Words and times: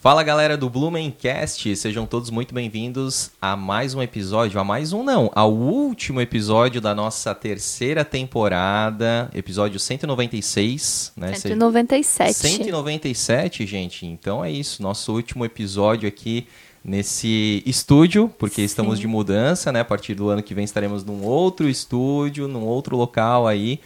Fala 0.00 0.22
galera 0.22 0.56
do 0.56 0.70
Blumencast, 0.70 1.74
sejam 1.74 2.06
todos 2.06 2.30
muito 2.30 2.54
bem-vindos 2.54 3.32
a 3.42 3.56
mais 3.56 3.96
um 3.96 4.00
episódio, 4.00 4.60
a 4.60 4.62
mais 4.62 4.92
um 4.92 5.02
não, 5.02 5.28
ao 5.34 5.52
último 5.52 6.20
episódio 6.20 6.80
da 6.80 6.94
nossa 6.94 7.34
terceira 7.34 8.04
temporada, 8.04 9.28
episódio 9.34 9.80
196, 9.80 11.14
né? 11.16 11.34
197. 11.34 12.32
197, 12.32 13.66
gente. 13.66 14.06
Então 14.06 14.44
é 14.44 14.52
isso, 14.52 14.80
nosso 14.84 15.12
último 15.12 15.44
episódio 15.44 16.08
aqui 16.08 16.46
nesse 16.84 17.60
estúdio, 17.66 18.32
porque 18.38 18.60
Sim. 18.60 18.66
estamos 18.66 19.00
de 19.00 19.08
mudança, 19.08 19.72
né? 19.72 19.80
A 19.80 19.84
partir 19.84 20.14
do 20.14 20.28
ano 20.28 20.44
que 20.44 20.54
vem 20.54 20.64
estaremos 20.64 21.02
num 21.02 21.24
outro 21.24 21.68
estúdio, 21.68 22.46
num 22.46 22.64
outro 22.64 22.96
local 22.96 23.48
aí 23.48 23.80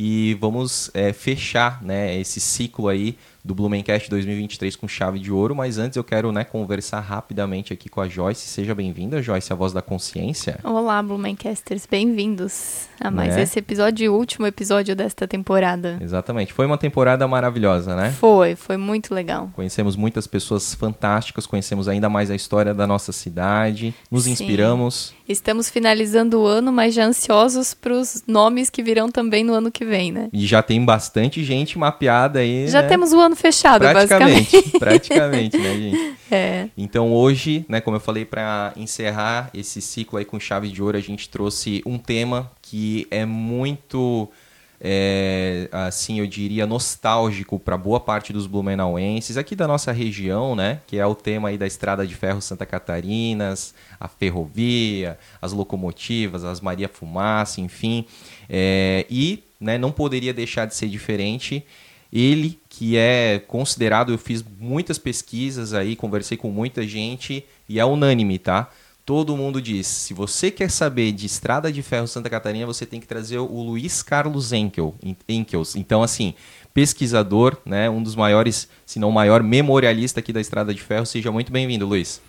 e 0.00 0.34
vamos 0.34 0.92
é, 0.94 1.12
fechar 1.12 1.82
né, 1.82 2.16
esse 2.20 2.38
ciclo 2.38 2.86
aí 2.86 3.16
do 3.48 3.54
Blumencast 3.54 4.10
2023 4.10 4.76
com 4.76 4.86
chave 4.86 5.18
de 5.18 5.32
ouro, 5.32 5.56
mas 5.56 5.78
antes 5.78 5.96
eu 5.96 6.04
quero 6.04 6.30
né, 6.30 6.44
conversar 6.44 7.00
rapidamente 7.00 7.72
aqui 7.72 7.88
com 7.88 7.98
a 7.98 8.06
Joyce. 8.06 8.46
Seja 8.46 8.74
bem-vinda, 8.74 9.22
Joyce, 9.22 9.50
a 9.50 9.56
voz 9.56 9.72
da 9.72 9.80
consciência. 9.80 10.60
Olá, 10.62 11.02
Blumencasters, 11.02 11.86
bem-vindos 11.90 12.86
a 13.00 13.10
mais 13.10 13.36
né? 13.36 13.42
esse 13.42 13.58
episódio, 13.58 14.12
o 14.12 14.18
último 14.18 14.46
episódio 14.46 14.94
desta 14.94 15.26
temporada. 15.26 15.96
Exatamente, 15.98 16.52
foi 16.52 16.66
uma 16.66 16.76
temporada 16.76 17.26
maravilhosa, 17.26 17.96
né? 17.96 18.10
Foi, 18.10 18.54
foi 18.54 18.76
muito 18.76 19.14
legal. 19.14 19.50
Conhecemos 19.54 19.96
muitas 19.96 20.26
pessoas 20.26 20.74
fantásticas, 20.74 21.46
conhecemos 21.46 21.88
ainda 21.88 22.10
mais 22.10 22.30
a 22.30 22.36
história 22.36 22.74
da 22.74 22.86
nossa 22.86 23.12
cidade, 23.12 23.94
nos 24.10 24.24
Sim. 24.24 24.32
inspiramos. 24.32 25.14
Estamos 25.26 25.70
finalizando 25.70 26.40
o 26.40 26.46
ano, 26.46 26.70
mas 26.70 26.94
já 26.94 27.06
ansiosos 27.06 27.72
para 27.72 27.94
os 27.94 28.24
nomes 28.26 28.68
que 28.68 28.82
virão 28.82 29.08
também 29.10 29.42
no 29.42 29.54
ano 29.54 29.70
que 29.70 29.86
vem, 29.86 30.12
né? 30.12 30.28
E 30.34 30.46
já 30.46 30.62
tem 30.62 30.84
bastante 30.84 31.42
gente 31.42 31.78
mapeada 31.78 32.40
aí. 32.40 32.68
Já 32.68 32.82
né? 32.82 32.88
temos 32.88 33.12
o 33.12 33.20
ano 33.20 33.37
fechado, 33.38 33.80
praticamente, 33.80 34.50
basicamente. 34.52 34.78
Praticamente, 34.78 35.58
né, 35.58 35.74
gente? 35.74 36.18
É. 36.30 36.68
Então 36.76 37.10
hoje, 37.10 37.64
né, 37.70 37.80
como 37.80 37.96
eu 37.96 38.00
falei, 38.00 38.22
para 38.22 38.74
encerrar 38.76 39.48
esse 39.54 39.80
ciclo 39.80 40.18
aí 40.18 40.26
com 40.26 40.38
chave 40.38 40.68
de 40.68 40.82
ouro, 40.82 40.98
a 40.98 41.00
gente 41.00 41.26
trouxe 41.26 41.82
um 41.86 41.96
tema 41.96 42.52
que 42.60 43.06
é 43.10 43.24
muito 43.24 44.30
é, 44.80 45.68
assim, 45.72 46.20
eu 46.20 46.26
diria, 46.26 46.66
nostálgico 46.66 47.58
para 47.58 47.76
boa 47.76 47.98
parte 47.98 48.32
dos 48.32 48.46
blumenauenses, 48.46 49.36
aqui 49.36 49.56
da 49.56 49.66
nossa 49.66 49.90
região, 49.90 50.54
né? 50.54 50.80
Que 50.86 50.98
é 50.98 51.06
o 51.06 51.14
tema 51.14 51.48
aí 51.48 51.58
da 51.58 51.66
Estrada 51.66 52.06
de 52.06 52.14
Ferro 52.14 52.40
Santa 52.40 52.64
Catarinas, 52.64 53.74
a 53.98 54.06
ferrovia, 54.06 55.18
as 55.42 55.52
locomotivas, 55.52 56.44
as 56.44 56.60
Maria 56.60 56.88
Fumaça, 56.88 57.60
enfim. 57.60 58.04
É, 58.48 59.04
e 59.10 59.42
né, 59.60 59.76
não 59.78 59.90
poderia 59.90 60.32
deixar 60.32 60.66
de 60.66 60.74
ser 60.74 60.88
diferente. 60.88 61.64
Ele, 62.12 62.58
que 62.78 62.96
é 62.96 63.42
considerado, 63.48 64.12
eu 64.12 64.18
fiz 64.18 64.44
muitas 64.60 64.98
pesquisas 64.98 65.74
aí, 65.74 65.96
conversei 65.96 66.36
com 66.36 66.48
muita 66.48 66.86
gente, 66.86 67.44
e 67.68 67.80
é 67.80 67.84
unânime, 67.84 68.38
tá? 68.38 68.70
todo 69.04 69.36
mundo 69.36 69.60
diz: 69.60 69.88
se 69.88 70.14
você 70.14 70.48
quer 70.48 70.70
saber 70.70 71.10
de 71.10 71.26
Estrada 71.26 71.72
de 71.72 71.82
Ferro 71.82 72.06
Santa 72.06 72.30
Catarina, 72.30 72.64
você 72.64 72.86
tem 72.86 73.00
que 73.00 73.06
trazer 73.06 73.38
o 73.38 73.62
Luiz 73.62 74.00
Carlos 74.00 74.52
Enkel, 74.52 74.94
Enkels. 75.28 75.74
Então, 75.74 76.04
assim, 76.04 76.34
pesquisador, 76.72 77.56
né, 77.66 77.90
um 77.90 78.00
dos 78.00 78.14
maiores, 78.14 78.68
se 78.86 79.00
não 79.00 79.10
maior 79.10 79.42
memorialista 79.42 80.20
aqui 80.20 80.32
da 80.32 80.40
Estrada 80.40 80.72
de 80.72 80.80
Ferro. 80.80 81.04
Seja 81.04 81.32
muito 81.32 81.50
bem-vindo, 81.50 81.84
Luiz. 81.84 82.20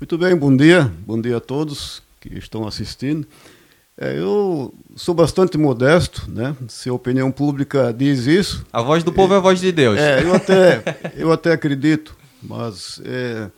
Muito 0.00 0.16
bem, 0.16 0.34
bom 0.34 0.56
dia. 0.56 0.90
Bom 1.06 1.20
dia 1.20 1.36
a 1.36 1.40
todos 1.40 2.02
que 2.18 2.38
estão 2.38 2.66
assistindo. 2.66 3.28
É, 3.98 4.18
eu 4.18 4.74
sou 4.94 5.14
bastante 5.14 5.56
modesto, 5.56 6.30
né? 6.30 6.54
Se 6.68 6.88
a 6.88 6.92
opinião 6.92 7.32
pública 7.32 7.94
diz 7.96 8.26
isso. 8.26 8.64
A 8.72 8.82
voz 8.82 9.02
do 9.02 9.12
povo 9.12 9.32
é, 9.32 9.36
é 9.36 9.38
a 9.38 9.42
voz 9.42 9.60
de 9.60 9.72
Deus. 9.72 9.98
É, 9.98 10.22
eu 10.22 10.34
até, 10.34 10.82
eu 11.16 11.32
até 11.32 11.52
acredito, 11.52 12.14
mas 12.42 13.00
é, 13.04 13.50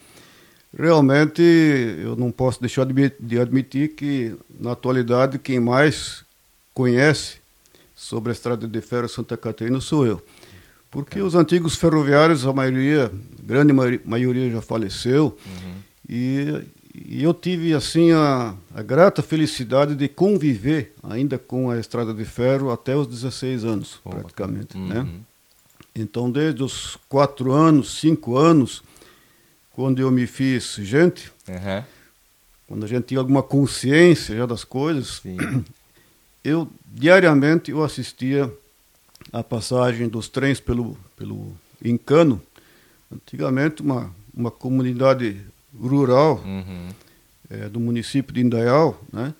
Realmente, 0.76 1.42
eu 1.42 2.14
não 2.14 2.30
posso 2.30 2.60
deixar 2.60 2.86
de 2.86 3.40
admitir 3.40 3.94
que, 3.94 4.36
na 4.60 4.72
atualidade, 4.72 5.38
quem 5.38 5.58
mais 5.58 6.24
conhece 6.74 7.38
sobre 7.96 8.30
a 8.30 8.32
estrada 8.32 8.68
de 8.68 8.80
ferro 8.80 9.08
Santa 9.08 9.36
Catarina 9.36 9.80
sou 9.80 10.06
eu. 10.06 10.22
Porque 10.90 11.20
os 11.20 11.34
antigos 11.34 11.74
ferroviários, 11.74 12.46
a 12.46 12.52
maioria, 12.52 13.10
grande 13.42 13.72
maioria 14.04 14.50
já 14.50 14.60
faleceu, 14.60 15.36
uhum. 15.44 15.74
e, 16.08 16.62
e, 17.06 17.22
eu 17.22 17.34
tive 17.34 17.74
assim 17.74 18.12
a, 18.12 18.54
a, 18.74 18.82
grata 18.82 19.22
felicidade 19.22 19.94
de 19.94 20.08
conviver 20.08 20.94
ainda 21.02 21.38
com 21.38 21.70
a 21.70 21.78
estrada 21.78 22.14
de 22.14 22.24
ferro 22.24 22.70
até 22.70 22.96
os 22.96 23.06
16 23.06 23.64
anos, 23.64 24.00
oh, 24.04 24.10
praticamente. 24.10 24.76
Né? 24.76 24.98
Uhum. 24.98 25.04
Né? 25.04 25.20
Então, 25.94 26.30
desde 26.30 26.62
os 26.62 26.96
quatro 27.08 27.52
anos, 27.52 27.98
cinco 27.98 28.36
anos, 28.36 28.82
quando 29.72 30.00
eu 30.00 30.10
me 30.10 30.26
fiz 30.26 30.76
gente, 30.76 31.32
uhum. 31.48 31.84
quando 32.66 32.84
a 32.84 32.88
gente 32.88 33.06
tinha 33.06 33.20
alguma 33.20 33.42
consciência 33.42 34.36
já 34.36 34.46
das 34.46 34.64
coisas, 34.64 35.20
Sim. 35.22 35.36
eu 36.44 36.68
diariamente 36.86 37.70
eu 37.70 37.82
assistia 37.84 38.52
a 39.32 39.42
passagem 39.42 40.08
dos 40.08 40.28
trens 40.28 40.60
pelo 40.60 40.96
pelo 41.16 41.52
Encano, 41.84 42.40
antigamente 43.12 43.82
uma 43.82 44.12
uma 44.34 44.50
comunidade 44.52 45.44
rural 45.80 46.42
uhum. 46.44 46.88
é, 47.50 47.68
do 47.68 47.80
município 47.80 48.32
de 48.32 48.40
Indaial, 48.40 49.00
né? 49.12 49.34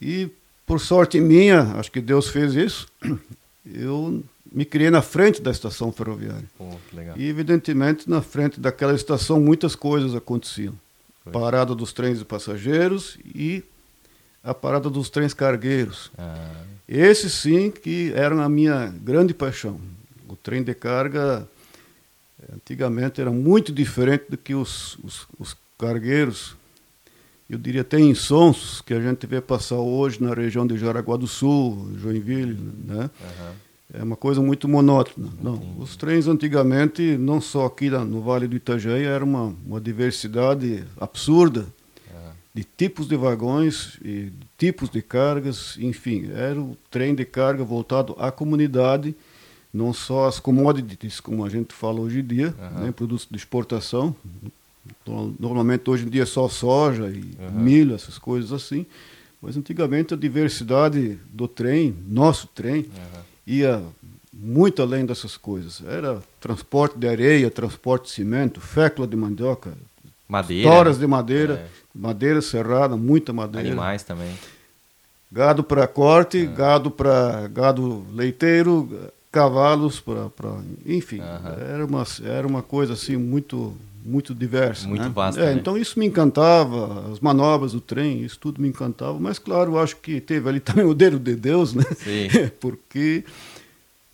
E 0.00 0.30
por 0.66 0.80
sorte 0.80 1.20
minha, 1.20 1.74
acho 1.74 1.90
que 1.90 2.00
Deus 2.00 2.28
fez 2.28 2.54
isso. 2.54 2.88
Eu 3.64 4.22
me 4.50 4.64
criei 4.64 4.90
na 4.90 5.02
frente 5.02 5.40
da 5.40 5.50
estação 5.50 5.92
ferroviária. 5.92 6.44
Oh, 6.58 6.74
e, 7.16 7.28
evidentemente, 7.28 8.08
na 8.08 8.20
frente 8.20 8.60
daquela 8.60 8.94
estação, 8.94 9.40
muitas 9.40 9.74
coisas 9.74 10.14
aconteciam. 10.14 10.74
Foi. 11.22 11.32
Parada 11.32 11.74
dos 11.74 11.92
trens 11.92 12.18
de 12.18 12.24
passageiros 12.24 13.18
e 13.34 13.62
a 14.42 14.52
parada 14.52 14.90
dos 14.90 15.08
trens 15.08 15.32
cargueiros. 15.32 16.10
Ah. 16.18 16.64
Esses, 16.88 17.32
sim, 17.32 17.70
que 17.70 18.12
eram 18.14 18.40
a 18.40 18.48
minha 18.48 18.92
grande 19.02 19.32
paixão. 19.32 19.80
O 20.28 20.34
trem 20.34 20.62
de 20.62 20.74
carga, 20.74 21.48
antigamente, 22.54 23.20
era 23.20 23.30
muito 23.30 23.72
diferente 23.72 24.24
do 24.28 24.36
que 24.36 24.54
os, 24.54 24.98
os, 25.04 25.26
os 25.38 25.56
cargueiros. 25.78 26.56
Eu 27.48 27.58
diria 27.58 27.82
até 27.82 28.00
insonsos 28.00 28.80
que 28.80 28.94
a 28.94 29.00
gente 29.00 29.26
vê 29.26 29.40
passar 29.40 29.76
hoje 29.76 30.22
na 30.22 30.32
região 30.32 30.66
de 30.66 30.78
Jaraguá 30.78 31.16
do 31.16 31.26
Sul, 31.26 31.90
Joinville, 31.98 32.58
né? 32.86 33.10
Uhum 33.20 33.52
é 33.92 34.02
uma 34.02 34.16
coisa 34.16 34.40
muito 34.40 34.66
monótona. 34.66 35.28
Não, 35.40 35.60
os 35.78 35.96
trens 35.96 36.26
antigamente, 36.26 37.16
não 37.18 37.40
só 37.40 37.66
aqui 37.66 37.90
no 37.90 38.22
Vale 38.22 38.48
do 38.48 38.56
Itajaí, 38.56 39.04
era 39.04 39.22
uma, 39.22 39.54
uma 39.66 39.80
diversidade 39.80 40.84
absurda 40.98 41.66
é. 42.10 42.30
de 42.54 42.64
tipos 42.64 43.06
de 43.06 43.16
vagões 43.16 43.98
e 44.02 44.30
de 44.30 44.46
tipos 44.56 44.88
de 44.88 45.02
cargas, 45.02 45.76
enfim, 45.78 46.30
era 46.34 46.58
o 46.58 46.76
trem 46.90 47.14
de 47.14 47.24
carga 47.24 47.62
voltado 47.62 48.16
à 48.18 48.32
comunidade, 48.32 49.14
não 49.72 49.92
só 49.92 50.26
as 50.28 50.38
commodities, 50.38 51.20
como 51.20 51.44
a 51.44 51.48
gente 51.48 51.72
fala 51.72 52.00
hoje 52.00 52.20
em 52.20 52.24
dia, 52.24 52.54
uhum. 52.58 52.84
né, 52.84 52.92
produtos 52.92 53.26
de 53.30 53.36
exportação. 53.36 54.14
Normalmente 55.38 55.88
hoje 55.88 56.06
em 56.06 56.08
dia 56.08 56.24
é 56.24 56.26
só 56.26 56.48
soja 56.48 57.08
e 57.08 57.36
uhum. 57.40 57.50
milho, 57.52 57.94
essas 57.94 58.18
coisas 58.18 58.52
assim. 58.52 58.84
Mas 59.40 59.56
antigamente 59.56 60.14
a 60.14 60.16
diversidade 60.16 61.18
do 61.32 61.48
trem, 61.48 61.94
nosso 62.08 62.46
trem, 62.48 62.82
uhum 62.82 63.22
ia 63.46 63.82
muito 64.32 64.82
além 64.82 65.04
dessas 65.04 65.36
coisas. 65.36 65.82
Era 65.86 66.22
transporte 66.40 66.98
de 66.98 67.08
areia, 67.08 67.50
transporte 67.50 68.04
de 68.04 68.10
cimento, 68.10 68.60
fécula 68.60 69.06
de 69.06 69.16
mandioca, 69.16 69.74
madeira, 70.28 70.70
toras 70.70 70.98
de 70.98 71.06
madeira, 71.06 71.54
é. 71.54 71.66
madeira 71.94 72.40
serrada, 72.40 72.96
muita 72.96 73.32
madeira. 73.32 73.68
Animais 73.68 74.02
também. 74.02 74.32
Gado 75.30 75.62
para 75.62 75.86
corte, 75.86 76.38
é. 76.38 76.46
gado 76.46 76.90
para 76.90 77.48
gado 77.48 78.04
leiteiro, 78.12 79.10
cavalos 79.32 79.98
para, 79.98 80.28
enfim, 80.84 81.20
uhum. 81.20 81.72
era 81.74 81.86
uma 81.86 82.06
era 82.22 82.46
uma 82.46 82.62
coisa 82.62 82.92
assim 82.92 83.16
muito 83.16 83.74
muito 84.04 84.34
diversa. 84.34 84.86
Muito 84.86 85.04
né? 85.04 85.08
vasta. 85.08 85.40
É, 85.40 85.46
né? 85.46 85.54
Então 85.54 85.78
isso 85.78 85.98
me 85.98 86.06
encantava, 86.06 87.10
as 87.10 87.20
manobras 87.20 87.72
do 87.72 87.80
trem, 87.80 88.22
isso 88.22 88.38
tudo 88.38 88.60
me 88.60 88.68
encantava, 88.68 89.18
mas 89.18 89.38
claro, 89.38 89.78
acho 89.78 89.96
que 89.96 90.20
teve 90.20 90.48
ali 90.48 90.60
também 90.60 90.84
o 90.84 90.92
dedo 90.92 91.18
de 91.18 91.34
Deus, 91.34 91.72
né? 91.72 91.84
Porque 92.60 93.24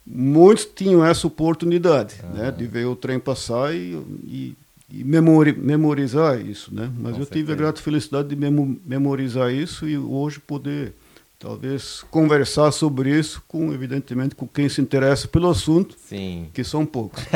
muitos 0.06 0.64
tinham 0.66 1.04
essa 1.04 1.26
oportunidade 1.26 2.16
né? 2.34 2.50
de 2.50 2.66
ver 2.66 2.86
o 2.86 2.94
trem 2.94 3.18
passar 3.18 3.74
e, 3.74 3.98
e, 4.24 4.56
e 4.92 5.04
memori, 5.04 5.52
memorizar 5.52 6.40
isso. 6.40 6.72
Né? 6.72 6.90
Mas 6.96 7.14
Com 7.14 7.20
eu 7.20 7.24
certeza. 7.24 7.32
tive 7.32 7.52
a 7.52 7.56
grata 7.56 7.80
felicidade 7.80 8.28
de 8.28 8.36
memorizar 8.36 9.52
isso 9.52 9.88
e 9.88 9.98
hoje 9.98 10.38
poder 10.38 10.94
talvez 11.38 12.04
conversar 12.10 12.72
sobre 12.72 13.16
isso 13.16 13.42
com 13.46 13.72
evidentemente 13.72 14.34
com 14.34 14.46
quem 14.46 14.68
se 14.68 14.80
interessa 14.80 15.28
pelo 15.28 15.48
assunto 15.48 15.94
Sim. 15.96 16.48
que 16.52 16.64
são 16.64 16.84
poucos. 16.84 17.22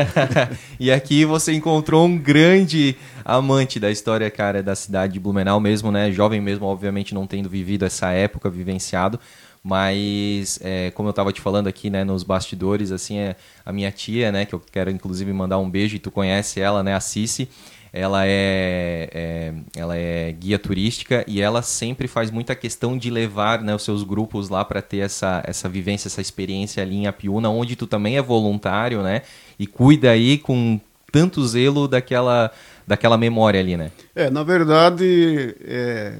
E 0.80 0.90
aqui 0.90 1.24
você 1.24 1.52
encontrou 1.52 2.04
um 2.04 2.18
grande 2.18 2.96
amante 3.24 3.78
da 3.78 3.90
história 3.90 4.28
cara 4.30 4.62
da 4.62 4.74
cidade 4.74 5.12
de 5.12 5.20
Blumenau 5.20 5.60
mesmo 5.60 5.92
né? 5.92 6.10
Jovem 6.10 6.40
mesmo 6.40 6.66
obviamente 6.66 7.14
não 7.14 7.26
tendo 7.26 7.48
vivido 7.48 7.84
essa 7.84 8.10
época 8.10 8.50
vivenciado. 8.50 9.20
Mas, 9.64 10.58
é, 10.60 10.90
como 10.90 11.08
eu 11.08 11.10
estava 11.10 11.32
te 11.32 11.40
falando 11.40 11.68
aqui, 11.68 11.88
né, 11.88 12.02
nos 12.02 12.24
bastidores, 12.24 12.90
assim, 12.90 13.18
é, 13.18 13.36
a 13.64 13.72
minha 13.72 13.92
tia, 13.92 14.32
né, 14.32 14.44
que 14.44 14.52
eu 14.52 14.58
quero 14.58 14.90
inclusive 14.90 15.32
mandar 15.32 15.58
um 15.58 15.70
beijo, 15.70 15.94
e 15.94 16.00
tu 16.00 16.10
conhece 16.10 16.60
ela, 16.60 16.82
né, 16.82 16.96
a 16.96 17.00
Cici, 17.00 17.48
ela 17.92 18.26
é, 18.26 19.10
é, 19.12 19.54
ela 19.76 19.96
é 19.96 20.32
guia 20.32 20.58
turística 20.58 21.22
e 21.28 21.42
ela 21.42 21.60
sempre 21.60 22.08
faz 22.08 22.30
muita 22.30 22.54
questão 22.54 22.96
de 22.96 23.10
levar 23.10 23.60
né, 23.60 23.74
os 23.74 23.82
seus 23.82 24.02
grupos 24.02 24.48
lá 24.48 24.64
para 24.64 24.80
ter 24.80 24.98
essa, 24.98 25.42
essa 25.46 25.68
vivência, 25.68 26.08
essa 26.08 26.22
experiência 26.22 26.82
ali 26.82 26.96
em 26.96 27.06
Apiúna, 27.06 27.50
onde 27.50 27.76
tu 27.76 27.86
também 27.86 28.16
é 28.16 28.22
voluntário, 28.22 29.02
né? 29.02 29.22
E 29.58 29.66
cuida 29.66 30.10
aí 30.10 30.38
com 30.38 30.80
tanto 31.12 31.46
zelo 31.46 31.86
daquela, 31.86 32.50
daquela 32.86 33.18
memória 33.18 33.60
ali, 33.60 33.76
né? 33.76 33.92
É, 34.14 34.30
na 34.30 34.42
verdade, 34.42 35.54
é, 35.60 36.16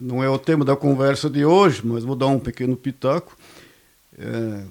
não 0.00 0.22
é 0.22 0.30
o 0.30 0.38
tema 0.38 0.64
da 0.64 0.76
conversa 0.76 1.28
de 1.28 1.44
hoje, 1.44 1.82
mas 1.84 2.04
vou 2.04 2.14
dar 2.14 2.28
um 2.28 2.38
pequeno 2.38 2.76
pitaco. 2.76 3.36
É, 4.16 4.62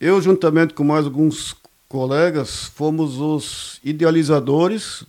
eu, 0.00 0.20
juntamente 0.20 0.74
com 0.74 0.82
mais 0.82 1.04
alguns 1.04 1.54
colegas, 1.88 2.64
fomos 2.74 3.18
os 3.18 3.80
idealizadores 3.84 5.04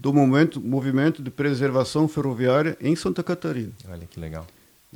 do 0.00 0.12
momento, 0.12 0.60
movimento 0.60 1.22
de 1.22 1.30
preservação 1.30 2.06
ferroviária 2.06 2.76
em 2.80 2.94
Santa 2.94 3.22
Catarina. 3.22 3.72
Olha 3.88 4.06
que 4.06 4.20
legal. 4.20 4.46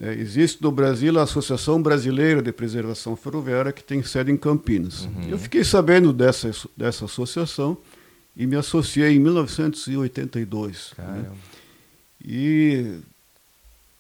É, 0.00 0.12
existe 0.14 0.62
no 0.62 0.70
Brasil 0.70 1.18
a 1.18 1.22
Associação 1.22 1.82
Brasileira 1.82 2.40
de 2.40 2.52
Preservação 2.52 3.16
Ferroviária, 3.16 3.72
que 3.72 3.82
tem 3.82 4.02
sede 4.02 4.30
em 4.30 4.36
Campinas. 4.36 5.04
Uhum. 5.04 5.28
Eu 5.28 5.38
fiquei 5.38 5.64
sabendo 5.64 6.12
dessa, 6.12 6.50
dessa 6.76 7.06
associação 7.06 7.76
e 8.36 8.46
me 8.46 8.56
associei 8.56 9.16
em 9.16 9.18
1982. 9.18 10.92
Né? 10.96 11.26
E 12.24 12.98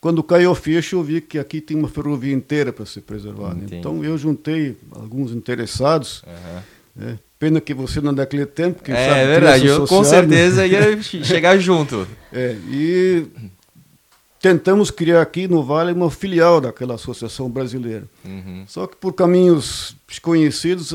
quando 0.00 0.22
caiu 0.22 0.52
a 0.52 0.56
ficha, 0.56 0.96
eu 0.96 1.02
vi 1.02 1.20
que 1.20 1.38
aqui 1.38 1.60
tem 1.60 1.76
uma 1.76 1.88
ferrovia 1.88 2.32
inteira 2.32 2.72
para 2.72 2.86
ser 2.86 3.00
preservada. 3.00 3.56
Entendi. 3.56 3.76
Então 3.76 4.04
eu 4.04 4.16
juntei 4.16 4.76
alguns 4.92 5.32
interessados. 5.32 6.22
Uhum. 6.22 6.62
Né? 6.94 7.18
Pena 7.38 7.60
que 7.60 7.72
você 7.72 8.00
não 8.00 8.12
dá 8.12 8.24
aquele 8.24 8.46
tempo. 8.46 8.82
Quem 8.82 8.94
é, 8.94 9.08
sabe, 9.08 9.20
é 9.20 9.26
verdade, 9.26 9.66
eu 9.66 9.86
com 9.86 10.04
certeza 10.04 10.66
ia 10.66 11.00
chegar 11.02 11.58
junto. 11.58 12.06
É, 12.32 12.56
e 12.68 13.26
tentamos 14.40 14.90
criar 14.90 15.22
aqui 15.22 15.48
no 15.48 15.62
Vale 15.62 15.92
uma 15.92 16.10
filial 16.10 16.60
daquela 16.60 16.94
associação 16.94 17.48
brasileira. 17.48 18.04
Uhum. 18.24 18.64
Só 18.66 18.86
que 18.86 18.96
por 18.96 19.12
caminhos 19.12 19.96
desconhecidos, 20.08 20.92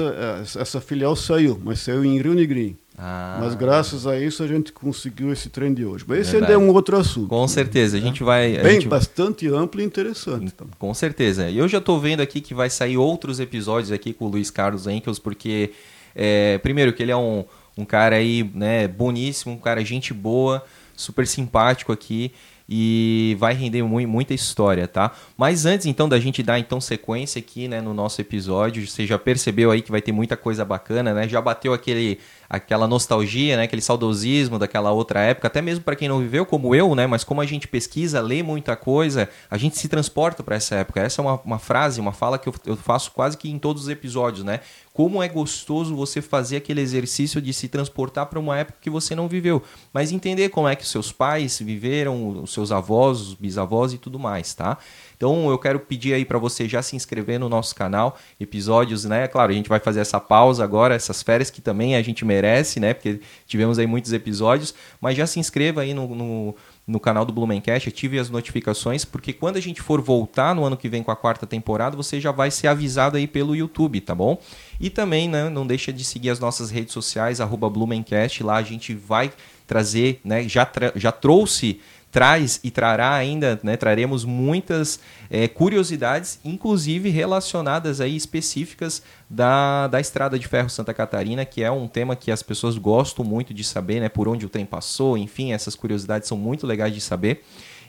essa 0.55 0.81
filial 0.81 1.15
saiu, 1.15 1.59
mas 1.63 1.79
saiu 1.79 2.03
em 2.03 2.21
Rio 2.21 2.33
Negrinho. 2.33 2.77
Ah. 2.97 3.37
Mas 3.41 3.55
graças 3.55 4.07
a 4.07 4.17
isso 4.19 4.41
a 4.41 4.47
gente 4.47 4.71
conseguiu 4.71 5.31
esse 5.31 5.49
trem 5.49 5.73
de 5.73 5.85
hoje. 5.85 6.05
Mas 6.07 6.19
esse 6.19 6.35
ainda 6.37 6.53
é 6.53 6.57
um 6.57 6.69
outro 6.69 6.97
assunto. 6.97 7.27
Com 7.27 7.47
certeza, 7.47 7.97
a 7.97 7.99
gente 7.99 8.23
vai. 8.23 8.57
A 8.57 8.63
Bem, 8.63 8.75
gente... 8.75 8.87
bastante 8.87 9.47
amplo 9.47 9.81
e 9.81 9.83
interessante. 9.83 10.45
Então. 10.45 10.67
Com 10.79 10.93
certeza. 10.93 11.49
E 11.49 11.57
eu 11.57 11.67
já 11.67 11.79
estou 11.79 11.99
vendo 11.99 12.21
aqui 12.21 12.39
que 12.39 12.53
vai 12.53 12.69
sair 12.69 12.97
outros 12.97 13.39
episódios 13.39 13.91
aqui 13.91 14.13
com 14.13 14.25
o 14.25 14.27
Luiz 14.29 14.49
Carlos 14.49 14.87
Enkels, 14.87 15.19
porque 15.19 15.71
é, 16.15 16.57
primeiro, 16.59 16.93
que 16.93 17.03
ele 17.03 17.11
é 17.11 17.17
um, 17.17 17.43
um 17.77 17.83
cara 17.83 18.15
aí, 18.15 18.49
né, 18.53 18.87
boníssimo, 18.87 19.53
um 19.53 19.57
cara 19.57 19.83
gente 19.83 20.13
boa, 20.13 20.63
super 20.95 21.27
simpático 21.27 21.91
aqui 21.91 22.31
e 22.67 23.35
vai 23.37 23.53
render 23.53 23.83
muita 23.83 24.33
história, 24.33 24.87
tá? 24.87 25.11
Mas 25.37 25.65
antes 25.65 25.85
então 25.85 26.09
da 26.09 26.19
gente 26.19 26.41
dar 26.41 26.57
então 26.57 26.81
sequência 26.81 27.37
aqui, 27.37 27.67
né, 27.67 27.79
no 27.79 27.93
nosso 27.93 28.19
episódio, 28.19 28.87
você 28.87 29.05
já 29.05 29.19
percebeu 29.19 29.69
aí 29.69 29.81
que 29.81 29.91
vai 29.91 30.01
ter 30.01 30.11
muita 30.11 30.35
coisa 30.35 30.65
bacana, 30.65 31.13
né? 31.13 31.27
Já 31.27 31.41
bateu 31.41 31.73
aquele 31.73 32.17
aquela 32.49 32.87
nostalgia, 32.87 33.57
né, 33.57 33.63
aquele 33.63 33.81
saudosismo 33.81 34.59
daquela 34.59 34.91
outra 34.91 35.21
época, 35.21 35.47
até 35.47 35.61
mesmo 35.61 35.83
para 35.83 35.95
quem 35.95 36.07
não 36.07 36.19
viveu 36.19 36.45
como 36.45 36.73
eu, 36.75 36.95
né, 36.95 37.07
mas 37.07 37.23
como 37.23 37.41
a 37.41 37.45
gente 37.45 37.67
pesquisa, 37.67 38.21
lê 38.21 38.43
muita 38.43 38.75
coisa, 38.75 39.29
a 39.49 39.57
gente 39.57 39.77
se 39.77 39.87
transporta 39.87 40.43
para 40.43 40.55
essa 40.55 40.75
época. 40.75 41.01
Essa 41.01 41.21
é 41.21 41.23
uma, 41.23 41.41
uma 41.41 41.59
frase, 41.59 41.99
uma 41.99 42.13
fala 42.13 42.37
que 42.37 42.47
eu, 42.47 42.53
eu 42.65 42.75
faço 42.75 43.11
quase 43.11 43.37
que 43.37 43.49
em 43.49 43.59
todos 43.59 43.83
os 43.83 43.89
episódios, 43.89 44.43
né? 44.43 44.59
Como 44.93 45.21
é 45.21 45.27
gostoso 45.27 45.93
você 45.93 46.21
fazer 46.21 46.55
aquele 46.55 46.79
exercício 46.79 47.41
de 47.41 47.51
se 47.51 47.67
transportar 47.67 48.27
para 48.27 48.39
uma 48.39 48.57
época 48.57 48.77
que 48.79 48.89
você 48.89 49.13
não 49.13 49.27
viveu, 49.27 49.61
mas 49.91 50.11
entender 50.11 50.47
como 50.47 50.69
é 50.69 50.75
que 50.75 50.87
seus 50.87 51.11
pais 51.11 51.59
viveram, 51.59 52.41
os 52.41 52.53
seus 52.53 52.71
avós, 52.71 53.19
os 53.19 53.33
bisavós 53.33 53.91
e 53.91 53.97
tudo 53.97 54.17
mais, 54.17 54.53
tá? 54.53 54.77
Então 55.15 55.49
eu 55.49 55.57
quero 55.57 55.79
pedir 55.79 56.13
aí 56.13 56.25
para 56.25 56.37
você 56.37 56.67
já 56.67 56.81
se 56.81 56.95
inscrever 56.95 57.39
no 57.39 57.49
nosso 57.49 57.73
canal, 57.75 58.17
episódios, 58.39 59.05
né? 59.05 59.27
Claro, 59.27 59.51
a 59.51 59.55
gente 59.55 59.69
vai 59.69 59.79
fazer 59.79 59.99
essa 59.99 60.19
pausa 60.19 60.63
agora, 60.63 60.95
essas 60.95 61.21
férias 61.21 61.49
que 61.49 61.61
também 61.61 61.95
a 61.95 62.01
gente 62.01 62.25
merece, 62.25 62.79
né? 62.79 62.93
Porque 62.93 63.19
tivemos 63.47 63.79
aí 63.79 63.87
muitos 63.87 64.13
episódios, 64.13 64.73
mas 64.99 65.17
já 65.17 65.25
se 65.25 65.39
inscreva 65.39 65.81
aí 65.81 65.93
no, 65.93 66.15
no 66.15 66.55
no 66.87 66.99
canal 66.99 67.25
do 67.25 67.33
Blumencast, 67.33 67.89
ative 67.89 68.19
as 68.19 68.29
notificações, 68.29 69.03
porque 69.03 69.33
quando 69.33 69.57
a 69.57 69.61
gente 69.61 69.81
for 69.81 70.01
voltar 70.01 70.53
no 70.53 70.63
ano 70.63 70.77
que 70.77 70.87
vem 70.87 71.01
com 71.01 71.09
a 71.09 71.15
quarta 71.15 71.47
temporada, 71.47 71.97
você 71.97 72.21
já 72.21 72.31
vai 72.31 72.51
ser 72.51 72.67
avisado 72.67 73.17
aí 73.17 73.25
pelo 73.25 73.55
YouTube, 73.55 73.99
tá 74.01 74.13
bom? 74.13 74.39
E 74.79 74.89
também, 74.89 75.27
né, 75.27 75.49
não 75.49 75.65
deixa 75.65 75.91
de 75.91 76.03
seguir 76.03 76.29
as 76.29 76.39
nossas 76.39 76.69
redes 76.69 76.93
sociais, 76.93 77.41
arroba 77.41 77.69
Blumencast, 77.69 78.43
lá 78.43 78.57
a 78.57 78.63
gente 78.63 78.93
vai 78.93 79.31
trazer, 79.65 80.19
né, 80.23 80.47
já, 80.47 80.69
já 80.95 81.11
trouxe 81.11 81.81
traz 82.15 82.61
e 82.63 82.71
trará 82.71 83.13
ainda, 83.13 83.59
né, 83.61 83.75
traremos 83.75 84.23
muitas 84.23 85.01
é, 85.29 85.49
curiosidades, 85.49 86.39
inclusive 86.45 87.09
relacionadas 87.09 87.99
aí 87.99 88.15
específicas 88.15 89.03
da, 89.29 89.87
da 89.87 89.99
Estrada 89.99 90.39
de 90.39 90.47
Ferro 90.47 90.69
Santa 90.69 90.93
Catarina, 90.93 91.43
que 91.43 91.61
é 91.61 91.69
um 91.69 91.89
tema 91.89 92.15
que 92.15 92.31
as 92.31 92.41
pessoas 92.41 92.77
gostam 92.77 93.25
muito 93.25 93.53
de 93.53 93.65
saber, 93.65 93.99
né, 93.99 94.07
por 94.07 94.29
onde 94.29 94.45
o 94.45 94.49
trem 94.49 94.65
passou, 94.65 95.17
enfim, 95.17 95.51
essas 95.51 95.75
curiosidades 95.75 96.29
são 96.29 96.37
muito 96.37 96.65
legais 96.65 96.93
de 96.93 97.01
saber. 97.01 97.43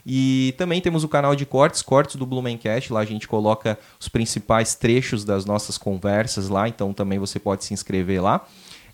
E 0.05 0.53
também 0.57 0.81
temos 0.81 1.05
o 1.05 1.07
canal 1.07 1.33
de 1.33 1.45
cortes, 1.45 1.81
cortes 1.81 2.17
do 2.17 2.25
Blumencast. 2.25 2.91
Lá 2.93 3.01
a 3.01 3.05
gente 3.05 3.27
coloca 3.27 3.77
os 3.99 4.07
principais 4.07 4.73
trechos 4.75 5.25
das 5.25 5.45
nossas 5.45 5.77
conversas 5.77 6.47
lá, 6.47 6.67
então 6.67 6.93
também 6.93 7.17
você 7.17 7.39
pode 7.39 7.63
se 7.63 7.73
inscrever 7.73 8.21
lá. 8.21 8.45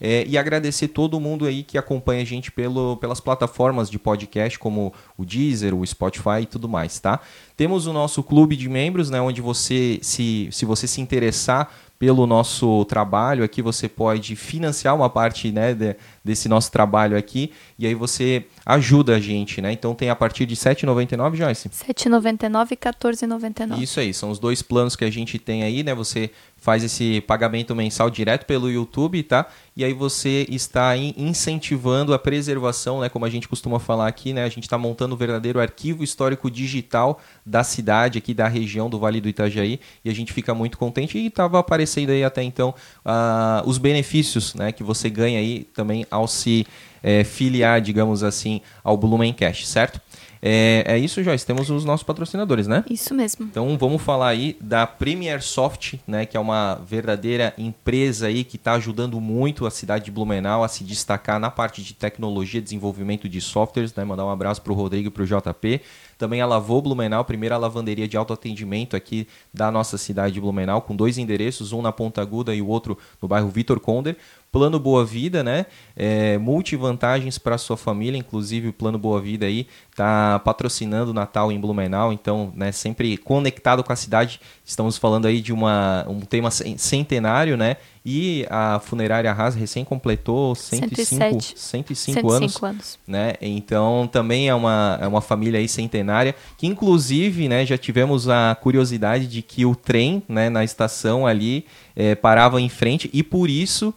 É, 0.06 0.26
e 0.28 0.38
agradecer 0.38 0.90
todo 0.90 1.18
mundo 1.18 1.46
aí 1.46 1.64
que 1.64 1.78
acompanha 1.78 2.24
a 2.24 2.26
gente 2.26 2.52
pelo, 2.52 2.98
pelas 2.98 3.22
plataformas 3.22 3.90
de 3.90 3.98
podcast, 3.98 4.60
como 4.60 4.94
o 5.18 5.24
Deezer, 5.24 5.74
o 5.74 5.88
Spotify 5.88 6.42
e 6.42 6.46
tudo 6.46 6.68
mais, 6.68 7.00
tá? 7.00 7.22
Temos 7.56 7.88
o 7.88 7.94
nosso 7.94 8.22
clube 8.22 8.58
de 8.58 8.68
membros, 8.68 9.10
né, 9.10 9.22
onde 9.22 9.40
você, 9.40 10.00
se, 10.02 10.50
se 10.52 10.66
você 10.66 10.88
se 10.88 11.00
interessar 11.00 11.72
pelo 11.98 12.28
nosso 12.28 12.84
trabalho 12.84 13.46
aqui, 13.46 13.62
você 13.62 13.88
pode 13.88 14.36
financiar 14.36 14.94
uma 14.94 15.10
parte 15.10 15.54
né, 15.54 15.74
de, 15.74 15.96
desse 16.22 16.50
nosso 16.50 16.70
trabalho 16.70 17.16
aqui 17.16 17.54
e 17.80 17.88
aí 17.88 17.96
você 17.96 18.46
ajuda 18.66 19.16
a 19.16 19.20
gente, 19.22 19.62
né? 19.62 19.72
Então 19.72 19.96
tem 19.96 20.10
a 20.10 20.16
partir 20.16 20.46
de 20.46 20.54
R$ 20.54 20.60
7,99, 20.60 21.36
Joyce? 21.36 21.70
R$ 21.70 21.94
7,99 21.94 22.72
e 22.72 22.78
R$ 22.86 22.92
14,99. 22.92 23.82
Isso 23.82 24.02
aí, 24.02 24.14
são 24.14 24.32
os 24.32 24.38
dois 24.38 24.62
planos 24.62 24.98
que 24.98 25.06
a 25.06 25.10
gente 25.10 25.40
tem 25.40 25.64
aí, 25.64 25.82
né? 25.82 25.96
Você 25.96 26.30
faz 26.64 26.82
esse 26.82 27.20
pagamento 27.20 27.76
mensal 27.76 28.10
direto 28.10 28.46
pelo 28.46 28.72
YouTube, 28.72 29.22
tá? 29.22 29.46
E 29.76 29.84
aí 29.84 29.92
você 29.92 30.48
está 30.50 30.96
incentivando 30.96 32.14
a 32.14 32.20
preservação, 32.20 33.02
né? 33.02 33.10
Como 33.10 33.26
a 33.26 33.30
gente 33.30 33.50
costuma 33.50 33.82
falar 33.82 34.08
aqui, 34.08 34.32
né? 34.32 34.46
A 34.46 34.50
gente 34.50 34.64
está 34.64 34.78
montando 34.78 35.14
o 35.14 35.16
um 35.16 35.20
verdadeiro 35.20 35.60
arquivo 35.60 36.06
histórico 36.06 36.50
digital 36.50 37.20
da 37.46 37.66
cidade 37.66 38.18
aqui, 38.18 38.34
da 38.34 38.48
região 38.48 38.90
do 38.90 38.98
Vale 38.98 39.20
do 39.20 39.28
Itajaí, 39.28 39.78
e 40.06 40.10
a 40.10 40.16
gente 40.16 40.32
fica 40.32 40.54
muito 40.54 40.78
contente 40.78 41.18
e 41.18 41.28
estava 41.28 41.60
aparecendo 41.60 42.12
aí 42.12 42.24
até 42.24 42.42
então 42.42 42.74
uh, 43.06 43.68
os 43.68 43.78
benefícios, 43.78 44.56
né? 44.56 44.72
Que 44.72 44.84
você 44.84 45.10
ganha 45.10 45.40
aí 45.40 45.66
também 45.74 46.08
ao 46.10 46.30
se 46.30 46.66
é, 47.04 47.26
filiar, 47.26 47.82
digamos 47.82 48.24
assim, 48.24 48.62
ao 48.82 48.96
Blumencast, 48.96 49.68
certo? 49.68 50.00
É, 50.46 50.84
é 50.86 50.98
isso, 50.98 51.24
Joyce. 51.24 51.46
Temos 51.46 51.70
os 51.70 51.86
nossos 51.86 52.04
patrocinadores, 52.04 52.68
né? 52.68 52.84
Isso 52.90 53.14
mesmo. 53.14 53.46
Então 53.46 53.78
vamos 53.78 54.02
falar 54.02 54.28
aí 54.28 54.58
da 54.60 54.86
Premier 54.86 55.42
Soft, 55.42 55.96
né, 56.06 56.26
que 56.26 56.36
é 56.36 56.40
uma 56.40 56.76
verdadeira 56.86 57.54
empresa 57.58 58.28
aí 58.28 58.44
que 58.44 58.58
está 58.58 58.74
ajudando 58.74 59.22
muito 59.22 59.66
a 59.66 59.72
cidade 59.72 60.06
de 60.06 60.12
Blumenau 60.12 60.62
a 60.62 60.68
se 60.68 60.84
destacar 60.84 61.40
na 61.40 61.50
parte 61.50 61.82
de 61.82 61.94
tecnologia, 61.94 62.62
desenvolvimento 62.62 63.30
de 63.30 63.40
softwares. 63.40 63.96
Né? 63.96 64.04
Mandar 64.04 64.26
um 64.26 64.30
abraço 64.30 64.62
para 64.62 64.74
o 64.74 64.76
Rodrigo 64.76 65.08
e 65.08 65.12
para 65.12 65.24
o 65.24 65.26
JP. 65.26 65.80
Também 66.18 66.42
a 66.42 66.46
Lavô 66.46 66.82
Blumenau, 66.82 67.24
primeira 67.24 67.58
lavanderia 67.58 68.08
de 68.08 68.18
autoatendimento 68.18 68.98
aqui 68.98 69.28
da 69.54 69.72
nossa 69.72 69.98
cidade 69.98 70.34
de 70.34 70.42
Blumenau, 70.42 70.82
com 70.82 70.96
dois 70.96 71.18
endereços, 71.18 71.72
um 71.72 71.82
na 71.82 71.92
Ponta 71.92 72.22
Aguda 72.22 72.54
e 72.54 72.62
o 72.62 72.68
outro 72.68 72.98
no 73.22 73.28
bairro 73.30 73.50
Vitor 73.50 73.80
Conder. 73.80 74.18
Plano 74.54 74.80
Boa 74.80 75.04
Vida, 75.04 75.44
né? 75.44 75.66
É, 75.96 76.38
multivantagens 76.38 77.40
para 77.40 77.58
sua 77.58 77.76
família, 77.76 78.20
inclusive 78.20 78.68
o 78.68 78.74
Plano 78.74 79.00
Boa 79.00 79.20
Vida 79.20 79.48
aí 79.48 79.68
está 79.90 80.40
patrocinando 80.40 81.10
o 81.10 81.14
Natal 81.14 81.52
em 81.52 81.60
Blumenau, 81.60 82.14
então, 82.14 82.54
né, 82.56 82.72
sempre 82.72 83.18
conectado 83.18 83.84
com 83.84 83.92
a 83.92 83.96
cidade. 83.96 84.40
Estamos 84.64 84.98
falando 84.98 85.26
aí 85.26 85.42
de 85.42 85.52
uma, 85.52 86.06
um 86.08 86.20
tema 86.20 86.52
centenário, 86.52 87.58
né? 87.58 87.78
E 88.06 88.46
a 88.50 88.80
funerária 88.80 89.32
Haas 89.32 89.56
recém 89.56 89.86
completou 89.86 90.54
105, 90.54 91.42
105, 91.56 91.56
105 91.56 92.32
anos, 92.32 92.64
anos, 92.64 93.00
né? 93.08 93.34
Então 93.42 94.10
também 94.12 94.50
é 94.50 94.54
uma, 94.56 95.00
é 95.02 95.08
uma 95.08 95.22
família 95.22 95.60
aí 95.60 95.70
centenária 95.70 96.36
que 96.58 96.68
inclusive, 96.68 97.48
né, 97.48 97.66
já 97.66 97.78
tivemos 97.78 98.28
a 98.28 98.56
curiosidade 98.56 99.26
de 99.26 99.42
que 99.42 99.66
o 99.66 99.74
trem, 99.74 100.22
né, 100.28 100.50
na 100.50 100.64
estação 100.64 101.26
ali 101.26 101.66
é, 101.96 102.14
parava 102.14 102.60
em 102.60 102.68
frente 102.70 103.10
e 103.14 103.24
por 103.24 103.50
isso 103.50 103.94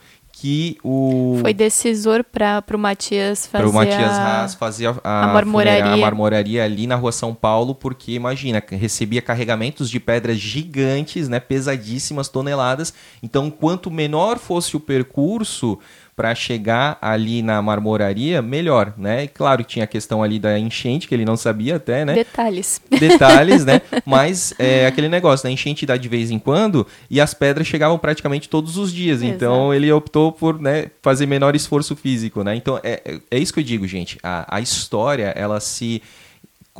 que 0.46 0.78
o 0.84 1.38
foi 1.40 1.52
decisor 1.52 2.22
para 2.22 2.62
o 2.72 2.78
Matias 2.78 3.48
fazer 3.48 3.64
o 3.64 3.72
Matias 3.72 4.12
Haas 4.12 4.54
fazer 4.54 4.86
a, 4.86 4.94
a, 5.02 5.24
a, 5.24 5.26
marmoraria. 5.34 5.92
a 5.92 5.96
marmoraria 5.96 6.62
ali 6.62 6.86
na 6.86 6.94
rua 6.94 7.10
São 7.10 7.34
Paulo, 7.34 7.74
porque 7.74 8.12
imagina, 8.12 8.62
recebia 8.70 9.20
carregamentos 9.20 9.90
de 9.90 9.98
pedras 9.98 10.38
gigantes, 10.38 11.28
né, 11.28 11.40
pesadíssimas, 11.40 12.28
toneladas. 12.28 12.94
Então, 13.20 13.50
quanto 13.50 13.90
menor 13.90 14.38
fosse 14.38 14.76
o 14.76 14.80
percurso, 14.80 15.80
para 16.16 16.34
chegar 16.34 16.96
ali 17.02 17.42
na 17.42 17.60
marmoraria, 17.60 18.40
melhor, 18.40 18.94
né? 18.96 19.24
E 19.24 19.28
claro, 19.28 19.62
tinha 19.62 19.84
a 19.84 19.86
questão 19.86 20.22
ali 20.22 20.38
da 20.38 20.58
enchente, 20.58 21.06
que 21.06 21.14
ele 21.14 21.26
não 21.26 21.36
sabia 21.36 21.76
até, 21.76 22.06
né? 22.06 22.14
Detalhes. 22.14 22.80
Detalhes, 22.88 23.66
né? 23.66 23.82
Mas 24.06 24.54
é 24.58 24.86
aquele 24.86 25.10
negócio, 25.10 25.46
né? 25.46 25.52
Enchente 25.52 25.84
dá 25.84 25.94
de 25.98 26.08
vez 26.08 26.30
em 26.30 26.38
quando 26.38 26.86
e 27.10 27.20
as 27.20 27.34
pedras 27.34 27.66
chegavam 27.66 27.98
praticamente 27.98 28.48
todos 28.48 28.78
os 28.78 28.90
dias. 28.90 29.20
Exato. 29.20 29.36
Então 29.36 29.74
ele 29.74 29.92
optou 29.92 30.32
por 30.32 30.58
né, 30.58 30.86
fazer 31.02 31.26
menor 31.26 31.54
esforço 31.54 31.94
físico, 31.94 32.42
né? 32.42 32.56
Então 32.56 32.80
é, 32.82 33.20
é 33.30 33.38
isso 33.38 33.52
que 33.52 33.60
eu 33.60 33.64
digo, 33.64 33.86
gente. 33.86 34.18
A, 34.22 34.56
a 34.56 34.60
história, 34.62 35.34
ela 35.36 35.60
se 35.60 36.02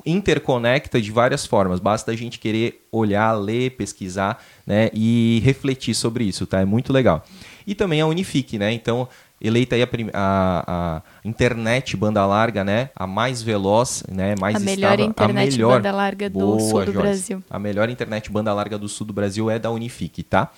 interconecta 0.04 1.00
de 1.00 1.10
várias 1.10 1.46
formas. 1.46 1.80
Basta 1.80 2.10
a 2.10 2.16
gente 2.16 2.38
querer 2.38 2.86
olhar, 2.90 3.32
ler, 3.32 3.70
pesquisar, 3.72 4.42
né, 4.66 4.90
e 4.92 5.40
refletir 5.44 5.94
sobre 5.94 6.24
isso, 6.24 6.46
tá? 6.46 6.60
É 6.60 6.64
muito 6.64 6.92
legal. 6.92 7.24
E 7.66 7.74
também 7.74 8.00
a 8.00 8.06
Unifique, 8.06 8.58
né? 8.58 8.72
Então, 8.72 9.08
eleita 9.40 9.76
aí 9.76 9.82
a, 9.82 9.88
a, 10.14 10.62
a, 10.66 11.02
internet 11.24 11.96
banda 11.96 12.24
larga, 12.24 12.64
né? 12.64 12.90
A 12.96 13.06
mais 13.06 13.42
veloz, 13.42 14.02
né? 14.10 14.34
Mais 14.40 14.56
a 14.56 14.60
melhor 14.60 14.92
estável, 14.92 15.06
internet 15.06 15.48
a 15.48 15.50
melhor 15.52 15.76
banda 15.76 15.92
larga 15.92 16.30
do 16.30 16.38
Boa, 16.38 16.60
sul 16.60 16.84
do 16.84 16.92
Joyce. 16.92 16.98
Brasil. 16.98 17.44
A 17.50 17.58
melhor 17.58 17.88
internet 17.88 18.30
banda 18.30 18.52
larga 18.52 18.78
do 18.78 18.88
sul 18.88 19.06
do 19.06 19.12
Brasil 19.12 19.50
é 19.50 19.58
da 19.58 19.70
Unifique, 19.70 20.22
tá? 20.22 20.50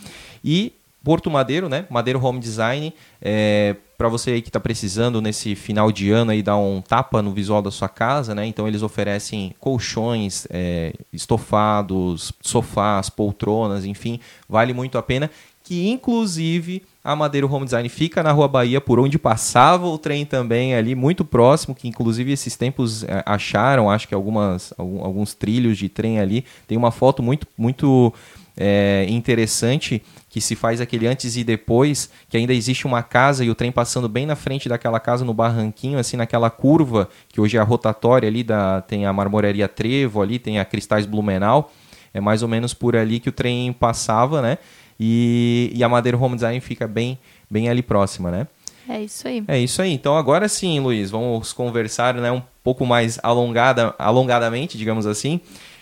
E 0.45 0.73
Porto 1.03 1.31
Madeiro, 1.31 1.69
né? 1.69 1.87
Madeiro 1.89 2.23
Home 2.25 2.39
Design, 2.41 2.93
é, 3.23 3.77
para 3.97 4.09
você 4.09 4.33
aí 4.33 4.43
que 4.43 4.49
está 4.49 4.61
precisando 4.61 5.23
nesse 5.23 5.55
final 5.55 5.91
de 5.91 6.11
ano 6.11 6.33
aí 6.33 6.43
dar 6.43 6.57
um 6.57 6.81
tapa 6.81 7.23
no 7.23 7.33
visual 7.33 7.63
da 7.63 7.71
sua 7.71 7.89
casa, 7.89 8.35
né? 8.35 8.47
Então 8.47 8.69
eles 8.69 8.83
oferecem 8.83 9.55
colchões, 9.59 10.47
é, 10.51 10.93
estofados, 11.13 12.33
sofás, 12.41 13.09
poltronas, 13.09 13.85
enfim, 13.85 14.21
vale 14.49 14.73
muito 14.73 14.99
a 14.99 15.03
pena. 15.03 15.31
Que 15.65 15.89
inclusive 15.89 16.83
a 17.09 17.17
Madeiro 17.17 17.51
Home 17.51 17.65
Design 17.65 17.89
fica 17.89 18.23
na 18.23 18.33
Rua 18.33 18.47
Bahia, 18.47 18.83
por 18.83 19.01
onde 19.01 19.19
passava 19.19 19.87
o 19.87 19.97
trem 19.97 20.27
também 20.27 20.75
ali, 20.75 20.95
muito 20.95 21.25
próximo, 21.25 21.75
que 21.75 21.89
inclusive 21.89 22.33
esses 22.33 22.55
tempos 22.55 23.03
é, 23.03 23.23
acharam, 23.25 23.91
acho 23.91 24.07
que 24.07 24.15
algumas, 24.15 24.75
alguns 24.77 25.33
trilhos 25.33 25.79
de 25.79 25.89
trem 25.89 26.21
ali. 26.21 26.45
Tem 26.67 26.77
uma 26.77 26.91
foto 26.91 27.23
muito, 27.23 27.47
muito 27.57 28.13
é, 28.55 29.07
interessante 29.09 30.03
que 30.29 30.39
se 30.39 30.55
faz 30.55 30.83
aquele 30.83 31.07
antes 31.07 31.35
e 31.39 31.43
depois, 31.43 32.11
que 32.29 32.37
ainda 32.37 32.53
existe 32.53 32.87
uma 32.87 33.03
casa 33.03 33.43
e 33.43 33.49
o 33.49 33.55
trem 33.55 33.73
passando 33.73 34.07
bem 34.07 34.27
na 34.27 34.37
frente 34.37 34.69
daquela 34.69 35.01
casa 35.01 35.25
no 35.25 35.33
barranquinho, 35.33 35.99
assim, 35.99 36.19
naquela 36.19 36.51
curva, 36.51 37.09
que 37.31 37.41
hoje 37.41 37.57
é 37.57 37.61
a 37.61 37.65
rotatória 37.65 38.29
ali, 38.29 38.45
da, 38.45 38.83
tem 38.83 39.07
a 39.07 39.13
marmoraria 39.15 39.67
Trevo 39.67 40.21
ali, 40.21 40.39
tem 40.39 40.59
a 40.59 40.65
Cristais 40.67 41.07
Blumenau, 41.07 41.73
é 42.13 42.21
mais 42.21 42.43
ou 42.43 42.49
menos 42.49 42.75
por 42.75 42.95
ali 42.95 43.19
que 43.19 43.31
o 43.31 43.33
trem 43.33 43.73
passava, 43.73 44.43
né? 44.43 44.59
E, 44.99 45.71
e 45.75 45.85
a 45.85 45.89
Madeira 45.89 46.17
Home 46.19 46.35
Design 46.35 46.61
fica 46.61 46.89
bem, 46.89 47.19
bem 47.51 47.69
ali 47.69 47.83
próxima, 47.83 48.31
né? 48.31 48.47
É 48.89 49.03
isso 49.03 49.29
aí. 49.29 49.45
É 49.47 49.59
isso 49.59 49.83
aí. 49.83 49.93
Então 49.93 50.17
agora 50.17 50.49
sim, 50.49 50.81
Luiz, 50.81 51.11
vamos 51.11 51.53
conversar 51.53 52.15
né, 52.15 52.33
um 52.33 52.43
pouco 52.65 52.87
mais 52.87 53.19
alongada, 53.23 53.95
alongadamente, 53.99 54.79
digamos 54.79 55.07
assim. 55.07 55.41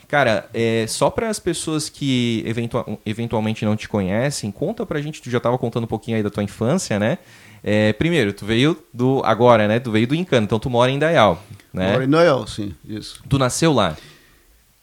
Cara, 0.09 0.49
é, 0.55 0.87
só 0.89 1.11
para 1.11 1.29
as 1.29 1.39
pessoas 1.39 1.89
que 1.89 2.43
eventual, 2.47 3.01
eventualmente 3.05 3.65
não 3.65 3.75
te 3.75 3.89
conhecem, 3.89 4.53
conta 4.53 4.87
pra 4.87 5.01
gente, 5.01 5.21
tu 5.21 5.31
já 5.31 5.39
estava 5.39 5.59
contando 5.59 5.85
um 5.85 5.89
pouquinho 5.89 6.17
aí 6.17 6.23
da 6.23 6.31
tua 6.31 6.43
infância, 6.43 6.99
né? 6.99 7.19
É, 7.63 7.93
primeiro, 7.93 8.33
tu 8.33 8.45
veio 8.45 8.79
do. 8.93 9.21
Agora, 9.25 9.67
né? 9.67 9.81
Tu 9.81 9.91
veio 9.91 10.07
do 10.07 10.15
Encano, 10.15 10.45
então 10.45 10.59
tu 10.59 10.71
mora 10.71 10.91
em 10.91 10.99
Dayal. 10.99 11.43
Né? 11.73 11.93
Moro 11.93 12.05
em 12.05 12.09
Dayal, 12.09 12.47
sim, 12.47 12.73
isso. 12.85 13.23
Tu 13.29 13.39
nasceu 13.39 13.73
lá? 13.73 13.97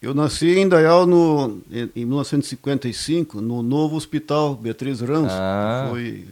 Eu 0.03 0.13
nasci 0.13 0.59
em 0.59 0.67
Dayal 0.67 1.07
no, 1.07 1.59
em, 1.71 1.89
em 1.95 2.05
1955, 2.05 3.39
no 3.39 3.63
novo 3.63 3.95
hospital 3.95 4.53
Beatriz 4.53 4.99
Ramos. 4.99 5.31
Ah. 5.31 5.87
Foi, 5.89 6.25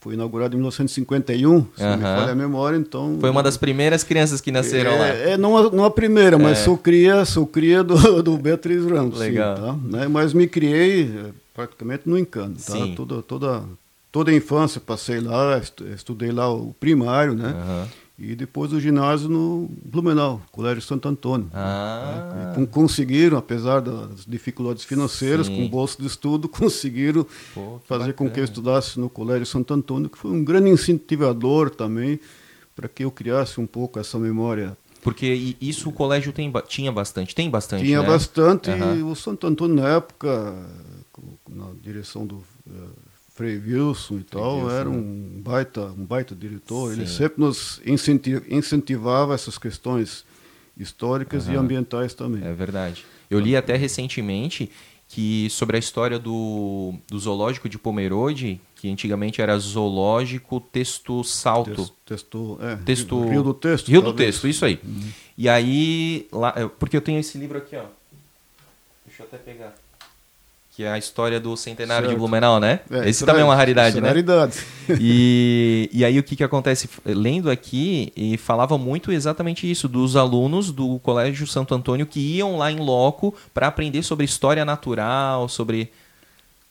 foi 0.00 0.14
inaugurado 0.14 0.54
em 0.54 0.58
1951, 0.58 1.66
se 1.76 1.82
não 1.82 1.96
me 1.96 2.02
falha 2.04 2.30
a 2.30 2.34
memória, 2.36 2.76
então... 2.76 3.18
Foi 3.20 3.28
uma 3.28 3.42
das 3.42 3.56
primeiras 3.56 4.04
crianças 4.04 4.40
que 4.40 4.52
nasceram 4.52 4.92
é, 4.92 4.98
lá. 4.98 5.06
É, 5.08 5.36
não 5.36 5.56
a, 5.56 5.70
não 5.72 5.84
a 5.84 5.90
primeira, 5.90 6.38
mas 6.38 6.60
é. 6.60 6.62
sou 6.62 6.78
cria, 6.78 7.24
sou 7.24 7.44
cria 7.44 7.82
do, 7.82 8.22
do 8.22 8.38
Beatriz 8.38 8.84
Ramos. 8.84 9.18
Legal. 9.18 9.56
Sim, 9.56 9.62
tá? 9.62 9.76
né? 9.98 10.06
Mas 10.06 10.32
me 10.32 10.46
criei 10.46 11.02
é, 11.02 11.30
praticamente 11.52 12.04
no 12.06 12.16
Encanto, 12.16 12.62
tá? 12.62 12.78
Toda, 12.94 13.22
toda, 13.22 13.64
toda 14.12 14.30
a 14.30 14.34
infância 14.34 14.80
passei 14.80 15.18
lá, 15.18 15.60
estudei 15.96 16.30
lá 16.30 16.48
o 16.48 16.72
primário, 16.78 17.34
né? 17.34 17.48
Uhum. 17.48 17.86
E 18.20 18.36
depois 18.36 18.70
o 18.74 18.78
ginásio 18.78 19.30
no 19.30 19.70
Blumenau, 19.82 20.42
Colégio 20.52 20.82
Santo 20.82 21.08
Antônio. 21.08 21.48
Ah. 21.54 22.54
Né? 22.54 22.66
Conseguiram, 22.66 23.38
apesar 23.38 23.80
das 23.80 24.26
dificuldades 24.26 24.84
financeiras, 24.84 25.46
Sim. 25.46 25.56
com 25.56 25.68
bolsa 25.70 25.96
de 25.98 26.06
estudo, 26.06 26.46
conseguiram 26.46 27.26
Pô, 27.54 27.80
fazer 27.86 28.08
bacana. 28.08 28.12
com 28.12 28.30
que 28.30 28.38
eu 28.38 28.44
estudasse 28.44 29.00
no 29.00 29.08
Colégio 29.08 29.46
Santo 29.46 29.72
Antônio, 29.72 30.10
que 30.10 30.18
foi 30.18 30.32
um 30.32 30.44
grande 30.44 30.68
incentivador 30.68 31.70
também 31.70 32.20
para 32.76 32.88
que 32.88 33.04
eu 33.04 33.10
criasse 33.10 33.58
um 33.58 33.66
pouco 33.66 33.98
essa 33.98 34.18
memória. 34.18 34.76
Porque 35.02 35.56
isso 35.58 35.88
o 35.88 35.92
colégio 35.92 36.30
tem, 36.30 36.52
tinha 36.68 36.92
bastante, 36.92 37.34
tem 37.34 37.48
bastante, 37.48 37.84
Tinha 37.84 38.02
né? 38.02 38.06
bastante, 38.06 38.68
uhum. 38.68 38.96
e 38.96 39.02
o 39.02 39.14
Santo 39.14 39.46
Antônio 39.46 39.76
na 39.76 39.88
época, 39.88 40.54
na 41.48 41.68
direção 41.80 42.26
do 42.26 42.42
eh, 42.68 42.72
Frei 43.40 43.56
Wilson 43.56 44.18
e 44.18 44.22
tal, 44.24 44.56
Wilson, 44.58 44.70
era 44.70 44.90
um 44.90 45.40
baita, 45.42 45.80
um 45.96 46.04
baita 46.04 46.34
diretor. 46.34 46.92
Sim. 46.92 47.00
Ele 47.00 47.08
sempre 47.08 47.40
nos 47.40 47.80
incentivava 48.50 49.34
essas 49.34 49.56
questões 49.56 50.26
históricas 50.76 51.46
uhum. 51.46 51.54
e 51.54 51.56
ambientais 51.56 52.12
também. 52.12 52.46
É 52.46 52.52
verdade. 52.52 53.02
Eu 53.30 53.40
li 53.40 53.56
até 53.56 53.76
recentemente 53.76 54.70
que 55.08 55.48
sobre 55.48 55.76
a 55.76 55.78
história 55.78 56.18
do, 56.18 56.92
do 57.08 57.18
zoológico 57.18 57.66
de 57.66 57.78
Pomerode, 57.78 58.60
que 58.76 58.90
antigamente 58.90 59.40
era 59.40 59.58
zoológico 59.58 60.60
texto 60.60 61.24
salto. 61.24 61.90
Texto, 62.04 62.58
é, 62.60 62.76
texto, 62.76 63.26
Rio 63.26 63.42
do 63.42 63.54
Texto. 63.54 63.88
Rio 63.88 64.02
talvez. 64.02 64.16
do 64.16 64.32
Texto, 64.32 64.48
isso 64.48 64.66
aí. 64.66 64.78
Uhum. 64.84 65.10
E 65.38 65.48
aí, 65.48 66.28
lá, 66.30 66.52
porque 66.78 66.94
eu 66.94 67.00
tenho 67.00 67.18
esse 67.18 67.38
livro 67.38 67.56
aqui, 67.56 67.74
ó. 67.74 67.86
Deixa 69.06 69.22
eu 69.22 69.26
até 69.26 69.38
pegar 69.38 69.74
que 70.80 70.84
é 70.84 70.90
a 70.90 70.96
história 70.96 71.38
do 71.38 71.54
centenário 71.58 72.06
certo. 72.06 72.14
de 72.14 72.18
Blumenau, 72.18 72.58
né? 72.58 72.80
É, 72.90 73.06
Esse 73.06 73.26
também 73.26 73.42
é 73.42 73.44
uma 73.44 73.54
raridade, 73.54 73.98
é 73.98 74.00
né? 74.00 74.08
Raridade. 74.08 74.58
E, 74.98 75.88
e 75.92 76.04
aí 76.04 76.18
o 76.18 76.22
que, 76.22 76.34
que 76.34 76.42
acontece? 76.42 76.88
Lendo 77.04 77.48
aqui, 77.50 78.10
e 78.16 78.36
falava 78.38 78.76
muito 78.78 79.12
exatamente 79.12 79.70
isso, 79.70 79.86
dos 79.86 80.16
alunos 80.16 80.72
do 80.72 80.98
Colégio 81.00 81.46
Santo 81.46 81.74
Antônio 81.74 82.06
que 82.06 82.18
iam 82.18 82.56
lá 82.56 82.72
em 82.72 82.78
loco 82.78 83.34
para 83.52 83.68
aprender 83.68 84.02
sobre 84.02 84.24
história 84.24 84.64
natural, 84.64 85.48
sobre 85.48 85.92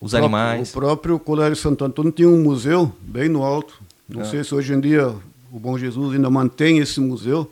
os 0.01 0.13
o 0.13 0.17
animais. 0.17 0.69
o 0.69 0.73
próprio 0.73 1.19
Colégio 1.19 1.55
Santo 1.55 1.85
Antônio 1.85 2.11
tinha 2.11 2.27
um 2.27 2.41
museu 2.41 2.91
bem 2.99 3.29
no 3.29 3.43
alto. 3.43 3.79
Não 4.09 4.23
é. 4.23 4.25
sei 4.25 4.43
se 4.43 4.53
hoje 4.53 4.73
em 4.73 4.81
dia 4.81 5.07
o 5.51 5.59
Bom 5.59 5.77
Jesus 5.77 6.15
ainda 6.15 6.31
mantém 6.31 6.79
esse 6.79 6.99
museu, 6.99 7.49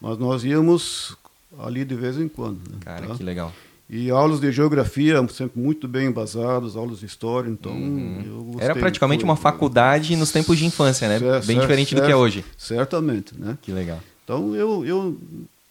mas 0.00 0.18
nós 0.18 0.44
íamos 0.44 1.16
ali 1.58 1.84
de 1.84 1.94
vez 1.94 2.18
em 2.18 2.28
quando. 2.28 2.58
Né? 2.58 2.76
Cara, 2.84 3.06
tá? 3.06 3.14
que 3.14 3.22
legal. 3.24 3.52
E 3.88 4.10
aulas 4.10 4.40
de 4.40 4.50
geografia 4.50 5.26
sempre 5.28 5.60
muito 5.60 5.86
bem 5.86 6.06
embasadas, 6.06 6.74
aulas 6.74 7.00
de 7.00 7.06
história, 7.06 7.50
então 7.50 7.72
uhum. 7.72 8.56
Era 8.58 8.74
praticamente 8.74 9.20
Foi, 9.20 9.28
uma 9.28 9.36
faculdade 9.36 10.16
nos 10.16 10.32
tempos 10.32 10.58
de 10.58 10.64
infância, 10.64 11.06
né? 11.06 11.18
Certo, 11.18 11.46
bem 11.46 11.60
diferente 11.60 11.90
certo, 11.90 12.02
do 12.02 12.06
que 12.06 12.12
é 12.12 12.16
hoje. 12.16 12.44
Certamente, 12.56 13.38
né? 13.38 13.58
Que 13.60 13.72
legal. 13.72 14.00
Então 14.24 14.56
eu, 14.56 14.86
eu 14.86 15.18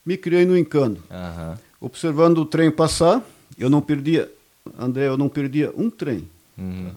me 0.06 0.16
criei 0.16 0.46
no 0.46 0.58
encanto. 0.58 1.02
Uhum. 1.10 1.56
Observando 1.82 2.38
o 2.38 2.46
trem 2.46 2.70
passar, 2.70 3.22
eu 3.58 3.70
não 3.70 3.82
perdia, 3.82 4.32
André, 4.78 5.08
eu 5.08 5.18
não 5.18 5.28
perdia 5.28 5.74
um 5.76 5.90
trem. 5.90 6.28
Uhum. 6.56 6.92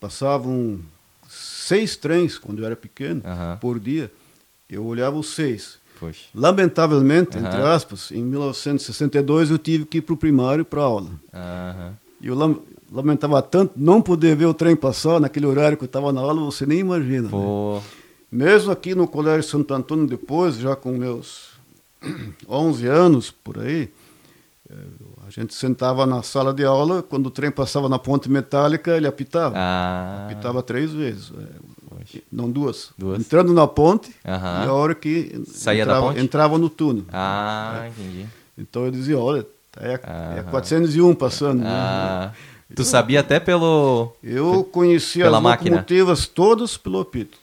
Passavam 0.00 0.80
seis 1.28 1.94
trens 1.94 2.38
quando 2.38 2.60
eu 2.60 2.66
era 2.66 2.74
pequeno, 2.74 3.22
por 3.60 3.78
dia. 3.78 4.10
Eu 4.68 4.84
olhava 4.86 5.16
os 5.16 5.34
seis. 5.34 5.79
Poxa. 6.00 6.22
Lamentavelmente, 6.34 7.36
uhum. 7.36 7.46
entre 7.46 7.60
aspas, 7.60 8.10
em 8.10 8.22
1962 8.22 9.50
eu 9.50 9.58
tive 9.58 9.84
que 9.84 9.98
ir 9.98 10.00
para 10.00 10.14
o 10.14 10.16
primário 10.16 10.64
para 10.64 10.80
aula. 10.80 11.10
Uhum. 11.32 11.92
E 12.22 12.26
eu 12.26 12.34
lam 12.34 12.56
lamentava 12.92 13.40
tanto 13.40 13.74
não 13.76 14.02
poder 14.02 14.34
ver 14.34 14.46
o 14.46 14.54
trem 14.54 14.74
passar 14.74 15.20
naquele 15.20 15.46
horário 15.46 15.76
que 15.76 15.84
eu 15.84 15.86
estava 15.86 16.12
na 16.12 16.20
aula, 16.20 16.40
você 16.40 16.66
nem 16.66 16.80
imagina. 16.80 17.28
Né? 17.28 17.82
Mesmo 18.32 18.72
aqui 18.72 18.96
no 18.96 19.06
Colégio 19.06 19.48
Santo 19.48 19.72
Antônio, 19.72 20.08
depois, 20.08 20.56
já 20.56 20.74
com 20.74 20.90
meus 20.90 21.50
11 22.48 22.86
anos 22.88 23.30
por 23.30 23.60
aí, 23.60 23.88
eh, 24.68 24.74
a 25.24 25.30
gente 25.30 25.54
sentava 25.54 26.04
na 26.04 26.20
sala 26.24 26.52
de 26.52 26.64
aula, 26.64 27.00
quando 27.00 27.26
o 27.26 27.30
trem 27.30 27.52
passava 27.52 27.88
na 27.88 27.98
ponte 27.98 28.28
metálica, 28.28 28.96
ele 28.96 29.06
apitava. 29.06 29.54
Ah. 29.56 30.26
Apitava 30.26 30.60
três 30.60 30.90
vezes. 30.90 31.32
Não, 32.30 32.50
duas. 32.50 32.90
duas. 32.96 33.20
Entrando 33.20 33.52
na 33.52 33.66
ponte 33.66 34.08
uhum. 34.24 34.64
e 34.64 34.68
a 34.68 34.72
hora 34.72 34.94
que 34.94 35.42
Saía 35.46 35.82
entrava, 35.82 36.00
da 36.00 36.06
ponte? 36.08 36.20
entrava 36.20 36.58
no 36.58 36.68
túnel. 36.70 37.04
Ah, 37.12 37.82
é. 37.84 37.88
entendi. 37.88 38.26
Então 38.58 38.84
eu 38.84 38.90
dizia, 38.90 39.18
olha, 39.18 39.46
é, 39.78 39.90
uhum. 39.94 40.38
é 40.38 40.42
401 40.50 41.14
passando. 41.14 41.60
Né? 41.60 41.66
Ah. 41.68 42.32
Tu 42.74 42.84
sabia 42.84 43.20
até 43.20 43.40
pelo. 43.40 44.12
Eu 44.22 44.62
conhecia 44.62 45.24
pela 45.24 45.38
as 45.38 45.42
máquina. 45.42 45.70
locomotivas 45.76 46.26
todas 46.26 46.76
pelo 46.76 47.00
apito. 47.00 47.36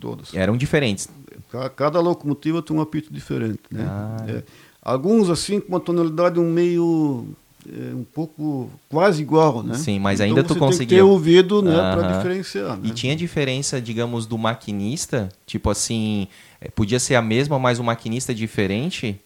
Todas. 0.00 0.32
Eram 0.32 0.56
diferentes. 0.56 1.06
Ca- 1.50 1.68
Cada 1.68 2.00
locomotiva 2.00 2.62
tem 2.62 2.74
um 2.74 2.80
apito 2.80 3.12
diferente. 3.12 3.60
Né? 3.70 3.84
Ah. 3.86 4.16
É. 4.26 4.42
Alguns, 4.82 5.28
assim, 5.28 5.60
com 5.60 5.68
uma 5.68 5.80
tonalidade 5.80 6.40
um 6.40 6.50
meio. 6.50 7.26
É, 7.72 7.94
um 7.94 8.04
pouco 8.04 8.68
quase 8.88 9.22
igual, 9.22 9.62
né? 9.62 9.74
Sim, 9.74 9.98
mas 9.98 10.20
Então 10.20 10.26
ainda 10.28 10.42
tu 10.42 10.48
você 10.48 10.54
Tem 10.54 10.68
conseguia- 10.68 10.86
que 10.86 10.94
ter 10.96 11.02
ouvido, 11.02 11.62
né, 11.62 11.72
para 11.74 12.16
diferenciar. 12.16 12.76
Né? 12.76 12.82
E 12.84 12.90
tinha 12.90 13.14
diferença, 13.14 13.80
digamos, 13.80 14.26
do 14.26 14.36
maquinista? 14.36 15.28
Tipo 15.46 15.70
assim, 15.70 16.26
eh, 16.60 16.68
podia 16.74 16.98
ser 16.98 17.14
a 17.14 17.22
mesma, 17.22 17.58
mas 17.58 17.78
o 17.78 17.84
maquinista 17.84 18.34
diferente? 18.34 19.18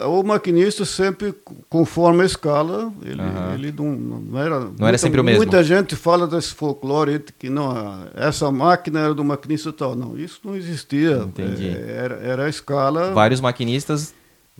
O 0.00 0.24
maquinista 0.24 0.84
sempre, 0.84 1.32
conforme 1.70 2.22
a 2.22 2.26
escala, 2.26 2.92
ele, 3.02 3.22
ele 3.54 3.70
não, 3.72 3.92
não 3.92 4.38
era. 4.40 4.56
era 4.56 4.64
muita- 4.64 4.98
sempre 4.98 5.20
o 5.20 5.24
mesmo. 5.24 5.38
Muita 5.38 5.62
gente 5.62 5.94
fala 5.94 6.26
desse 6.26 6.52
folclore 6.54 7.22
que 7.38 7.48
não, 7.48 7.72
essa 8.16 8.50
máquina 8.50 8.98
era 8.98 9.14
do 9.14 9.22
maquinista 9.22 9.72
tal. 9.72 9.94
Não, 9.94 10.18
isso 10.18 10.40
não 10.42 10.56
existia. 10.56 11.18
Entendi. 11.18 11.68
É, 11.68 11.96
Era, 12.04 12.14
era 12.16 12.44
a 12.46 12.48
escala. 12.48 13.12
Vários 13.12 13.40
maquinistas 13.40 14.12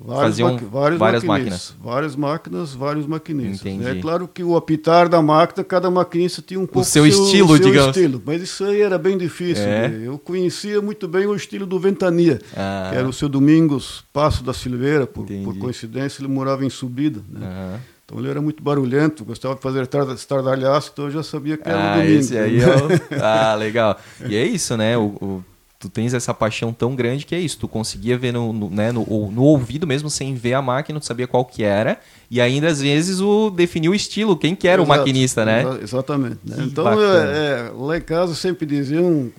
Vários 0.04 0.22
faziam 0.24 0.56
várias 0.98 1.22
maquinistas. 1.24 1.74
Várias 1.82 2.16
máquinas, 2.16 2.74
vários 2.74 3.06
maquinistas. 3.06 3.60
Entendi. 3.60 3.86
É 3.88 3.94
claro 4.00 4.26
que 4.26 4.42
o 4.42 4.56
apitar 4.56 5.08
da 5.08 5.22
máquina, 5.22 5.62
cada 5.62 5.90
maquinista 5.90 6.42
tinha 6.42 6.58
um 6.58 6.66
pouco 6.66 6.88
seu 6.88 7.06
estilo, 7.06 7.48
seu 7.56 7.58
digamos. 7.58 7.96
estilo. 7.96 8.22
Mas 8.24 8.42
isso 8.42 8.64
aí 8.64 8.80
era 8.80 8.98
bem 8.98 9.16
difícil. 9.16 9.64
É? 9.64 9.88
né? 9.88 10.02
Eu 10.06 10.18
conhecia 10.18 10.82
muito 10.82 11.06
bem 11.06 11.26
o 11.26 11.34
estilo 11.36 11.64
do 11.66 11.78
Ventania, 11.78 12.40
Ah. 12.56 12.88
que 12.90 12.96
era 12.96 13.08
o 13.08 13.12
seu 13.12 13.28
Domingos 13.28 14.04
Passo 14.12 14.42
da 14.42 14.52
Silveira, 14.52 15.06
por, 15.06 15.24
por 15.26 15.56
coincidência 15.58 16.20
ele 16.22 16.28
morava 16.32 16.64
em 16.64 16.70
Subida. 16.70 17.20
Né? 17.28 17.46
Aham. 17.46 17.80
Então 18.04 18.18
ele 18.18 18.28
era 18.28 18.42
muito 18.42 18.62
barulhento, 18.62 19.24
gostava 19.24 19.54
de 19.54 19.60
fazer 19.62 19.86
tarda- 19.86 20.12
estardalhaço, 20.14 20.90
então 20.92 21.04
eu 21.06 21.10
já 21.12 21.22
sabia 21.22 21.56
que 21.56 21.66
era 21.68 21.78
o 21.78 21.80
Ah, 21.80 21.94
Domingos. 21.96 22.26
esse 22.26 22.36
aí 22.36 22.60
é 22.60 22.66
o... 22.66 22.88
Ah, 23.22 23.54
legal. 23.54 23.98
E 24.28 24.34
é 24.36 24.44
isso, 24.44 24.76
né? 24.76 24.98
O, 24.98 25.02
o- 25.20 25.44
tu 25.82 25.88
tens 25.90 26.14
essa 26.14 26.32
paixão 26.32 26.72
tão 26.72 26.94
grande 26.94 27.26
que 27.26 27.34
é 27.34 27.40
isso. 27.40 27.58
Tu 27.58 27.66
conseguia 27.68 28.16
ver 28.16 28.32
no, 28.32 28.52
no, 28.52 28.70
né, 28.70 28.92
no, 28.92 29.04
no 29.30 29.42
ouvido 29.42 29.86
mesmo, 29.86 30.08
sem 30.08 30.34
ver 30.34 30.54
a 30.54 30.62
máquina, 30.62 31.00
tu 31.00 31.04
sabia 31.06 31.26
qual 31.26 31.44
que 31.44 31.62
era. 31.64 31.98
E 32.30 32.40
ainda, 32.40 32.68
às 32.68 32.80
vezes, 32.80 33.20
o 33.20 33.50
definir 33.50 33.88
o 33.88 33.94
estilo, 33.94 34.36
quem 34.36 34.54
que 34.54 34.68
era 34.68 34.80
o 34.80 34.84
Exato, 34.84 34.98
maquinista, 35.00 35.44
né? 35.44 35.60
exa- 35.62 35.78
exatamente. 35.82 36.38
né? 36.44 36.56
Então, 36.60 36.88
é, 36.88 37.66
é, 37.66 37.72
lá 37.76 37.98
em 37.98 38.00
casa 38.00 38.34
sempre 38.34 38.64
diziam, 38.64 39.30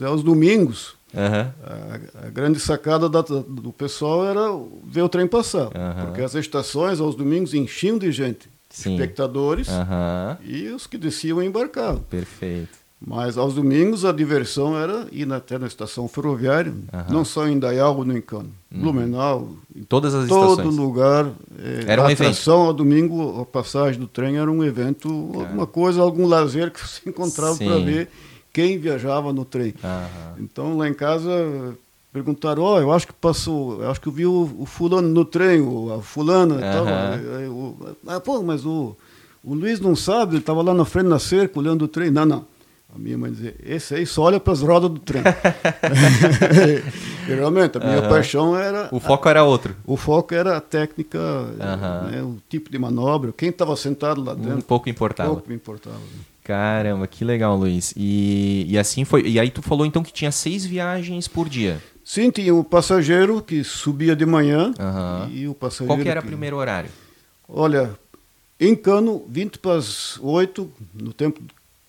é, 0.00 0.04
aos 0.04 0.22
domingos, 0.22 0.96
Aham. 1.16 1.54
A, 1.64 2.26
a 2.26 2.28
grande 2.30 2.60
sacada 2.60 3.08
da- 3.08 3.22
do 3.22 3.72
pessoal 3.72 4.26
era 4.26 4.42
ver 4.84 5.00
o 5.00 5.08
trem 5.08 5.26
passar. 5.26 5.70
Aham. 5.74 6.04
Porque 6.04 6.20
as 6.20 6.34
estações, 6.34 7.00
aos 7.00 7.14
domingos, 7.14 7.54
enchiam 7.54 7.96
de 7.96 8.12
gente. 8.12 8.46
Sim. 8.68 8.92
Espectadores 8.92 9.68
Aham. 9.70 10.36
e 10.44 10.68
os 10.68 10.86
que 10.86 10.98
desciam 10.98 11.42
embarcavam. 11.42 12.00
Perfeito. 12.10 12.76
Mas 13.00 13.38
aos 13.38 13.54
domingos 13.54 14.04
a 14.04 14.10
diversão 14.10 14.76
era 14.76 15.06
ir 15.12 15.32
até 15.32 15.56
na 15.56 15.68
estação 15.68 16.08
ferroviária, 16.08 16.74
Aham. 16.92 17.06
não 17.12 17.24
só 17.24 17.46
em 17.46 17.52
Indaial 17.52 17.96
ou 17.96 18.04
no 18.04 18.16
Encano. 18.16 18.50
Blumenau, 18.70 19.50
Em 19.74 19.84
todas 19.84 20.12
as 20.14 20.28
todo 20.28 20.50
estações. 20.52 20.76
lugar. 20.76 21.30
É, 21.62 21.84
Era 21.92 22.02
um 22.02 22.06
a 22.06 22.12
evento. 22.12 22.28
atração 22.28 22.62
ao 22.62 22.72
domingo, 22.72 23.40
a 23.40 23.46
passagem 23.46 24.00
do 24.00 24.08
trem 24.08 24.36
era 24.38 24.50
um 24.50 24.64
evento, 24.64 25.08
alguma 25.34 25.66
coisa, 25.66 26.02
algum 26.02 26.26
lazer 26.26 26.72
que 26.72 26.80
você 26.84 27.08
encontrava 27.08 27.56
para 27.56 27.78
ver 27.78 28.08
quem 28.52 28.76
viajava 28.78 29.32
no 29.32 29.44
trem. 29.44 29.74
Aham. 29.82 30.34
Então 30.40 30.76
lá 30.76 30.88
em 30.88 30.94
casa 30.94 31.30
perguntaram, 32.12 32.62
ó, 32.64 32.80
eu 32.80 32.90
acho 32.92 33.06
que 33.06 33.12
passou, 33.12 33.80
eu 33.80 33.90
acho 33.92 34.00
que 34.00 34.08
eu 34.08 34.12
vi 34.12 34.26
o, 34.26 34.50
o 34.58 34.66
fulano 34.66 35.08
no 35.08 35.24
trem, 35.24 35.60
o, 35.60 35.94
a 35.94 36.02
fulana 36.02 36.56
e 36.56 36.60
tal. 36.62 36.86
Aí, 36.86 37.86
ah, 38.08 38.18
pô, 38.20 38.42
mas 38.42 38.66
o, 38.66 38.96
o 39.44 39.54
Luiz 39.54 39.78
não 39.78 39.94
sabe, 39.94 40.32
ele 40.32 40.40
estava 40.40 40.62
lá 40.62 40.74
na 40.74 40.84
frente 40.84 41.06
na 41.06 41.20
cerca 41.20 41.58
olhando 41.60 41.82
o 41.84 41.88
trem. 41.88 42.10
Não, 42.10 42.26
não. 42.26 42.44
A 42.94 42.98
minha 42.98 43.18
mãe 43.18 43.30
dizia, 43.30 43.54
esse 43.62 43.94
aí 43.94 44.06
só 44.06 44.22
olha 44.22 44.40
para 44.40 44.52
as 44.52 44.62
rodas 44.62 44.90
do 44.90 44.98
trem. 44.98 45.22
E, 47.28 47.34
realmente, 47.34 47.76
a 47.76 47.80
minha 47.80 47.98
Aham. 47.98 48.08
paixão 48.08 48.56
era. 48.56 48.88
O 48.90 48.98
foco 48.98 49.28
era 49.28 49.44
outro. 49.44 49.76
O 49.86 49.98
foco 49.98 50.34
era 50.34 50.56
a 50.56 50.60
técnica, 50.62 51.18
Aham. 51.60 52.08
né, 52.10 52.22
o 52.22 52.38
tipo 52.48 52.70
de 52.70 52.78
manobra, 52.78 53.34
quem 53.36 53.50
estava 53.50 53.76
sentado 53.76 54.24
lá 54.24 54.32
Um 54.32 54.36
dentro. 54.36 54.62
pouco 54.62 54.88
importava. 54.88 55.28
pouco 55.34 55.46
me 55.48 55.54
importava. 55.54 55.98
né? 55.98 56.22
Caramba, 56.42 57.06
que 57.06 57.24
legal, 57.26 57.54
Luiz. 57.54 57.92
E, 57.94 58.64
e 58.66 58.78
assim 58.78 59.04
foi. 59.04 59.28
E 59.28 59.38
aí 59.38 59.50
tu 59.50 59.60
falou 59.60 59.84
então 59.84 60.02
que 60.02 60.10
tinha 60.10 60.32
seis 60.32 60.64
viagens 60.64 61.28
por 61.28 61.46
dia. 61.50 61.82
Sim, 62.02 62.30
tinha 62.30 62.54
o 62.54 62.64
passageiro 62.64 63.42
que 63.42 63.62
subia 63.62 64.16
de 64.16 64.24
manhã 64.24 64.72
Aham. 64.80 65.28
e 65.30 65.46
o 65.46 65.52
passageiro. 65.52 65.88
Qual 65.94 65.98
que 66.02 66.08
era 66.08 66.20
o 66.20 66.22
que- 66.22 66.28
primeiro 66.28 66.56
horário? 66.56 66.88
Olha, 67.46 67.90
em 68.58 68.74
Cano, 68.74 69.22
20 69.28 69.58
para 69.58 69.74
as 69.76 70.18
8, 70.22 70.70
no 70.94 71.12
tempo 71.12 71.42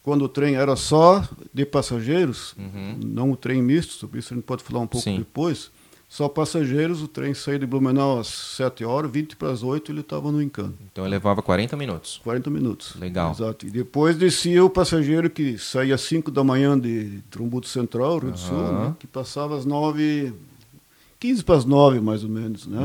quando 0.09 0.23
o 0.23 0.29
trem 0.29 0.55
era 0.55 0.75
só 0.75 1.23
de 1.53 1.65
passageiros, 1.65 2.55
Uhum. 2.57 2.97
não 3.05 3.31
o 3.31 3.37
trem 3.37 3.61
misto, 3.61 3.93
sobre 3.93 4.17
isso 4.19 4.33
a 4.33 4.35
gente 4.35 4.43
pode 4.43 4.63
falar 4.63 4.79
um 4.79 4.87
pouco 4.87 5.03
Sim. 5.03 5.19
depois. 5.19 5.69
Só 6.07 6.27
passageiros, 6.27 7.03
o 7.03 7.07
trem 7.07 7.35
saía 7.35 7.59
de 7.59 7.67
Blumenau 7.67 8.17
às 8.19 8.27
7 8.27 8.83
horas, 8.83 9.11
20 9.11 9.35
para 9.35 9.51
as 9.51 9.61
8 9.61 9.91
ele 9.91 9.99
estava 9.99 10.31
no 10.31 10.41
Encano. 10.41 10.73
Então 10.91 11.03
eu 11.05 11.09
levava 11.11 11.43
40 11.43 11.77
minutos. 11.77 12.19
40 12.23 12.49
minutos. 12.49 12.95
Legal. 12.95 13.29
Exato. 13.31 13.67
E 13.67 13.69
depois 13.69 14.17
descia 14.17 14.65
o 14.65 14.69
passageiro 14.71 15.29
que 15.29 15.59
saía 15.59 15.93
às 15.93 16.01
5 16.01 16.31
da 16.31 16.43
manhã 16.43 16.79
de 16.79 17.21
Trombudo 17.29 17.67
Central, 17.67 18.17
Rio 18.17 18.31
do 18.31 18.39
Sul, 18.39 18.57
né, 18.57 18.95
que 18.97 19.05
passava 19.05 19.55
às 19.55 19.65
9, 19.65 20.33
15 21.19 21.43
para 21.43 21.55
as 21.57 21.65
9 21.65 21.99
mais 21.99 22.23
ou 22.23 22.29
menos. 22.29 22.65
Né? 22.65 22.79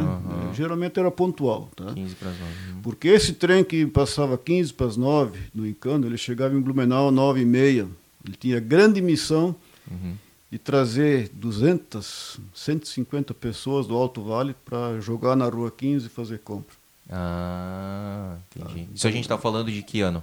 Eh, 0.51 0.55
Geralmente 0.55 0.99
era 0.99 1.11
pontual. 1.11 1.69
Tá? 1.77 1.93
15 1.95 2.15
para 2.17 2.31
as 2.31 2.39
9. 2.39 2.53
Porque 2.83 3.09
esse 3.09 3.33
trem 3.35 3.63
que 3.65 3.87
passava 3.87 4.37
15 4.37 4.73
para 4.73 4.87
as 4.87 4.97
9 4.97 5.39
no 5.55 5.67
Encano, 5.67 6.07
ele 6.07 6.17
chegava 6.19 6.55
em 6.55 6.61
Blumenau 6.61 7.09
às 7.09 7.15
9 7.15 7.41
e 7.41 7.45
meia. 7.45 7.87
Ele 8.27 8.37
tinha 8.39 8.59
grande 8.61 9.01
missão 9.01 9.55
Uhum. 9.91 10.15
de 10.51 10.59
trazer 10.59 11.29
200, 11.35 12.41
150 12.55 13.35
pessoas 13.35 13.87
do 13.87 13.95
Alto 13.95 14.23
Vale 14.23 14.55
para 14.65 14.99
jogar 15.01 15.37
na 15.37 15.47
Rua 15.47 15.71
15 15.71 16.07
e 16.07 16.09
fazer 16.09 16.39
compra. 16.39 16.75
Ah, 17.11 18.37
entendi. 18.57 18.89
Isso 18.95 19.07
a 19.07 19.11
gente 19.11 19.29
tá 19.29 19.37
falando 19.37 19.71
de 19.71 19.83
que 19.83 20.01
ano? 20.01 20.23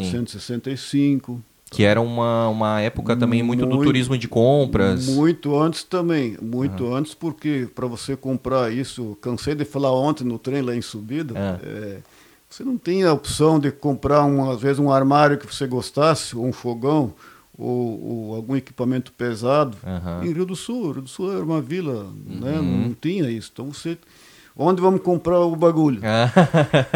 1965. 1.69 1.71
Que 1.71 1.85
era 1.85 2.01
uma, 2.01 2.49
uma 2.49 2.81
época 2.81 3.17
também 3.17 3.43
muito, 3.43 3.61
do 3.61 3.69
Muito- 3.69 3.85
turismo 3.85 4.17
de 4.17 4.27
compras. 4.29 5.07
Muito 5.07 5.57
antes 5.59 5.85
também, 5.85 6.37
muito 6.41 6.93
antes, 6.95 7.15
porque 7.15 7.69
para 7.75 7.87
você 7.87 8.17
comprar 8.17 8.73
isso, 8.73 9.17
cansei 9.21 9.55
de 9.55 9.65
falar 9.65 9.93
ontem 9.93 10.25
no 10.25 10.39
trem 10.39 10.63
lá 10.63 10.75
em 10.75 10.81
subida, 10.83 11.35
Ah. 11.37 11.59
é, 11.63 11.99
você 12.49 12.65
não 12.65 12.79
tinha 12.79 13.11
a 13.11 13.13
opção 13.13 13.61
de 13.61 13.71
comprar, 13.71 14.25
um, 14.25 14.51
às 14.51 14.61
vezes, 14.61 14.79
um 14.79 14.91
armário 14.91 15.37
que 15.39 15.47
você 15.47 15.67
gostasse, 15.67 16.35
ou 16.35 16.47
um 16.47 16.53
fogão, 16.53 17.13
ou, 17.59 18.29
ou 18.31 18.35
algum 18.37 18.57
equipamento 18.57 19.13
pesado. 19.13 19.77
Aham. 19.85 20.25
Em 20.25 20.33
Rio 20.33 20.47
do 20.47 20.57
Sul, 20.57 20.93
Rio 20.93 21.03
do 21.03 21.09
Sul 21.09 21.33
era 21.33 21.45
uma 21.45 21.61
vila, 21.61 22.07
né? 22.25 22.53
Uhum. 22.59 22.83
não 22.89 22.95
tinha 22.95 23.29
isso. 23.31 23.51
Então 23.53 23.67
você. 23.73 23.99
Onde 24.61 24.83
vamos 24.83 25.01
comprar 25.03 25.39
o 25.39 25.55
bagulho? 25.55 26.01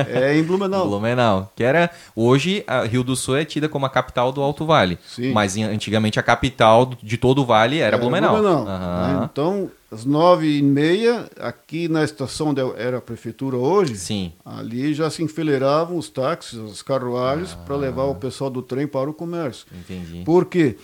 É 0.09 0.37
em 0.37 0.43
Blumenau. 0.43 0.89
Blumenau. 0.89 1.53
Que 1.55 1.63
era. 1.63 1.91
Hoje, 2.15 2.65
a 2.67 2.83
Rio 2.83 3.05
do 3.05 3.15
Sul 3.15 3.37
é 3.37 3.45
tida 3.45 3.69
como 3.69 3.87
a 3.87 3.89
capital 3.89 4.33
do 4.33 4.41
Alto 4.43 4.67
Vale. 4.67 4.99
Sim. 5.07 5.33
Mas 5.33 5.57
antigamente 5.57 6.19
a 6.19 6.23
capital 6.23 6.91
de 7.03 7.17
todo 7.17 7.43
o 7.43 7.47
vale 7.47 7.79
era, 7.79 7.97
Blumenau. 7.97 8.35
Aham. 8.37 9.21
né? 9.21 9.29
Então, 9.31 9.71
às 9.93 10.05
nove 10.05 10.59
e 10.59 10.63
meia, 10.63 11.31
aqui 11.39 11.87
na 11.89 12.03
estação 12.03 12.49
onde 12.49 12.61
era 12.77 12.99
a 12.99 13.01
prefeitura 13.01 13.57
hoje, 13.57 13.97
Sim. 13.97 14.33
ali 14.45 14.93
já 14.93 15.09
se 15.09 15.23
enfileiravam 15.23 15.97
os 15.97 16.09
táxis, 16.09 16.59
as 16.59 16.83
carruagens, 16.83 17.53
Ah. 17.53 17.65
para 17.65 17.77
levar 17.77 18.05
o 18.05 18.15
pessoal 18.17 18.51
do 18.51 18.61
trem 18.63 18.87
para 18.89 19.09
o 19.09 19.15
comércio. 19.15 19.67
Entendi. 19.73 20.23
Por 20.25 20.47
quê? 20.47 20.77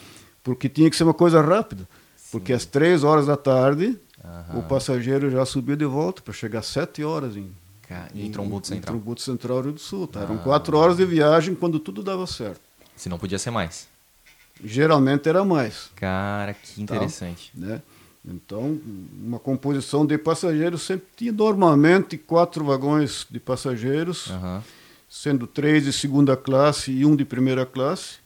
Porque 0.45 0.69
tinha 0.69 0.89
que 0.89 0.97
ser 0.97 1.05
uma 1.05 1.15
coisa 1.15 1.41
rápida. 1.43 1.89
Porque 2.31 2.53
às 2.53 2.65
três 2.67 3.03
horas 3.03 3.27
da 3.27 3.37
tarde, 3.37 3.99
Aham. 4.29 4.59
o 4.59 4.63
passageiro 4.63 5.31
já 5.31 5.45
subiu 5.47 5.75
de 5.77 5.85
volta 5.87 6.21
para 6.23 6.35
chegar 6.35 6.59
às 6.61 6.67
sete 6.67 7.03
horas 7.03 7.37
em, 7.37 7.51
Ca- 7.89 8.09
Em 8.15 8.31
Trombudo 8.31 8.67
em 8.67 8.69
Central. 8.69 8.95
Trombudo 8.95 9.21
Central, 9.21 9.61
Rio 9.63 9.73
do 9.73 9.81
Sul. 9.81 10.07
Tá? 10.07 10.21
Eram 10.21 10.35
Ah. 10.35 10.39
quatro 10.39 10.77
horas 10.77 10.97
de 10.99 11.05
viagem 11.07 11.55
quando 11.55 11.79
tudo 11.79 12.03
dava 12.03 12.27
certo. 12.27 12.61
Se 12.95 13.09
não 13.09 13.19
podia 13.19 13.39
ser 13.39 13.51
mais. 13.51 13.89
Geralmente 14.63 15.29
era 15.29 15.45
mais. 15.45 15.91
Cara, 15.97 16.53
que 16.55 16.75
Tá. 16.75 16.81
interessante. 16.83 17.51
né? 17.55 17.81
Então, 18.27 18.79
uma 19.25 19.39
composição 19.39 20.05
de 20.05 20.19
passageiros 20.19 20.83
sempre 20.83 21.07
tinha 21.17 21.33
normalmente 21.33 22.19
quatro 22.19 22.65
vagões 22.65 23.27
de 23.31 23.39
passageiros, 23.41 24.29
Aham. 24.31 24.63
sendo 25.09 25.47
três 25.47 25.85
de 25.85 25.93
segunda 25.93 26.37
classe 26.37 26.91
e 26.91 27.07
um 27.07 27.17
de 27.17 27.25
primeira 27.25 27.65
classe, 27.65 28.17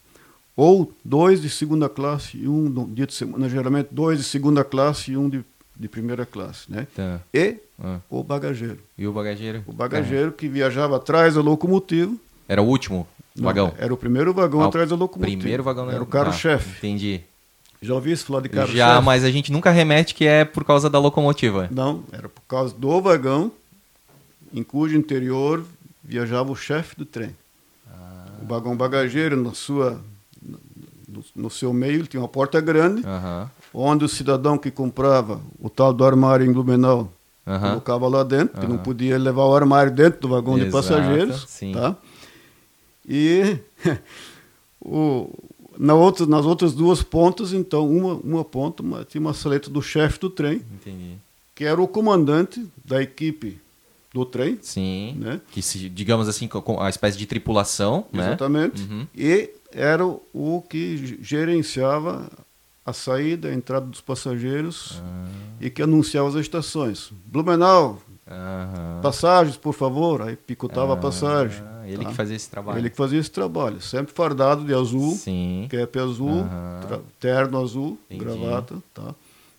ou 0.56 0.92
dois 1.04 1.40
de 1.40 1.48
segunda 1.48 1.88
classe 1.88 2.36
e 2.38 2.48
um 2.48 2.70
dia 2.92 3.06
de 3.06 3.14
semana, 3.14 3.48
geralmente 3.48 3.88
dois 3.92 4.18
de 4.18 4.24
segunda 4.24 4.64
classe 4.64 5.12
e 5.12 5.16
um 5.16 5.28
de, 5.28 5.44
de 5.82 5.88
primeira 5.88 6.24
classe, 6.24 6.70
né? 6.70 6.86
Tá. 6.94 7.20
E 7.34 7.56
Ah. 7.82 7.98
o 8.08 8.22
bagageiro. 8.22 8.78
E 8.96 9.04
o 9.06 9.12
bagageiro? 9.12 9.64
O 9.66 9.72
bagageiro 9.72 10.30
que 10.32 10.48
viajava 10.48 10.96
atrás 10.96 11.34
da 11.34 11.40
locomotiva. 11.40 12.14
Era 12.48 12.62
o 12.62 12.66
último 12.66 13.06
Não, 13.34 13.44
vagão? 13.44 13.74
Era 13.76 13.92
o 13.92 13.96
primeiro 13.96 14.32
vagão 14.32 14.62
Ah, 14.62 14.66
atrás 14.68 14.88
da 14.90 14.94
locomotiva. 14.94 15.38
Primeiro 15.38 15.62
vagão 15.64 15.90
Era 15.90 16.00
o 16.02 16.06
Tá, 16.06 16.12
carro-chefe. 16.12 16.78
Entendi. 16.78 17.20
Já 17.80 17.94
ouvi 17.94 18.12
isso 18.12 18.26
falar 18.26 18.42
de 18.42 18.48
carro-chefe? 18.48 18.78
Já, 18.78 19.00
mas 19.00 19.24
a 19.24 19.30
gente 19.30 19.50
nunca 19.50 19.70
remete 19.72 20.14
que 20.14 20.24
é 20.24 20.44
por 20.44 20.64
causa 20.64 20.88
da 20.88 21.00
locomotiva. 21.00 21.68
Não, 21.72 22.04
era 22.12 22.28
por 22.28 22.42
causa 22.42 22.72
do 22.72 23.00
vagão, 23.00 23.50
em 24.54 24.62
cujo 24.62 24.96
interior 24.96 25.64
viajava 26.04 26.52
o 26.52 26.56
chefe 26.56 26.94
do 26.94 27.04
trem. 27.04 27.34
Ah. 27.90 28.26
O 28.40 28.46
vagão 28.46 28.76
bagageiro, 28.76 29.36
na 29.36 29.52
sua, 29.52 30.00
no, 31.08 31.24
no, 31.34 31.50
seu 31.50 31.72
meio, 31.72 32.00
ele 32.00 32.06
tinha 32.06 32.20
uma 32.20 32.28
porta 32.28 32.60
grande, 32.60 33.02
onde 33.74 34.04
o 34.04 34.08
cidadão 34.08 34.58
que 34.58 34.70
comprava 34.70 35.40
o 35.60 35.68
tal 35.70 35.92
do 35.92 36.04
armário 36.04 36.46
em 36.46 36.52
Blumenau 36.52 37.10
colocava 37.44 38.08
lá 38.08 38.22
dentro, 38.22 38.60
que 38.60 38.66
não 38.66 38.78
podia 38.78 39.18
levar 39.18 39.44
o 39.44 39.54
armário 39.54 39.92
dentro 39.92 40.20
do 40.20 40.28
vagão 40.28 40.56
Exato, 40.56 40.66
de 40.66 40.72
passageiros. 40.72 41.44
Sim. 41.48 41.72
Tá? 41.72 41.96
E 43.08 43.58
o, 44.80 45.28
na 45.78 45.94
outra, 45.94 46.26
nas 46.26 46.46
outras 46.46 46.72
duas 46.72 47.02
pontas, 47.02 47.52
então, 47.52 47.88
uma, 47.88 48.14
uma 48.14 48.44
ponta 48.44 48.82
uma, 48.82 49.04
tinha 49.04 49.20
uma 49.20 49.34
saleta 49.34 49.68
do 49.68 49.82
chefe 49.82 50.20
do 50.20 50.30
trem, 50.30 50.62
Entendi. 50.72 51.16
que 51.54 51.64
era 51.64 51.80
o 51.80 51.88
comandante 51.88 52.64
da 52.84 53.02
equipe 53.02 53.58
do 54.14 54.24
trem. 54.24 54.58
Sim. 54.62 55.16
Né? 55.18 55.40
Que, 55.50 55.62
se, 55.62 55.88
digamos 55.88 56.28
assim, 56.28 56.46
com 56.46 56.80
a 56.80 56.88
espécie 56.88 57.18
de 57.18 57.26
tripulação. 57.26 58.06
Né? 58.12 58.26
Exatamente. 58.28 58.82
Né? 58.82 58.94
Uhum. 58.94 59.06
E 59.16 59.50
era 59.72 60.06
o 60.06 60.62
que 60.68 61.18
gerenciava 61.22 62.30
a 62.84 62.92
saída, 62.92 63.48
a 63.48 63.54
entrada 63.54 63.86
dos 63.86 64.00
passageiros 64.00 65.00
ah. 65.04 65.26
e 65.60 65.70
que 65.70 65.82
anunciava 65.82 66.28
as 66.28 66.34
estações. 66.34 67.12
Blumenau, 67.26 68.00
passagens, 69.00 69.56
por 69.56 69.72
favor. 69.72 70.22
Aí 70.22 70.36
picotava 70.36 70.94
a 70.94 70.96
passagem. 70.96 71.62
Ele 71.84 72.04
tá? 72.04 72.10
que 72.10 72.14
fazia 72.14 72.36
esse 72.36 72.50
trabalho. 72.50 72.78
Ele 72.78 72.90
que 72.90 72.96
fazia 72.96 73.18
esse 73.18 73.30
trabalho. 73.30 73.80
Sempre 73.80 74.12
fardado 74.12 74.64
de 74.64 74.74
azul, 74.74 75.12
Sim. 75.14 75.68
cap 75.70 75.98
azul, 75.98 76.46
terno 77.18 77.60
azul, 77.62 77.98
Entendi. 78.10 78.24
gravata. 78.24 78.76
Tá? 78.94 79.14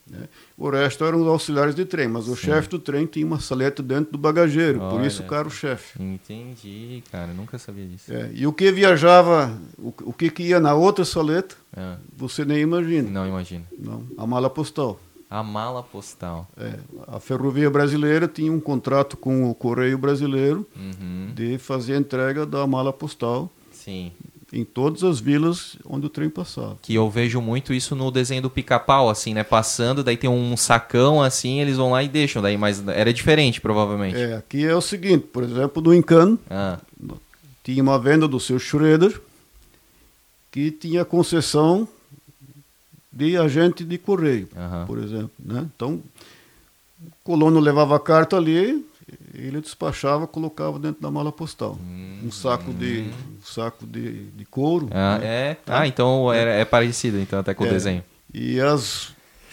Né? 0.10 0.28
O 0.58 0.70
resto 0.70 1.04
eram 1.06 1.22
os 1.22 1.28
auxiliares 1.28 1.74
de 1.74 1.86
trem, 1.86 2.08
mas 2.08 2.28
o 2.28 2.36
chefe 2.36 2.70
do 2.70 2.80
trem 2.80 3.06
tinha 3.06 3.26
uma 3.26 3.40
saleta 3.40 3.82
dentro 3.82 4.12
do 4.12 4.18
bagageiro, 4.18 4.82
Olha, 4.82 4.90
por 4.90 5.06
isso 5.06 5.24
o 5.24 5.26
cara 5.26 5.48
o 5.48 5.52
chefe. 5.52 6.02
Entendi, 6.02 7.02
cara, 7.12 7.34
nunca 7.34 7.58
sabia 7.58 7.86
disso. 7.86 8.12
É, 8.14 8.30
e 8.34 8.46
o 8.46 8.52
que 8.52 8.72
viajava, 8.72 9.58
o, 9.78 9.94
o 10.04 10.14
que, 10.14 10.30
que 10.30 10.44
ia 10.44 10.60
na 10.60 10.74
outra 10.74 11.06
saleta, 11.06 11.56
é. 11.76 11.96
você 12.16 12.44
nem 12.44 12.60
imagina. 12.60 13.10
Não 13.10 13.28
imagina. 13.28 13.64
Não, 13.78 14.04
a 14.18 14.28
mala 14.28 14.50
postal. 14.50 15.00
A 15.30 15.42
mala 15.42 15.82
postal. 15.82 16.48
É, 16.58 16.78
a 17.08 17.20
Ferrovia 17.20 17.70
Brasileira 17.70 18.28
tinha 18.28 18.52
um 18.52 18.60
contrato 18.60 19.18
com 19.18 19.50
o 19.50 19.56
Correio 19.56 19.98
Brasileiro 19.98 20.68
uhum. 20.76 21.32
de 21.34 21.58
fazer 21.58 21.96
a 21.96 21.98
entrega 21.98 22.46
da 22.46 22.68
mala 22.68 22.94
postal. 22.94 23.50
Sim 23.72 24.12
em 24.54 24.64
todas 24.64 25.04
as 25.04 25.20
vilas 25.20 25.76
onde 25.84 26.06
o 26.06 26.10
trem 26.10 26.30
passava. 26.30 26.78
Que 26.82 26.94
eu 26.94 27.10
vejo 27.10 27.42
muito 27.42 27.74
isso 27.74 27.96
no 27.96 28.12
desenho 28.12 28.44
do 28.44 28.50
pica-pau, 28.50 29.10
assim, 29.10 29.34
né? 29.34 29.44
Passando, 29.44 30.04
daí 30.04 30.16
tem 30.16 30.30
um 30.30 30.56
sacão 30.56 31.22
assim, 31.22 31.60
eles 31.60 31.78
vão 31.78 31.92
lá 31.92 32.04
e 32.04 32.08
deixam, 32.08 32.42
daí, 32.42 32.56
mas 32.56 32.88
era 32.88 33.12
diferente, 33.12 33.60
provavelmente. 33.60 34.16
É, 34.16 34.36
aqui 34.36 34.64
é 34.64 34.76
o 34.76 34.82
seguinte, 34.82 35.26
por 35.34 35.44
exemplo, 35.44 35.82
do 35.82 35.94
Encano, 35.94 36.38
ah. 36.50 36.78
tinha 37.64 37.82
uma 37.82 37.98
venda 37.98 38.28
do 38.28 38.40
seu 38.40 38.60
Schroeder 38.60 39.20
que 40.52 40.70
tinha 40.70 41.04
concessão 41.04 41.88
de 43.12 43.36
agente 43.36 43.84
de 43.84 43.98
correio, 43.98 44.48
por 44.86 45.00
exemplo, 45.00 45.32
né? 45.40 45.68
Então, 45.76 46.02
o 47.02 47.12
colono 47.24 47.60
levava 47.60 47.96
a 47.96 48.00
carta 48.00 48.38
ali, 48.38 48.86
ele 49.34 49.62
despachava, 49.62 50.28
colocava 50.28 50.78
dentro 50.78 51.02
da 51.02 51.10
mala 51.10 51.32
postal. 51.32 51.78
Hum, 51.82 52.20
um 52.26 52.32
saco 52.32 52.72
de 52.72 53.02
um 53.02 53.44
saco 53.44 53.86
de, 53.86 54.26
de 54.26 54.46
couro. 54.46 54.90
Ah, 54.92 55.18
né? 55.18 55.26
é? 55.26 55.58
Ah, 55.66 55.88
então 55.88 56.32
é, 56.32 56.62
é, 56.62 56.66
parecido 56.66 57.20
então 57.20 57.40
até 57.40 57.54
com 57.54 57.66
é. 57.66 57.68
o 57.68 57.72
desenho. 57.72 58.04
E 58.34 58.60
às 58.60 59.12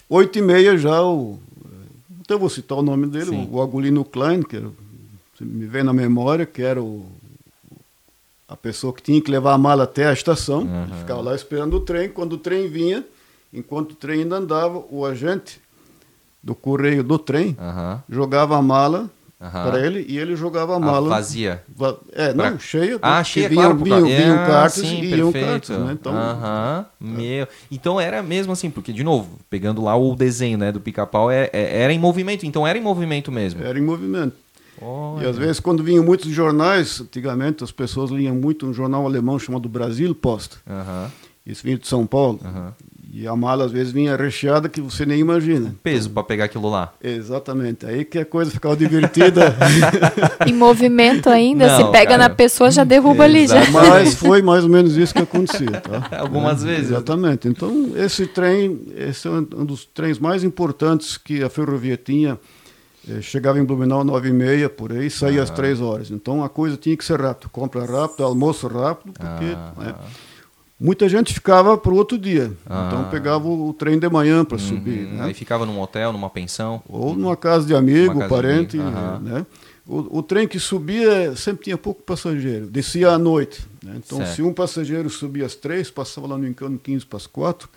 oito 0.09 0.39
e 0.39 0.43
meia 0.43 0.77
já 0.77 1.03
o 1.03 1.39
até 2.23 2.39
vou 2.39 2.49
citar 2.49 2.79
o 2.79 2.83
nome 2.83 3.09
dele, 3.09 3.31
Sim. 3.31 3.49
o 3.51 3.61
Agulino 3.61 4.05
Klein, 4.05 4.43
que 4.43 4.57
era, 4.57 4.71
me 5.41 5.67
vem 5.67 5.83
na 5.83 5.93
memória, 5.93 6.47
que 6.47 6.63
era 6.63 6.81
o 6.81 7.05
a 8.47 8.57
pessoa 8.57 8.93
que 8.93 9.01
tinha 9.01 9.21
que 9.21 9.31
levar 9.31 9.53
a 9.55 9.59
mala 9.59 9.85
até 9.85 10.07
a 10.07 10.13
estação, 10.13 10.63
uhum. 10.63 10.99
ficava 10.99 11.21
lá 11.21 11.35
esperando 11.37 11.77
o 11.77 11.81
trem. 11.81 12.09
Quando 12.09 12.33
o 12.33 12.39
trem 12.39 12.69
vinha, 12.69 13.05
enquanto 13.53 13.93
o 13.93 13.95
trem 13.95 14.23
ainda 14.23 14.37
andava, 14.37 14.85
o 14.91 15.07
agente 15.07 15.61
do 16.43 16.53
correio 16.53 17.05
do 17.05 17.17
trem 17.17 17.57
uhum. 17.61 17.99
jogava 18.09 18.57
a 18.57 18.63
mala 18.63 19.09
Uhum. 19.41 19.51
para 19.51 19.81
ele 19.87 20.05
e 20.07 20.19
ele 20.19 20.37
jogava 20.37 20.75
a 20.75 20.77
ah, 20.77 20.81
mala. 20.81 21.07
Ah, 21.07 21.17
vazia. 21.17 21.63
Va 21.75 21.97
é, 22.13 22.35
não, 22.35 22.45
pra... 22.45 22.59
cheia. 22.59 22.99
Ah, 23.01 23.25
cheia, 23.25 23.49
vinham, 23.49 23.75
claro. 23.75 23.85
Vinham, 23.85 24.05
vinham 24.05 24.39
ah, 24.39 24.47
cartas 24.47 24.87
sim, 24.87 25.01
e 25.01 25.15
iam 25.15 25.33
cartas, 25.33 25.79
né? 25.79 25.93
Então, 25.95 26.13
uhum. 26.13 26.85
Meu. 27.01 27.49
então 27.73 27.99
era 27.99 28.23
mesmo 28.23 28.53
assim, 28.53 28.69
porque, 28.69 28.93
de 28.93 29.03
novo, 29.03 29.39
pegando 29.49 29.83
lá 29.83 29.97
o 29.97 30.15
desenho 30.15 30.59
né, 30.59 30.71
do 30.71 30.79
pica-pau, 30.79 31.31
é, 31.31 31.49
é, 31.55 31.83
era 31.83 31.93
em 31.93 31.99
movimento, 31.99 32.45
então 32.45 32.67
era 32.67 32.77
em 32.77 32.83
movimento 32.83 33.33
mesmo. 33.33 33.63
Era 33.65 33.79
em 33.79 33.83
movimento. 33.83 34.35
Olha. 34.81 35.25
E 35.25 35.29
às 35.31 35.39
vezes, 35.39 35.59
quando 35.59 35.83
vinham 35.83 36.05
muitos 36.05 36.31
jornais, 36.31 37.01
antigamente 37.01 37.65
as 37.65 37.73
pessoas 37.73 38.11
liam 38.11 38.35
muito 38.35 38.67
um 38.67 38.75
jornal 38.75 39.07
alemão 39.07 39.39
chamado 39.39 39.71
Brasil 39.71 40.15
Post. 40.15 40.57
Uhum. 40.67 41.11
Isso 41.47 41.63
vinha 41.65 41.79
de 41.79 41.87
São 41.87 42.07
Paulo. 42.07 42.39
Uhum. 42.45 42.73
E 43.13 43.27
a 43.27 43.35
mala 43.35 43.65
às 43.65 43.73
vezes 43.73 43.93
vinha 43.93 44.15
recheada 44.15 44.69
que 44.69 44.81
você 44.81 45.05
nem 45.05 45.19
imagina. 45.19 45.75
Peso 45.83 46.09
para 46.11 46.23
pegar 46.23 46.45
aquilo 46.45 46.71
lá. 46.71 46.93
Exatamente. 47.03 47.85
Aí 47.85 48.05
que 48.05 48.21
a 48.21 48.25
coisa 48.25 48.53
ficava 48.53 48.77
divertida. 48.77 49.57
em 50.47 50.53
movimento 50.53 51.29
ainda, 51.29 51.67
Não, 51.67 51.77
se 51.77 51.91
pega 51.91 52.13
cara. 52.13 52.29
na 52.29 52.31
pessoa 52.31 52.71
já 52.71 52.85
derruba 52.85 53.25
ali 53.25 53.49
já. 53.49 53.69
Mas 53.71 54.15
foi 54.15 54.43
mais 54.43 54.63
ou 54.63 54.71
menos 54.71 54.97
isso 54.97 55.13
que 55.13 55.23
acontecia, 55.23 55.81
tá? 55.81 56.09
Algumas 56.21 56.63
é, 56.63 56.69
vezes. 56.69 56.91
Exatamente. 56.91 57.49
Então 57.49 57.93
esse 57.97 58.29
trem, 58.29 58.81
esse 58.97 59.27
é 59.27 59.31
um 59.31 59.65
dos 59.65 59.85
trens 59.87 60.21
mais 60.21 60.45
importantes 60.45 61.19
que 61.19 61.43
a 61.43 61.51
ferrovia 61.51 61.97
tinha. 61.97 62.39
Eh, 63.09 63.21
chegava 63.23 63.59
em 63.59 63.65
Blumenau 63.65 64.05
nove 64.05 64.29
e 64.29 64.33
meia 64.33 64.69
por 64.69 64.93
aí, 64.93 65.11
saía 65.11 65.41
ah. 65.41 65.45
às 65.45 65.51
três 65.51 65.81
horas. 65.81 66.13
Então 66.13 66.45
a 66.45 66.49
coisa 66.49 66.77
tinha 66.77 66.97
que 66.97 67.05
ser 67.05 67.21
rápido, 67.21 67.49
compra 67.51 67.85
rápido, 67.85 68.23
almoço 68.23 68.69
rápido, 68.69 69.13
porque 69.15 69.57
ah. 69.57 69.73
né, 69.79 69.95
Muita 70.81 71.07
gente 71.11 71.35
ficava 71.35 71.77
para 71.77 71.93
o 71.93 71.97
outro 71.97 72.17
dia. 72.17 72.51
Ah. 72.65 72.87
Então 72.87 73.11
pegava 73.11 73.47
o 73.47 73.75
trem 73.75 73.99
de 73.99 74.09
manhã 74.09 74.47
para 74.47 74.57
uhum. 74.57 74.67
subir. 74.67 75.09
Né? 75.09 75.25
Aí 75.25 75.35
ficava 75.35 75.67
num 75.67 75.79
hotel, 75.79 76.11
numa 76.11 76.31
pensão? 76.31 76.83
Ou 76.89 77.15
numa 77.15 77.37
casa 77.37 77.67
de 77.67 77.75
amigo, 77.75 78.15
casa 78.15 78.29
parente. 78.29 78.79
De 78.79 78.83
amigo. 78.83 79.19
Né? 79.29 79.47
O, 79.87 80.19
o, 80.19 80.23
trem 80.23 80.49
que 80.49 80.59
subia 80.59 81.37
sempre 81.37 81.65
tinha 81.65 81.77
pouco 81.77 82.03
passageiro, 82.03 82.67
descia 82.67 83.11
à 83.11 83.19
noite. 83.19 83.61
Né? 83.85 83.95
Então, 83.97 84.19
certo. 84.19 84.35
se 84.37 84.43
um 84.43 84.55
passageiro 84.55 85.11
subia 85.11 85.45
às 85.45 85.55
três, 85.55 85.91
passava 85.91 86.27
lá 86.29 86.39
no 86.39 86.47
Encano 86.47 86.79
15 86.79 87.05
para 87.05 87.19
as 87.19 87.27
quatro, 87.27 87.69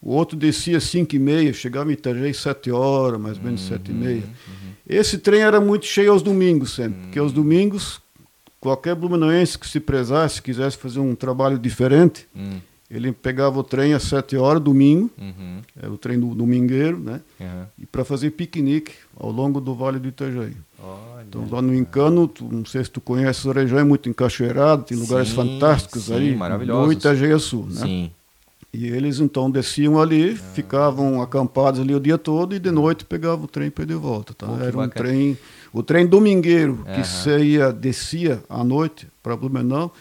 o 0.00 0.12
outro 0.12 0.36
descia 0.36 0.76
às 0.76 0.84
cinco 0.84 1.16
e 1.16 1.18
meia, 1.18 1.52
chegava 1.52 1.90
em 1.90 1.94
Itajaí 1.94 2.34
sete 2.34 2.70
horas, 2.70 3.20
mais 3.20 3.38
ou 3.38 3.44
menos 3.44 3.62
uhum. 3.62 3.68
sete 3.68 3.90
e 3.90 3.94
meia. 3.94 4.22
Uhum. 4.22 4.72
Esse 4.86 5.18
trem 5.18 5.40
era 5.40 5.60
muito 5.60 5.86
cheio 5.86 6.12
aos 6.12 6.22
domingos 6.22 6.74
sempre, 6.74 7.00
porque 7.02 7.18
aos 7.18 7.32
domingos 7.32 8.00
qualquer 8.62 8.94
blumenauense 8.94 9.58
que 9.58 9.68
se 9.68 9.80
prezasse, 9.80 10.40
quisesse 10.40 10.76
fazer 10.76 11.00
um 11.00 11.16
trabalho 11.16 11.58
diferente, 11.58 12.28
hum. 12.34 12.60
ele 12.88 13.10
pegava 13.10 13.58
o 13.58 13.64
trem 13.64 13.92
às 13.92 14.04
sete 14.04 14.36
horas, 14.36 14.62
domingo, 14.62 15.10
uhum. 15.20 15.60
é 15.82 15.88
o 15.88 15.98
trem 15.98 16.18
do 16.18 16.32
domingueiro, 16.32 16.96
né? 16.96 17.20
Uhum. 17.40 17.64
E 17.80 17.86
para 17.86 18.04
fazer 18.04 18.30
piquenique 18.30 18.92
ao 19.18 19.32
longo 19.32 19.60
do 19.60 19.74
Vale 19.74 19.98
do 19.98 20.06
Itajaí. 20.06 20.56
Olha, 20.80 21.24
então 21.28 21.44
lá 21.50 21.60
no 21.60 21.74
Encano, 21.74 22.28
tu, 22.28 22.44
não 22.44 22.64
sei 22.64 22.84
se 22.84 22.90
tu 22.90 23.00
conhece 23.00 23.48
a 23.48 23.52
região, 23.52 23.80
é 23.80 23.84
muito 23.84 24.08
encaixeirado, 24.08 24.84
tem 24.84 24.96
lugares 24.96 25.30
sim, 25.30 25.34
fantásticos 25.34 26.04
sim, 26.04 26.14
aí, 26.14 26.36
no 26.64 26.92
Itajaí 26.92 27.36
Sul, 27.40 27.66
né? 27.66 27.80
Sim. 27.80 28.10
E 28.72 28.86
eles 28.86 29.20
então 29.20 29.50
desciam 29.50 30.00
ali, 30.00 30.30
ah. 30.30 30.54
ficavam 30.54 31.20
acampados 31.20 31.80
ali 31.80 31.94
o 31.94 32.00
dia 32.00 32.16
todo 32.16 32.54
e 32.54 32.58
de 32.58 32.70
noite 32.70 33.04
pegavam 33.04 33.44
o 33.44 33.48
trem 33.48 33.70
para 33.70 33.84
ir 33.84 33.88
de 33.88 33.94
volta. 33.94 34.32
Tá? 34.32 34.46
Era 34.60 34.78
um 34.78 34.88
trem 34.88 35.36
o 35.72 35.82
trem 35.82 36.06
domingueiro, 36.06 36.84
que 36.94 37.02
saía, 37.02 37.72
descia 37.72 38.42
à 38.48 38.62
noite 38.62 39.08
para 39.22 39.34
Blumenau, 39.34 39.92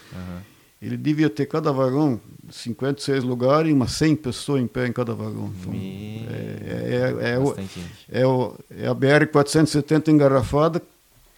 ele 0.81 0.97
devia 0.97 1.29
ter 1.29 1.45
cada 1.45 1.71
vagão 1.71 2.19
56 2.51 3.23
lugares 3.23 3.69
e 3.69 3.73
umas 3.73 3.91
100 3.91 4.15
pessoas 4.17 4.61
em 4.61 4.67
pé 4.67 4.87
em 4.87 4.91
cada 4.91 5.13
vagão. 5.13 5.51
Então, 5.61 5.73
é, 5.73 7.19
é, 7.21 7.31
é, 7.31 7.39
o, 7.39 7.55
é, 8.11 8.27
o, 8.27 8.55
é 8.69 8.87
a 8.87 8.95
BR-470 8.95 10.09
engarrafada, 10.09 10.81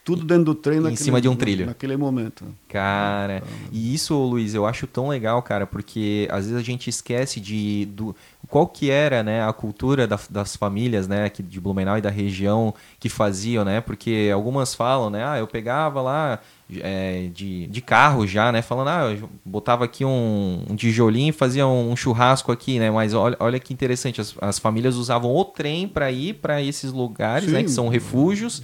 tudo 0.04 0.26
dentro 0.26 0.46
do 0.46 0.56
trem. 0.56 0.80
Em 0.86 0.96
cima 0.96 1.22
de 1.22 1.30
um 1.30 1.36
trilho. 1.36 1.66
Naquele 1.66 1.96
momento. 1.96 2.46
Cara, 2.68 3.38
então, 3.38 3.50
e 3.72 3.94
isso, 3.94 4.16
Luiz, 4.16 4.54
eu 4.54 4.66
acho 4.66 4.86
tão 4.86 5.08
legal, 5.08 5.42
cara, 5.42 5.66
porque 5.66 6.28
às 6.30 6.46
vezes 6.46 6.60
a 6.60 6.64
gente 6.64 6.90
esquece 6.90 7.40
de... 7.40 7.86
Do, 7.86 8.16
qual 8.50 8.68
que 8.68 8.92
era 8.92 9.24
né, 9.24 9.48
a 9.48 9.54
cultura 9.54 10.06
da, 10.06 10.20
das 10.30 10.56
famílias 10.56 11.08
né, 11.08 11.26
aqui 11.26 11.42
de 11.42 11.60
Blumenau 11.60 11.98
e 11.98 12.02
da 12.02 12.10
região 12.10 12.74
que 13.00 13.10
faziam, 13.10 13.64
né? 13.64 13.80
Porque 13.82 14.30
algumas 14.34 14.76
falam, 14.76 15.10
né? 15.10 15.26
Ah, 15.26 15.40
eu 15.40 15.48
pegava 15.48 16.02
lá 16.02 16.40
é, 16.82 17.30
de, 17.34 17.68
de 17.68 17.82
carro 17.82 18.28
já, 18.28 18.52
né? 18.52 18.62
Falando, 18.62 18.90
ah, 18.90 19.12
eu 19.12 19.30
botava 19.46 19.86
aqui 19.86 20.04
um, 20.04 20.64
um 20.70 20.76
tijolinho 20.76 21.30
e 21.30 21.34
fazia 21.34 21.66
um 21.66 21.96
churrasco 21.96 22.52
aqui, 22.52 22.78
né? 22.80 22.92
Mas 22.92 23.14
olha, 23.14 23.38
olha 23.40 23.60
que 23.60 23.74
interessante, 23.74 24.20
as, 24.20 24.36
as 24.42 24.60
famílias 24.60 24.96
usavam 24.96 25.34
o 25.34 25.46
trem 25.46 25.88
para 25.88 26.12
ir 26.12 26.36
para 26.36 26.62
esses 26.62 26.92
lugares, 26.92 27.48
Sim. 27.48 27.56
né? 27.56 27.64
Que 27.64 27.72
são 27.72 27.88
refúgios. 27.88 28.62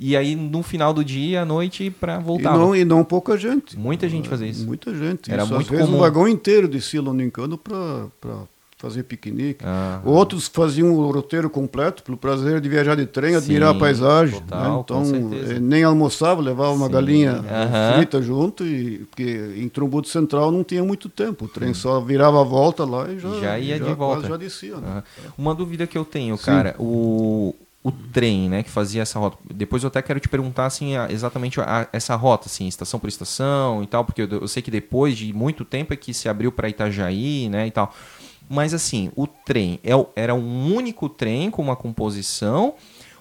E 0.00 0.16
aí, 0.16 0.36
no 0.36 0.62
final 0.62 0.94
do 0.94 1.04
dia, 1.04 1.42
à 1.42 1.44
noite, 1.44 1.90
para 1.90 2.18
voltar. 2.18 2.54
E 2.54 2.58
não, 2.58 2.76
e 2.76 2.84
não 2.84 3.02
pouca 3.02 3.36
gente. 3.36 3.76
Muita 3.76 4.08
gente 4.08 4.28
fazia 4.28 4.46
isso. 4.46 4.64
Muita 4.64 4.94
gente. 4.94 5.30
Era 5.30 5.42
isso, 5.42 5.52
muito 5.52 5.64
às 5.64 5.70
vezes 5.70 5.86
comum. 5.86 5.96
um 5.96 6.00
vagão 6.00 6.28
inteiro 6.28 6.68
de 6.68 6.80
silo 6.80 7.12
no 7.12 7.22
encano 7.22 7.58
para 7.58 8.06
fazer 8.76 9.02
piquenique. 9.02 9.64
Outros 10.04 10.46
faziam 10.46 10.94
o 10.94 11.10
roteiro 11.10 11.50
completo, 11.50 12.04
pelo 12.04 12.16
prazer 12.16 12.60
de 12.60 12.68
viajar 12.68 12.94
de 12.94 13.06
trem, 13.06 13.30
Sim, 13.32 13.38
admirar 13.38 13.70
a 13.70 13.74
paisagem. 13.74 14.40
Total, 14.40 14.72
né? 14.72 14.80
Então, 14.80 15.30
eh, 15.56 15.58
nem 15.58 15.82
almoçava, 15.82 16.40
levava 16.40 16.70
uma 16.70 16.86
Sim. 16.86 16.92
galinha 16.92 17.44
frita 17.96 18.22
junto, 18.22 18.64
e, 18.64 18.98
porque 19.10 19.52
em 19.56 19.68
Trombudo 19.68 20.06
Central 20.06 20.52
não 20.52 20.62
tinha 20.62 20.84
muito 20.84 21.08
tempo. 21.08 21.46
O 21.46 21.48
trem 21.48 21.74
só 21.74 22.00
virava 22.00 22.40
a 22.40 22.44
volta 22.44 22.84
lá 22.84 23.10
e 23.10 23.18
já, 23.18 23.40
já 23.40 23.58
ia 23.58 23.78
já, 23.78 23.84
de 23.84 23.94
volta. 23.94 24.28
já 24.28 24.36
descia. 24.36 24.76
Né? 24.76 25.02
Uma 25.36 25.56
dúvida 25.56 25.84
que 25.84 25.98
eu 25.98 26.04
tenho, 26.04 26.38
cara, 26.38 26.76
o 26.78 27.52
o 27.82 27.92
trem, 27.92 28.48
né, 28.48 28.62
que 28.62 28.70
fazia 28.70 29.02
essa 29.02 29.18
rota. 29.18 29.38
Depois 29.54 29.82
eu 29.82 29.88
até 29.88 30.02
quero 30.02 30.18
te 30.18 30.28
perguntar 30.28 30.66
assim, 30.66 30.94
exatamente 31.08 31.60
a, 31.60 31.88
essa 31.92 32.14
rota, 32.16 32.46
assim, 32.46 32.66
estação 32.66 32.98
por 32.98 33.08
estação 33.08 33.82
e 33.82 33.86
tal, 33.86 34.04
porque 34.04 34.22
eu, 34.22 34.28
eu 34.28 34.48
sei 34.48 34.62
que 34.62 34.70
depois 34.70 35.16
de 35.16 35.32
muito 35.32 35.64
tempo 35.64 35.94
é 35.94 35.96
que 35.96 36.12
se 36.12 36.28
abriu 36.28 36.50
para 36.50 36.68
Itajaí, 36.68 37.48
né, 37.48 37.66
e 37.66 37.70
tal. 37.70 37.94
Mas 38.48 38.74
assim, 38.74 39.10
o 39.14 39.26
trem 39.26 39.78
é, 39.84 39.92
era 40.16 40.34
um 40.34 40.74
único 40.74 41.08
trem 41.08 41.50
com 41.50 41.62
uma 41.62 41.76
composição 41.76 42.74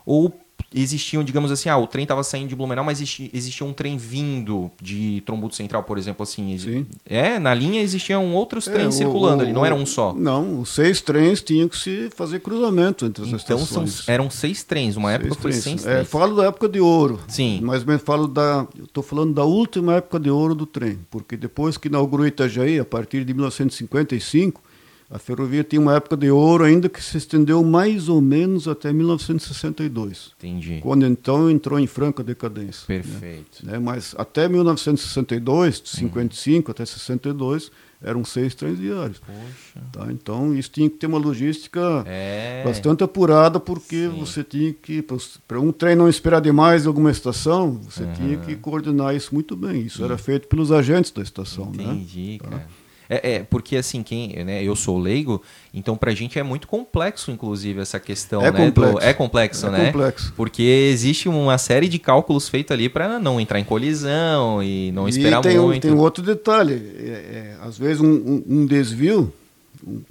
ou 0.06 0.34
existiam, 0.74 1.24
digamos 1.24 1.52
assim, 1.52 1.70
ah, 1.70 1.78
o 1.78 1.88
trem 1.88 2.04
estava 2.04 2.24
saindo 2.24 2.50
de 2.50 2.56
Blumenau, 2.56 2.84
mas 2.84 3.00
existia, 3.00 3.30
existia, 3.34 3.66
um 3.66 3.74
trem 3.74 3.98
vindo 3.98 4.70
de 4.82 5.22
Trombudo 5.26 5.56
Central, 5.56 5.84
por 5.84 5.98
exemplo, 5.98 6.24
assim. 6.24 6.58
Sim. 6.58 6.86
É, 7.06 7.40
na 7.40 7.54
linha 7.54 7.82
existiam 7.82 8.34
outros 8.34 8.68
é, 8.68 8.72
trens 8.72 8.96
é, 8.96 8.98
circulando 8.98 9.44
o, 9.44 9.46
ali, 9.46 9.54
não 9.54 9.66
era 9.66 9.74
um 9.74 9.86
só. 9.86 10.14
Não, 10.14 10.62
os 10.62 10.70
seis 10.70 11.02
trens 11.02 11.42
tinham 11.42 11.68
que 11.68 11.78
se 11.78 12.10
fazer 12.16 12.40
cruzamento 12.40 13.06
entre 13.06 13.24
as 13.24 13.30
então, 13.30 13.58
estações. 13.58 14.02
Então 14.02 14.14
eram 14.14 14.30
seis 14.30 14.64
trens, 14.64 14.96
uma 14.96 15.10
seis 15.10 15.22
época 15.22 15.42
trens. 15.42 15.42
foi 15.42 15.52
seis 15.54 15.84
trens. 15.84 16.00
É, 16.02 16.04
falo 16.04 16.36
da 16.36 16.46
época 16.46 16.68
de 16.68 16.80
ouro. 16.80 17.20
Sim. 17.28 17.60
Mas 17.64 17.84
mesmo 17.84 18.06
falo 18.06 18.28
da, 18.28 18.68
estou 18.84 19.04
falando 19.04 19.34
da 19.34 19.44
última 19.44 19.96
época 19.96 20.20
de 20.20 20.30
ouro 20.30 20.54
do 20.54 20.66
trem, 20.66 21.00
porque 21.10 21.38
depois 21.38 21.78
que 21.78 21.88
inaugurou 21.88 22.28
Itajaí, 22.28 22.80
a 22.80 22.86
partir 22.86 23.24
de 23.24 23.34
1955, 23.34 24.62
a 25.10 25.18
ferrovia 25.18 25.64
tinha 25.64 25.82
uma 25.82 25.96
época 25.96 26.18
de 26.18 26.30
ouro 26.30 26.66
ainda 26.66 26.90
que 26.90 27.02
se 27.02 27.18
estendeu 27.18 27.64
mais 27.64 28.10
ou 28.10 28.20
menos 28.20 28.68
até 28.68 28.92
1962. 28.92 30.32
Entendi. 30.38 30.80
Quando 30.82 31.06
então 31.06 31.50
entrou 31.50 31.80
em 31.80 31.88
franca 31.88 32.22
decadência. 32.22 32.86
Né? 32.90 33.02
Perfeito. 33.02 33.66
Né? 33.66 33.80
Mas 33.80 34.14
até 34.18 34.50
1962, 34.50 35.82
de 35.82 35.90
55 35.90 36.68
uhum. 36.68 36.72
até 36.72 36.86
62, 36.86 37.72
eram 38.02 38.26
seis 38.26 38.54
trens 38.54 38.80
diários. 38.80 39.20
Poxa. 39.20 39.86
Tá? 39.94 40.12
Então 40.12 40.54
isso 40.54 40.72
tinha 40.72 40.90
que 40.90 40.98
ter 40.98 41.08
uma 41.08 41.18
logística 41.18 42.04
é. 42.06 42.62
bastante 42.66 43.02
apurada, 43.02 43.62
porque 43.62 44.10
Sim. 44.10 44.20
você 44.20 44.44
tinha 44.44 44.74
que, 44.74 45.04
para 45.48 45.60
um 45.60 45.72
trem 45.72 45.96
não 45.96 46.10
esperar 46.10 46.42
demais 46.42 46.84
em 46.84 46.88
alguma 46.88 47.12
estação, 47.12 47.74
você 47.76 48.04
uhum. 48.04 48.14
tinha 48.14 48.38
que 48.38 48.58
coordenar 48.58 49.16
isso 49.16 49.34
muito 49.34 49.56
bem. 49.56 49.84
Isso 49.84 50.00
Sim. 50.00 50.04
era 50.04 50.18
feito 50.18 50.50
pelos 50.50 50.70
agentes 50.72 51.12
da 51.12 51.24
estação. 51.24 51.72
Né? 51.72 51.84
Entendi, 51.84 52.40
né? 52.44 52.50
cara. 52.50 52.68
É, 53.10 53.36
é, 53.36 53.44
porque 53.44 53.78
assim, 53.78 54.04
quem, 54.04 54.44
né, 54.44 54.64
eu 54.64 54.76
sou 54.76 54.98
leigo, 54.98 55.42
então 55.74 55.96
pra 55.96 56.14
gente 56.14 56.38
é 56.38 56.44
muito 56.44 56.68
complexo, 56.68 57.32
inclusive, 57.32 57.82
essa 57.82 58.00
questão, 58.00 58.42
é 58.42 58.52
né? 58.52 58.66
Complexo. 58.66 58.94
Do, 58.94 59.04
é 59.04 59.14
complexo, 59.14 59.68
é 59.68 59.72
né? 59.72 59.86
Complexo. 59.88 60.34
Porque 60.36 60.64
existe 60.64 61.30
uma 61.30 61.58
série 61.58 61.88
de 61.88 62.00
cálculos 62.00 62.50
feitos 62.50 62.72
ali 62.72 62.90
para 62.90 63.20
não 63.20 63.40
entrar 63.40 63.60
em 63.60 63.64
colisão 63.64 64.62
e 64.62 64.92
não 64.92 65.08
esperar 65.08 65.40
e 65.40 65.44
tem, 65.44 65.60
muito. 65.60 65.82
tem 65.82 65.94
outro 65.94 66.24
detalhe, 66.24 66.74
é, 66.74 67.10
é, 67.10 67.58
às 67.62 67.78
vezes 67.78 68.02
um, 68.02 68.08
um, 68.08 68.44
um 68.48 68.66
desvio 68.66 69.34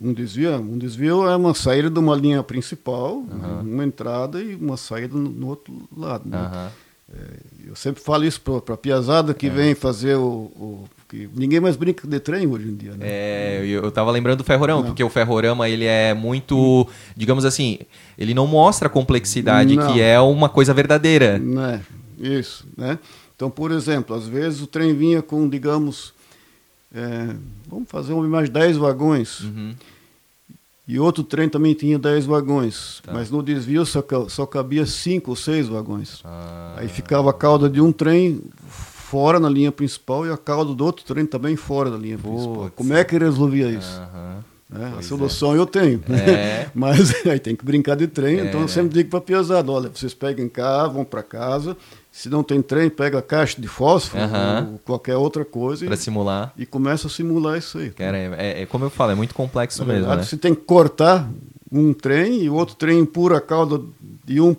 um 0.00 0.12
desvio, 0.12 0.54
um 0.56 0.78
desvio 0.78 1.26
é 1.28 1.34
uma 1.36 1.52
saída 1.52 1.90
de 1.90 1.98
uma 1.98 2.14
linha 2.14 2.42
principal, 2.42 3.16
uhum. 3.16 3.60
uma 3.62 3.84
entrada 3.84 4.40
e 4.40 4.54
uma 4.54 4.76
saída 4.76 5.16
no, 5.16 5.28
no 5.28 5.48
outro 5.48 5.88
lado. 5.94 6.28
Né? 6.28 6.38
Uhum. 6.38 6.68
Eu 7.66 7.76
sempre 7.76 8.02
falo 8.02 8.24
isso 8.24 8.40
para 8.40 8.74
a 8.74 8.78
piazada 8.78 9.34
que 9.34 9.46
é. 9.46 9.50
vem 9.50 9.74
fazer 9.74 10.16
o, 10.16 10.24
o, 10.24 10.84
porque 11.16 11.28
ninguém 11.34 11.60
mais 11.60 11.76
brinca 11.76 12.06
de 12.06 12.20
trem 12.20 12.46
hoje 12.46 12.68
em 12.68 12.76
dia, 12.76 12.92
né? 12.92 12.98
É, 13.00 13.60
eu, 13.62 13.82
eu 13.84 13.90
tava 13.90 14.10
lembrando 14.10 14.38
do 14.38 14.44
Ferrorama, 14.44 14.82
porque 14.84 15.02
o 15.02 15.08
Ferrorama, 15.08 15.68
ele 15.68 15.84
é 15.84 16.12
muito, 16.12 16.86
digamos 17.16 17.44
assim, 17.44 17.78
ele 18.18 18.34
não 18.34 18.46
mostra 18.46 18.88
a 18.88 18.90
complexidade, 18.90 19.76
não. 19.76 19.92
que 19.92 20.00
é 20.00 20.20
uma 20.20 20.48
coisa 20.48 20.74
verdadeira. 20.74 21.40
É, 22.20 22.38
isso, 22.38 22.66
né? 22.76 22.98
Então, 23.34 23.50
por 23.50 23.70
exemplo, 23.70 24.16
às 24.16 24.26
vezes 24.26 24.60
o 24.62 24.66
trem 24.66 24.94
vinha 24.94 25.22
com, 25.22 25.48
digamos, 25.48 26.14
é, 26.94 27.34
vamos 27.68 27.88
fazer 27.88 28.12
uma 28.12 28.24
imagem, 28.24 28.50
10 28.52 28.76
vagões. 28.76 29.40
Uhum. 29.40 29.74
E 30.88 31.00
outro 31.00 31.24
trem 31.24 31.48
também 31.48 31.74
tinha 31.74 31.98
10 31.98 32.26
vagões, 32.26 33.02
tá. 33.04 33.12
mas 33.12 33.28
no 33.28 33.42
desvio 33.42 33.84
só, 33.84 34.04
só 34.28 34.46
cabia 34.46 34.86
5 34.86 35.28
ou 35.30 35.36
6 35.36 35.68
vagões. 35.68 36.20
Ah. 36.24 36.76
Aí 36.76 36.88
ficava 36.88 37.30
a 37.30 37.34
cauda 37.34 37.68
de 37.68 37.80
um 37.80 37.90
trem 37.90 38.40
fora 39.10 39.38
na 39.38 39.48
linha 39.48 39.70
principal 39.70 40.26
e 40.26 40.32
a 40.32 40.36
cauda 40.36 40.74
do 40.74 40.84
outro 40.84 41.04
trem 41.04 41.24
também 41.24 41.54
fora 41.54 41.90
da 41.90 41.96
linha 41.96 42.18
Putz. 42.18 42.44
principal. 42.44 42.70
Como 42.74 42.92
é 42.92 43.04
que 43.04 43.16
resolvia 43.16 43.68
isso? 43.68 44.00
Uhum. 44.00 44.36
É, 44.80 44.98
a 44.98 45.02
solução 45.02 45.54
é. 45.54 45.58
eu 45.58 45.64
tenho, 45.64 46.02
é. 46.10 46.68
mas 46.74 47.14
aí 47.24 47.38
tem 47.38 47.54
que 47.54 47.64
brincar 47.64 47.94
de 47.94 48.08
trem. 48.08 48.40
É. 48.40 48.46
Então 48.46 48.62
eu 48.62 48.68
sempre 48.68 48.92
digo 48.92 49.08
para 49.08 49.20
a 49.20 49.22
piazada: 49.22 49.70
olha, 49.70 49.88
vocês 49.94 50.12
peguem 50.12 50.48
cá, 50.48 50.88
vão 50.88 51.04
para 51.04 51.22
casa. 51.22 51.76
Se 52.10 52.28
não 52.28 52.42
tem 52.42 52.60
trem, 52.60 52.90
pega 52.90 53.18
a 53.18 53.22
caixa 53.22 53.60
de 53.60 53.68
fósforo 53.68 54.24
uhum. 54.24 54.72
ou 54.72 54.78
qualquer 54.84 55.16
outra 55.16 55.44
coisa. 55.44 55.86
Para 55.86 55.96
simular. 55.96 56.52
E 56.56 56.66
começa 56.66 57.06
a 57.06 57.10
simular 57.10 57.58
isso 57.58 57.78
aí. 57.78 57.90
Cara, 57.90 58.16
é, 58.16 58.62
é, 58.62 58.66
como 58.66 58.86
eu 58.86 58.90
falo, 58.90 59.12
é 59.12 59.14
muito 59.14 59.34
complexo 59.34 59.80
Na 59.82 59.86
mesmo. 59.86 60.00
Verdade, 60.00 60.22
né? 60.22 60.26
Você 60.26 60.36
tem 60.36 60.54
que 60.54 60.62
cortar 60.62 61.28
um 61.70 61.92
trem 61.92 62.42
e 62.42 62.50
o 62.50 62.54
outro 62.54 62.74
trem 62.74 62.98
empurra 62.98 63.36
a 63.36 63.40
cauda 63.40 63.80
de 64.24 64.40
um 64.40 64.56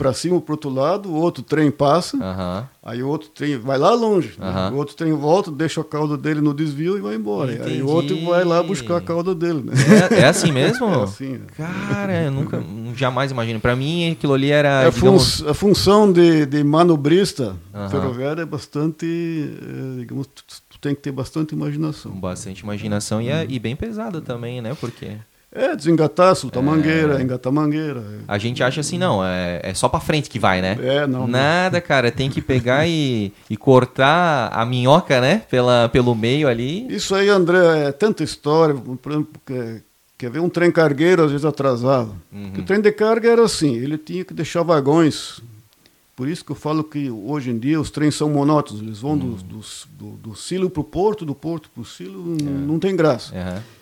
para 0.00 0.14
cima 0.14 0.40
para 0.40 0.54
outro 0.54 0.70
lado, 0.70 1.10
o 1.10 1.14
outro 1.14 1.42
trem 1.42 1.70
passa, 1.70 2.16
uhum. 2.16 2.66
aí 2.82 3.02
o 3.02 3.08
outro 3.08 3.28
trem 3.28 3.58
vai 3.58 3.76
lá 3.76 3.92
longe, 3.92 4.32
uhum. 4.38 4.46
né? 4.46 4.70
o 4.72 4.76
outro 4.76 4.96
trem 4.96 5.12
volta, 5.12 5.50
deixa 5.50 5.82
a 5.82 5.84
cauda 5.84 6.16
dele 6.16 6.40
no 6.40 6.54
desvio 6.54 6.96
e 6.96 7.02
vai 7.02 7.16
embora. 7.16 7.52
Entendi. 7.52 7.72
Aí 7.72 7.82
o 7.82 7.88
outro 7.88 8.18
vai 8.24 8.42
lá 8.42 8.62
buscar 8.62 8.96
a 8.96 9.00
cauda 9.02 9.34
dele. 9.34 9.62
Né? 9.62 9.74
É, 10.10 10.20
é 10.20 10.24
assim 10.24 10.50
mesmo? 10.52 10.88
É 10.90 11.02
assim. 11.02 11.34
É. 11.34 11.62
Cara, 11.92 12.22
eu 12.24 12.30
nunca, 12.30 12.62
jamais 12.96 13.30
imagino. 13.30 13.60
Para 13.60 13.76
mim, 13.76 14.12
aquilo 14.12 14.32
ali 14.32 14.50
era. 14.50 14.84
É 14.84 14.90
digamos... 14.90 15.46
a 15.46 15.52
função 15.52 16.10
de, 16.10 16.46
de 16.46 16.64
manobrista 16.64 17.56
uhum. 17.74 17.88
ferroviário 17.90 18.40
é 18.40 18.46
bastante, 18.46 19.06
é, 19.06 20.00
digamos, 20.00 20.26
tu 20.26 20.78
tem 20.80 20.94
que 20.94 21.02
ter 21.02 21.12
bastante 21.12 21.54
imaginação. 21.54 22.12
Bastante 22.12 22.62
imaginação 22.62 23.20
e, 23.20 23.28
é, 23.28 23.46
e 23.48 23.58
bem 23.58 23.76
pesada 23.76 24.20
também, 24.20 24.62
né? 24.62 24.74
Porque 24.80 25.18
é, 25.52 25.74
desengatar, 25.74 26.34
soltar 26.36 26.62
é... 26.62 26.66
mangueira, 26.66 27.20
engatar 27.20 27.52
mangueira. 27.52 28.04
A 28.28 28.38
gente 28.38 28.62
acha 28.62 28.80
assim, 28.80 28.96
não, 28.96 29.24
é, 29.24 29.60
é 29.64 29.74
só 29.74 29.88
para 29.88 29.98
frente 29.98 30.30
que 30.30 30.38
vai, 30.38 30.62
né? 30.62 30.78
É, 30.80 31.06
não. 31.06 31.26
Nada, 31.26 31.80
cara, 31.80 32.12
tem 32.12 32.30
que 32.30 32.40
pegar 32.40 32.86
e, 32.86 33.32
e 33.48 33.56
cortar 33.56 34.48
a 34.52 34.64
minhoca, 34.64 35.20
né? 35.20 35.42
Pela, 35.50 35.88
pelo 35.88 36.14
meio 36.14 36.46
ali. 36.46 36.86
Isso 36.94 37.14
aí, 37.14 37.28
André, 37.28 37.88
é 37.88 37.92
tanta 37.92 38.22
história. 38.22 38.74
Por 38.74 39.10
exemplo, 39.10 39.40
quer, 39.44 39.82
quer 40.16 40.30
ver 40.30 40.38
um 40.38 40.48
trem 40.48 40.70
cargueiro, 40.70 41.24
às 41.24 41.32
vezes 41.32 41.44
atrasava. 41.44 42.14
Uhum. 42.32 42.52
O 42.58 42.62
trem 42.62 42.80
de 42.80 42.92
carga 42.92 43.28
era 43.28 43.42
assim, 43.42 43.74
ele 43.74 43.98
tinha 43.98 44.24
que 44.24 44.32
deixar 44.32 44.62
vagões. 44.62 45.40
Por 46.14 46.28
isso 46.28 46.44
que 46.44 46.52
eu 46.52 46.56
falo 46.56 46.84
que 46.84 47.10
hoje 47.10 47.50
em 47.50 47.58
dia 47.58 47.80
os 47.80 47.90
trens 47.90 48.14
são 48.14 48.28
monótonos, 48.28 48.82
eles 48.82 48.98
vão 48.98 49.12
uhum. 49.12 49.18
do, 49.18 49.36
do, 49.36 49.60
do, 49.98 50.10
do 50.18 50.36
silo 50.36 50.70
para 50.70 50.82
o 50.82 50.84
porto, 50.84 51.24
do 51.24 51.34
porto 51.34 51.70
para 51.70 51.80
o 51.80 51.84
silo, 51.84 52.36
é. 52.38 52.42
não 52.42 52.78
tem 52.78 52.94
graça. 52.94 53.34
Uhum. 53.34 53.79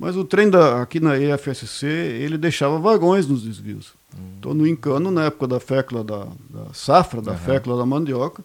Mas 0.00 0.16
o 0.16 0.24
trem 0.24 0.48
da, 0.48 0.80
aqui 0.80 0.98
na 0.98 1.18
EFSC, 1.18 1.86
ele 1.86 2.38
deixava 2.38 2.78
vagões 2.78 3.26
nos 3.26 3.42
desvios. 3.42 3.92
Uhum. 4.16 4.24
Então, 4.38 4.54
no 4.54 4.66
Encano, 4.66 5.10
na 5.10 5.26
época 5.26 5.46
da 5.46 5.60
fécula 5.60 6.02
da, 6.02 6.26
da 6.48 6.72
safra, 6.72 7.20
da 7.20 7.32
uhum. 7.32 7.36
fécula 7.36 7.76
da 7.76 7.84
mandioca, 7.84 8.42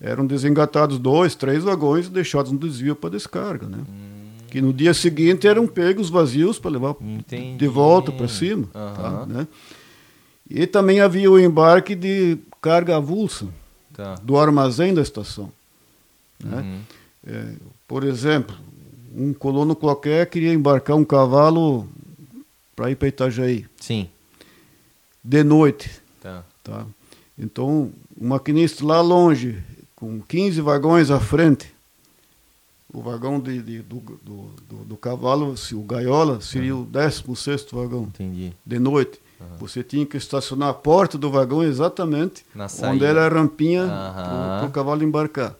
eram 0.00 0.26
desengatados 0.26 0.98
dois, 0.98 1.36
três 1.36 1.62
vagões 1.62 2.06
e 2.06 2.10
deixados 2.10 2.50
no 2.50 2.58
desvio 2.58 2.96
para 2.96 3.10
descarga, 3.10 3.68
né? 3.68 3.78
Uhum. 3.78 4.48
Que 4.50 4.60
no 4.60 4.72
dia 4.72 4.92
seguinte 4.92 5.46
eram 5.46 5.68
pegos 5.68 6.10
vazios 6.10 6.58
para 6.58 6.72
levar 6.72 6.96
Entendi. 7.00 7.58
de 7.58 7.68
volta 7.68 8.10
para 8.10 8.26
cima. 8.26 8.66
Tá, 8.72 9.24
né? 9.24 9.46
E 10.50 10.66
também 10.66 11.00
havia 11.00 11.30
o 11.30 11.38
embarque 11.38 11.94
de 11.94 12.38
carga 12.60 12.96
avulsa 12.96 13.46
tá. 13.94 14.16
do 14.16 14.36
armazém 14.36 14.92
da 14.92 15.00
estação. 15.00 15.48
Né? 16.42 16.56
Uhum. 16.60 16.80
É, 17.24 17.52
por 17.86 18.02
exemplo, 18.02 18.56
um 19.14 19.32
colono 19.32 19.76
qualquer 19.76 20.26
queria 20.26 20.52
embarcar 20.52 20.96
um 20.96 21.04
cavalo 21.04 21.88
para 22.74 22.90
ir 22.90 22.96
para 22.96 23.08
Itajaí. 23.08 23.66
Sim. 23.78 24.08
De 25.22 25.44
noite. 25.44 25.90
Tá. 26.20 26.44
tá. 26.62 26.86
Então, 27.38 27.92
o 28.18 28.26
maquinista 28.26 28.84
lá 28.84 29.00
longe, 29.00 29.62
com 29.94 30.20
15 30.20 30.60
vagões 30.60 31.10
à 31.10 31.20
frente, 31.20 31.72
o 32.92 33.00
vagão 33.00 33.40
de, 33.40 33.62
de 33.62 33.78
do, 33.80 34.00
do, 34.00 34.50
do, 34.68 34.76
do, 34.84 34.96
cavalo, 34.96 35.56
se, 35.56 35.74
o 35.74 35.82
gaiola, 35.82 36.40
seria 36.40 36.74
uhum. 36.74 36.82
o 36.82 36.86
16 36.86 37.66
vagão. 37.72 38.02
Entendi. 38.04 38.52
De 38.64 38.78
noite. 38.78 39.18
Uhum. 39.40 39.56
Você 39.58 39.82
tinha 39.82 40.04
que 40.04 40.16
estacionar 40.16 40.68
a 40.68 40.74
porta 40.74 41.16
do 41.16 41.30
vagão 41.30 41.62
exatamente 41.62 42.44
onde 42.84 43.04
era 43.04 43.26
a 43.26 43.28
rampinha 43.28 43.82
uhum. 43.82 43.88
para 43.88 44.66
o 44.66 44.70
cavalo 44.70 45.02
embarcar. 45.02 45.56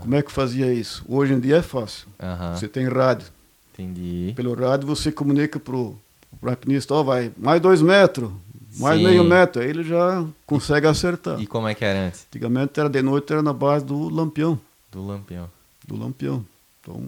Como 0.00 0.14
é 0.14 0.22
que 0.22 0.32
fazia 0.32 0.72
isso? 0.72 1.04
Hoje 1.08 1.32
em 1.32 1.40
dia 1.40 1.56
é 1.56 1.62
fácil. 1.62 2.08
Uhum. 2.20 2.56
Você 2.56 2.68
tem 2.68 2.88
rádio. 2.88 3.28
Entendi. 3.72 4.32
Pelo 4.34 4.54
rádio 4.54 4.86
você 4.86 5.12
comunica 5.12 5.58
para 5.58 5.76
o 5.76 5.96
maquinista, 6.42 6.94
ó, 6.94 7.00
oh, 7.00 7.04
vai 7.04 7.32
mais 7.36 7.60
dois 7.60 7.80
metros, 7.80 8.30
mais 8.78 8.98
Sim. 8.98 9.06
meio 9.06 9.24
metro. 9.24 9.62
Aí 9.62 9.68
ele 9.68 9.84
já 9.84 10.24
consegue 10.46 10.86
acertar. 10.86 11.40
E 11.40 11.46
como 11.46 11.68
é 11.68 11.74
que 11.74 11.84
era 11.84 12.06
antes? 12.06 12.26
Antigamente 12.28 12.78
era 12.78 12.88
de 12.88 13.02
noite, 13.02 13.32
era 13.32 13.42
na 13.42 13.52
base 13.52 13.84
do 13.84 14.08
lampião. 14.08 14.58
Do 14.90 15.06
lampião. 15.06 15.48
Do 15.86 15.96
lampião. 15.96 16.44
Então, 16.80 17.02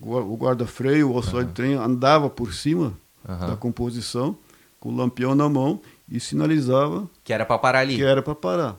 o 0.00 0.36
guarda-freio, 0.36 1.10
o 1.10 1.14
uhum. 1.14 1.44
de 1.44 1.52
trem 1.52 1.74
andava 1.74 2.28
por 2.28 2.52
cima 2.52 2.92
uhum. 3.28 3.48
da 3.50 3.56
composição, 3.56 4.36
com 4.80 4.90
o 4.90 4.96
lampião 4.96 5.34
na 5.34 5.48
mão, 5.48 5.80
e 6.10 6.18
sinalizava... 6.18 7.08
Que 7.22 7.32
era 7.32 7.44
para 7.44 7.58
parar 7.58 7.80
ali. 7.80 7.96
Que 7.96 8.02
era 8.02 8.22
para 8.22 8.34
parar. 8.34 8.76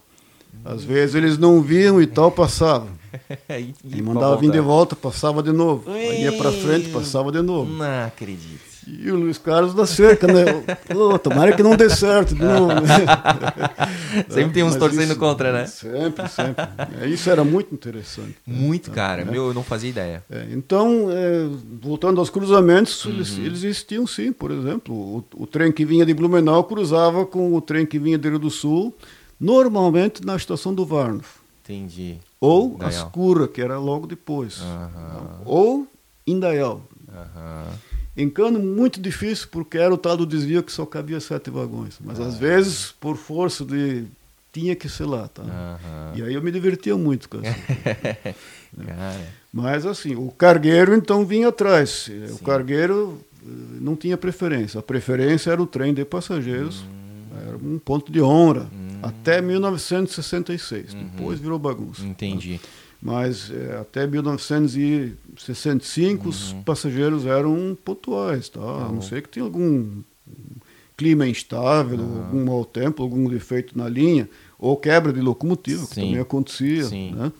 Às 0.63 0.83
vezes 0.83 1.15
eles 1.15 1.37
não 1.37 1.61
viam 1.61 2.01
e 2.01 2.07
tal, 2.07 2.31
passava. 2.31 2.87
e, 3.49 3.73
e 3.97 4.01
mandava 4.01 4.37
vir 4.37 4.51
de 4.51 4.59
volta, 4.59 4.95
passava 4.95 5.41
de 5.41 5.51
novo. 5.51 5.89
Aí 5.91 6.23
ia 6.23 6.31
para 6.33 6.51
frente, 6.51 6.89
passava 6.89 7.31
de 7.31 7.41
novo. 7.41 7.71
Não 7.71 8.05
acredito. 8.05 8.69
E 8.87 9.11
o 9.11 9.15
Luiz 9.15 9.37
Carlos 9.37 9.75
da 9.75 9.85
cerca, 9.85 10.25
né? 10.25 10.45
Tomara 11.21 11.55
que 11.55 11.61
não 11.61 11.75
dê 11.75 11.89
certo 11.89 12.33
de 12.33 12.43
novo. 12.43 12.73
sempre 14.29 14.53
tem 14.53 14.63
uns 14.63 14.71
Mas 14.71 14.77
torcendo 14.77 15.11
isso, 15.11 15.19
contra, 15.19 15.51
né? 15.53 15.65
Sempre, 15.67 16.27
sempre. 16.27 16.65
É, 16.99 17.07
isso 17.07 17.29
era 17.29 17.43
muito 17.43 17.73
interessante. 17.73 18.35
Muito, 18.47 18.89
cara. 18.89 19.23
Meu, 19.25 19.47
eu 19.47 19.53
não 19.53 19.63
fazia 19.63 19.89
ideia. 19.89 20.23
É, 20.29 20.47
então, 20.51 21.07
é, 21.11 21.47
voltando 21.81 22.19
aos 22.19 22.31
cruzamentos, 22.31 23.05
uhum. 23.05 23.11
eles, 23.11 23.37
eles, 23.37 23.63
existiam 23.63 24.07
sim. 24.07 24.31
Por 24.31 24.49
exemplo, 24.49 24.95
o, 24.95 25.23
o, 25.35 25.45
trem 25.45 25.71
que 25.71 25.85
vinha 25.85 26.05
de 26.05 26.13
Blumenau 26.13 26.63
cruzava 26.63 27.25
com 27.25 27.53
o 27.53 27.61
trem 27.61 27.85
que 27.85 27.99
vinha 27.99 28.17
de 28.17 28.27
Rio 28.27 28.39
do 28.39 28.49
Sul, 28.49 28.95
normalmente 29.39 30.25
na 30.25 30.35
estação 30.35 30.73
do 30.73 30.85
Varnof. 30.85 31.39
Entendi. 31.63 32.17
Ou 32.41 32.73
Indaial. 32.73 32.89
Ascura, 32.89 33.47
que 33.47 33.61
era 33.61 33.77
logo 33.77 34.07
depois. 34.07 34.59
Uhum. 34.59 35.41
Ou 35.45 35.87
Indaial. 36.25 36.81
Uhum. 37.07 37.73
Em 38.17 38.29
cano, 38.29 38.59
muito 38.59 38.99
difícil, 38.99 39.47
porque 39.51 39.77
era 39.77 39.93
o 39.93 39.97
tal 39.97 40.17
do 40.17 40.25
desvio 40.25 40.63
que 40.63 40.71
só 40.71 40.85
cabia 40.85 41.19
sete 41.19 41.49
vagões. 41.49 41.97
Mas 42.03 42.19
ah. 42.19 42.25
às 42.25 42.37
vezes, 42.37 42.91
por 42.99 43.15
força 43.15 43.63
de. 43.63 44.05
tinha 44.51 44.75
que 44.75 44.89
ser 44.89 45.05
lá. 45.05 45.27
Tá? 45.27 45.43
E 46.15 46.23
aí 46.23 46.33
eu 46.33 46.41
me 46.41 46.51
divertia 46.51 46.97
muito 46.97 47.29
com 47.29 47.37
isso. 47.39 48.35
Mas 49.53 49.85
assim, 49.85 50.15
o 50.15 50.31
cargueiro 50.31 50.95
então 50.95 51.25
vinha 51.25 51.49
atrás. 51.49 52.07
Sim. 52.07 52.25
O 52.33 52.39
cargueiro 52.39 53.19
eh, 53.41 53.47
não 53.79 53.95
tinha 53.95 54.17
preferência. 54.17 54.79
A 54.79 54.83
preferência 54.83 55.51
era 55.51 55.61
o 55.61 55.67
trem 55.67 55.93
de 55.93 56.03
passageiros. 56.03 56.81
Hum. 56.81 57.47
Era 57.47 57.57
um 57.57 57.79
ponto 57.79 58.11
de 58.11 58.21
honra. 58.21 58.69
Hum. 58.73 58.88
Até 59.01 59.41
1966. 59.41 60.93
Uhum. 60.93 61.03
Depois 61.03 61.39
virou 61.39 61.59
bagunça. 61.59 62.03
Entendi. 62.03 62.59
Tá? 62.59 62.67
mas 63.01 63.49
é, 63.49 63.77
até 63.79 64.05
1965 64.05 66.23
uhum. 66.23 66.29
os 66.29 66.53
passageiros 66.65 67.25
eram 67.25 67.77
pontuais, 67.83 68.49
tá? 68.49 68.59
Uhum. 68.59 68.85
A 68.85 68.91
não 68.91 69.01
ser 69.01 69.21
que 69.21 69.29
tinha 69.29 69.45
algum 69.45 70.01
clima 70.97 71.25
instável, 71.25 71.97
uhum. 71.97 72.23
algum 72.23 72.43
mau 72.45 72.65
tempo, 72.65 73.01
algum 73.01 73.29
defeito 73.29 73.77
na 73.77 73.87
linha, 73.87 74.29
ou 74.57 74.75
quebra 74.75 75.13
de 75.13 75.21
locomotiva, 75.21 75.87
que 75.87 75.95
também 75.95 76.19
acontecia, 76.19 76.83
Sim. 76.83 77.13
né? 77.13 77.31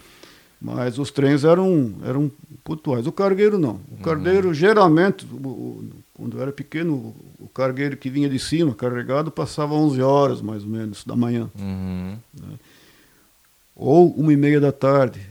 Mas 0.62 0.98
os 1.00 1.12
trens 1.12 1.45
eram, 1.45 1.93
eram 2.06 2.30
pontuais. 2.65 3.08
O 3.08 3.13
cargueiro 3.13 3.58
não. 3.58 3.80
O 3.91 3.98
cargueiro, 4.04 4.54
geralmente, 4.54 5.26
o, 5.26 5.86
quando 6.20 6.38
eu 6.38 6.42
era 6.42 6.52
pequeno, 6.52 7.16
o 7.40 7.48
cargueiro 7.48 7.96
que 7.96 8.10
vinha 8.10 8.30
de 8.30 8.38
cima, 8.38 8.76
carregado, 8.76 9.32
passava 9.32 9.74
11 9.74 10.02
horas, 10.02 10.42
mais 10.42 10.64
ou 10.64 10.70
menos, 10.70 11.04
da 11.06 11.16
manhã. 11.16 11.50
Uhum. 11.58 12.18
Né? 12.34 12.56
Ou 13.76 14.12
uma 14.12 14.34
e 14.34 14.38
meia 14.38 14.60
da 14.60 14.72
tarde 14.72 15.22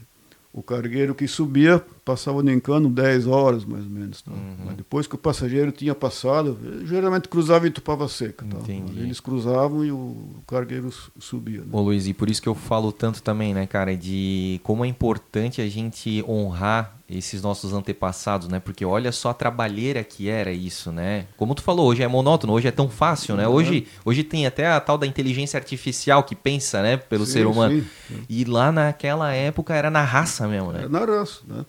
o 0.51 0.63
cargueiro 0.63 1.13
que 1.13 1.27
subia 1.27 1.83
passava 2.03 2.41
no 2.41 2.51
encano 2.51 2.89
10 2.89 3.27
horas, 3.27 3.63
mais 3.63 3.83
ou 3.83 3.89
menos. 3.89 4.21
Tá? 4.21 4.31
Uhum. 4.31 4.55
Mas 4.65 4.75
depois 4.75 5.05
que 5.05 5.15
o 5.15 5.17
passageiro 5.17 5.71
tinha 5.71 5.93
passado, 5.93 6.57
geralmente 6.85 7.29
cruzava 7.29 7.67
em 7.67 7.71
Tupava 7.71 8.07
Seca. 8.07 8.45
Tá? 8.45 8.57
Eles 8.67 9.19
cruzavam 9.19 9.85
e 9.85 9.91
o 9.91 10.15
cargueiro 10.47 10.91
subia. 11.19 11.61
Né? 11.61 11.67
Ô 11.71 11.81
Luiz, 11.81 12.07
e 12.07 12.13
por 12.13 12.29
isso 12.29 12.41
que 12.41 12.49
eu 12.49 12.55
falo 12.55 12.91
tanto 12.91 13.21
também, 13.21 13.53
né, 13.53 13.67
cara, 13.67 13.95
de 13.95 14.59
como 14.63 14.83
é 14.83 14.87
importante 14.87 15.61
a 15.61 15.69
gente 15.69 16.23
honrar 16.27 16.98
esses 17.09 17.41
nossos 17.41 17.73
antepassados, 17.73 18.47
né? 18.47 18.59
Porque 18.59 18.85
olha 18.85 19.11
só 19.11 19.29
a 19.29 19.33
trabalheira 19.33 20.03
que 20.03 20.29
era 20.29 20.51
isso, 20.51 20.91
né? 20.91 21.25
Como 21.35 21.55
tu 21.55 21.63
falou, 21.63 21.87
hoje 21.87 22.03
é 22.03 22.07
monótono, 22.07 22.53
hoje 22.53 22.67
é 22.67 22.71
tão 22.71 22.87
fácil, 22.87 23.35
né? 23.35 23.47
Hoje, 23.47 23.87
hoje 24.05 24.23
tem 24.23 24.45
até 24.45 24.67
a 24.67 24.79
tal 24.79 24.97
da 24.97 25.07
inteligência 25.07 25.57
artificial 25.57 26.23
que 26.23 26.35
pensa, 26.35 26.83
né, 26.83 26.97
pelo 26.97 27.25
sim, 27.25 27.33
ser 27.33 27.47
humano. 27.47 27.83
Sim. 28.07 28.23
E 28.29 28.45
lá 28.45 28.71
naquela 28.71 29.33
época 29.33 29.73
era 29.73 29.89
na 29.89 30.03
raça 30.03 30.47
mesmo, 30.47 30.71
né? 30.71 30.79
Era 30.81 30.89
na 30.89 31.03
raça, 31.03 31.41
né? 31.47 31.65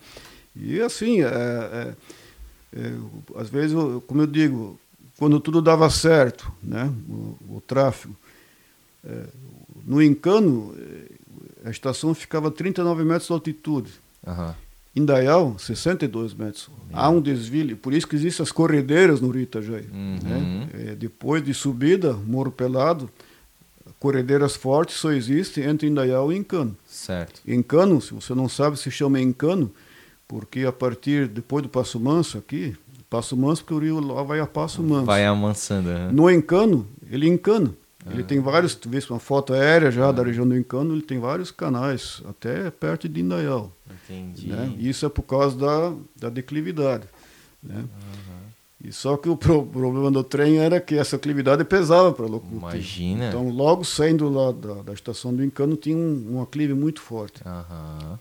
E 0.54 0.80
assim, 0.80 1.22
é, 1.22 1.26
é, 1.26 1.94
é, 2.76 2.92
às 3.36 3.48
vezes, 3.48 3.74
como 4.06 4.20
eu 4.20 4.26
digo, 4.26 4.78
quando 5.18 5.40
tudo 5.40 5.62
dava 5.62 5.88
certo, 5.88 6.52
né? 6.62 6.92
O, 7.08 7.56
o 7.56 7.62
tráfego, 7.66 8.14
é, 9.04 9.24
no 9.86 10.02
Encano, 10.02 10.74
é, 11.64 11.68
a 11.68 11.70
estação 11.70 12.14
ficava 12.14 12.48
a 12.48 12.50
39 12.50 13.04
metros 13.04 13.26
de 13.26 13.32
altitude. 13.32 13.92
Uhum. 14.26 14.52
Indaial, 14.94 15.56
62 15.58 16.34
metros. 16.34 16.68
Há 16.92 17.08
um 17.08 17.20
desvio, 17.20 17.76
por 17.76 17.94
isso 17.94 18.08
que 18.08 18.16
existem 18.16 18.42
as 18.42 18.50
corredeiras 18.50 19.20
no 19.20 19.30
Rio 19.30 19.42
Itajaí. 19.42 19.86
Uhum. 19.92 20.18
Né? 20.22 20.68
É, 20.74 20.94
depois 20.96 21.44
de 21.44 21.54
subida, 21.54 22.12
Moro 22.12 22.50
Pelado, 22.50 23.08
corredeiras 24.00 24.56
fortes 24.56 24.96
só 24.96 25.12
existem 25.12 25.64
entre 25.64 25.86
Indaial 25.86 26.32
e 26.32 26.36
Encano. 26.36 26.76
Certo. 26.88 27.40
Encano, 27.46 28.00
se 28.00 28.12
você 28.12 28.34
não 28.34 28.48
sabe, 28.48 28.76
se 28.78 28.90
chama 28.90 29.20
Encano, 29.20 29.70
porque 30.26 30.64
a 30.64 30.72
partir, 30.72 31.28
depois 31.28 31.62
do 31.62 31.68
Passo 31.68 32.00
Manso 32.00 32.38
aqui, 32.38 32.76
Passo 33.08 33.36
Manso, 33.36 33.62
porque 33.62 33.74
o 33.74 33.78
rio 33.78 34.00
lá 34.00 34.22
vai 34.22 34.40
a 34.40 34.46
Passo 34.46 34.82
Manso. 34.82 35.04
Vai 35.04 35.24
amansando. 35.24 35.88
Uhum. 35.88 36.12
No 36.12 36.30
Encano, 36.30 36.86
ele 37.10 37.28
encana. 37.28 37.72
Ele 38.08 38.22
tem 38.22 38.40
vários, 38.40 38.74
tu 38.74 38.88
vês 38.88 39.08
uma 39.10 39.18
foto 39.18 39.52
aérea 39.52 39.90
já 39.90 40.10
da 40.10 40.22
região 40.22 40.48
do 40.48 40.56
Encano, 40.56 40.94
ele 40.94 41.02
tem 41.02 41.18
vários 41.18 41.50
canais, 41.50 42.22
até 42.26 42.70
perto 42.70 43.08
de 43.08 43.20
Indaial. 43.20 43.70
Entendi. 44.04 44.48
Né? 44.48 44.74
Isso 44.78 45.04
é 45.04 45.08
por 45.08 45.22
causa 45.22 45.56
da, 45.56 45.92
da 46.16 46.30
declividade. 46.30 47.04
Né? 47.62 47.76
Uhum. 47.76 48.40
E 48.82 48.92
só 48.92 49.18
que 49.18 49.28
o 49.28 49.36
pro, 49.36 49.66
problema 49.66 50.10
do 50.10 50.24
trem 50.24 50.58
era 50.58 50.80
que 50.80 50.94
essa 50.94 51.18
declividade 51.18 51.62
pesava 51.64 52.10
para 52.12 52.24
a 52.24 52.28
locomotiva. 52.28 52.72
Imagina. 52.72 53.28
Então, 53.28 53.50
logo 53.50 53.84
saindo 53.84 54.30
lá 54.30 54.52
da, 54.52 54.82
da 54.82 54.92
estação 54.94 55.34
do 55.34 55.44
Encano, 55.44 55.76
tinha 55.76 55.96
um, 55.96 56.36
um 56.36 56.42
aclive 56.42 56.72
muito 56.72 57.02
forte. 57.02 57.42
Uhum. 57.44 58.18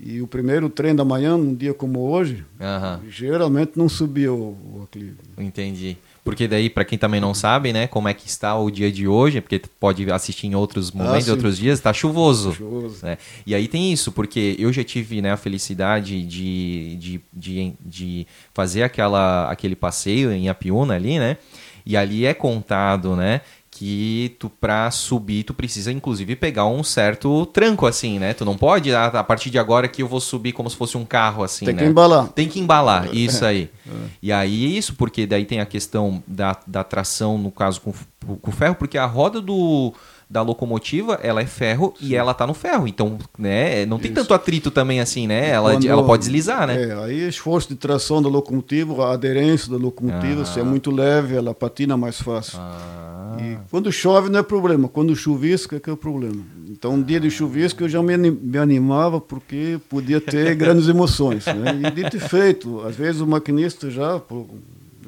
E 0.00 0.20
o 0.20 0.26
primeiro 0.26 0.68
trem 0.68 0.96
da 0.96 1.04
manhã, 1.04 1.36
num 1.36 1.54
dia 1.54 1.72
como 1.72 2.00
hoje, 2.00 2.44
uhum. 2.58 3.08
geralmente 3.08 3.72
não 3.76 3.88
subia 3.88 4.32
o, 4.32 4.56
o 4.74 4.82
aclive. 4.82 5.18
Entendi. 5.38 5.96
Porque 6.30 6.46
daí, 6.46 6.70
para 6.70 6.84
quem 6.84 6.96
também 6.96 7.20
não 7.20 7.34
sabe, 7.34 7.72
né, 7.72 7.86
como 7.86 8.08
é 8.08 8.14
que 8.14 8.28
está 8.28 8.56
o 8.56 8.70
dia 8.70 8.90
de 8.90 9.08
hoje, 9.08 9.40
porque 9.40 9.60
pode 9.80 10.10
assistir 10.12 10.46
em 10.46 10.54
outros 10.54 10.92
momentos, 10.92 11.28
ah, 11.28 11.32
outros 11.32 11.58
dias, 11.58 11.78
está 11.78 11.92
chuvoso. 11.92 12.54
chuvoso. 12.54 13.04
Né? 13.04 13.18
E 13.44 13.54
aí 13.54 13.66
tem 13.66 13.92
isso, 13.92 14.12
porque 14.12 14.54
eu 14.58 14.72
já 14.72 14.84
tive 14.84 15.20
né, 15.20 15.32
a 15.32 15.36
felicidade 15.36 16.22
de, 16.22 16.96
de, 16.96 17.20
de, 17.32 17.72
de 17.80 18.26
fazer 18.54 18.84
aquela, 18.84 19.50
aquele 19.50 19.74
passeio 19.74 20.30
em 20.32 20.48
Apiúna 20.48 20.94
ali, 20.94 21.18
né? 21.18 21.36
E 21.84 21.96
ali 21.96 22.26
é 22.26 22.34
contado, 22.34 23.16
né, 23.16 23.40
que 23.80 24.36
tu 24.38 24.50
pra 24.50 24.90
subir 24.90 25.42
tu 25.42 25.54
precisa 25.54 25.90
inclusive 25.90 26.36
pegar 26.36 26.66
um 26.66 26.84
certo 26.84 27.46
tranco 27.46 27.86
assim, 27.86 28.18
né? 28.18 28.34
Tu 28.34 28.44
não 28.44 28.54
pode 28.54 28.94
a, 28.94 29.06
a 29.06 29.24
partir 29.24 29.48
de 29.48 29.58
agora 29.58 29.88
que 29.88 30.02
eu 30.02 30.06
vou 30.06 30.20
subir 30.20 30.52
como 30.52 30.68
se 30.68 30.76
fosse 30.76 30.98
um 30.98 31.04
carro 31.06 31.42
assim, 31.42 31.64
Tem 31.64 31.74
né? 31.74 31.82
que 31.82 31.88
embalar. 31.88 32.28
Tem 32.28 32.46
que 32.46 32.60
embalar, 32.60 33.08
é. 33.08 33.14
isso 33.14 33.42
aí. 33.42 33.70
É. 33.88 33.90
E 34.22 34.32
aí 34.32 34.76
isso 34.76 34.94
porque 34.96 35.26
daí 35.26 35.46
tem 35.46 35.60
a 35.60 35.64
questão 35.64 36.22
da, 36.26 36.54
da 36.66 36.84
tração 36.84 37.38
no 37.38 37.50
caso 37.50 37.80
com, 37.80 37.94
com 38.36 38.52
ferro, 38.52 38.74
porque 38.74 38.98
a 38.98 39.06
roda 39.06 39.40
do 39.40 39.94
da 40.30 40.42
locomotiva, 40.42 41.18
ela 41.24 41.42
é 41.42 41.46
ferro 41.46 41.92
Sim. 41.98 42.06
e 42.06 42.14
ela 42.14 42.32
tá 42.32 42.46
no 42.46 42.54
ferro. 42.54 42.86
Então, 42.86 43.18
né, 43.36 43.84
não 43.84 43.98
tem 43.98 44.12
Isso. 44.12 44.20
tanto 44.20 44.32
atrito 44.32 44.70
também 44.70 45.00
assim, 45.00 45.26
né? 45.26 45.50
Ela, 45.50 45.72
Quando, 45.72 45.88
ela 45.88 46.04
pode 46.04 46.22
deslizar, 46.22 46.68
né? 46.68 46.84
É, 46.84 47.04
aí 47.04 47.28
esforço 47.28 47.68
de 47.68 47.74
tração 47.74 48.22
da 48.22 48.28
locomotiva, 48.28 49.06
a 49.06 49.14
aderência 49.14 49.68
da 49.68 49.76
locomotiva, 49.76 50.42
ah. 50.42 50.44
se 50.44 50.60
é 50.60 50.62
muito 50.62 50.92
leve, 50.92 51.34
ela 51.34 51.52
patina 51.52 51.96
mais 51.96 52.20
fácil. 52.20 52.60
Ah. 52.60 53.36
E 53.40 53.58
quando 53.70 53.90
chove 53.90 54.28
não 54.28 54.38
é 54.38 54.42
problema, 54.42 54.88
quando 54.88 55.16
chuvisca 55.16 55.80
que 55.80 55.90
é 55.90 55.92
o 55.92 55.96
problema. 55.96 56.44
Então, 56.68 56.94
um 56.94 57.02
dia 57.02 57.18
de 57.18 57.30
chuvisco 57.30 57.82
eu 57.82 57.88
já 57.88 58.00
me, 58.00 58.16
me 58.16 58.58
animava 58.58 59.20
porque 59.20 59.80
podia 59.88 60.20
ter 60.20 60.54
grandes 60.56 60.88
emoções. 60.88 61.44
Né? 61.46 61.88
E 61.88 61.90
dito 61.90 62.16
e 62.16 62.20
feito, 62.20 62.80
às 62.86 62.94
vezes 62.94 63.20
o 63.20 63.26
maquinista 63.26 63.90
já 63.90 64.20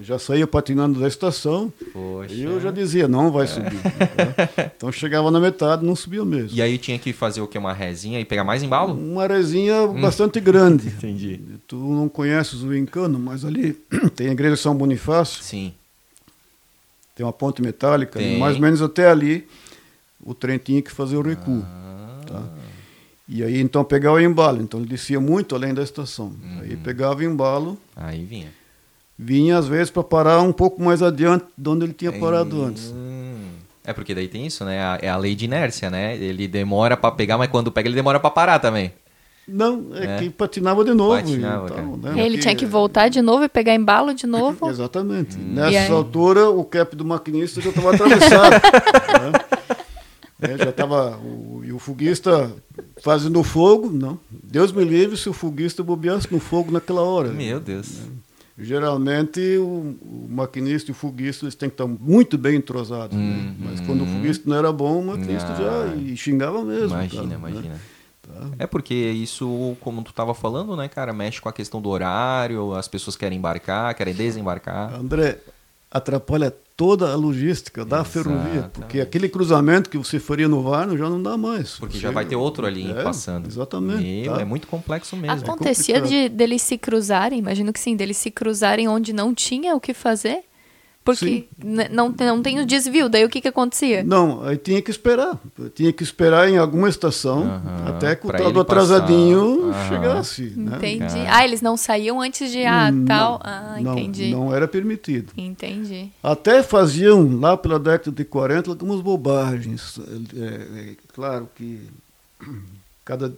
já 0.03 0.19
saía 0.19 0.47
patinando 0.47 0.99
da 0.99 1.07
estação 1.07 1.73
Poxa. 1.93 2.35
e 2.35 2.43
eu 2.43 2.61
já 2.61 2.71
dizia, 2.71 3.07
não 3.07 3.31
vai 3.31 3.47
subir. 3.47 3.79
então 4.77 4.91
chegava 4.91 5.31
na 5.31 5.39
metade, 5.39 5.85
não 5.85 5.95
subia 5.95 6.25
mesmo. 6.25 6.57
E 6.57 6.61
aí 6.61 6.77
tinha 6.77 6.99
que 6.99 7.13
fazer 7.13 7.41
o 7.41 7.47
que? 7.47 7.57
Uma 7.57 7.73
resinha 7.73 8.21
e 8.21 8.25
pegar 8.25 8.45
mais 8.45 8.63
embalo? 8.63 8.95
Uma 8.95 9.27
resinha 9.27 9.83
hum. 9.83 10.01
bastante 10.01 10.41
grande. 10.41 10.89
Entendi. 10.99 11.41
Tu 11.67 11.77
não 11.77 12.09
conheces 12.09 12.63
o 12.63 12.75
Encano, 12.75 13.19
mas 13.19 13.45
ali 13.45 13.73
tem 14.17 14.29
a 14.29 14.33
igreja 14.33 14.57
São 14.57 14.75
Bonifácio. 14.75 15.43
Sim. 15.43 15.73
Tem 17.15 17.25
uma 17.25 17.33
ponte 17.33 17.63
metálica, 17.63 18.19
mais 18.39 18.57
ou 18.57 18.63
menos 18.63 18.81
até 18.81 19.09
ali 19.09 19.47
o 20.25 20.35
trem 20.35 20.59
tinha 20.59 20.81
que 20.81 20.91
fazer 20.91 21.17
o 21.17 21.23
recuo. 21.23 21.63
Ah. 21.63 22.21
Tá? 22.27 22.43
E 23.29 23.43
aí 23.45 23.61
então 23.61 23.85
pegava 23.85 24.17
o 24.17 24.21
embalo. 24.21 24.63
Então 24.63 24.81
ele 24.81 24.89
descia 24.89 25.21
muito 25.21 25.55
além 25.55 25.75
da 25.75 25.83
estação. 25.83 26.35
Uhum. 26.43 26.61
Aí 26.63 26.77
pegava 26.77 27.21
o 27.21 27.23
embalo. 27.23 27.79
Aí 27.95 28.25
vinha 28.25 28.62
vinha 29.23 29.57
às 29.57 29.67
vezes 29.67 29.91
para 29.91 30.03
parar 30.03 30.41
um 30.41 30.53
pouco 30.53 30.83
mais 30.83 31.03
adiante 31.03 31.45
de 31.57 31.69
onde 31.69 31.85
ele 31.85 31.93
tinha 31.93 32.13
parado 32.13 32.61
hum. 32.61 32.67
antes. 32.67 32.93
É 33.85 33.93
porque 33.93 34.15
daí 34.15 34.29
tem 34.29 34.47
isso, 34.47 34.65
né? 34.65 34.99
É 35.01 35.09
a 35.09 35.17
lei 35.17 35.35
de 35.35 35.45
inércia, 35.45 35.91
né? 35.91 36.17
Ele 36.17 36.47
demora 36.47 36.97
para 36.97 37.11
pegar, 37.13 37.37
mas 37.37 37.51
quando 37.51 37.73
pega 37.73 37.89
ele 37.89 37.97
demora 37.97 38.21
para 38.21 38.31
parar 38.31 38.59
também. 38.59 38.93
Não, 39.47 39.89
é, 39.95 40.05
é, 40.05 40.19
que 40.19 40.31
patinava 40.31 40.85
de 40.85 40.95
novo. 40.95 41.17
Patinava, 41.17 41.69
tal, 41.69 41.97
né? 41.97 42.25
Ele 42.25 42.39
tinha 42.39 42.55
que 42.55 42.65
voltar 42.65 43.09
de 43.09 43.21
novo 43.21 43.43
e 43.43 43.49
pegar 43.49 43.75
embalo 43.75 44.15
de 44.15 44.25
novo. 44.25 44.71
Exatamente. 44.71 45.37
Hum. 45.37 45.55
Nessa 45.55 45.93
altura, 45.93 46.49
o 46.49 46.65
cap 46.65 46.95
do 46.95 47.05
maquinista 47.05 47.61
já 47.61 47.71
estava 47.71 47.93
atravessado. 47.93 48.53
né? 50.41 50.53
é, 50.55 50.59
já 50.59 50.71
estava. 50.71 51.19
E 51.65 51.73
o 51.73 51.79
foguista 51.81 52.53
fazendo 53.03 53.43
fogo, 53.43 53.91
não. 53.91 54.19
Deus 54.31 54.71
me 54.71 54.85
livre 54.85 55.17
se 55.17 55.29
o 55.29 55.33
foguista 55.33 55.83
bobeasse 55.83 56.33
no 56.33 56.39
fogo 56.39 56.71
naquela 56.71 57.03
hora. 57.03 57.31
Meu 57.31 57.59
Deus. 57.59 57.99
Né? 57.99 58.07
Geralmente 58.59 59.41
o, 59.57 59.97
o, 60.03 60.27
maquinista 60.29 60.91
e 60.91 60.93
o 60.93 60.95
foguista 60.95 61.45
eles 61.45 61.55
têm 61.55 61.69
que 61.69 61.75
estar 61.75 61.87
muito 61.87 62.37
bem 62.37 62.57
entrosados. 62.57 63.17
Né? 63.17 63.23
Hum, 63.23 63.57
Mas 63.59 63.81
hum, 63.81 63.87
quando 63.87 64.05
o 64.05 64.07
foguista 64.07 64.49
não 64.49 64.57
era 64.57 64.71
bom, 64.71 65.01
o 65.01 65.07
maquinista 65.07 65.55
já 65.57 65.95
e 65.97 66.17
xingava 66.17 66.63
mesmo. 66.63 66.89
Imagina, 66.89 67.23
cara, 67.23 67.35
imagina. 67.35 67.75
Né? 67.75 67.81
Tá. 68.23 68.51
É 68.59 68.67
porque 68.67 68.95
isso, 68.95 69.77
como 69.81 70.03
tu 70.03 70.11
estava 70.11 70.35
falando, 70.35 70.77
né, 70.77 70.89
cara, 70.89 71.13
mexe 71.13 71.41
com 71.41 71.49
a 71.49 71.53
questão 71.53 71.81
do 71.81 71.89
horário, 71.89 72.75
as 72.75 72.87
pessoas 72.87 73.17
querem 73.17 73.39
embarcar, 73.39 73.95
querem 73.95 74.15
desembarcar. 74.15 74.95
André, 74.95 75.39
atrapalha 75.91 76.55
toda 76.77 77.13
a 77.13 77.17
logística 77.17 77.85
da 77.85 77.97
Exato. 77.97 78.11
ferrovia, 78.11 78.71
porque 78.73 79.01
aquele 79.01 79.29
cruzamento 79.29 79.91
que 79.91 79.99
você 79.99 80.19
faria 80.19 80.49
no 80.49 80.63
Varno 80.63 80.97
já 80.97 81.09
não 81.09 81.23
dá 81.23 81.37
mais. 81.37 81.77
Porque 81.79 81.97
você, 81.97 82.03
já 82.03 82.11
vai 82.11 82.25
ter 82.25 82.37
outro 82.37 82.67
ali 82.67 82.91
é, 82.91 83.03
passando. 83.03 83.47
Exatamente. 83.47 84.03
Meu, 84.03 84.35
tá. 84.35 84.41
É 84.41 84.45
muito 84.45 84.67
complexo 84.67 85.17
mesmo. 85.17 85.39
Acontecia 85.39 85.99
é 85.99 86.01
de 86.01 86.29
deles 86.29 86.63
se 86.63 86.79
cruzarem, 86.79 87.39
imagino 87.39 87.73
que 87.73 87.81
sim, 87.81 87.97
deles 87.97 88.17
se 88.17 88.31
cruzarem 88.31 88.89
onde 88.89 89.13
não 89.13 89.35
tinha 89.35 89.75
o 89.75 89.81
que 89.81 89.95
fazer? 89.95 90.45
Porque 91.05 91.49
não, 91.91 92.15
não 92.17 92.43
tem 92.43 92.61
o 92.61 92.67
desvio, 92.67 93.09
daí 93.09 93.25
o 93.25 93.29
que, 93.29 93.41
que 93.41 93.49
acontecia? 93.49 94.05
Não, 94.05 94.45
aí 94.45 94.57
tinha 94.57 94.81
que 94.81 94.91
esperar. 94.91 95.37
Tinha 95.75 95.93
que 95.93 96.05
esperar 96.05 96.49
em 96.49 96.59
alguma 96.59 96.89
estação 96.89 97.61
até 97.85 98.15
que 98.15 98.25
o 98.25 98.31
tal 98.31 98.53
do 98.53 98.61
atrasadinho 98.61 99.73
chegasse. 99.89 100.53
Né? 100.57 100.77
Entendi. 100.77 101.15
Né? 101.15 101.27
Ah, 101.29 101.45
eles 101.45 101.61
não 101.61 101.77
saíam 101.77 102.21
antes 102.21 102.53
de 102.53 102.65
ah, 102.65 102.93
não, 102.93 103.05
tal. 103.05 103.41
Ah, 103.43 103.79
não, 103.81 103.99
entendi. 103.99 104.31
Não 104.31 104.55
era 104.55 104.69
permitido. 104.69 105.33
Entendi. 105.37 106.09
Até 106.23 106.63
faziam 106.63 107.37
lá 107.41 107.57
pela 107.57 107.81
década 107.81 108.13
de 108.13 108.25
40 108.25 108.71
algumas 108.71 109.01
bobagens. 109.01 109.99
É, 110.37 110.45
é, 110.45 110.97
claro 111.13 111.49
que 111.57 111.81
cada, 113.05 113.35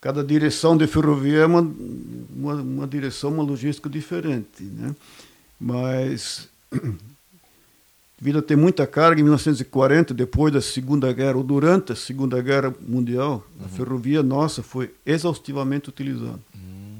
cada 0.00 0.24
direção 0.24 0.74
de 0.74 0.86
ferrovia 0.86 1.40
é 1.40 1.46
uma, 1.46 1.60
uma, 2.34 2.54
uma 2.54 2.86
direção, 2.86 3.30
uma 3.30 3.42
logística 3.42 3.90
diferente. 3.90 4.62
Né? 4.62 4.96
Mas 5.60 6.50
devido 8.22 8.38
a 8.38 8.42
ter 8.42 8.56
muita 8.56 8.86
carga, 8.86 9.20
em 9.20 9.24
1940, 9.24 10.14
depois 10.14 10.52
da 10.52 10.60
Segunda 10.60 11.12
Guerra, 11.12 11.36
ou 11.36 11.42
durante 11.42 11.90
a 11.90 11.96
Segunda 11.96 12.40
Guerra 12.40 12.72
Mundial, 12.80 13.44
uhum. 13.58 13.66
a 13.66 13.68
ferrovia 13.68 14.22
nossa 14.22 14.62
foi 14.62 14.94
exaustivamente 15.04 15.88
utilizada. 15.88 16.38
Uhum. 16.54 16.92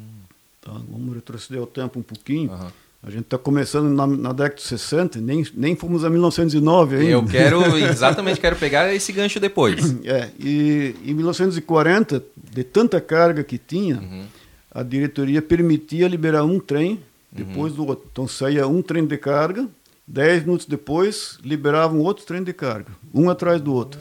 Tá, 0.61 0.73
vamos 0.91 1.15
retroceder 1.15 1.63
o 1.63 1.67
tempo 1.67 2.01
um 2.01 2.03
pouquinho. 2.03 2.51
Uhum. 2.51 2.67
A 3.05 3.11
gente 3.11 3.23
está 3.23 3.39
começando 3.39 3.89
na, 3.89 4.05
na, 4.05 4.33
década 4.33 4.57
de 4.57 4.63
60, 4.63 5.21
nem, 5.21 5.47
nem 5.55 5.77
fomos 5.77 6.05
a 6.05 6.11
1909 6.11 6.97
ainda. 6.97 7.11
Eu 7.11 7.25
quero, 7.25 7.61
exatamente, 7.79 8.41
quero 8.41 8.57
pegar 8.57 8.93
esse 8.93 9.13
gancho 9.13 9.39
depois. 9.39 9.95
É, 10.05 10.29
e 10.41 10.97
em 11.05 11.15
1940, 11.15 12.23
de 12.37 12.65
tanta 12.65 13.01
carga 13.01 13.45
que 13.45 13.59
tinha, 13.59 13.97
uhum. 13.97 14.25
a 14.73 14.83
diretoria 14.83 15.41
permitia 15.41 16.09
liberar 16.09 16.43
um 16.43 16.59
trem 16.59 17.01
depois 17.33 17.73
do 17.73 17.87
outro. 17.87 18.07
Então 18.13 18.29
saía 18.29 18.67
um 18.67 18.83
trem 18.83 19.07
de 19.07 19.17
carga, 19.17 19.67
dez 20.07 20.43
minutos 20.43 20.67
depois 20.67 21.39
liberavam 21.43 22.01
outro 22.01 22.25
trem 22.27 22.45
de 22.45 22.53
carga, 22.53 22.93
um 23.15 23.31
atrás 23.31 23.61
do 23.61 23.73
outro. 23.73 23.99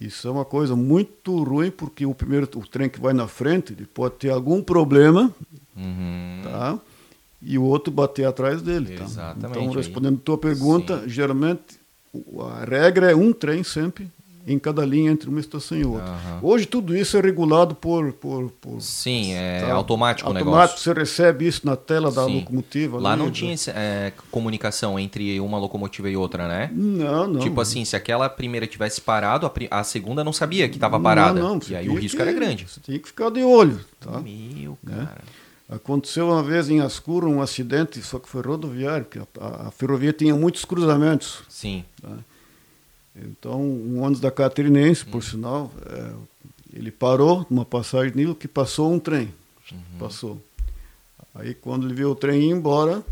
Isso 0.00 0.28
é 0.28 0.30
uma 0.30 0.44
coisa 0.44 0.76
muito 0.76 1.42
ruim 1.42 1.70
porque 1.70 2.06
o 2.06 2.14
primeiro 2.14 2.48
o 2.54 2.66
trem 2.66 2.88
que 2.88 3.00
vai 3.00 3.12
na 3.12 3.26
frente 3.26 3.72
ele 3.72 3.86
pode 3.86 4.16
ter 4.16 4.30
algum 4.30 4.62
problema, 4.62 5.32
uhum. 5.74 6.40
tá? 6.44 6.78
E 7.42 7.58
o 7.58 7.62
outro 7.64 7.92
bater 7.92 8.26
atrás 8.26 8.60
dele, 8.62 8.96
tá? 8.96 9.04
Exatamente. 9.04 9.58
Então 9.58 9.70
respondendo 9.70 10.16
a 10.16 10.24
tua 10.24 10.38
pergunta, 10.38 11.00
Sim. 11.00 11.08
geralmente 11.08 11.80
a 12.40 12.64
regra 12.64 13.10
é 13.10 13.14
um 13.14 13.32
trem 13.32 13.64
sempre 13.64 14.10
em 14.46 14.58
cada 14.58 14.86
linha 14.86 15.10
entre 15.10 15.28
uma 15.28 15.40
estação 15.40 15.76
e 15.76 15.84
outra. 15.84 16.08
Uhum. 16.08 16.38
Hoje 16.50 16.66
tudo 16.66 16.96
isso 16.96 17.16
é 17.16 17.20
regulado 17.20 17.74
por... 17.74 18.12
por, 18.12 18.50
por 18.60 18.80
Sim, 18.80 19.32
é 19.32 19.60
tá, 19.60 19.72
automático 19.72 20.30
o 20.30 20.32
negócio. 20.32 20.54
Automático, 20.54 20.80
você 20.80 20.92
recebe 20.92 21.46
isso 21.48 21.66
na 21.66 21.74
tela 21.74 22.12
da 22.12 22.24
Sim. 22.24 22.40
locomotiva. 22.40 23.00
Lá 23.00 23.12
ali, 23.14 23.22
não 23.22 23.30
tinha 23.30 23.54
é, 23.74 24.12
comunicação 24.30 24.98
entre 24.98 25.40
uma 25.40 25.58
locomotiva 25.58 26.08
e 26.08 26.16
outra, 26.16 26.46
né? 26.46 26.70
Não, 26.72 27.26
não. 27.26 27.40
Tipo 27.40 27.60
assim, 27.60 27.84
se 27.84 27.96
aquela 27.96 28.28
primeira 28.28 28.66
tivesse 28.66 29.00
parado, 29.00 29.46
a, 29.46 29.80
a 29.80 29.82
segunda 29.82 30.22
não 30.22 30.32
sabia 30.32 30.68
que 30.68 30.76
estava 30.76 31.00
parada. 31.00 31.40
Não, 31.40 31.54
não. 31.56 31.60
E 31.68 31.74
aí 31.74 31.88
o 31.88 31.94
risco 31.94 32.16
que, 32.16 32.22
era 32.22 32.32
grande. 32.32 32.68
Você 32.68 32.80
tinha 32.80 32.98
que 32.98 33.08
ficar 33.08 33.30
de 33.30 33.42
olho, 33.42 33.80
tá? 33.98 34.20
Meu, 34.20 34.78
né? 34.82 35.08
cara... 35.08 35.24
Aconteceu 35.68 36.28
uma 36.28 36.44
vez 36.44 36.70
em 36.70 36.80
Ascuro 36.80 37.28
um 37.28 37.42
acidente, 37.42 38.00
só 38.00 38.20
que 38.20 38.28
foi 38.28 38.40
rodoviário, 38.40 39.04
que 39.04 39.18
a, 39.18 39.26
a, 39.40 39.66
a 39.66 39.70
ferrovia 39.72 40.12
tinha 40.12 40.32
muitos 40.36 40.64
cruzamentos. 40.64 41.40
Sim. 41.48 41.84
Tá? 42.00 42.10
Então, 43.24 43.60
um 43.60 44.02
ônibus 44.02 44.20
da 44.20 44.30
Catarinense, 44.30 45.04
por 45.04 45.18
hum. 45.18 45.22
sinal, 45.22 45.72
é, 45.86 46.12
ele 46.72 46.90
parou 46.90 47.46
numa 47.48 47.64
passagem 47.64 48.14
nível 48.14 48.34
que 48.34 48.46
passou 48.46 48.92
um 48.92 48.98
trem. 48.98 49.32
Uhum. 49.72 49.78
Passou. 49.98 50.42
Aí, 51.34 51.54
quando 51.54 51.86
ele 51.86 51.94
viu 51.94 52.10
o 52.10 52.14
trem 52.14 52.42
ir 52.42 52.50
embora, 52.50 53.02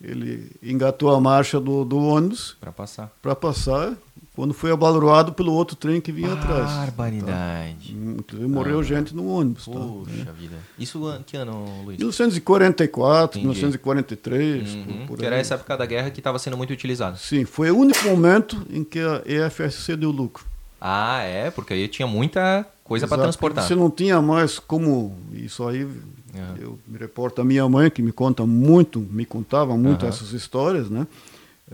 ele 0.00 0.50
engatou 0.62 1.14
a 1.14 1.20
marcha 1.20 1.60
do, 1.60 1.84
do 1.84 1.98
ônibus. 1.98 2.56
Para 2.60 2.72
passar. 2.72 3.12
Para 3.20 3.34
passar 3.34 3.96
quando 4.36 4.52
foi 4.52 4.70
abalroado 4.70 5.32
pelo 5.32 5.50
outro 5.50 5.74
trem 5.74 5.98
que 5.98 6.12
vinha 6.12 6.34
atrás. 6.34 6.70
Barbaridade. 6.70 7.94
Tá? 7.94 8.18
Inclusive 8.18 8.46
morreu 8.46 8.80
ah, 8.80 8.82
gente 8.82 9.16
no 9.16 9.26
ônibus. 9.26 9.64
Tá? 9.64 9.72
Puxa 9.72 10.24
tá? 10.26 10.32
vida. 10.32 10.56
Isso 10.78 11.00
que 11.26 11.38
ano, 11.38 11.64
Luiz? 11.84 11.98
1944, 11.98 13.40
Entendi. 13.40 13.54
1943. 13.54 14.74
Uhum. 14.74 15.06
Por, 15.06 15.16
por 15.16 15.24
era 15.24 15.36
essa 15.36 15.54
época 15.54 15.74
da 15.78 15.86
guerra 15.86 16.10
que 16.10 16.20
estava 16.20 16.38
sendo 16.38 16.54
muito 16.54 16.70
utilizado. 16.70 17.16
Sim, 17.16 17.46
foi 17.46 17.70
o 17.70 17.78
único 17.78 18.04
momento 18.04 18.62
em 18.68 18.84
que 18.84 19.00
a 19.00 19.22
EFSC 19.24 19.96
deu 19.96 20.10
lucro. 20.10 20.44
Ah, 20.78 21.22
é? 21.22 21.50
Porque 21.50 21.72
aí 21.72 21.88
tinha 21.88 22.06
muita 22.06 22.66
coisa 22.84 23.08
para 23.08 23.22
transportar. 23.22 23.64
Você 23.66 23.74
não 23.74 23.90
tinha 23.90 24.20
mais 24.20 24.58
como. 24.58 25.16
Isso 25.32 25.66
aí 25.66 25.84
uhum. 25.84 26.56
eu 26.60 26.78
me 26.86 26.98
reporto 26.98 27.40
a 27.40 27.44
minha 27.44 27.66
mãe, 27.66 27.90
que 27.90 28.02
me 28.02 28.12
conta 28.12 28.44
muito, 28.44 29.00
me 29.00 29.24
contava 29.24 29.74
muito 29.78 30.02
uhum. 30.02 30.10
essas 30.10 30.32
histórias, 30.32 30.90
né? 30.90 31.06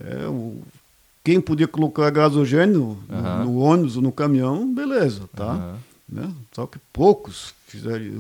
É, 0.00 0.26
o, 0.28 0.62
quem 1.24 1.40
podia 1.40 1.68
colocar 1.68 2.10
gasogênio 2.10 2.98
no, 3.08 3.44
no 3.44 3.58
ônibus 3.58 3.96
ou 3.96 4.02
no 4.02 4.12
caminhão, 4.12 4.72
beleza, 4.72 5.28
tá? 5.34 5.76
Né? 6.08 6.30
Só 6.52 6.66
que 6.66 6.78
poucos. 6.92 7.54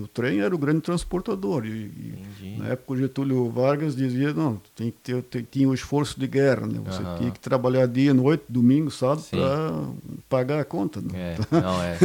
O 0.02 0.08
trem 0.08 0.40
era 0.40 0.54
o 0.54 0.58
grande 0.58 0.80
transportador. 0.80 1.66
E, 1.66 1.90
e 2.40 2.56
na 2.58 2.68
época 2.68 2.92
o 2.92 2.96
Getúlio 2.96 3.50
Vargas 3.50 3.94
dizia, 3.96 4.32
não, 4.32 4.60
tem 4.74 4.90
que 4.90 4.98
ter, 5.02 5.22
tem, 5.22 5.46
tinha 5.50 5.68
o 5.68 5.74
esforço 5.74 6.18
de 6.18 6.26
guerra, 6.26 6.66
né? 6.66 6.80
Você 6.84 7.02
uhum. 7.02 7.18
tinha 7.18 7.30
que 7.30 7.40
trabalhar 7.40 7.86
dia, 7.86 8.14
noite, 8.14 8.44
domingo, 8.48 8.90
sábado, 8.90 9.22
para 9.30 9.84
pagar 10.28 10.60
a 10.60 10.64
conta. 10.64 11.00
Né? 11.00 11.08
É, 11.14 11.38
não, 11.50 11.82
é. 11.82 11.96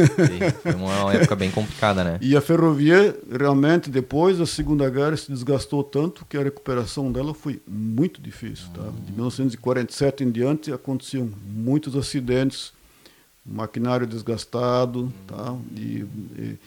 Foi 0.62 0.74
uma 0.74 1.14
época 1.14 1.36
bem 1.36 1.50
complicada, 1.50 2.04
né? 2.04 2.18
E 2.20 2.36
a 2.36 2.40
ferrovia, 2.40 3.16
realmente, 3.30 3.90
depois 3.90 4.38
da 4.38 4.46
Segunda 4.46 4.88
Guerra, 4.90 5.16
se 5.16 5.30
desgastou 5.30 5.82
tanto 5.82 6.24
que 6.26 6.36
a 6.36 6.42
recuperação 6.42 7.10
dela 7.10 7.34
foi 7.34 7.60
muito 7.66 8.20
difícil. 8.20 8.66
Tá? 8.74 8.82
De 9.04 9.12
1947 9.12 10.24
em 10.24 10.30
diante, 10.30 10.72
aconteciam 10.72 11.30
muitos 11.46 11.96
acidentes 11.96 12.72
maquinário 13.48 14.06
desgastado, 14.06 15.00
uhum. 15.00 15.12
tá? 15.26 15.56
E, 15.74 16.04
e 16.36 16.58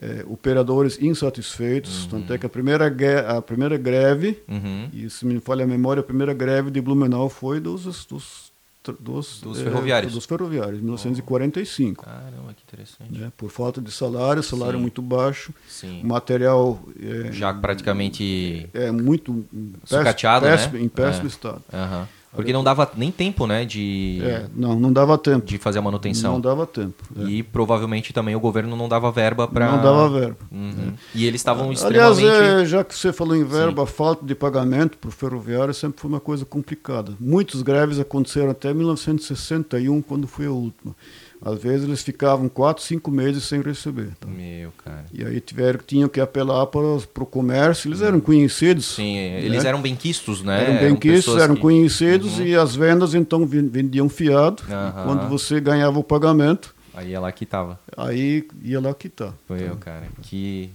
é, 0.00 0.24
operadores 0.26 1.00
insatisfeitos, 1.00 2.04
uhum. 2.04 2.10
tanto 2.10 2.32
é 2.32 2.38
que 2.38 2.46
a 2.46 2.48
primeira, 2.48 2.92
a 3.28 3.42
primeira 3.42 3.76
greve, 3.76 4.42
uhum. 4.48 4.88
e 4.92 5.08
se 5.08 5.24
me 5.24 5.40
falha 5.40 5.64
a 5.64 5.66
memória, 5.66 6.00
a 6.00 6.04
primeira 6.04 6.34
greve 6.34 6.70
de 6.70 6.80
Blumenau 6.80 7.28
foi 7.28 7.60
dos, 7.60 8.04
dos, 8.04 8.52
dos, 8.98 9.40
dos 9.40 9.60
é, 9.60 9.64
ferroviários. 9.64 10.12
Dos 10.12 10.26
ferroviários, 10.26 10.80
1945. 10.80 12.04
Caramba, 12.04 12.54
que 12.54 12.62
interessante. 12.62 13.22
É, 13.22 13.30
por 13.36 13.50
falta 13.50 13.80
de 13.80 13.92
salário, 13.92 14.42
salário 14.42 14.74
Sim. 14.74 14.82
muito 14.82 15.00
baixo, 15.00 15.54
Sim. 15.68 16.02
material... 16.02 16.82
É, 17.00 17.32
Já 17.32 17.54
praticamente... 17.54 18.68
É, 18.74 18.90
muito... 18.90 19.44
Sucateado, 19.84 20.46
péssimo, 20.46 20.74
né? 20.74 20.80
Em 20.80 20.88
péssimo 20.88 21.28
estado. 21.28 21.62
Uhum. 21.72 22.06
Porque 22.34 22.52
não 22.52 22.64
dava 22.64 22.90
nem 22.96 23.10
tempo, 23.10 23.46
né, 23.46 23.64
de... 23.64 24.20
É, 24.22 24.46
não, 24.54 24.78
não 24.78 24.92
dava 24.92 25.16
tempo. 25.16 25.46
De 25.46 25.58
fazer 25.58 25.78
a 25.78 25.82
manutenção. 25.82 26.32
Não 26.32 26.40
dava 26.40 26.66
tempo. 26.66 27.02
É. 27.16 27.24
E 27.24 27.42
provavelmente 27.42 28.12
também 28.12 28.34
o 28.34 28.40
governo 28.40 28.76
não 28.76 28.88
dava 28.88 29.10
verba 29.12 29.46
para... 29.46 29.70
Não 29.70 29.82
dava 29.82 30.08
verba. 30.08 30.36
Uhum. 30.50 30.88
É. 30.88 30.92
E 31.14 31.26
eles 31.26 31.40
estavam 31.40 31.72
extremamente... 31.72 32.24
Aliás, 32.24 32.62
é, 32.62 32.66
já 32.66 32.82
que 32.82 32.94
você 32.94 33.12
falou 33.12 33.36
em 33.36 33.44
verba, 33.44 33.86
Sim. 33.86 33.92
falta 33.92 34.24
de 34.26 34.34
pagamento 34.34 34.98
para 34.98 35.08
o 35.08 35.12
ferroviário 35.12 35.72
sempre 35.72 36.00
foi 36.00 36.10
uma 36.10 36.20
coisa 36.20 36.44
complicada. 36.44 37.12
Muitas 37.20 37.62
greves 37.62 37.98
aconteceram 37.98 38.50
até 38.50 38.74
1961, 38.74 40.02
quando 40.02 40.26
foi 40.26 40.46
a 40.46 40.50
última. 40.50 40.94
Às 41.42 41.62
vezes 41.62 41.86
eles 41.86 42.02
ficavam 42.02 42.48
quatro, 42.48 42.82
cinco 42.82 43.10
meses 43.10 43.44
sem 43.44 43.60
receber. 43.60 44.12
Tá? 44.18 44.26
Meu, 44.26 44.72
cara. 44.82 45.04
E 45.12 45.24
aí 45.24 45.40
tiveram, 45.40 45.80
tinham 45.86 46.08
que 46.08 46.20
apelar 46.20 46.66
para, 46.66 46.98
para 47.12 47.22
o 47.22 47.26
comércio. 47.26 47.88
Eles 47.88 48.00
eram 48.00 48.20
conhecidos. 48.20 48.86
Sim, 48.86 49.16
né? 49.16 49.42
eles 49.44 49.64
eram 49.64 49.82
benquistos, 49.82 50.42
né? 50.42 50.64
Eram 50.64 50.90
benquistos, 50.90 51.34
eram, 51.34 51.44
eram 51.44 51.56
conhecidos 51.56 52.38
uhum. 52.38 52.46
e 52.46 52.56
as 52.56 52.74
vendas 52.74 53.14
então 53.14 53.46
vendiam 53.46 54.08
fiado. 54.08 54.62
Uhum. 54.64 55.04
quando 55.04 55.28
você 55.28 55.60
ganhava 55.60 55.98
o 55.98 56.04
pagamento, 56.04 56.74
Aí 56.94 57.10
ia 57.10 57.20
lá 57.20 57.32
que 57.32 57.44
tava. 57.44 57.78
Aí 57.96 58.46
ia 58.62 58.80
lá 58.80 58.94
que 58.94 59.08
tá. 59.08 59.34
Foi 59.48 59.62
eu, 59.68 59.76
cara. 59.76 60.06
Que. 60.22 60.70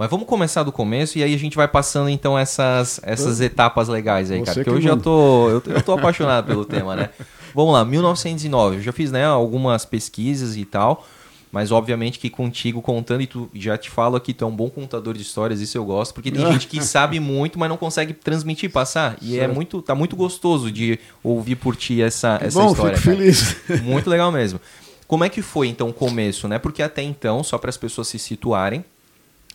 Mas 0.00 0.08
vamos 0.08 0.26
começar 0.26 0.62
do 0.62 0.72
começo 0.72 1.18
e 1.18 1.22
aí 1.22 1.34
a 1.34 1.38
gente 1.38 1.54
vai 1.54 1.68
passando 1.68 2.08
então 2.08 2.38
essas, 2.38 2.98
essas 3.02 3.38
etapas 3.38 3.86
legais 3.86 4.30
aí, 4.30 4.38
Você 4.38 4.44
cara. 4.46 4.64
Porque 4.64 4.80
que 4.80 4.88
eu 4.88 4.96
tô. 4.96 5.50
Eu, 5.50 5.62
eu 5.66 5.82
tô 5.82 5.92
apaixonado 5.92 6.46
pelo 6.46 6.64
tema, 6.64 6.96
né? 6.96 7.10
Vamos 7.54 7.74
lá, 7.74 7.84
1909. 7.84 8.76
Eu 8.76 8.80
já 8.80 8.92
fiz, 8.92 9.12
né, 9.12 9.26
algumas 9.26 9.84
pesquisas 9.84 10.56
e 10.56 10.64
tal. 10.64 11.06
Mas 11.52 11.70
obviamente 11.70 12.18
que 12.18 12.30
contigo 12.30 12.80
contando, 12.80 13.20
e 13.20 13.26
tu 13.26 13.50
já 13.52 13.76
te 13.76 13.90
falo 13.90 14.16
aqui, 14.16 14.32
tu 14.32 14.42
é 14.42 14.48
um 14.48 14.56
bom 14.56 14.70
contador 14.70 15.12
de 15.12 15.20
histórias, 15.20 15.60
isso 15.60 15.76
eu 15.76 15.84
gosto, 15.84 16.14
porque 16.14 16.30
tem 16.30 16.46
gente 16.50 16.66
que 16.66 16.82
sabe 16.82 17.20
muito, 17.20 17.58
mas 17.58 17.68
não 17.68 17.76
consegue 17.76 18.14
transmitir, 18.14 18.70
passar. 18.70 19.18
E 19.20 19.36
é 19.36 19.40
Certo. 19.40 19.54
muito, 19.54 19.82
tá 19.82 19.94
muito 19.94 20.16
gostoso 20.16 20.72
de 20.72 20.98
ouvir 21.22 21.56
por 21.56 21.76
ti 21.76 22.00
essa, 22.00 22.38
essa 22.40 22.58
Bom, 22.58 22.70
história. 22.70 22.96
fico 22.96 23.10
cara. 23.10 23.18
feliz. 23.18 23.82
Muito 23.82 24.08
legal 24.08 24.32
mesmo. 24.32 24.58
Como 25.06 25.24
é 25.24 25.28
que 25.28 25.42
foi 25.42 25.68
então 25.68 25.90
o 25.90 25.92
começo, 25.92 26.48
né? 26.48 26.58
Porque 26.58 26.82
até 26.82 27.02
então, 27.02 27.44
só 27.44 27.58
para 27.58 27.68
as 27.68 27.76
pessoas 27.76 28.08
se 28.08 28.18
situarem, 28.18 28.82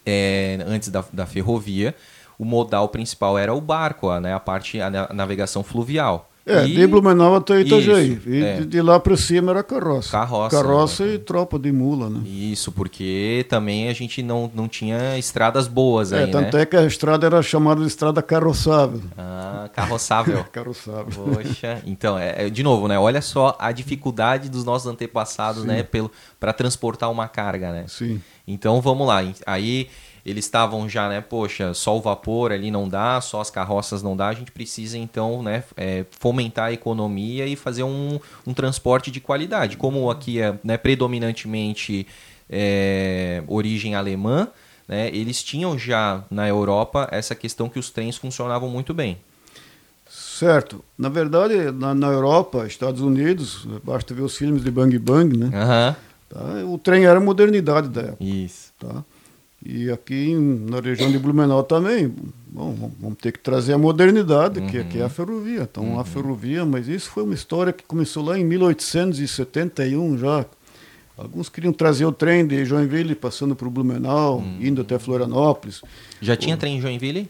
é, 0.06 0.60
antes 0.68 0.90
da, 0.90 1.04
da 1.12 1.26
ferrovia, 1.26 1.96
o 2.38 2.46
modal 2.46 2.90
principal 2.90 3.38
era 3.38 3.54
o 3.54 3.62
barco, 3.62 4.10
a, 4.10 4.20
né? 4.20 4.34
a 4.34 4.40
parte, 4.40 4.80
a, 4.82 4.90
na- 4.90 5.10
navegação 5.14 5.64
fluvial. 5.64 6.30
É, 6.48 6.64
E- 6.68 6.76
de 6.76 6.86
Blumenau 6.86 7.34
até 7.34 7.60
Itajaí. 7.62 8.14
Isso, 8.14 8.30
e 8.30 8.44
é. 8.44 8.58
de, 8.58 8.66
de 8.68 8.80
lá 8.80 9.00
para 9.00 9.18
cima 9.18 9.52
era 9.52 9.64
carroça. 9.64 10.12
Carroça, 10.12 10.56
Carroça 10.56 11.04
né? 11.04 11.14
e 11.16 11.18
tropa 11.18 11.58
de 11.58 11.72
mula, 11.72 12.08
né? 12.08 12.22
Isso, 12.24 12.72
porque 12.72 13.44
também 13.50 13.90
a 13.90 13.94
gente 13.94 14.22
não, 14.22 14.52
não 14.54 14.68
tinha 14.68 15.18
estradas 15.18 15.68
boas 15.68 16.12
É, 16.14 16.26
aí, 16.26 16.30
tanto 16.32 16.56
né? 16.56 16.62
é 16.62 16.66
que 16.68 16.78
a 16.78 16.86
estrada 16.86 17.26
era 17.26 17.42
chamada 17.42 17.82
de 17.82 17.88
estrada 17.88 18.22
carroçável. 18.22 19.02
Ah, 19.18 19.68
carroçável. 19.74 20.44
Carroçável. 20.54 21.06
Poxa, 21.34 21.82
então, 21.84 22.16
é, 22.16 22.46
é, 22.46 22.50
de 22.52 22.62
novo, 22.62 22.88
né? 22.88 23.00
Olha 23.00 23.24
só 23.24 23.56
a 23.60 23.72
dificuldade 23.72 24.48
dos 24.48 24.64
nossos 24.64 24.86
antepassados, 24.88 25.64
Sim. 25.64 25.68
né? 25.70 25.88
Para 26.40 26.54
transportar 26.54 27.10
uma 27.10 27.28
carga, 27.28 27.72
né? 27.72 27.86
Sim. 27.88 28.22
Então 28.48 28.82
vamos 28.82 29.08
lá. 29.08 29.22
Aí 29.46 29.90
eles 30.26 30.46
estavam 30.46 30.90
já, 30.90 31.08
né? 31.08 31.22
Poxa, 31.22 31.74
só 31.74 31.96
o 31.96 32.02
vapor 32.02 32.52
ali 32.52 32.72
não 32.72 32.90
dá, 32.90 33.22
só 33.22 33.42
as 33.42 33.52
carroças 33.52 34.02
não 34.02 34.18
dá. 34.18 34.28
A 34.28 34.34
gente 34.34 34.52
precisa 34.52 34.98
então, 34.98 35.44
né? 35.44 35.64
é, 35.78 36.06
fomentar 36.20 36.66
a 36.66 36.74
economia 36.74 37.46
e 37.46 37.56
fazer 37.56 37.84
um, 37.84 38.20
um 38.46 38.54
transporte 38.54 39.12
de 39.12 39.20
qualidade. 39.20 39.78
Como 39.78 40.10
aqui 40.10 40.42
é 40.42 40.58
né, 40.64 40.78
predominantemente 40.78 42.08
é, 42.50 43.44
origem 43.48 43.94
alemã, 43.94 44.48
né? 44.88 45.10
Eles 45.10 45.44
tinham 45.44 45.78
já 45.78 46.24
na 46.30 46.48
Europa 46.48 47.08
essa 47.12 47.36
questão 47.36 47.70
que 47.70 47.80
os 47.80 47.90
trens 47.90 48.18
funcionavam 48.18 48.70
muito 48.70 48.94
bem. 48.94 49.18
Certo. 50.08 50.84
Na 50.98 51.10
verdade, 51.10 51.72
na, 51.72 51.94
na 51.94 52.08
Europa, 52.08 52.66
Estados 52.68 53.02
Unidos, 53.02 53.68
basta 53.84 54.14
ver 54.14 54.22
os 54.22 54.38
filmes 54.38 54.64
de 54.64 54.72
Bang 54.72 54.98
Bang, 55.00 55.36
né? 55.36 55.50
Aham. 55.54 55.96
Tá? 56.30 56.40
O 56.66 56.78
trem 56.78 57.06
era 57.06 57.18
a 57.18 57.22
modernidade 57.22 57.90
da 57.90 58.02
época. 58.02 58.24
Isso. 58.24 58.74
Tá? 58.80 59.04
E 59.66 59.90
aqui 59.90 60.32
em- 60.32 60.66
na 60.70 60.80
região 60.80 61.12
de 61.12 61.18
Blumenau 61.18 61.64
também, 61.64 62.14
bom, 62.48 62.74
vamos- 63.00 63.18
ter 63.18 63.32
que 63.32 63.40
trazer 63.40 63.74
a 63.74 63.78
modernidade, 63.78 64.62
que, 64.62 64.84
que 64.84 65.00
é 65.00 65.04
a 65.04 65.10
ferrovia. 65.10 65.62
Então, 65.64 66.00
a 66.00 66.06
ferrovia, 66.06 66.64
mas 66.66 66.88
isso 66.88 67.10
foi 67.10 67.24
uma 67.24 67.34
história 67.34 67.74
que 67.74 67.84
começou 67.84 68.24
lá 68.24 68.38
em 68.38 68.44
1871 68.44 70.18
já. 70.18 70.46
Alguns 71.18 71.48
queriam 71.48 71.72
trazer 71.72 72.06
o 72.06 72.12
trem 72.12 72.46
de 72.46 72.66
Joinville, 72.66 73.16
passando 73.16 73.56
por 73.56 73.70
Blumenau, 73.70 74.44
indo 74.60 74.82
até 74.82 75.00
Florianópolis. 75.00 75.82
Já 76.22 76.36
tinha 76.36 76.58
trem 76.58 76.78
em 76.78 76.82
Joinville? 76.82 77.30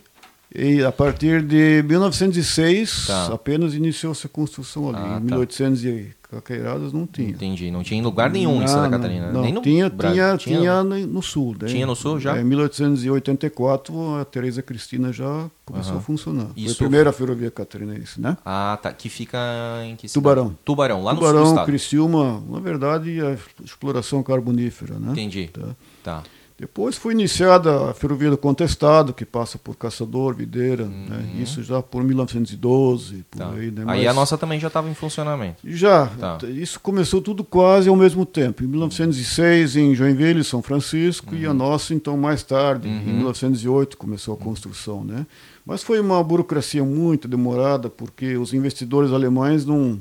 E 0.54 0.84
a 0.84 0.92
partir 0.92 1.42
de 1.42 1.84
1906, 1.84 3.08
Tá. 3.08 3.28
apenas 3.34 3.74
iniciou-se 3.74 4.26
a 4.26 4.30
construção 4.30 4.90
ali. 4.90 4.98
Ah, 5.00 5.18
em 5.22 5.28
tá. 5.28 5.36
1800 5.36 5.84
e 5.86 6.12
caqueiradas 6.32 6.92
não 6.94 7.06
tinha. 7.06 7.30
Entendi. 7.30 7.70
Não 7.72 7.84
tinha 7.84 8.00
em 8.00 8.04
lugar 8.04 8.30
nenhum 8.30 8.62
em 8.62 8.68
Santa 8.68 8.90
Catarina. 8.90 9.32
Não, 9.32 9.42
Nem 9.42 9.54
no 9.54 9.62
tinha, 9.62 9.90
Brasil. 9.90 10.38
tinha, 10.38 10.58
tinha 10.58 10.84
no 10.84 11.22
sul. 11.22 11.56
né? 11.60 11.68
Tinha 11.68 11.86
no 11.86 11.96
sul 11.96 12.20
já? 12.20 12.38
É, 12.38 12.42
Em 12.42 12.44
1884, 12.44 14.16
a 14.16 14.26
Tereza 14.26 14.62
Cristina 14.62 15.12
já 15.14 15.50
começou 15.66 15.94
Aham. 15.94 16.00
a 16.00 16.04
funcionar. 16.04 16.46
Foi 16.54 16.64
Isso- 16.64 16.74
a 16.74 16.78
primeira 16.78 17.12
ferrovia 17.14 17.52
catarinense, 17.52 18.20
né? 18.20 18.38
Ah, 18.46 18.78
tá. 18.82 18.92
Que 18.94 19.10
fica 19.10 19.38
em 19.86 19.96
que 19.96 20.08
cidade? 20.08 20.14
Tubarão. 20.14 20.58
Tubarão, 20.66 21.04
lá 21.04 21.14
no 21.14 21.20
sul 21.20 21.28
do 21.28 21.32
Tubarão, 21.34 21.50
estado. 21.52 21.66
Criciúma, 21.66 22.44
na 22.50 22.60
verdade, 22.60 23.20
a 23.22 23.36
exploração 23.64 24.22
carbonífera, 24.24 24.98
né? 25.00 25.12
Entendi. 25.12 25.50
Tá. 25.52 25.68
Tá. 26.04 26.24
Depois 26.58 26.96
foi 26.96 27.14
iniciada 27.14 27.90
a 27.90 27.94
ferrovia 27.94 28.30
do 28.30 28.38
Contestado, 28.38 29.14
que 29.14 29.26
passa 29.26 29.58
por 29.58 29.76
Caçador, 29.76 30.34
Videira, 30.34 30.86
né? 30.86 31.26
Isso 31.42 31.62
já 31.62 31.82
por 31.82 32.02
1912, 32.02 33.26
por 33.30 33.38
Tá. 33.40 33.52
aí, 33.52 33.72
né? 33.72 33.84
Aí 33.88 34.08
a 34.08 34.14
nossa 34.14 34.38
também 34.38 34.58
já 34.60 34.68
estava 34.68 34.90
em 34.90 34.94
funcionamento. 34.94 35.58
Já, 35.66 36.08
Tá. 36.08 36.38
isso 36.48 36.80
começou 36.80 37.22
tudo 37.22 37.44
quase 37.44 37.90
ao 37.90 37.96
mesmo 37.98 38.26
tempo. 38.26 38.64
Em 38.64 38.68
1906, 38.68 39.76
em 39.76 39.94
Joinville, 39.94 40.44
São 40.46 40.62
Francisco, 40.62 41.36
e 41.36 41.46
a 41.46 41.50
Uhum. 41.50 41.56
nossa, 41.58 41.94
então, 41.94 42.16
mais 42.16 42.42
tarde, 42.44 42.88
em 42.88 43.04
1908, 43.16 43.98
começou 43.98 44.34
a 44.34 44.38
construção. 44.38 45.04
Né? 45.04 45.26
Mas 45.66 45.84
foi 45.84 46.00
uma 46.00 46.24
burocracia 46.24 46.84
muito 46.84 47.28
demorada, 47.28 47.90
porque 47.90 48.38
os 48.38 48.54
investidores 48.54 49.12
alemães 49.12 49.66
não, 49.66 50.00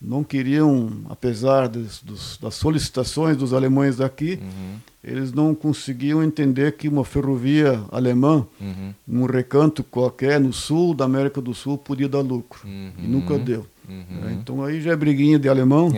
não 0.00 0.22
queriam, 0.22 0.90
apesar 1.08 1.68
das, 1.68 2.00
dos- 2.02 2.36
das 2.38 2.54
solicitações 2.54 3.36
dos 3.36 3.52
alemães 3.54 3.96
daqui, 3.96 4.38
Uhum. 4.42 4.76
eles 5.02 5.32
não 5.32 5.54
conseguiam 5.54 6.22
entender 6.22 6.72
que 6.72 6.88
uma 6.88 7.04
ferrovia 7.04 7.82
alemã, 7.90 8.46
Uhum. 8.60 8.92
num 9.06 9.24
recanto 9.26 9.82
qualquer, 9.82 10.38
no 10.40 10.52
sul 10.52 10.92
da 10.94 11.04
América 11.06 11.40
do 11.40 11.54
Sul, 11.54 11.78
podia 11.78 12.08
dar 12.08 12.20
lucro. 12.20 12.66
Uhum. 12.68 12.92
E 12.98 13.06
nunca 13.06 13.38
deu. 13.38 13.66
Uhum. 13.88 14.04
né? 14.20 14.36
Então 14.40 14.62
aí 14.64 14.80
já 14.80 14.92
é 14.92 14.96
briguinha 14.96 15.38
de 15.38 15.48
alemão, 15.48 15.90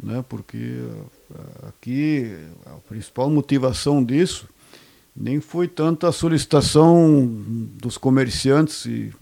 né? 0.00 0.24
porque 0.28 0.80
ah, 1.34 1.68
aqui 1.68 2.32
a 2.64 2.70
principal 2.88 3.28
motivação 3.30 4.02
disso 4.04 4.48
nem 5.16 5.40
foi 5.40 5.66
tanto 5.66 6.06
a 6.06 6.12
solicitação 6.12 7.26
dos 7.80 7.96
comerciantes 7.98 8.84
e 8.86 9.12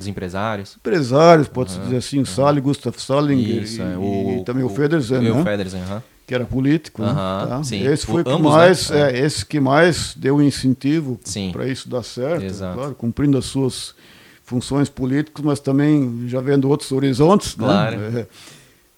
Dos 0.00 0.08
empresários. 0.08 0.76
empresários, 0.76 1.46
pode-se 1.48 1.76
Aham, 1.76 1.84
dizer 1.84 1.96
assim, 1.98 2.24
Sali, 2.24 2.60
Gustav 2.60 2.96
Salinger 2.98 3.62
Isso, 3.62 3.80
e, 3.80 3.84
é. 3.84 4.38
e 4.40 4.44
também 4.44 4.64
o, 4.64 4.68
Federsen, 4.68 5.22
e 5.22 5.30
o 5.30 5.34
né? 5.36 5.44
Federsen, 5.44 5.80
aham. 5.82 6.02
que 6.26 6.34
era 6.34 6.44
político. 6.44 7.02
né? 7.02 7.12
Tá? 7.14 7.62
sim. 7.62 7.86
Esse 7.86 8.06
foi 8.06 8.22
O- 8.22 8.24
que 8.24 8.30
ambos, 8.30 8.52
mais, 8.52 8.90
né? 8.90 9.12
é, 9.12 9.18
esse 9.24 9.44
que 9.46 9.60
mais 9.60 10.14
deu 10.16 10.40
incentivo 10.42 11.20
para 11.52 11.68
isso 11.68 11.88
dar 11.88 12.02
certo, 12.02 12.44
Exato. 12.44 12.76
claro, 12.78 12.94
cumprindo 12.94 13.36
as 13.38 13.44
suas 13.44 13.94
funções 14.42 14.88
políticas, 14.88 15.44
mas 15.44 15.60
também 15.60 16.24
já 16.26 16.40
vendo 16.40 16.68
outros 16.68 16.90
horizontes. 16.92 17.56
né? 17.56 17.64
Claro. 17.66 17.98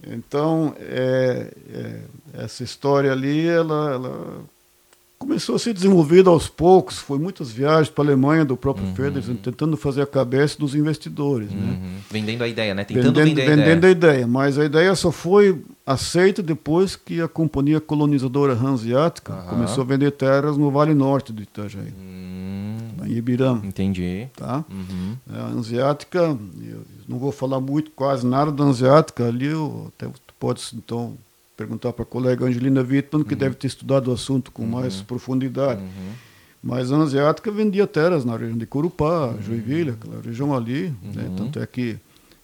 É. 0.04 0.14
Então, 0.14 0.74
é, 0.80 1.52
é, 1.72 2.00
essa 2.42 2.64
história 2.64 3.12
ali, 3.12 3.46
ela, 3.46 3.92
ela 3.92 4.40
começou 5.22 5.54
a 5.54 5.58
ser 5.58 5.72
desenvolvida 5.72 6.28
aos 6.28 6.48
poucos. 6.48 6.98
Foi 6.98 7.18
muitas 7.18 7.50
viagens 7.52 7.88
para 7.88 8.02
a 8.04 8.06
Alemanha 8.08 8.44
do 8.44 8.56
próprio 8.56 8.86
Federsen, 8.94 9.36
tentando 9.36 9.76
fazer 9.76 10.02
a 10.02 10.06
cabeça 10.06 10.58
dos 10.58 10.74
investidores. 10.74 11.50
Né? 11.50 11.78
Uhum. 11.80 11.90
Vendendo 12.10 12.42
a 12.42 12.48
ideia, 12.48 12.74
né? 12.74 12.84
Tentando 12.84 13.14
vendendo, 13.14 13.36
vender 13.36 13.42
a 13.52 13.56
vendendo 13.56 13.86
ideia. 13.86 13.88
a 13.88 14.14
ideia. 14.14 14.26
Mas 14.26 14.58
a 14.58 14.64
ideia 14.64 14.94
só 14.94 15.10
foi 15.12 15.62
aceita 15.86 16.42
depois 16.42 16.96
que 16.96 17.20
a 17.20 17.28
companhia 17.28 17.80
colonizadora 17.80 18.52
Hanseática 18.54 19.32
Aham. 19.32 19.48
começou 19.50 19.82
a 19.82 19.86
vender 19.86 20.10
terras 20.12 20.56
no 20.56 20.70
Vale 20.70 20.94
Norte 20.94 21.32
do 21.32 21.42
Itajaí, 21.42 21.92
Hum, 21.98 22.76
lá 22.98 23.08
em 23.08 23.12
Ibirama. 23.12 23.62
entendi. 23.64 24.28
Tá? 24.36 24.64
Uhum. 24.70 25.16
É, 25.32 25.38
A 25.40 25.46
Hanseática, 25.46 26.36
não 27.08 27.18
vou 27.18 27.32
falar 27.32 27.60
muito, 27.60 27.90
quase 27.92 28.26
nada 28.26 28.50
da 28.52 28.64
Hanseática, 28.64 29.26
ali 29.26 29.46
eu, 29.46 29.90
até 29.96 30.06
tu 30.08 30.34
podes 30.38 30.72
então 30.74 31.14
perguntar 31.62 31.92
para 31.92 32.02
a 32.02 32.06
colega 32.06 32.44
Angelina 32.44 32.82
Wittmann, 32.82 33.24
que 33.24 33.34
deve 33.36 33.54
ter 33.54 33.68
estudado 33.68 34.08
o 34.08 34.12
assunto 34.12 34.50
com 34.50 34.66
mais 34.66 35.00
profundidade. 35.00 35.80
Uhum. 35.80 36.12
Mas 36.62 36.92
a 36.92 36.96
Hanseática 36.96 37.50
vendia 37.50 37.86
terras 37.86 38.24
na 38.24 38.36
região 38.36 38.56
de 38.58 38.66
Corupá, 38.66 39.34
Joinville, 39.40 39.90
aquela 39.90 40.20
região 40.20 40.54
ali. 40.54 40.92
Né? 41.02 41.24
Uhum. 41.28 41.36
Tanto 41.36 41.58
é 41.60 41.66
que 41.66 41.96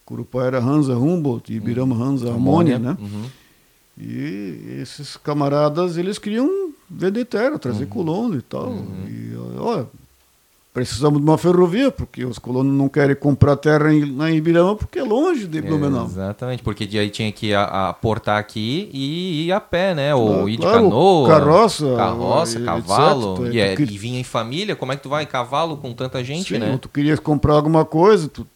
Corupá 0.05 0.45
era 0.45 0.59
Hansa 0.61 0.97
Humboldt 0.97 1.53
e 1.53 1.57
Ibirama 1.57 1.95
Hansa 1.97 2.33
Amônia, 2.33 2.79
né? 2.79 2.97
Uhum. 3.01 3.25
E 3.97 4.79
esses 4.81 5.17
camaradas, 5.17 5.97
eles 5.97 6.19
queriam 6.19 6.73
vender 6.89 7.25
terra, 7.25 7.59
trazer 7.59 7.85
Uhum. 7.85 7.91
colono 7.91 8.37
e 8.39 8.43
tal. 8.43 8.73
E, 9.09 9.35
olha, 9.59 9.87
precisamos 10.87 11.21
de 11.21 11.25
uma 11.27 11.37
ferrovia, 11.39 11.91
porque 11.91 12.25
os 12.25 12.39
colonos 12.39 12.73
não 12.73 12.89
querem 12.89 13.17
comprar 13.17 13.57
terra 13.57 13.93
em, 13.93 14.17
lá 14.17 14.31
em 14.31 14.37
Ibirama 14.37 14.75
porque 14.77 14.99
é 14.99 15.03
longe 15.03 15.47
de 15.47 15.61
Blumenau. 15.61 16.05
Exatamente, 16.07 16.63
porque 16.63 16.87
de 16.87 16.99
aí 16.99 17.11
tinha 17.11 17.31
que 17.33 17.55
aportar 17.55 18.39
aqui 18.39 18.89
e 18.93 19.47
ir 19.47 19.53
a 19.53 19.61
pé, 19.61 19.95
né? 19.95 20.15
Ou 20.15 20.27
Claro, 20.29 20.49
ir 20.49 20.57
de 20.57 20.63
claro, 20.63 20.83
canoa. 20.85 21.29
carroça, 21.29 21.95
Carroça, 21.97 22.59
e 22.59 22.65
cavalo. 22.65 23.35
etc. 23.47 23.55
E, 23.55 23.59
é- 23.61 23.75
Tu 23.75 23.83
e 23.83 23.99
vinha 23.99 24.21
em 24.21 24.25
família, 24.25 24.75
como 24.77 24.93
é 24.93 24.97
que 24.97 25.03
tu 25.03 25.09
vai? 25.09 25.25
Cavalo 25.27 25.77
com 25.77 25.93
tanta 25.93 26.23
gente, 26.25 26.55
Sim, 26.55 26.59
né? 26.61 26.79
tu 26.81 26.89
querias 26.89 27.19
comprar 27.21 27.55
alguma 27.55 27.85
coisa, 27.85 28.29
tu, 28.29 28.45
tu 28.45 28.49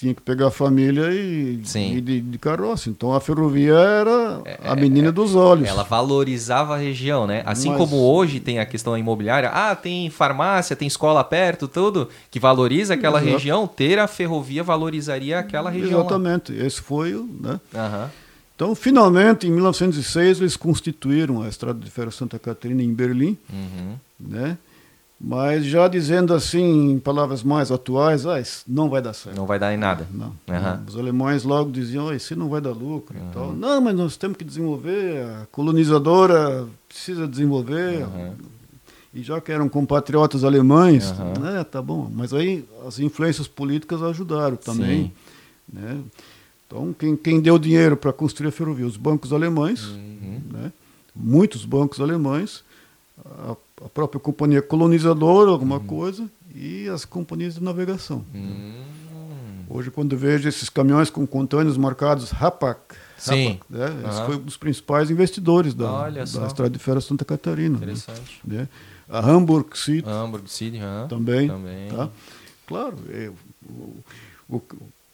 tinha 0.00 0.14
que 0.14 0.22
pegar 0.22 0.46
a 0.46 0.50
família 0.50 1.10
e 1.12 1.60
ir 1.76 2.00
de, 2.00 2.20
de 2.22 2.38
carroça. 2.38 2.88
Então 2.88 3.12
a 3.12 3.20
ferrovia 3.20 3.74
era 3.74 4.42
a 4.64 4.74
menina 4.74 5.12
dos 5.12 5.34
olhos. 5.34 5.68
Ela 5.68 5.82
valorizava 5.82 6.74
a 6.74 6.78
região, 6.78 7.26
né? 7.26 7.42
Assim 7.44 7.68
Mas- 7.68 7.76
como 7.78 7.96
hoje 7.96 8.40
tem 8.40 8.58
a 8.58 8.64
questão 8.64 8.96
imobiliária, 8.96 9.50
ah, 9.50 9.76
tem 9.76 10.08
farmácia, 10.08 10.74
tem 10.74 10.88
escola 10.88 11.22
perto, 11.22 11.68
tudo, 11.68 12.08
que 12.30 12.40
valoriza 12.40 12.94
aquela 12.94 13.18
Exato. 13.20 13.32
região, 13.34 13.66
ter 13.66 13.98
a 13.98 14.08
ferrovia 14.08 14.62
valorizaria 14.62 15.38
aquela 15.38 15.68
região. 15.68 15.98
lá. 16.00 16.06
Exatamente, 16.06 16.52
esse 16.54 16.80
foi 16.80 17.14
o. 17.14 17.28
Né? 17.38 17.60
Aham. 17.74 18.10
Então, 18.56 18.74
finalmente, 18.74 19.46
em 19.46 19.50
1906, 19.50 20.40
eles 20.40 20.56
constituíram 20.56 21.42
a 21.42 21.48
Estrada 21.48 21.78
de 21.78 21.90
Ferro 21.90 22.10
Santa 22.12 22.38
Catarina 22.38 22.82
em 22.82 22.92
Berlim, 22.92 23.36
Uhum. 23.52 23.94
né? 24.18 24.56
Mas 25.22 25.66
já 25.66 25.86
dizendo 25.86 26.32
assim, 26.32 26.92
em 26.92 26.98
palavras 26.98 27.42
mais 27.42 27.70
atuais, 27.70 28.24
ah, 28.26 28.40
isso 28.40 28.64
não 28.66 28.88
vai 28.88 29.02
dar 29.02 29.12
certo. 29.12 29.36
Não 29.36 29.44
vai 29.46 29.58
dar 29.58 29.72
em 29.74 29.76
nada. 29.76 30.06
Não. 30.10 30.32
Aham. 30.48 30.82
Os 30.88 30.96
alemães 30.96 31.44
logo 31.44 31.70
diziam, 31.70 32.06
oh, 32.06 32.12
isso 32.14 32.34
não 32.34 32.48
vai 32.48 32.60
dar 32.60 32.70
lucro 32.70 33.14
e 33.18 33.32
tal. 33.34 33.52
Não, 33.52 33.80
mas 33.82 33.94
nós 33.94 34.16
temos 34.16 34.38
que 34.38 34.44
desenvolver, 34.44 35.22
a 35.42 35.46
colonizadora 35.52 36.66
precisa 36.88 37.26
desenvolver. 37.28 38.02
Aham. 38.04 38.32
E 39.12 39.22
já 39.22 39.40
que 39.42 39.52
eram 39.52 39.68
compatriotas 39.68 40.42
alemães, 40.42 41.10
Aham. 41.10 41.58
é, 41.60 41.64
tá 41.64 41.82
bom. 41.82 42.10
Mas 42.14 42.32
aí 42.32 42.64
as 42.86 42.98
influências 42.98 43.46
políticas 43.46 44.02
ajudaram 44.02 44.56
também. 44.56 45.04
Sim. 45.04 45.12
Né? 45.80 45.98
Então, 46.66 46.94
quem, 46.98 47.14
quem 47.16 47.40
deu 47.40 47.58
dinheiro 47.58 47.96
para 47.96 48.12
construir 48.12 48.48
a 48.48 48.52
ferrovia? 48.52 48.86
Os 48.86 48.96
bancos 48.96 49.32
alemães, 49.34 49.84
Uhum. 49.84 50.40
né? 50.52 50.72
muitos 51.14 51.64
bancos 51.66 52.00
alemães, 52.00 52.62
a, 53.24 53.56
a 53.84 53.88
própria 53.88 54.20
companhia 54.20 54.62
colonizadora, 54.62 55.50
alguma 55.50 55.76
Uhum. 55.76 55.86
coisa, 55.86 56.30
e 56.54 56.88
as 56.88 57.04
companhias 57.04 57.54
de 57.54 57.62
navegação. 57.62 58.24
Hum. 58.34 58.82
Hoje, 59.68 59.90
quando 59.90 60.12
eu 60.14 60.18
vejo 60.18 60.48
esses 60.48 60.68
caminhões 60.68 61.10
com 61.10 61.24
contêineres 61.26 61.76
marcados 61.76 62.30
Rapak, 62.30 62.80
Sim. 63.16 63.60
Né? 63.70 63.86
esse 64.08 64.18
Aham. 64.18 64.26
foi 64.26 64.36
um 64.36 64.40
dos 64.40 64.56
principais 64.56 65.10
investidores 65.10 65.74
da, 65.74 66.10
da 66.10 66.22
Estrada 66.24 66.70
de 66.70 66.78
Ferro 66.80 67.00
Santa 67.00 67.24
Catarina. 67.24 67.78
né? 67.78 67.84
Interessante. 67.84 68.40
Né? 68.44 68.68
A 69.08 69.20
Hamburg 69.20 69.78
City 69.78 70.08
Hamburg 70.08 70.50
City, 70.50 70.78
aham. 70.78 71.06
também. 71.08 71.46
Também. 71.48 71.88
Tá? 71.88 72.08
Claro, 72.66 72.96
é, 73.10 73.30
o- 73.68 73.96
o- 74.56 74.62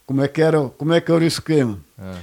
como, 0.07 0.23
é 0.23 0.29
que 0.29 0.41
era, 0.41 0.69
como 0.71 0.93
é 0.95 1.01
que 1.03 1.11
era 1.13 1.23
o 1.23 1.27
esquema? 1.27 1.79
Ah. 1.99 2.15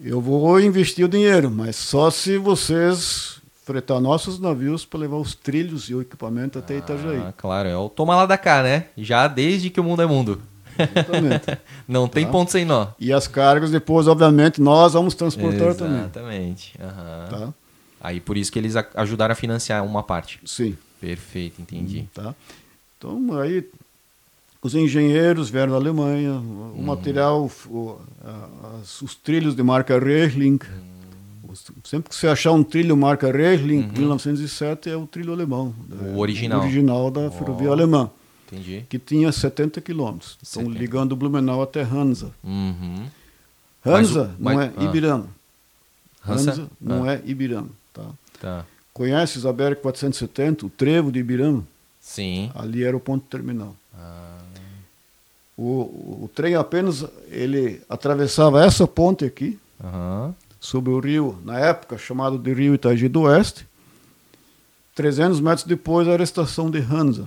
Eu 0.00 0.20
vou 0.20 0.60
investir 0.60 1.04
o 1.04 1.08
dinheiro, 1.08 1.48
mas 1.50 1.74
só 1.76 2.10
se 2.10 2.38
vocês 2.38 3.37
fretar 3.68 4.00
nossos 4.00 4.40
navios 4.40 4.86
para 4.86 5.00
levar 5.00 5.16
os 5.18 5.34
trilhos 5.34 5.90
e 5.90 5.94
o 5.94 6.00
equipamento 6.00 6.58
até 6.58 6.78
Itajaí. 6.78 7.18
Ah, 7.18 7.34
claro, 7.36 7.68
é 7.68 7.76
o 7.76 7.90
toma 7.90 8.16
lá 8.16 8.24
da 8.24 8.38
cá, 8.38 8.62
né? 8.62 8.86
Já 8.96 9.28
desde 9.28 9.68
que 9.68 9.78
o 9.78 9.84
mundo 9.84 10.00
é 10.00 10.06
mundo. 10.06 10.40
Exatamente. 10.78 11.58
Não 11.86 12.08
tem 12.08 12.24
Tá. 12.24 12.32
ponto 12.32 12.50
sem 12.50 12.64
nó. 12.64 12.86
E 12.98 13.12
as 13.12 13.28
cargas 13.28 13.70
depois, 13.70 14.08
obviamente, 14.08 14.58
nós 14.58 14.94
vamos 14.94 15.14
transportar 15.14 15.74
também. 15.74 15.98
Exatamente. 16.00 16.74
aham. 16.80 17.26
Tá? 17.28 17.54
Aí 18.00 18.20
por 18.20 18.38
isso 18.38 18.50
que 18.50 18.58
eles 18.58 18.74
ajudaram 18.94 19.32
a 19.32 19.36
financiar 19.36 19.84
uma 19.84 20.02
parte. 20.02 20.40
Sim. 20.46 20.74
Perfeito, 20.98 21.60
entendi. 21.60 22.08
Tá? 22.14 22.34
Então, 22.96 23.38
aí, 23.38 23.68
os 24.62 24.74
engenheiros 24.74 25.50
vieram 25.50 25.72
da 25.72 25.76
Alemanha, 25.78 26.32
Uhum. 26.32 26.72
o 26.78 26.82
material, 26.82 27.50
o- 27.66 27.98
a- 28.24 28.78
as- 28.80 29.02
os 29.02 29.14
trilhos 29.14 29.54
de 29.54 29.62
marca 29.62 29.98
Rehling. 29.98 30.58
Uhum. 30.62 30.97
Sempre 31.84 32.10
que 32.10 32.14
você 32.14 32.26
achar 32.28 32.52
um 32.52 32.62
trilho 32.62 32.96
marca 32.96 33.30
Rehling, 33.32 33.88
1907, 33.96 34.88
é 34.90 34.96
o 34.96 35.06
trilho 35.06 35.32
alemão. 35.32 35.74
O 35.90 36.14
É 36.14 36.16
original. 36.18 36.60
original 36.60 37.10
da 37.10 37.30
ferrovia 37.30 37.70
alemã, 37.70 38.10
Entendi. 38.46 38.84
que 38.88 38.98
tinha 38.98 39.30
70 39.32 39.80
quilômetros. 39.80 40.36
Então, 40.40 40.62
70. 40.64 40.78
ligando 40.78 41.16
Blumenau 41.16 41.62
até 41.62 41.82
Hansa. 41.82 42.30
Uhum. 42.44 43.06
Mas 43.84 44.14
o- 44.14 44.20
Hansa 44.20 44.34
mas- 44.38 44.54
não 44.56 44.62
é 44.62 44.72
ah. 44.76 44.84
Ibirama. 44.84 45.26
Hansa? 46.26 46.50
Hansa 46.50 46.68
não 46.80 47.04
Ah. 47.04 47.12
é 47.14 47.22
Ibirama. 47.24 47.68
Tá? 47.92 48.04
Tá. 48.40 48.66
Conhece 48.92 49.38
Isabel 49.38 49.76
470, 49.76 50.66
o 50.66 50.70
trevo 50.70 51.10
de 51.12 51.20
Ibirama? 51.20 51.64
Sim. 52.00 52.50
Ali 52.54 52.82
era 52.84 52.96
o 52.96 53.00
ponto 53.00 53.24
terminal. 53.28 53.74
Ah, 53.94 54.38
O, 55.56 56.22
o 56.24 56.30
trem 56.34 56.54
apenas 56.54 57.04
ele 57.30 57.80
atravessava 57.88 58.64
essa 58.64 58.86
ponte 58.86 59.24
aqui, 59.24 59.58
Aham. 59.82 60.32
Sobre 60.60 60.90
o 60.90 61.00
rio, 61.00 61.38
na 61.44 61.58
época 61.58 61.98
chamado 61.98 62.38
de 62.38 62.52
Rio 62.52 62.74
Itagi 62.74 63.08
do 63.08 63.22
Oeste. 63.22 63.66
300 64.94 65.40
metros 65.40 65.64
depois 65.64 66.08
era 66.08 66.22
a 66.22 66.24
estação 66.24 66.70
de 66.70 66.78
Hansa. 66.78 67.26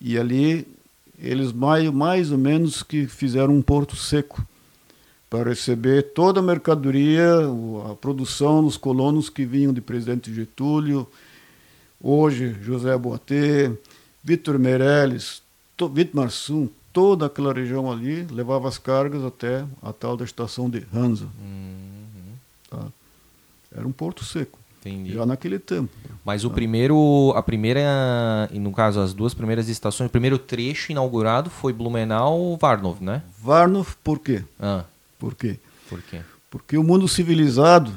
E 0.00 0.18
ali 0.18 0.66
eles 1.18 1.52
mais, 1.52 1.88
mais 1.90 2.30
ou 2.32 2.38
menos 2.38 2.82
que 2.82 3.06
fizeram 3.06 3.54
um 3.54 3.62
porto 3.62 3.94
seco 3.96 4.44
para 5.28 5.50
receber 5.50 6.02
toda 6.14 6.40
a 6.40 6.42
mercadoria, 6.42 7.30
a 7.90 7.94
produção 7.94 8.64
dos 8.64 8.76
colonos 8.76 9.28
que 9.30 9.44
vinham 9.44 9.72
de 9.72 9.80
Presidente 9.80 10.32
Getúlio, 10.34 11.06
hoje 12.02 12.56
José 12.62 12.96
Boatê, 12.98 13.70
Vitor 14.24 14.58
Meirelles, 14.58 15.42
to, 15.76 15.88
Vitor 15.88 16.16
Marsum, 16.16 16.68
toda 16.92 17.26
aquela 17.26 17.52
região 17.52 17.90
ali 17.90 18.26
levava 18.30 18.68
as 18.68 18.76
cargas 18.76 19.22
até 19.24 19.64
a 19.82 19.92
tal 19.92 20.16
da 20.16 20.24
estação 20.24 20.68
de 20.68 20.84
Hansa. 20.92 21.28
Uhum. 21.38 21.89
Tá? 23.70 23.78
Era 23.78 23.86
um 23.86 23.92
porto 23.92 24.24
seco, 24.24 24.58
Entendi. 24.80 25.12
já 25.12 25.24
naquele 25.24 25.58
tempo. 25.58 25.88
Mas 26.24 26.44
o 26.44 26.50
primeiro, 26.50 27.32
a 27.36 27.42
primeira, 27.42 28.48
no 28.52 28.72
caso 28.72 29.00
as 29.00 29.12
duas 29.14 29.32
primeiras 29.34 29.68
estações, 29.68 30.08
o 30.08 30.10
primeiro 30.10 30.38
trecho 30.38 30.92
inaugurado 30.92 31.48
foi 31.50 31.72
Blumenau 31.72 32.56
Varnov, 32.60 33.00
né? 33.02 33.22
Varnov, 33.42 33.94
por 34.02 34.18
quê? 34.18 34.42
Ah, 34.58 34.84
Por 35.18 35.34
quê? 35.34 35.58
por 35.88 36.00
quê? 36.02 36.20
Porque 36.50 36.76
o 36.76 36.82
mundo 36.82 37.06
civilizado, 37.06 37.92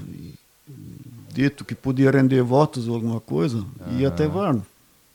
dito 1.34 1.66
que 1.66 1.74
podia 1.76 2.12
render 2.12 2.42
votos 2.44 2.88
ou 2.88 2.96
alguma 2.96 3.20
coisa, 3.20 3.66
ia 3.98 4.08
até 4.08 4.28
Varnov. 4.28 4.64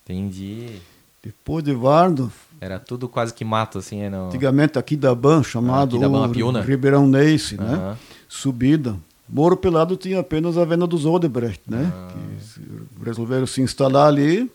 Entendi. 0.04 0.80
Depois 1.22 1.62
de 1.64 1.72
Varnov, 1.74 2.32
Era 2.60 2.78
tudo 2.78 3.08
quase 3.08 3.32
que 3.34 3.44
mato, 3.44 3.78
assim, 3.78 4.00
é 4.00 4.10
não... 4.10 4.26
antigamente 4.28 4.78
aqui 4.78 4.96
da 4.96 5.14
Ban, 5.14 5.42
chamado 5.42 5.98
da 5.98 6.08
Ban. 6.08 6.30
Ribeirão 6.62 7.06
Neice, 7.06 7.56
né? 7.56 7.96
Subida. 8.28 8.96
Moro 9.28 9.56
Pelado 9.56 9.96
tinha 9.96 10.20
apenas 10.20 10.56
a 10.56 10.64
venda 10.64 10.86
dos 10.86 11.04
Odebrecht, 11.04 11.60
né? 11.68 11.92
Ah. 11.94 12.08
Que 12.98 13.04
resolveram 13.04 13.46
se 13.46 13.60
instalar 13.60 14.08
ali, 14.08 14.50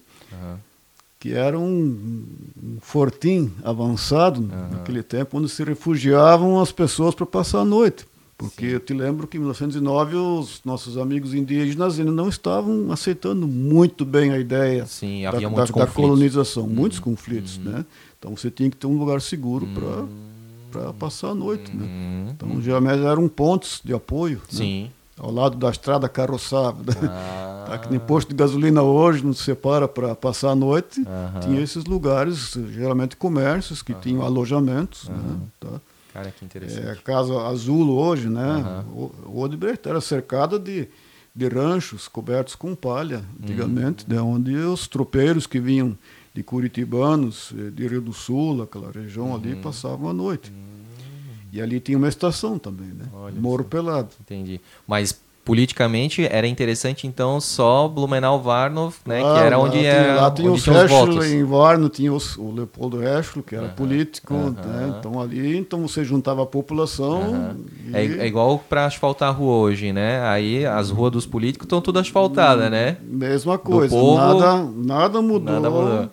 que 1.20 1.32
era 1.34 1.58
um, 1.58 2.26
um 2.62 2.78
fortim 2.82 3.52
avançado 3.64 4.42
naquele 4.72 5.02
tempo, 5.04 5.38
onde 5.38 5.48
se 5.50 5.64
refugiavam 5.64 6.60
as 6.60 6.72
pessoas 6.72 7.14
para 7.16 7.26
passar 7.26 7.60
a 7.60 7.66
noite. 7.66 8.06
Porque 8.36 8.66
eu 8.66 8.80
te 8.80 8.94
lembro 8.94 9.26
que 9.28 9.38
em 9.38 9.40
1909 9.40 10.16
os 10.18 10.60
nossos 10.66 10.98
amigos 10.98 11.34
indígenas 11.34 11.98
ainda 12.00 12.12
não 12.12 12.28
estavam 12.28 12.92
aceitando 12.92 13.48
muito 13.48 14.04
bem 14.04 14.32
a 14.32 14.40
ideia 14.40 14.86
Sim, 14.86 15.24
da, 15.24 15.32
da- 15.32 15.40
da. 15.40 15.84
Uhum. 15.86 15.88
colonização, 15.94 16.68
muitos 16.68 17.00
conflitos, 17.00 17.58
né? 17.60 17.86
Então 18.20 18.36
você 18.36 18.50
tinha 18.52 18.70
que 18.70 18.76
ter 18.76 18.88
um 18.88 18.98
lugar 18.98 19.22
seguro 19.22 19.66
Uhum. 19.66 19.74
para 19.74 20.06
passar 21.00 21.30
a 21.30 21.36
noite, 21.36 21.76
né? 21.76 21.86
Uhum. 21.86 22.28
Então 22.32 22.62
geralmente 22.62 23.04
eram 23.06 23.28
pontos 23.28 23.82
de 23.84 23.94
apoio, 23.94 24.38
né? 24.52 24.58
Sim. 24.58 24.92
ao 25.20 25.32
lado 25.32 25.58
da 25.58 25.70
estrada 25.70 26.08
carroçável. 26.10 26.84
né? 26.86 27.10
Ah. 27.10 27.66
Tá 27.70 27.78
que 27.78 27.90
nem 27.90 28.00
posto 28.00 28.30
de 28.30 28.36
gasolina 28.36 28.82
hoje, 28.84 29.24
não 29.26 29.34
se 29.34 29.44
separa 29.44 29.88
para 29.88 30.14
passar 30.16 30.50
a 30.52 30.56
noite. 30.56 31.02
Aham. 31.08 31.40
Tinha 31.40 31.62
esses 31.62 31.86
lugares, 31.86 32.54
geralmente 32.72 33.16
comércios, 33.16 33.82
que 33.82 33.94
tinham 33.94 34.22
alojamentos. 34.22 35.08
Né? 35.10 35.38
Tá? 35.60 35.70
Cara, 36.14 36.32
que 36.38 36.44
interessante. 36.46 36.86
É, 36.88 36.92
a 36.92 36.96
Casa 36.96 37.34
Azul 37.48 37.90
hoje, 37.98 38.28
né? 38.30 38.42
Aham. 38.44 38.86
O, 38.94 39.12
o 39.28 39.42
Odebrecht 39.42 39.88
era 39.88 40.00
cercada 40.02 40.60
de, 40.60 40.88
de 41.34 41.48
ranchos 41.48 42.08
cobertos 42.08 42.54
com 42.54 42.76
palha, 42.76 43.24
antigamente, 43.42 44.04
Uhum. 44.04 44.10
de 44.16 44.18
onde 44.22 44.56
os 44.58 44.88
tropeiros 44.88 45.48
que 45.48 45.60
vinham 45.60 45.98
de 46.34 46.42
Curitibanos, 46.44 47.54
eh, 47.58 47.70
de 47.70 47.88
Rio 47.88 48.02
do 48.02 48.14
Sul, 48.14 48.64
aquela 48.64 48.92
região 48.92 49.28
Uhum. 49.28 49.36
ali, 49.36 49.56
passavam 49.56 50.10
a 50.10 50.14
noite. 50.14 50.52
E 51.52 51.62
ali 51.62 51.80
tinha 51.80 51.98
uma 51.98 52.08
estação 52.10 52.58
também, 52.58 52.88
né? 52.88 53.06
Olha 53.14 53.36
só. 53.36 53.64
Pelado. 53.64 54.10
Entendi. 54.22 54.60
Mas 54.88 55.22
politicamente 55.46 56.26
era 56.26 56.48
interessante 56.48 57.06
então 57.06 57.40
só 57.40 57.88
Blumenau 57.88 58.42
Varnov, 58.42 58.96
né, 59.06 59.22
Ah, 59.22 59.34
que 59.34 59.40
era 59.40 59.58
lá 59.58 59.64
onde 59.64 59.78
tinha- 59.78 59.84
é 59.92 60.16
Lá 60.16 60.32
tinha 60.32 60.50
onde 60.50 60.62
os 60.62 60.66
em 61.28 61.44
Varno, 61.44 61.90
tinha 61.90 62.14
os- 62.14 62.38
o 62.38 62.50
Leopoldo 62.52 62.98
Reschl, 62.98 63.42
que 63.42 63.54
era 63.56 63.68
político, 63.68 64.34
né? 64.34 64.96
Então 64.98 65.20
ali, 65.22 65.58
então 65.58 65.86
você 65.88 66.04
juntava 66.04 66.42
a 66.44 66.46
população. 66.46 67.56
E- 67.88 67.96
É, 67.96 68.06
é 68.24 68.26
igual 68.28 68.58
para 68.58 68.86
asfaltar 68.86 69.30
a 69.30 69.32
rua 69.32 69.58
hoje, 69.58 69.92
né? 69.94 70.22
Aí 70.28 70.66
as 70.66 70.90
ruas 70.90 71.12
dos 71.12 71.26
políticos 71.28 71.66
estão 71.66 71.82
tudo 71.82 72.00
asfaltadas, 72.00 72.72
né? 72.72 72.98
Mesma 73.04 73.58
coisa, 73.58 73.94
povo, 73.94 74.18
nada, 74.18 74.64
nada 74.76 75.22
mudou. 75.22 75.54
nada 75.54 75.70
mudou. 75.70 76.10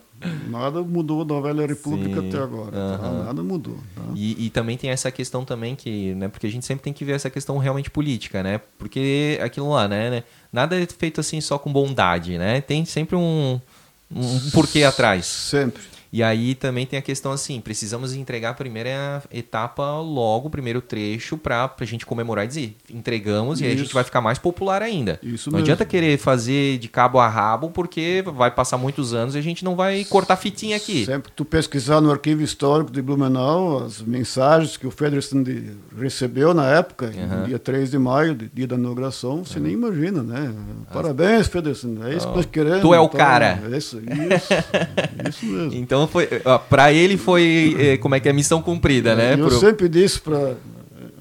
Nada 0.49 0.83
mudou 0.83 1.25
da 1.25 1.41
velha 1.41 1.67
república 1.67 2.21
Sim, 2.21 2.29
até 2.29 2.39
agora. 2.39 2.73
tá? 2.73 3.11
Nada 3.25 3.43
mudou. 3.43 3.79
tá? 3.95 4.03
E, 4.15 4.47
e 4.47 4.51
também 4.51 4.77
tem 4.77 4.91
essa 4.91 5.11
questão 5.11 5.45
também 5.45 5.75
que, 5.75 6.15
né? 6.15 6.29
Porque 6.29 6.47
a 6.47 6.51
gente 6.51 6.67
sempre 6.67 6.85
tem 6.85 6.93
que 6.93 7.05
ver 7.05 7.13
essa 7.13 7.31
questão 7.31 7.57
realmente 7.59 7.91
política, 7.91 8.43
né? 8.43 8.61
Porque 8.79 9.39
aquilo 9.43 9.71
lá, 9.71 9.89
né? 9.89 10.11
né, 10.11 10.25
Nada 10.53 10.81
é 10.81 10.87
feito 10.87 11.21
assim 11.21 11.41
só 11.41 11.59
com 11.59 11.73
bondade, 11.73 12.37
né? 12.37 12.61
Tem 12.61 12.85
sempre 12.85 13.17
um, 13.17 13.59
um 14.15 14.51
porquê 14.53 14.85
atrás. 14.85 15.25
Sempre. 15.27 15.83
E 16.13 16.23
aí 16.23 16.55
também 16.55 16.87
tem 16.87 16.99
a 16.99 17.03
questão 17.03 17.31
assim, 17.31 17.61
precisamos 17.61 18.15
entregar 18.15 18.51
a 18.51 18.55
primeira 18.55 19.23
etapa 19.33 19.99
logo, 20.01 20.49
o 20.49 20.51
primeiro 20.51 20.81
trecho, 20.81 21.39
para 21.39 21.73
a 21.79 21.85
gente 21.85 22.05
comemorar 22.05 22.45
e 22.45 22.49
dizer, 22.49 22.77
entregamos 22.93 23.59
Isso. 23.59 23.65
e 23.65 23.67
aí 23.69 23.75
a 23.75 23.79
gente 23.79 23.95
vai 23.95 24.03
ficar 24.03 24.21
mais 24.21 24.39
popular 24.39 24.83
ainda. 24.83 25.19
Isso 25.23 25.51
não 25.51 25.59
mesmo. 25.59 25.67
adianta 25.67 25.85
querer 25.85 26.19
fazer 26.19 26.79
de 26.79 26.89
cabo 26.89 27.21
a 27.21 27.29
rabo, 27.29 27.71
porque 27.71 28.25
vai 28.35 28.51
passar 28.51 28.77
muitos 28.77 29.15
anos 29.15 29.35
e 29.35 29.39
a 29.39 29.43
gente 29.43 29.65
não 29.65 29.77
vai 29.77 30.05
cortar 30.05 30.37
fitinha 30.37 30.77
aqui. 30.77 31.05
Sempre 31.05 31.31
que 31.31 31.37
tu 31.37 31.45
pesquisar 31.45 32.01
no 32.01 32.11
arquivo 32.11 32.43
histórico 32.43 32.91
de 32.91 33.01
Blumenau, 33.01 33.85
as 33.85 34.03
mensagens 34.03 34.77
que 34.77 34.87
o 34.87 34.91
Federson 34.91 35.45
recebeu 35.97 36.53
na 36.53 36.67
época, 36.67 37.07
uhum. 37.07 37.45
dia 37.47 37.59
3 37.59 37.91
de 37.91 37.99
maio, 37.99 38.35
dia 38.53 38.67
da 38.67 38.77
inauguração, 38.77 39.45
você 39.45 39.59
uhum. 39.59 39.65
nem 39.65 39.73
imagina, 39.75 40.23
né? 40.23 40.53
Parabéns, 40.93 41.47
Federson, 41.47 41.99
é 42.05 42.15
isso 42.15 42.27
oh. 42.27 42.31
que 42.31 42.37
nós 42.37 42.47
queremos. 42.47 42.81
Tu 42.81 42.95
é 42.95 43.01
o 43.01 43.05
então, 43.05 43.19
cara. 43.19 43.63
É 43.71 43.77
isso, 43.77 44.01
isso, 44.01 45.29
isso 45.29 45.47
mesmo. 45.47 45.71
Então 45.81 46.00
então 46.01 46.09
foi, 46.09 46.29
para 46.69 46.93
ele 46.93 47.17
foi 47.17 47.77
eh, 47.79 47.97
como 47.99 48.15
é 48.15 48.21
que 48.21 48.29
é 48.29 48.33
missão 48.33 48.63
cumprida, 48.63 49.15
né? 49.15 49.35
Eu 49.35 49.49
Pro... 49.49 49.59
sempre 49.59 49.89
disse 49.89 50.21
para 50.21 50.57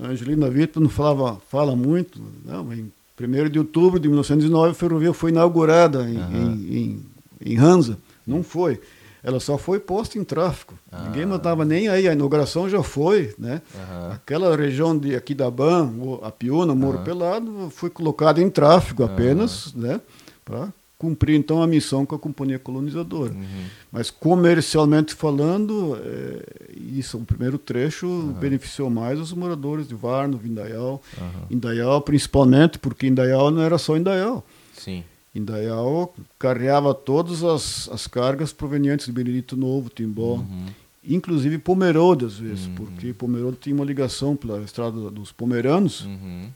Angelina 0.01 0.49
Vitor, 0.49 0.81
não 0.81 0.89
falava, 0.89 1.37
fala 1.49 1.75
muito, 1.75 2.21
não, 2.45 2.71
em 2.73 2.91
1 3.19 3.49
de 3.49 3.59
outubro 3.59 3.99
de 3.99 4.07
1909 4.07 4.71
a 4.71 4.73
ferrovia 4.73 5.13
foi 5.13 5.31
inaugurada 5.31 6.09
em, 6.09 6.17
uhum. 6.17 6.53
em, 6.53 6.77
em, 6.77 7.05
em 7.53 7.57
Hansa, 7.57 7.97
não 8.25 8.41
foi. 8.43 8.79
Ela 9.21 9.41
só 9.41 9.57
foi 9.57 9.81
posta 9.81 10.17
em 10.17 10.23
tráfego. 10.23 10.75
Ah. 10.89 11.03
Ninguém 11.03 11.35
estava 11.35 11.65
nem 11.65 11.89
aí, 11.89 12.07
a 12.07 12.13
inauguração 12.13 12.69
já 12.69 12.81
foi, 12.81 13.35
né? 13.37 13.61
Uhum. 13.75 14.11
Aquela 14.13 14.55
região 14.55 14.97
de 14.97 15.13
aqui 15.13 15.35
da 15.35 15.51
Ban, 15.51 15.91
a 16.21 16.31
Piúna, 16.31 16.73
Moro 16.73 16.99
uhum. 16.99 17.03
Pelado, 17.03 17.69
foi 17.69 17.89
colocada 17.89 18.41
em 18.41 18.49
tráfego 18.49 19.03
apenas, 19.03 19.73
né? 19.73 19.99
Para 20.45 20.69
cumprir 20.99 21.35
então 21.35 21.63
a 21.63 21.67
missão 21.67 22.05
com 22.05 22.13
a 22.13 22.19
companhia 22.19 22.59
colonizadora. 22.59 23.31
Uhum. 23.31 23.65
Mas 23.89 24.11
comercialmente 24.11 25.15
falando, 25.15 25.97
é, 26.03 26.75
isso, 26.75 27.17
o 27.17 27.25
primeiro 27.25 27.57
trecho 27.57 28.05
uhum. 28.05 28.33
beneficiou 28.33 28.89
mais 28.89 29.17
os 29.17 29.31
moradores 29.31 29.87
de 29.87 29.95
Varno, 29.95 30.37
Vindaial, 30.37 31.01
uhum. 31.17 31.45
Indaial 31.49 32.01
principalmente, 32.01 32.77
porque 32.77 33.07
Indaial 33.07 33.49
não 33.49 33.61
era 33.61 33.77
só 33.77 33.95
Indaial. 33.95 34.45
Sim. 34.73 35.05
Indaial 35.33 36.13
carregava 36.37 36.93
todas 36.93 37.45
as, 37.45 37.87
as 37.89 38.05
cargas 38.05 38.51
provenientes 38.51 39.05
de 39.05 39.13
Benedito 39.13 39.55
Novo, 39.55 39.89
Timbó, 39.89 40.33
uhum. 40.33 40.65
inclusive 41.01 41.57
Pomerode 41.59 42.25
às 42.25 42.37
vezes, 42.37 42.65
uhum. 42.65 42.75
porque 42.75 43.13
Pomerode 43.13 43.55
tinha 43.61 43.73
uma 43.73 43.85
ligação 43.85 44.35
pela 44.35 44.61
estrada 44.63 45.09
dos 45.09 45.31
Pomeranos, 45.31 46.01
uhum 46.01 46.49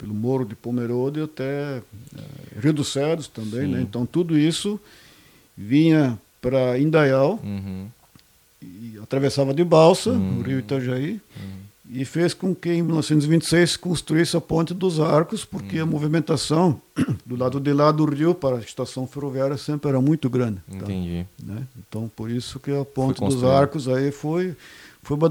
pelo 0.00 0.14
Morro 0.14 0.46
de 0.46 0.54
Pomerode 0.54 1.20
até 1.20 1.76
é, 1.76 2.60
Rio 2.60 2.72
dos 2.72 2.88
Cedros 2.88 3.28
também, 3.28 3.68
né? 3.68 3.82
Então 3.82 4.06
tudo 4.06 4.36
isso 4.36 4.80
vinha 5.56 6.18
para 6.40 6.78
Indaial 6.78 7.38
uhum. 7.44 7.86
e 8.62 8.98
atravessava 9.02 9.52
de 9.52 9.62
balsa 9.62 10.10
uhum. 10.10 10.38
o 10.38 10.42
Rio 10.42 10.58
Itajaí 10.58 11.20
uhum. 11.36 12.00
e 12.00 12.04
fez 12.06 12.32
com 12.32 12.54
que 12.54 12.70
em 12.70 12.82
1926 12.82 13.76
construísse 13.76 14.34
a 14.38 14.40
Ponte 14.40 14.72
dos 14.72 14.98
Arcos, 14.98 15.44
porque 15.44 15.78
a 15.78 15.84
uhum. 15.84 15.90
movimentação 15.90 16.80
do 17.26 17.36
lado 17.36 17.60
de 17.60 17.72
lá 17.74 17.92
do 17.92 18.06
rio 18.06 18.34
para 18.34 18.56
a 18.56 18.60
estação 18.60 19.06
ferroviária 19.06 19.58
sempre 19.58 19.90
era 19.90 20.00
muito 20.00 20.30
grande. 20.30 20.60
Tá? 20.66 20.76
Entendi. 20.76 21.26
Né? 21.44 21.66
Então 21.78 22.10
por 22.16 22.30
isso 22.30 22.58
que 22.58 22.74
a 22.74 22.86
Ponte 22.86 23.20
dos 23.20 23.44
Arcos 23.44 23.86
aí 23.86 24.10
foi 24.10 24.56
foi 25.02 25.16
uma 25.16 25.30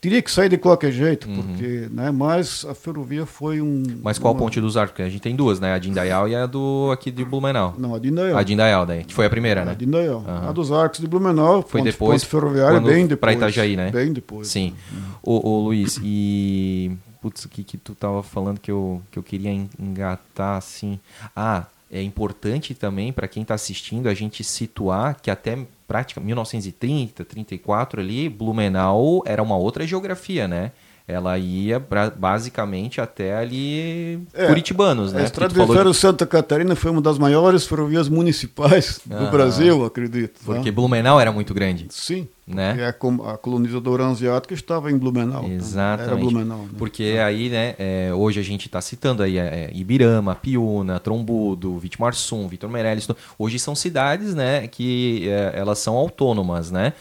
Teria 0.00 0.22
que 0.22 0.30
sair 0.30 0.48
de 0.48 0.56
qualquer 0.56 0.92
jeito, 0.92 1.28
uhum. 1.28 1.42
porque, 1.42 1.88
né, 1.90 2.12
mas 2.12 2.64
a 2.64 2.72
ferrovia 2.72 3.26
foi 3.26 3.60
um... 3.60 3.82
Mas 4.00 4.16
qual 4.16 4.32
uma... 4.32 4.38
ponte 4.38 4.60
dos 4.60 4.76
arcos? 4.76 4.92
Porque 4.92 5.02
a 5.02 5.08
gente 5.08 5.20
tem 5.20 5.34
duas, 5.34 5.58
né? 5.58 5.72
A 5.72 5.78
de 5.78 5.90
Indaial 5.90 6.28
e 6.28 6.36
a 6.36 6.46
do 6.46 6.90
aqui 6.92 7.10
de 7.10 7.24
Blumenau. 7.24 7.74
Não, 7.76 7.96
a 7.96 7.98
de 7.98 8.08
Indaial. 8.08 8.38
A 8.38 8.42
de 8.44 8.52
Indaial, 8.52 8.86
daí, 8.86 9.02
que 9.02 9.12
foi 9.12 9.26
a 9.26 9.30
primeira, 9.30 9.64
né? 9.64 9.72
A 9.72 9.74
de 9.74 9.84
Indaial. 9.84 10.18
Uhum. 10.18 10.48
A 10.48 10.52
dos 10.52 10.70
arcos 10.70 11.00
de 11.00 11.08
Blumenau, 11.08 11.62
foi 11.62 11.80
ponte, 11.80 11.90
depois, 11.90 12.22
ponte 12.22 12.30
ferroviária, 12.30 12.80
bem 12.80 13.08
depois. 13.08 13.18
Para 13.18 13.32
Itajaí, 13.32 13.76
né? 13.76 13.90
Bem 13.90 14.12
depois. 14.12 14.46
Sim. 14.46 14.72
Uhum. 14.92 15.00
Ô, 15.20 15.50
ô, 15.50 15.64
Luiz, 15.64 15.98
e... 16.00 16.92
Putz, 17.20 17.44
o 17.46 17.48
que, 17.48 17.64
que 17.64 17.76
tu 17.76 17.96
tava 17.96 18.22
falando 18.22 18.60
que 18.60 18.70
eu, 18.70 19.02
que 19.10 19.18
eu 19.18 19.22
queria 19.24 19.50
engatar, 19.50 20.58
assim... 20.58 21.00
Ah, 21.34 21.64
é 21.90 22.02
importante 22.02 22.74
também 22.74 23.12
para 23.12 23.26
quem 23.26 23.42
está 23.42 23.54
assistindo 23.54 24.08
a 24.08 24.14
gente 24.14 24.44
situar 24.44 25.16
que 25.20 25.30
até 25.30 25.58
prática 25.88 26.20
1930, 26.20 27.24
34 27.24 28.00
ali, 28.00 28.28
Blumenau 28.28 29.22
era 29.24 29.42
uma 29.42 29.56
outra 29.56 29.86
geografia, 29.86 30.46
né? 30.46 30.72
Ela 31.08 31.38
ia 31.38 31.80
pra, 31.80 32.10
basicamente 32.10 33.00
até 33.00 33.34
ali 33.34 34.20
é, 34.34 34.46
Curitibanos, 34.46 35.10
né? 35.10 35.22
A 35.22 35.24
Estrada 35.24 35.54
de 35.54 35.72
Ferro. 35.72 35.94
Santa 35.94 36.26
Catarina 36.26 36.76
foi 36.76 36.90
uma 36.90 37.00
das 37.00 37.18
maiores 37.18 37.66
ferrovias 37.66 38.10
municipais 38.10 39.00
do 39.06 39.16
ah, 39.16 39.30
Brasil, 39.30 39.86
acredito. 39.86 40.38
Né? 40.40 40.44
Porque? 40.44 40.70
Blumenau 40.70 41.18
era 41.18 41.32
muito 41.32 41.54
grande. 41.54 41.86
Sim. 41.88 42.28
Né? 42.46 42.76
A, 42.84 43.32
a 43.32 43.38
colonizadora 43.38 44.06
asiática 44.06 44.52
estava 44.52 44.90
em 44.90 44.98
Blumenau. 44.98 45.48
Né? 45.48 45.54
Exatamente. 45.54 46.12
Era 46.12 46.16
Blumenau. 46.16 46.58
Né? 46.58 46.68
Porque 46.76 47.04
é. 47.04 47.22
aí, 47.22 47.48
né, 47.48 47.74
é, 47.78 48.10
hoje 48.12 48.38
a 48.38 48.42
gente 48.42 48.66
está 48.66 48.82
citando 48.82 49.22
aí 49.22 49.38
é, 49.38 49.70
Ibirama, 49.72 50.34
Piúna, 50.34 51.00
Trombudo, 51.00 51.78
Vitimarsum, 51.78 52.46
Vitor 52.48 52.68
Meirelles. 52.68 53.08
Hoje 53.38 53.58
são 53.58 53.74
cidades, 53.74 54.34
né, 54.34 54.68
que 54.68 55.26
é, 55.26 55.54
elas 55.56 55.78
são 55.78 55.94
autônomas, 55.94 56.70
né? 56.70 56.92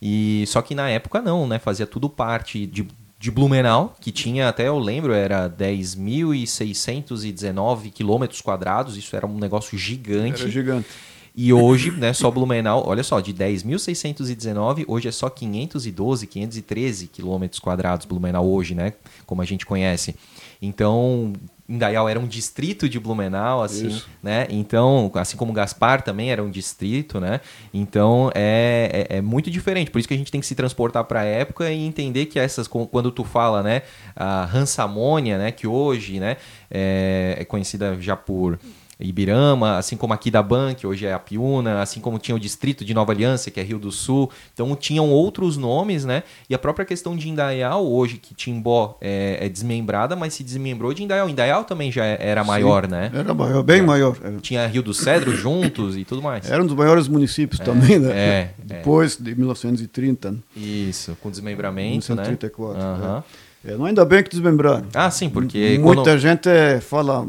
E 0.00 0.44
só 0.46 0.62
que 0.62 0.74
na 0.74 0.88
época 0.88 1.20
não, 1.20 1.46
né? 1.46 1.58
Fazia 1.58 1.86
tudo 1.86 2.08
parte 2.08 2.66
de 2.66 2.88
de 3.20 3.30
Blumenau, 3.30 3.94
que 4.00 4.10
tinha, 4.10 4.48
até 4.48 4.66
eu 4.66 4.78
lembro, 4.78 5.12
era 5.12 5.46
10.619 5.46 7.92
quilômetros 7.92 8.40
quadrados, 8.40 8.96
isso 8.96 9.14
era 9.14 9.26
um 9.26 9.38
negócio 9.38 9.76
gigante. 9.76 10.40
Era 10.40 10.50
gigante. 10.50 10.88
E 11.36 11.52
hoje, 11.52 11.90
né, 11.90 12.14
só 12.14 12.30
Blumenau, 12.30 12.82
olha 12.86 13.02
só, 13.02 13.20
de 13.20 13.34
10.619, 13.34 14.86
hoje 14.88 15.08
é 15.08 15.12
só 15.12 15.28
512, 15.28 16.26
513 16.26 17.08
quilômetros 17.08 17.60
quadrados 17.60 18.06
Blumenau 18.06 18.50
hoje, 18.50 18.74
né, 18.74 18.94
como 19.26 19.42
a 19.42 19.44
gente 19.44 19.66
conhece. 19.66 20.16
Então, 20.62 21.34
Indaial 21.70 22.08
era 22.08 22.18
um 22.18 22.26
distrito 22.26 22.88
de 22.88 22.98
Blumenau, 22.98 23.62
assim, 23.62 23.86
Isso. 23.86 24.08
né? 24.20 24.46
Então, 24.50 25.10
assim 25.14 25.36
como 25.36 25.52
Gaspar 25.52 26.02
também 26.02 26.32
era 26.32 26.42
um 26.42 26.50
distrito, 26.50 27.20
né? 27.20 27.40
Então 27.72 28.30
é, 28.34 29.06
é, 29.08 29.18
é 29.18 29.20
muito 29.20 29.48
diferente. 29.48 29.90
Por 29.90 30.00
isso 30.00 30.08
que 30.08 30.14
a 30.14 30.16
gente 30.16 30.32
tem 30.32 30.40
que 30.40 30.46
se 30.46 30.54
transportar 30.56 31.04
para 31.04 31.20
a 31.20 31.24
época 31.24 31.70
e 31.70 31.86
entender 31.86 32.26
que 32.26 32.40
essas, 32.40 32.66
quando 32.66 33.12
tu 33.12 33.22
fala, 33.22 33.62
né, 33.62 33.82
a 34.16 34.44
Hansamônia, 34.52 35.38
né, 35.38 35.52
que 35.52 35.66
hoje, 35.66 36.18
né, 36.18 36.36
é, 36.68 37.36
é 37.38 37.44
conhecida 37.44 37.96
já 38.00 38.16
por 38.16 38.58
Ibirama, 39.00 39.78
assim 39.78 39.96
como 39.96 40.12
aqui 40.12 40.30
da 40.30 40.42
Ban, 40.42 40.74
que 40.74 40.86
hoje 40.86 41.06
é 41.06 41.12
a 41.12 41.18
Piúna, 41.18 41.80
assim 41.80 42.00
como 42.00 42.18
tinha 42.18 42.34
o 42.34 42.38
distrito 42.38 42.84
de 42.84 42.94
Nova 42.94 43.12
Aliança, 43.12 43.50
que 43.50 43.58
é 43.60 43.62
Rio 43.62 43.78
do 43.78 43.90
Sul. 43.90 44.30
Então 44.52 44.74
tinham 44.76 45.10
outros 45.10 45.56
nomes, 45.56 46.04
né? 46.04 46.22
E 46.48 46.54
a 46.54 46.58
própria 46.58 46.84
questão 46.84 47.16
de 47.16 47.28
Indaial, 47.28 47.86
hoje 47.86 48.18
que 48.18 48.34
Timbó 48.34 48.96
é, 49.00 49.38
é 49.40 49.48
desmembrada, 49.48 50.14
mas 50.14 50.34
se 50.34 50.44
desmembrou 50.44 50.92
de 50.92 51.02
Indaial. 51.02 51.28
Indaial 51.28 51.64
também 51.64 51.90
já 51.90 52.04
era 52.04 52.44
maior, 52.44 52.84
Sim, 52.84 52.90
né? 52.92 53.10
Era 53.14 53.34
maior, 53.34 53.62
bem 53.62 53.80
é. 53.80 53.82
maior. 53.82 54.16
Tinha 54.40 54.66
Rio 54.66 54.82
do 54.82 54.94
Cedro 54.94 55.34
juntos 55.34 55.96
e 55.96 56.04
tudo 56.04 56.22
mais. 56.22 56.50
Era 56.50 56.62
um 56.62 56.66
dos 56.66 56.76
maiores 56.76 57.08
municípios 57.08 57.60
é, 57.60 57.64
também, 57.64 57.98
né? 57.98 58.10
É, 58.12 58.16
é. 58.16 58.50
Depois 58.58 59.16
de 59.16 59.34
1930. 59.34 60.36
Isso, 60.56 61.16
com 61.22 61.30
desmembramento, 61.30 62.12
1934, 62.12 62.78
né? 62.78 62.84
1934. 62.84 63.14
Uhum. 63.14 63.22
É, 63.62 63.76
não 63.76 63.84
ainda 63.84 64.04
bem 64.06 64.22
que 64.22 64.30
desmembraram. 64.30 64.86
Ah, 64.94 65.10
sim, 65.10 65.28
porque. 65.28 65.78
Muita 65.78 66.02
quando... 66.02 66.18
gente 66.18 66.48
é, 66.48 66.80
fala, 66.80 67.26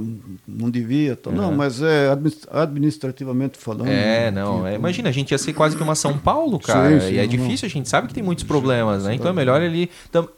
não 0.48 0.70
devia. 0.70 1.18
Uhum. 1.26 1.32
Não, 1.34 1.52
mas 1.52 1.82
é 1.82 2.08
administrativamente 2.50 3.58
falando. 3.58 3.90
É, 3.90 4.32
não. 4.32 4.56
Tipo, 4.56 4.68
é, 4.68 4.76
imagina, 4.76 5.10
a 5.10 5.12
gente 5.12 5.32
ia 5.32 5.38
ser 5.38 5.52
quase 5.52 5.76
que 5.76 5.84
uma 5.84 5.96
São 5.96 6.18
Paulo, 6.18 6.58
cara. 6.58 7.02
Sim, 7.02 7.08
sim, 7.08 7.14
e 7.16 7.18
é 7.18 7.28
difícil, 7.28 7.68
não. 7.68 7.72
a 7.72 7.74
gente 7.74 7.90
sabe 7.90 8.08
que 8.08 8.14
tem 8.14 8.24
muitos 8.24 8.46
problemas, 8.46 9.04
né? 9.04 9.14
Então 9.14 9.30
é 9.30 9.34
melhor 9.34 9.62
ele. 9.62 9.90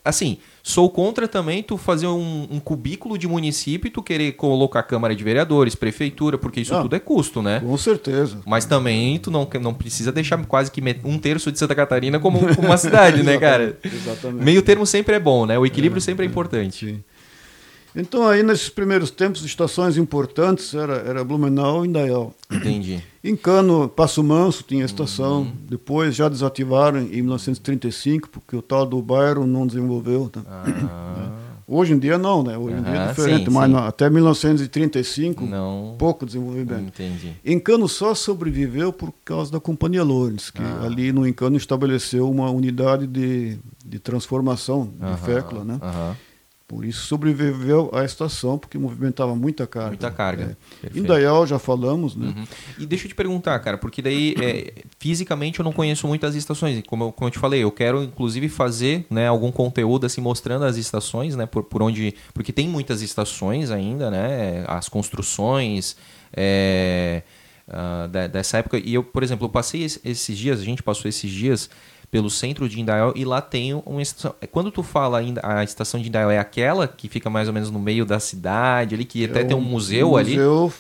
Assim, 0.04 0.39
Sou 0.66 0.89
contra 0.89 1.28
também 1.28 1.61
tu 1.61 1.78
fazer 1.78 2.07
um, 2.07 2.47
um, 2.49 2.57
cubículo 2.57 3.18
de 3.18 3.28
município 3.28 3.89
e 3.89 3.91
tu 3.91 4.01
querer 4.01 4.32
colocar 4.32 4.82
Câmara 4.84 5.14
de 5.14 5.22
Vereadores, 5.22 5.76
Prefeitura, 5.76 6.38
porque 6.38 6.61
isso 6.61 6.82
tudo 6.82 6.95
é 6.95 6.99
custo, 6.99 7.41
né? 7.41 7.59
Com 7.59 7.78
certeza. 7.78 8.38
Mas 8.45 8.64
também 8.64 9.20
tu 9.20 9.30
não, 9.30 9.45
não 9.59 9.74
precisa 9.74 10.09
deixar 10.09 10.41
quase 10.45 10.72
que 10.72 10.82
um 11.03 11.20
terço 11.20 11.51
de 11.51 11.59
Santa 11.59 11.76
Catarina 11.76 12.18
como, 12.18 12.39
como 12.55 12.70
uma 12.70 12.78
cidade, 12.80 13.24
né, 13.24 13.38
cara? 13.38 13.78
Exatamente. 13.84 14.41
Meio 14.41 14.61
termo 14.61 14.86
sempre 14.86 15.16
é 15.16 15.20
bom, 15.20 15.45
né? 15.45 15.59
O 15.59 15.66
equilíbrio 15.66 15.97
é, 15.97 16.01
sempre 16.01 16.26
é 16.26 16.30
importante. 16.30 16.86
Sim. 16.86 17.03
Então, 17.96 18.28
aí 18.28 18.41
nesses 18.41 18.70
primeiros 18.70 19.12
tempos, 19.12 19.44
estações 19.44 19.98
importantes 19.98 20.74
era, 20.74 20.96
era 20.96 21.24
Blumenau 21.24 21.86
e 21.86 21.88
Indaial. 21.88 22.34
Entendi. 22.52 23.04
Em 23.24 23.36
Cano, 23.36 23.88
Passo 23.88 24.24
Manso 24.24 24.64
tinha 24.68 24.84
estação. 24.84 25.41
Uhum. 25.41 25.54
Depois 25.70 26.16
já 26.16 26.28
desativaram 26.28 27.00
em 27.00 27.22
1935, 27.22 28.30
porque 28.30 28.56
o 28.56 28.62
tal 28.62 28.86
do 28.86 29.02
bairro 29.02 29.46
não 29.46 29.68
desenvolveu. 29.68 30.30
Tá? 30.30 30.41
Ah. 30.48 31.30
Hoje 31.66 31.94
em 31.94 32.00
dia 32.00 32.18
não, 32.18 32.44
né? 32.44 32.58
Hoje 32.58 32.76
em 32.76 32.84
dia 32.84 32.94
é 32.94 33.08
diferente, 33.08 33.46
sim, 33.46 33.52
mas 33.52 33.72
sim. 33.72 33.78
até 33.78 34.10
1935 34.10 35.46
não. 35.46 35.96
pouco 35.98 36.26
desenvolvimento. 36.26 36.88
Entendi. 36.88 37.34
Encano 37.46 37.88
só 37.88 38.14
sobreviveu 38.14 38.91
por 38.91 39.14
causa 39.24 39.52
da 39.52 39.60
Companhia 39.60 40.04
Lourdes, 40.04 40.50
que 40.50 40.62
ah. 40.62 40.82
ali 40.84 41.14
no 41.14 41.26
Encano 41.26 41.56
estabeleceu 41.56 42.30
uma 42.30 42.50
unidade 42.50 43.08
de, 43.08 43.58
de 43.86 44.00
transformação 44.00 44.91
de 45.00 45.26
fécula, 45.26 45.64
né? 45.64 45.80
Por 46.74 46.84
isso 46.84 47.05
sobreviveu 47.05 47.91
a 47.93 48.03
estação, 48.03 48.57
porque 48.57 48.80
movimentava 48.80 49.36
muita 49.36 49.67
carga. 49.67 49.89
Muita 49.89 50.09
carga. 50.09 50.57
É. 50.84 50.97
Indaial 50.97 51.45
já 51.45 51.59
falamos, 51.59 52.15
né? 52.15 52.34
Uhum. 52.36 52.45
E 52.80 52.86
deixa 52.88 53.05
eu 53.05 53.09
te 53.09 53.15
perguntar, 53.15 53.59
cara, 53.59 53.78
porque 53.78 54.01
daí 54.01 54.34
é, 54.41 54.74
fisicamente 54.97 55.59
eu 55.59 55.63
não 55.63 55.71
conheço 55.71 56.07
muitas 56.07 56.34
estações. 56.34 56.82
Como 56.88 57.03
eu, 57.03 57.11
como 57.11 57.28
eu 57.28 57.32
te 57.32 57.38
falei, 57.38 57.63
eu 57.63 57.71
quero 57.71 58.01
inclusive 58.01 58.49
fazer 58.49 59.05
né, 59.07 59.28
algum 59.28 59.51
conteúdo 59.51 60.07
assim 60.07 60.19
mostrando 60.19 60.65
as 60.65 60.76
estações, 60.76 61.36
né? 61.36 61.45
Por, 61.45 61.63
por 61.63 61.84
onde. 61.84 62.15
Porque 62.34 62.51
tem 62.51 62.67
muitas 62.67 63.03
estações 63.03 63.69
ainda, 63.69 64.09
né? 64.09 64.65
As 64.67 64.89
construções. 64.89 65.95
É, 66.36 67.21
uh, 67.67 68.07
dessa 68.30 68.57
época. 68.57 68.80
E 68.80 68.93
eu, 68.95 69.03
por 69.03 69.21
exemplo, 69.21 69.45
eu 69.45 69.49
passei 69.49 69.84
esses 69.84 70.36
dias, 70.36 70.59
a 70.59 70.63
gente 70.63 70.82
passou 70.82 71.07
esses 71.07 71.30
dias 71.30 71.69
pelo 72.14 72.30
centro 72.30 72.70
de 72.70 72.80
Indaial 72.80 73.11
e 73.16 73.26
lá 73.26 73.41
tem 73.41 73.74
uma 73.74 73.99
estação. 73.99 74.36
É, 74.39 74.45
quando 74.45 74.70
tu 74.70 74.84
fala 74.84 75.20
a 75.41 75.64
estação 75.64 75.99
de 75.99 76.09
Indaial 76.09 76.30
é 76.30 76.38
aquela 76.38 76.88
que 76.88 77.09
fica 77.09 77.28
mais 77.28 77.47
ou 77.47 77.53
menos 77.55 77.72
no 77.72 77.80
meio 77.80 78.05
da 78.05 78.20
cidade 78.20 78.93
ali, 78.93 79.03
que 79.03 79.26
até 79.26 79.41
é 79.41 79.43
tem 79.43 79.57
um 79.57 79.61
museu, 79.61 80.11
um 80.11 80.16
ali. 80.16 80.34
Museu 80.34 80.72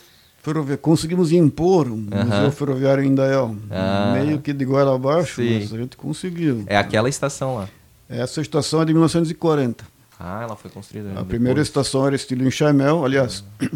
ferroviário. 0.43 0.77
Conseguimos 0.77 1.31
impor 1.31 1.87
um 1.87 1.95
museu 1.97 2.51
ferroviário 2.51 3.03
em 3.03 3.07
Indaial. 3.07 3.55
Ah. 3.71 4.13
Meio 4.13 4.37
que 4.41 4.53
de 4.53 4.63
goela 4.63 4.93
abaixo, 4.93 5.41
Sim. 5.41 5.61
mas 5.61 5.73
a 5.73 5.77
gente 5.77 5.97
conseguiu. 5.97 6.65
É 6.67 6.77
aquela 6.77 7.09
estação 7.09 7.55
lá. 7.55 7.69
Essa 8.07 8.39
estação 8.39 8.83
é 8.83 8.85
de 8.85 8.93
1940. 8.93 9.83
Ah, 10.19 10.43
ela 10.43 10.55
foi 10.55 10.69
construída. 10.69 11.07
A 11.07 11.11
depois. 11.13 11.29
primeira 11.29 11.61
estação 11.61 12.05
era 12.05 12.15
estilo 12.15 12.45
enxaimel. 12.45 13.03
Aliás, 13.03 13.43
ah. 13.59 13.67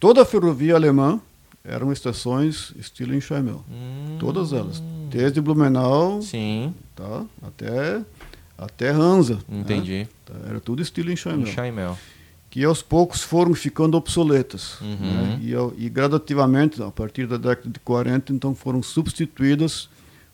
toda 0.00 0.22
a 0.22 0.24
ferrovia 0.24 0.76
alemã 0.76 1.20
eram 1.62 1.92
estações 1.92 2.72
estilo 2.78 3.14
enxaimel. 3.14 3.62
Hum. 3.70 4.16
Todas 4.18 4.54
elas. 4.54 4.82
Desde 5.10 5.42
Blumenau 5.42 6.22
Sim. 6.22 6.74
Tá, 7.02 7.24
até, 7.48 8.00
até 8.56 8.90
Hansa. 8.90 9.34
Né? 9.48 9.60
Entendi. 9.60 10.08
Né? 10.30 10.40
Era 10.48 10.60
tudo 10.60 10.80
estilo 10.80 11.10
enxaimel. 11.10 11.48
Enxaimel. 11.48 11.98
Que 12.48 12.62
aos 12.64 12.82
poucos 12.82 13.22
foram 13.22 13.54
ficando 13.54 13.96
obsoletas. 13.96 14.80
Uhum. 14.80 14.96
Né? 15.00 15.40
E, 15.42 15.84
e, 15.84 15.88
gradativamente, 15.88 16.80
a 16.82 16.90
partir 16.90 17.26
da 17.26 17.36
década 17.36 17.68
de 17.68 17.80
40, 17.80 18.32
então 18.32 18.54
foram 18.54 18.82
substituídas 18.82 19.88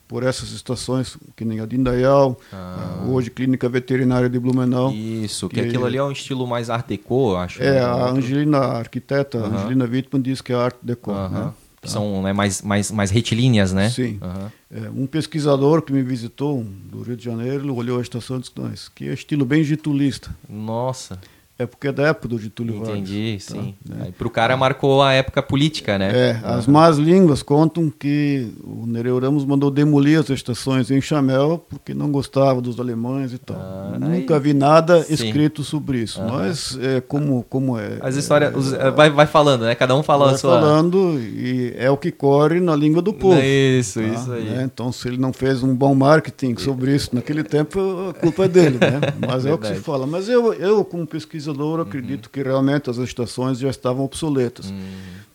por 0.07 0.23
essas 0.23 0.51
estações, 0.51 1.17
que 1.35 1.45
nem 1.45 1.59
a 1.59 1.67
de 1.67 1.75
Indaial, 1.75 2.35
ah. 2.51 3.05
hoje 3.07 3.29
Clínica 3.29 3.69
Veterinária 3.69 4.27
de 4.27 4.39
Blumenau. 4.39 4.91
Isso, 4.91 5.47
que, 5.47 5.61
que 5.61 5.67
aquilo 5.67 5.85
ali 5.85 5.97
é 5.97 6.03
um 6.03 6.11
estilo 6.11 6.47
mais 6.47 6.69
art 6.69 6.87
déco, 6.87 7.35
acho. 7.35 7.61
É, 7.61 7.73
né? 7.73 7.79
a 7.79 8.09
Angelina, 8.09 8.57
a 8.57 8.77
arquiteta, 8.79 9.37
uhum. 9.37 9.55
Angelina 9.55 9.85
Wittmann 9.85 10.21
diz 10.23 10.41
que 10.41 10.51
é 10.51 10.55
art 10.55 10.75
déco. 10.81 11.11
Uhum. 11.11 11.29
Né? 11.29 11.53
Tá. 11.81 11.87
são 11.87 12.21
né, 12.21 12.33
mais, 12.33 12.61
mais, 12.61 12.91
mais 12.91 13.09
retilíneas, 13.11 13.71
né? 13.71 13.89
Sim. 13.89 14.19
Uhum. 14.21 14.49
É, 14.71 14.89
um 14.89 15.07
pesquisador 15.07 15.81
que 15.81 15.93
me 15.93 16.03
visitou 16.03 16.63
do 16.63 17.01
Rio 17.01 17.15
de 17.15 17.23
Janeiro, 17.23 17.63
ele 17.63 17.71
olhou 17.71 17.99
a 17.99 18.01
estação 18.01 18.37
e 18.37 18.41
disse, 18.41 18.91
que 18.91 19.07
é 19.07 19.13
estilo 19.13 19.45
bem 19.45 19.63
getulista. 19.63 20.35
Nossa. 20.47 21.19
É 21.59 21.65
porque 21.65 21.89
é 21.89 21.91
da 21.91 22.07
época 22.07 22.29
do 22.29 22.39
Getúlio 22.39 22.75
Vargas. 22.75 22.95
Entendi, 22.95 23.37
tá? 23.45 23.53
sim. 23.53 23.75
Né? 23.85 24.13
Para 24.17 24.27
o 24.27 24.31
cara 24.31 24.55
marcou 24.55 25.03
a 25.03 25.11
época 25.11 25.43
política, 25.43 25.97
né? 25.97 26.09
É, 26.13 26.41
as 26.41 26.65
más 26.65 26.97
línguas 26.97 27.43
contam 27.43 27.89
que 27.89 28.49
o 28.63 28.85
Nereu 28.87 29.19
Ramos 29.19 29.43
mandou 29.43 29.69
demolir 29.69 30.19
as 30.19 30.29
estações 30.29 30.89
em 30.89 31.01
Chamel 31.01 31.61
porque 31.69 31.93
não 31.93 32.09
gostava 32.13 32.61
dos 32.61 32.79
alemães 32.79 33.33
e 33.33 33.37
tal. 33.37 33.57
Ah, 33.57 33.97
Nunca 33.99 34.35
aí... 34.35 34.39
vi 34.39 34.53
nada 34.53 35.03
sim. 35.03 35.13
escrito 35.13 35.61
sobre 35.61 35.97
isso, 35.97 36.21
mas 36.23 36.79
é 36.81 37.01
como, 37.01 37.45
como 37.49 37.77
é. 37.77 37.97
As 37.99 38.15
histórias, 38.15 38.71
é, 38.71 38.89
vai, 38.89 39.09
vai 39.09 39.27
falando, 39.27 39.65
né? 39.65 39.75
Cada 39.75 39.93
um 39.97 40.01
fala 40.01 40.27
vai 40.27 40.35
a 40.35 40.37
sua... 40.37 40.61
falando 40.61 41.19
e 41.19 41.73
é 41.77 41.91
o 41.91 41.97
que 41.97 42.09
corre 42.09 42.61
na 42.61 42.73
língua 42.73 43.01
do 43.01 43.11
povo. 43.11 43.37
Isso, 43.37 43.99
tá? 43.99 44.07
isso 44.07 44.31
aí. 44.31 44.45
Né? 44.45 44.63
Então, 44.63 44.93
se 44.93 45.09
ele 45.09 45.17
não 45.17 45.33
fez 45.33 45.61
um 45.61 45.75
bom 45.75 45.93
marketing 45.93 46.55
sobre 46.55 46.95
isso 46.95 47.13
naquele 47.13 47.43
tempo, 47.43 47.79
a 48.11 48.13
culpa 48.13 48.45
é 48.45 48.47
dele, 48.47 48.77
né? 48.77 49.01
Mas 49.27 49.45
é, 49.45 49.49
é 49.49 49.53
o 49.53 49.57
que 49.57 49.67
se 49.67 49.75
fala. 49.75 50.07
Mas 50.07 50.29
eu, 50.29 50.53
eu 50.53 50.85
como 50.85 51.05
pesquisador, 51.05 51.48
acredito 51.81 52.29
que 52.29 52.41
realmente 52.41 52.89
as 52.89 52.97
estações 52.97 53.59
já 53.59 53.69
estavam 53.69 54.05
obsoletas. 54.05 54.69
Uhum. 54.69 54.79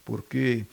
Porque 0.04 0.64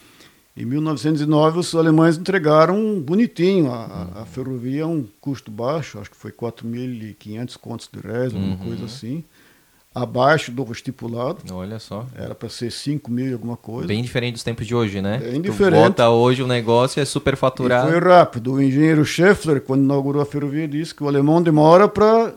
em 0.55 0.65
1909 0.65 1.59
os 1.59 1.73
alemães 1.73 2.17
entregaram 2.17 2.99
bonitinho 2.99 3.71
a, 3.71 3.85
uhum. 3.85 4.21
a 4.21 4.25
ferrovia 4.25 4.83
a 4.83 4.87
um 4.87 5.05
custo 5.21 5.49
baixo, 5.49 5.97
acho 5.99 6.11
que 6.11 6.17
foi 6.17 6.31
4.500 6.31 7.57
contos 7.57 7.89
de 7.91 7.99
réis, 7.99 8.33
uhum. 8.33 8.47
uma 8.47 8.57
coisa 8.57 8.85
assim. 8.85 9.23
Abaixo 9.93 10.51
do 10.51 10.71
estipulado. 10.71 11.39
Olha 11.51 11.77
só. 11.77 12.05
Era 12.15 12.33
para 12.33 12.47
ser 12.47 12.71
5 12.71 13.11
mil 13.11 13.33
alguma 13.33 13.57
coisa. 13.57 13.87
Bem 13.87 14.01
diferente 14.01 14.35
dos 14.35 14.43
tempos 14.43 14.65
de 14.65 14.73
hoje, 14.73 15.01
né? 15.01 15.17
Bem 15.17 15.41
tu 15.41 15.51
diferente. 15.51 15.81
Bota 15.81 16.09
hoje 16.09 16.41
o 16.41 16.47
negócio 16.47 17.01
é 17.01 17.05
super 17.05 17.35
faturado. 17.35 17.89
E 17.89 17.91
foi 17.91 17.99
rápido. 17.99 18.53
O 18.53 18.61
engenheiro 18.61 19.03
Scheffler, 19.03 19.59
quando 19.59 19.83
inaugurou 19.83 20.21
a 20.21 20.25
ferrovia, 20.25 20.65
disse 20.65 20.95
que 20.95 21.03
o 21.03 21.09
alemão 21.09 21.41
demora 21.41 21.89
para 21.89 22.33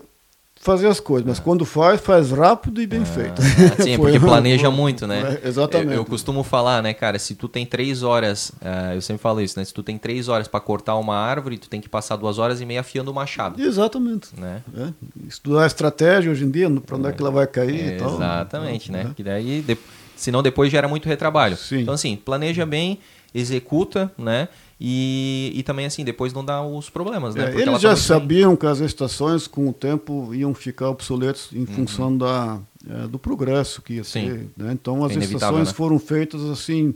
fazer 0.64 0.88
as 0.88 0.98
coisas, 0.98 1.26
mas 1.28 1.38
é. 1.38 1.42
quando 1.42 1.66
faz, 1.66 2.00
faz 2.00 2.30
rápido 2.30 2.80
e 2.80 2.86
bem 2.86 3.02
é. 3.02 3.04
feito. 3.04 3.42
sim, 3.82 3.98
porque 3.98 4.18
planeja 4.18 4.70
muito, 4.70 5.06
né? 5.06 5.38
É, 5.42 5.48
exatamente. 5.48 5.92
Eu, 5.92 5.98
eu, 5.98 6.04
costumo 6.06 6.42
falar, 6.42 6.82
né, 6.82 6.94
cara, 6.94 7.18
se 7.18 7.34
tu 7.34 7.48
tem 7.48 7.66
três 7.66 8.02
horas, 8.02 8.48
uh, 8.62 8.94
eu 8.94 9.02
sempre 9.02 9.20
falo 9.20 9.42
isso, 9.42 9.58
né? 9.58 9.64
Se 9.66 9.74
tu 9.74 9.82
tem 9.82 9.98
três 9.98 10.26
horas 10.26 10.48
para 10.48 10.58
cortar 10.60 10.96
uma 10.96 11.16
árvore, 11.16 11.58
tu 11.58 11.68
tem 11.68 11.82
que 11.82 11.88
passar 11.88 12.16
duas 12.16 12.38
horas 12.38 12.62
e 12.62 12.64
meia 12.64 12.80
afiando 12.80 13.10
o 13.10 13.14
machado. 13.14 13.60
Exatamente. 13.60 14.28
Né? 14.40 14.62
É. 14.74 14.88
Estudar 15.28 15.64
a 15.64 15.66
estratégia 15.66 16.32
hoje 16.32 16.44
em 16.44 16.50
dia, 16.50 16.70
para 16.80 16.96
onde 16.96 17.08
é 17.08 17.12
que 17.12 17.20
ela 17.20 17.30
vai 17.30 17.46
cair 17.46 17.96
e 17.96 17.98
tal. 17.98 18.14
Exatamente, 18.14 18.90
né? 18.90 19.10
Que 19.14 19.22
daí, 19.22 19.60
de... 19.60 19.76
senão 20.16 20.42
depois 20.42 20.72
gera 20.72 20.88
muito 20.88 21.06
retrabalho. 21.06 21.58
Sim. 21.58 21.80
Então, 21.80 21.92
assim, 21.92 22.16
planeja 22.16 22.64
bem, 22.64 22.98
executa, 23.34 24.10
né? 24.16 24.48
E, 24.80 25.52
e 25.54 25.62
também, 25.62 25.86
assim, 25.86 26.04
depois 26.04 26.32
não 26.32 26.44
dá 26.44 26.62
os 26.62 26.90
problemas, 26.90 27.34
né? 27.34 27.54
É, 27.54 27.60
eles 27.60 27.80
já 27.80 27.94
sabiam 27.96 28.50
bem... 28.50 28.58
que 28.58 28.66
as 28.66 28.80
estações, 28.80 29.46
com 29.46 29.68
o 29.68 29.72
tempo, 29.72 30.34
iam 30.34 30.52
ficar 30.52 30.90
obsoletas 30.90 31.48
em 31.52 31.60
uhum. 31.60 31.66
função 31.66 32.16
da, 32.16 32.58
é, 32.88 33.06
do 33.06 33.18
progresso 33.18 33.80
que 33.80 33.94
ia 33.94 34.04
Sim. 34.04 34.26
ser. 34.28 34.50
Né? 34.56 34.72
Então, 34.72 35.04
as 35.04 35.16
é 35.16 35.20
estações 35.20 35.68
né? 35.68 35.74
foram 35.74 35.98
feitas, 35.98 36.42
assim, 36.42 36.94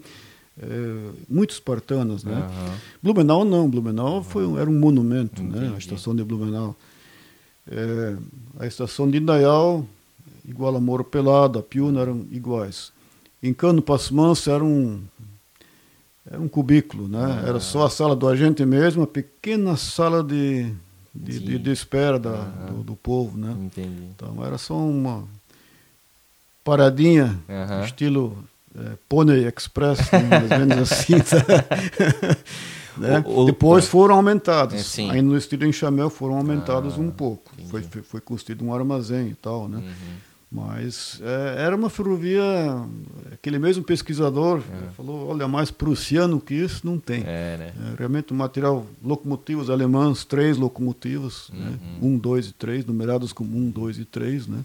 é, 0.60 0.66
muito 1.28 1.50
espartanas, 1.50 2.24
né? 2.24 2.34
Uhum. 2.34 2.74
Blumenau 3.02 3.44
não, 3.44 3.70
Blumenau 3.70 4.16
uhum. 4.16 4.24
foi, 4.24 4.60
era 4.60 4.68
um 4.68 4.78
monumento, 4.78 5.42
né? 5.42 5.72
A 5.74 5.78
estação 5.78 6.14
de 6.14 6.24
Blumenau. 6.24 6.74
É, 7.70 8.16
a 8.58 8.66
estação 8.66 9.08
de 9.08 9.18
Indaial, 9.18 9.86
igual 10.44 10.74
a 10.74 10.80
Moro 10.80 11.04
Pelado, 11.04 11.58
a 11.58 11.62
Piúna 11.62 12.00
eram 12.00 12.26
iguais. 12.32 12.92
Em 13.40 13.54
Cano 13.54 13.80
Passo 13.80 14.14
Manso 14.14 14.50
era 14.50 14.64
um 14.64 15.00
era 16.30 16.40
um 16.40 16.48
cubículo, 16.48 17.08
né? 17.08 17.40
Ah. 17.42 17.48
Era 17.48 17.60
só 17.60 17.86
a 17.86 17.90
sala 17.90 18.14
do 18.14 18.28
agente 18.28 18.64
mesmo, 18.64 19.00
uma 19.00 19.06
pequena 19.06 19.76
sala 19.76 20.22
de, 20.22 20.72
de, 21.14 21.40
de, 21.40 21.58
de 21.58 21.70
espera 21.70 22.18
da, 22.18 22.42
ah. 22.42 22.66
do, 22.70 22.82
do, 22.82 22.96
povo, 22.96 23.38
né? 23.38 23.56
Entendi. 23.60 24.02
Então 24.14 24.44
era 24.44 24.58
só 24.58 24.76
uma 24.76 25.24
paradinha, 26.62 27.38
estilo 27.84 28.36
é, 28.76 28.92
Pony 29.08 29.44
Express, 29.44 30.10
né? 30.12 30.28
mais 30.28 30.50
ou 30.50 30.58
menos 30.58 30.92
assim. 30.92 31.14
né? 32.98 33.24
o, 33.24 33.40
o, 33.40 33.46
Depois 33.46 33.86
foram 33.86 34.16
aumentados. 34.16 34.98
É, 34.98 35.02
Ainda 35.02 35.22
no 35.22 35.36
estilo 35.36 35.64
enxamel 35.64 36.10
foram 36.10 36.36
aumentados 36.36 36.94
ah, 36.96 37.00
um 37.00 37.10
pouco. 37.10 37.52
Foi, 37.70 37.82
foi, 37.82 38.02
foi, 38.02 38.20
construído 38.20 38.64
um 38.64 38.74
armazém 38.74 39.28
e 39.28 39.34
tal, 39.34 39.68
né? 39.68 39.78
Uhum. 39.78 40.27
Mas 40.50 41.20
é, 41.22 41.62
era 41.64 41.76
uma 41.76 41.90
ferrovia, 41.90 42.42
aquele 43.30 43.58
mesmo 43.58 43.84
pesquisador 43.84 44.60
é. 44.60 44.90
falou, 44.92 45.28
olha, 45.28 45.46
mais 45.46 45.70
prussiano 45.70 46.40
que 46.40 46.54
isso 46.54 46.86
não 46.86 46.98
tem. 46.98 47.22
É, 47.26 47.56
né? 47.58 47.72
é, 47.76 47.98
realmente 47.98 48.32
o 48.32 48.34
material, 48.34 48.86
locomotivos 49.04 49.68
alemãs, 49.68 50.24
três 50.24 50.56
locomotivos, 50.56 51.50
né? 51.52 51.66
uhum. 51.66 51.70
né? 51.70 51.78
um, 52.00 52.18
dois 52.18 52.46
e 52.46 52.52
três, 52.54 52.86
numerados 52.86 53.30
como 53.30 53.54
um, 53.58 53.68
dois 53.68 53.98
e 53.98 54.06
três, 54.06 54.46
né? 54.46 54.60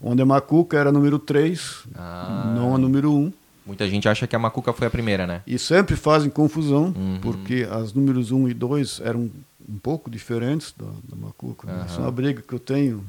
Onde 0.00 0.22
a 0.22 0.26
Macuca 0.26 0.78
era 0.78 0.90
número 0.90 1.18
três, 1.18 1.84
ah. 1.94 2.54
não 2.56 2.74
a 2.74 2.78
número 2.78 3.12
um. 3.12 3.32
Muita 3.66 3.88
gente 3.88 4.08
acha 4.08 4.26
que 4.26 4.36
a 4.36 4.38
Macuca 4.38 4.72
foi 4.72 4.86
a 4.86 4.90
primeira, 4.90 5.26
né? 5.26 5.42
E 5.46 5.58
sempre 5.58 5.96
fazem 5.96 6.30
confusão, 6.30 6.94
uhum. 6.96 7.18
porque 7.20 7.66
as 7.70 7.92
números 7.92 8.30
um 8.30 8.48
e 8.48 8.54
dois 8.54 9.00
eram 9.04 9.30
um 9.68 9.78
pouco 9.82 10.08
diferentes 10.10 10.72
da, 10.78 10.86
da 10.86 11.16
Macuca. 11.16 11.66
Né? 11.66 11.84
Isso 11.88 11.98
é 11.98 12.02
uma 12.02 12.12
briga 12.12 12.40
que 12.40 12.54
eu 12.54 12.58
tenho 12.58 13.04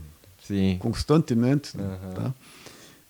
Sim. 0.47 0.77
constantemente. 0.79 1.77
Uhum. 1.77 2.13
Tá? 2.13 2.33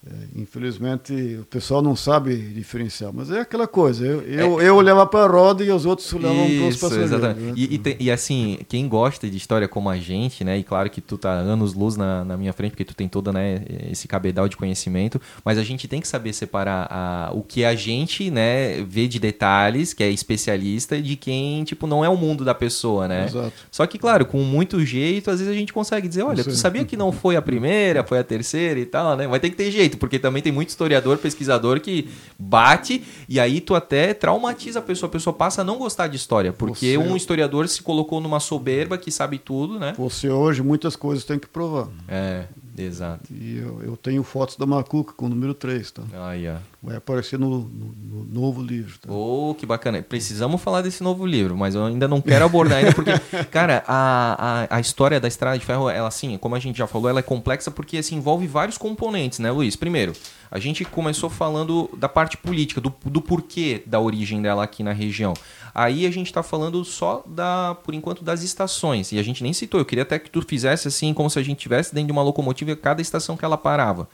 É, 0.10 0.40
infelizmente 0.42 1.38
o 1.42 1.46
pessoal 1.46 1.82
não 1.82 1.96
sabe 1.96 2.36
diferenciar, 2.36 3.12
mas 3.14 3.30
é 3.30 3.42
aquela 3.42 3.68
coisa. 3.68 4.06
Eu, 4.06 4.22
eu, 4.22 4.62
é, 4.62 4.70
eu 4.70 4.76
olhava 4.76 5.06
para 5.06 5.26
a 5.26 5.28
roda 5.28 5.64
e 5.64 5.72
os 5.72 5.86
outros 5.86 6.12
olhavam 6.14 6.46
para 6.46 6.68
os 6.68 6.78
passageiros. 6.78 7.12
Exatamente. 7.12 7.42
Né? 7.42 7.54
E, 7.56 7.76
e, 7.76 8.06
e, 8.06 8.12
assim, 8.12 8.60
quem 8.70 8.88
gosta 8.88 9.30
de 9.30 9.36
história 9.36 9.68
como 9.68 9.90
a 9.90 9.98
gente, 9.98 10.44
né? 10.44 10.58
E 10.58 10.64
claro 10.64 10.90
que 10.90 11.02
tu 11.02 11.18
tá 11.18 11.32
anos 11.32 11.74
luz 11.74 11.98
na, 11.98 12.24
na 12.24 12.38
minha 12.38 12.54
frente, 12.54 12.72
porque 12.72 12.86
tu 12.86 12.96
tem 12.96 13.08
todo 13.08 13.34
né, 13.34 13.62
esse 13.92 14.08
cabedal 14.08 14.48
de 14.48 14.56
conhecimento, 14.56 15.20
mas 15.44 15.58
a 15.58 15.64
gente 15.64 15.88
tem 15.88 16.00
que 16.00 16.08
saber 16.08 16.34
separar 16.34 16.88
a, 16.90 17.32
o 17.34 17.44
que 17.44 17.66
a 17.66 17.76
gente 17.76 18.32
né, 18.32 18.82
vê 18.84 19.08
de 19.08 19.20
detalhes, 19.20 19.94
que 19.94 20.04
é 20.04 20.10
especialista, 20.10 21.02
de 21.02 21.16
quem 21.16 21.64
tipo 21.64 21.88
não 21.88 22.04
é 22.04 22.10
o 22.10 22.16
mundo 22.16 22.46
da 22.46 22.56
pessoa, 22.56 23.08
né? 23.08 23.26
Exato. 23.26 23.54
Só 23.72 23.86
que, 23.86 23.98
claro, 23.98 24.26
com 24.26 24.40
muito 24.40 24.84
jeito, 24.86 25.30
às 25.30 25.40
vezes 25.40 25.54
a 25.54 25.58
gente 25.58 25.74
consegue 25.74 26.08
dizer, 26.08 26.24
olha, 26.24 26.44
tu 26.44 26.56
sabia 26.56 26.86
que 26.86 26.96
não 26.96 27.12
foi 27.12 27.36
a 27.36 27.42
primeira, 27.42 28.04
foi 28.04 28.20
a 28.20 28.24
terceira 28.24 28.80
e 28.80 28.86
tal, 28.86 29.16
né? 29.18 29.28
Vai 29.28 29.40
ter 29.40 29.50
que 29.50 29.56
ter 29.56 29.72
jeito 29.72 29.97
porque 29.98 30.20
também 30.20 30.42
tem 30.42 30.52
muito 30.52 30.70
historiador, 30.70 31.18
pesquisador 31.18 31.80
que 31.80 32.10
bate 32.38 33.04
e 33.28 33.40
aí 33.40 33.60
tu 33.60 33.76
até 33.76 34.14
traumatiza 34.14 34.80
a 34.80 34.82
pessoa, 34.82 35.10
a 35.10 35.12
pessoa 35.12 35.34
passa 35.34 35.62
a 35.62 35.64
não 35.64 35.78
gostar 35.78 36.08
de 36.08 36.16
história, 36.16 36.54
porque 36.54 36.94
Você... 36.94 36.98
um 36.98 37.16
historiador 37.16 37.68
se 37.68 37.82
colocou 37.82 38.22
numa 38.22 38.40
soberba 38.40 38.98
que 38.98 39.12
sabe 39.12 39.38
tudo, 39.38 39.80
né? 39.80 39.94
Você 39.98 40.30
hoje 40.30 40.62
muitas 40.62 40.96
coisas 40.96 41.24
tem 41.24 41.40
que 41.40 41.48
provar. 41.48 41.90
É. 42.08 42.46
Exato. 42.78 43.34
E 43.34 43.58
eu, 43.58 43.82
eu 43.82 43.98
tenho 43.98 44.24
fotos 44.24 44.56
da 44.56 44.66
Macuca 44.66 45.14
com 45.14 45.26
o 45.26 45.30
número 45.30 45.54
3, 45.54 45.92
tá? 45.92 46.04
Aí, 46.28 46.48
ó. 46.48 46.58
Vai 46.82 46.96
aparecer 46.96 47.40
no, 47.40 47.60
no, 47.60 47.96
no 47.96 48.24
novo 48.26 48.62
livro. 48.62 49.00
Tá? 49.00 49.12
Oh, 49.12 49.56
que 49.58 49.66
bacana. 49.66 50.02
Precisamos 50.02 50.62
falar 50.62 50.84
desse 50.84 51.02
novo 51.02 51.26
livro, 51.26 51.58
mas 51.58 51.74
eu 51.74 51.84
ainda 51.84 52.08
não 52.08 52.22
quero 52.22 52.46
abordar 52.46 52.78
ainda, 52.78 52.94
porque, 52.94 53.12
cara, 53.50 53.84
a, 53.88 54.68
a, 54.70 54.78
a 54.78 54.80
história 54.80 55.20
da 55.20 55.28
Estrada 55.28 55.58
de 55.58 55.66
Ferro, 55.66 55.90
ela 55.90 56.08
assim, 56.08 56.38
como 56.38 56.56
a 56.56 56.60
gente 56.60 56.78
já 56.78 56.86
falou, 56.86 57.10
ela 57.10 57.20
é 57.20 57.24
complexa 57.24 57.72
porque 57.72 57.98
assim, 57.98 58.16
envolve 58.16 58.46
vários 58.46 58.78
componentes, 58.78 59.40
né, 59.40 59.50
Luiz? 59.50 59.76
Primeiro, 59.76 60.14
a 60.50 60.60
gente 60.60 60.86
começou 60.86 61.30
falando 61.30 61.90
da 61.98 62.08
parte 62.08 62.38
política, 62.38 62.80
do, 62.80 62.94
do 63.06 63.22
porquê 63.22 63.84
da 63.86 64.00
origem 64.00 64.42
dela 64.42 64.64
aqui 64.64 64.82
na 64.82 64.94
região. 64.94 65.34
Aí 65.74 66.06
a 66.06 66.12
gente 66.12 66.28
está 66.28 66.42
falando 66.42 66.84
só 66.86 67.24
da, 67.28 67.76
por 67.84 67.94
enquanto, 67.94 68.24
das 68.24 68.44
estações. 68.44 69.12
E 69.12 69.20
a 69.20 69.24
gente 69.24 69.44
nem 69.44 69.54
citou. 69.54 69.80
Eu 69.80 69.86
queria 69.86 70.04
até 70.04 70.18
que 70.18 70.30
tu 70.30 70.42
fizesse 70.42 70.88
assim, 70.88 71.14
como 71.14 71.30
se 71.30 71.38
a 71.38 71.44
gente 71.44 71.60
tivesse 71.60 71.94
dentro 71.94 72.08
de 72.08 72.12
uma 72.14 72.24
locomotiva 72.24 72.76
cada 72.76 73.02
estação 73.02 73.36
que 73.36 73.44
ela 73.44 73.58
parava, 73.58 74.08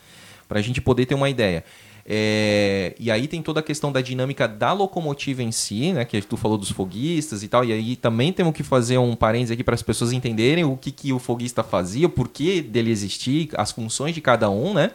para 0.47 0.59
a 0.59 0.61
gente 0.61 0.81
poder 0.81 1.05
ter 1.05 1.15
uma 1.15 1.29
ideia. 1.29 1.63
É, 2.05 2.93
e 2.99 3.09
aí 3.09 3.29
tem 3.29 3.41
toda 3.41 3.61
a 3.61 3.63
questão 3.63 3.89
da 3.89 4.01
dinâmica 4.01 4.45
da 4.45 4.73
locomotiva 4.73 5.41
em 5.41 5.51
si, 5.51 5.93
né? 5.93 6.03
Que 6.03 6.21
tu 6.21 6.35
falou 6.35 6.57
dos 6.57 6.69
foguistas 6.69 7.43
e 7.43 7.47
tal. 7.47 7.63
E 7.63 7.71
aí 7.71 7.95
também 7.95 8.33
temos 8.33 8.53
que 8.53 8.63
fazer 8.63 8.97
um 8.97 9.15
parênteses 9.15 9.51
aqui 9.51 9.63
para 9.63 9.75
as 9.75 9.81
pessoas 9.81 10.11
entenderem 10.11 10.65
o 10.65 10.75
que, 10.75 10.91
que 10.91 11.13
o 11.13 11.19
foguista 11.19 11.63
fazia, 11.63 12.07
o 12.07 12.09
porquê 12.09 12.61
dele 12.61 12.91
existir, 12.91 13.49
as 13.55 13.71
funções 13.71 14.13
de 14.13 14.19
cada 14.19 14.49
um, 14.49 14.73
né? 14.73 14.91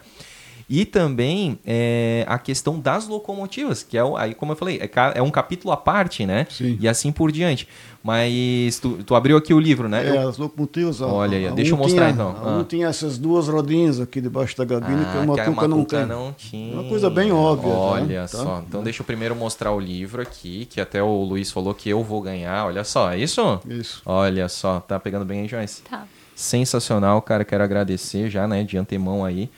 E 0.70 0.84
também 0.84 1.58
é, 1.66 2.24
a 2.28 2.38
questão 2.38 2.78
das 2.78 3.08
locomotivas, 3.08 3.82
que 3.82 3.96
é, 3.96 4.02
aí, 4.18 4.34
como 4.34 4.52
eu 4.52 4.56
falei, 4.56 4.78
é, 4.82 4.90
é 5.18 5.22
um 5.22 5.30
capítulo 5.30 5.72
à 5.72 5.76
parte, 5.78 6.26
né? 6.26 6.46
Sim. 6.50 6.76
E 6.78 6.86
assim 6.86 7.10
por 7.10 7.32
diante. 7.32 7.66
Mas 8.04 8.78
tu, 8.78 9.02
tu 9.04 9.14
abriu 9.14 9.36
aqui 9.36 9.52
o 9.54 9.58
livro, 9.58 9.88
né? 9.88 10.06
É, 10.06 10.16
Eu- 10.16 10.28
as 10.28 10.36
locomotivas. 10.38 11.00
ó, 11.00 11.08
Olha 11.10 11.36
aí, 11.38 11.50
deixa 11.52 11.72
eu 11.72 11.74
um 11.74 11.78
mostrar, 11.78 12.12
tinha- 12.12 12.26
então. 12.30 12.30
Um 12.44 12.60
Ah. 12.60 12.64
tinha 12.68 12.86
essas 12.86 13.16
duas 13.18 13.48
rodinhas 13.48 13.98
aqui 13.98 14.20
debaixo 14.20 14.56
da 14.58 14.64
gabine 14.64 15.04
que 15.04 15.16
a 15.18 15.22
Ah, 15.22 15.26
Macuca 15.26 15.68
não 15.68 15.84
tem. 15.84 16.06
não 16.06 16.32
tinha. 16.32 16.74
Uma 16.74 16.84
coisa 16.88 17.08
bem 17.10 17.32
óbvia, 17.32 17.70
Olha 17.72 18.04
né? 18.06 18.20
Tá? 18.22 18.28
só. 18.28 18.62
Então 18.66 18.82
deixa 18.82 19.00
eu 19.02 19.06
primeiro 19.06 19.34
mostrar 19.34 19.72
o 19.72 19.80
livro 19.80 20.20
aqui, 20.22 20.66
que 20.66 20.80
até 20.80 21.02
o 21.02 21.22
Luiz 21.24 21.50
falou 21.50 21.74
que 21.74 21.88
eu 21.88 22.02
vou 22.04 22.20
ganhar. 22.20 22.66
Olha 22.66 22.84
só, 22.84 23.10
é 23.12 23.18
isso? 23.18 23.60
Isso. 23.68 24.02
Olha 24.04 24.48
só, 24.48 24.80
tá 24.80 24.98
pegando 25.00 25.24
bem 25.24 25.40
aí, 25.40 25.48
Joyce? 25.48 25.82
Tá. 25.82 26.04
Sensacional, 26.34 27.20
cara. 27.20 27.44
Quero 27.44 27.64
agradecer 27.64 28.30
já, 28.30 28.46
né, 28.46 28.62
de 28.62 28.78
antemão 28.78 29.24
aí. 29.24 29.50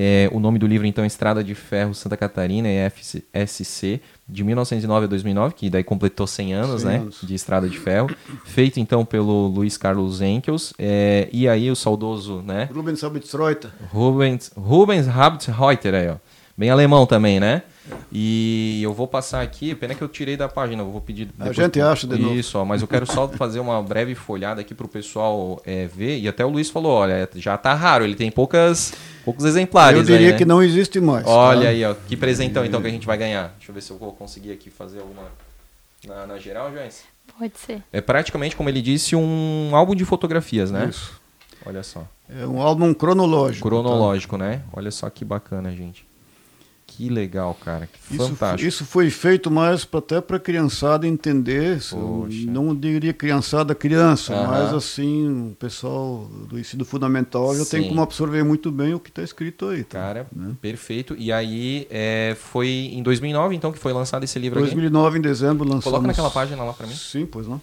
É, 0.00 0.30
o 0.32 0.38
nome 0.38 0.60
do 0.60 0.66
livro, 0.68 0.86
então, 0.86 1.02
é 1.02 1.08
Estrada 1.08 1.42
de 1.42 1.56
Ferro 1.56 1.92
Santa 1.92 2.16
Catarina, 2.16 2.68
EFSC, 2.68 4.00
de 4.28 4.44
1909 4.44 5.06
a 5.06 5.08
2009, 5.08 5.54
que 5.54 5.68
daí 5.68 5.82
completou 5.82 6.24
100 6.24 6.54
anos, 6.54 6.82
100 6.82 6.90
né, 6.90 6.96
anos. 6.98 7.18
de 7.20 7.34
Estrada 7.34 7.68
de 7.68 7.76
Ferro. 7.76 8.08
Feito, 8.44 8.78
então, 8.78 9.04
pelo 9.04 9.48
Luiz 9.48 9.76
Carlos 9.76 10.20
Enkels. 10.20 10.72
É, 10.78 11.28
e 11.32 11.48
aí 11.48 11.68
o 11.68 11.74
saudoso, 11.74 12.42
né, 12.42 12.68
Rubens 12.72 13.00
Sabitzreuter. 13.00 13.72
Rubens, 13.90 14.52
Rubens 14.56 15.08
Habitreuter 15.08 15.94
aí, 15.94 16.08
ó. 16.10 16.16
Bem 16.56 16.70
alemão 16.70 17.04
também, 17.04 17.40
né? 17.40 17.62
E 18.10 18.80
eu 18.82 18.92
vou 18.92 19.06
passar 19.06 19.42
aqui, 19.42 19.74
pena 19.74 19.94
que 19.94 20.02
eu 20.02 20.08
tirei 20.08 20.36
da 20.36 20.48
página, 20.48 20.82
eu 20.82 20.90
vou 20.90 21.00
pedir. 21.00 21.28
A 21.38 21.52
gente 21.52 21.80
acha 21.80 22.06
de 22.06 22.18
novo. 22.18 22.34
Isso, 22.34 22.58
ó, 22.58 22.64
mas 22.64 22.82
eu 22.82 22.88
quero 22.88 23.06
só 23.06 23.28
fazer 23.36 23.60
uma 23.60 23.82
breve 23.82 24.14
folhada 24.14 24.60
aqui 24.60 24.74
pro 24.74 24.88
pessoal 24.88 25.60
é, 25.64 25.86
ver. 25.86 26.18
E 26.18 26.28
até 26.28 26.44
o 26.44 26.48
Luiz 26.48 26.70
falou: 26.70 26.92
olha, 26.92 27.28
já 27.36 27.56
tá 27.58 27.74
raro, 27.74 28.04
ele 28.04 28.14
tem 28.14 28.30
poucas, 28.30 28.92
poucos 29.24 29.44
exemplares. 29.44 29.98
Eu 29.98 30.04
diria 30.04 30.28
aí, 30.28 30.32
né? 30.32 30.38
que 30.38 30.44
não 30.44 30.62
existe 30.62 31.00
mais. 31.00 31.26
Olha 31.26 31.62
tá? 31.62 31.68
aí, 31.68 31.84
ó. 31.84 31.94
Que 31.94 32.16
presentão 32.16 32.64
então 32.64 32.80
que 32.80 32.86
a 32.88 32.90
gente 32.90 33.06
vai 33.06 33.16
ganhar. 33.16 33.54
Deixa 33.58 33.70
eu 33.70 33.74
ver 33.74 33.82
se 33.82 33.90
eu 33.90 33.98
vou 33.98 34.12
conseguir 34.12 34.52
aqui 34.52 34.70
fazer 34.70 35.00
alguma. 35.00 35.22
Na, 36.06 36.26
na 36.26 36.38
geral, 36.38 36.72
Joyce? 36.72 37.02
Pode 37.38 37.58
ser. 37.58 37.82
É 37.92 38.00
praticamente, 38.00 38.56
como 38.56 38.68
ele 38.68 38.80
disse, 38.80 39.14
um 39.14 39.70
álbum 39.74 39.94
de 39.94 40.04
fotografias, 40.04 40.70
né? 40.70 40.88
Isso. 40.88 41.20
Olha 41.66 41.82
só. 41.82 42.06
É 42.28 42.46
um 42.46 42.60
álbum 42.62 42.94
cronológico. 42.94 43.68
Cronológico, 43.68 44.36
né? 44.36 44.62
Olha 44.72 44.90
só 44.90 45.08
que 45.10 45.24
bacana, 45.24 45.70
gente. 45.72 46.07
Que 46.98 47.08
legal, 47.08 47.54
cara. 47.54 47.86
Que 48.08 48.16
Isso, 48.16 48.28
fantástico. 48.30 48.68
isso 48.68 48.84
foi 48.84 49.08
feito 49.08 49.52
mais 49.52 49.84
pra, 49.84 50.00
até 50.00 50.20
para 50.20 50.36
a 50.36 50.40
criançada 50.40 51.06
entender, 51.06 51.78
Poxa. 51.90 52.36
não 52.48 52.74
diria 52.74 53.12
criançada 53.12 53.72
criança, 53.72 54.34
Aham. 54.34 54.48
mas 54.48 54.74
assim, 54.74 55.52
o 55.52 55.54
pessoal 55.54 56.28
do 56.48 56.58
ensino 56.58 56.84
fundamental 56.84 57.54
já 57.56 57.64
tem 57.64 57.82
Sim. 57.84 57.88
como 57.90 58.02
absorver 58.02 58.42
muito 58.42 58.72
bem 58.72 58.94
o 58.94 58.98
que 58.98 59.10
está 59.10 59.22
escrito 59.22 59.66
aí. 59.68 59.84
Tá? 59.84 59.96
Cara, 60.00 60.26
Né? 60.34 60.56
perfeito. 60.60 61.14
E 61.16 61.30
aí, 61.30 61.86
é, 61.88 62.36
foi 62.36 62.66
em 62.68 63.00
2009, 63.04 63.54
então, 63.54 63.70
que 63.70 63.78
foi 63.78 63.92
lançado 63.92 64.24
esse 64.24 64.36
livro 64.36 64.58
aqui? 64.58 64.66
2009, 64.66 65.18
em 65.18 65.22
dezembro, 65.22 65.62
lançamos... 65.62 65.84
Coloca 65.84 66.04
naquela 66.08 66.30
página 66.32 66.64
lá 66.64 66.72
pra 66.72 66.84
mim. 66.88 66.94
Sim, 66.96 67.24
pois 67.26 67.46
não. 67.46 67.60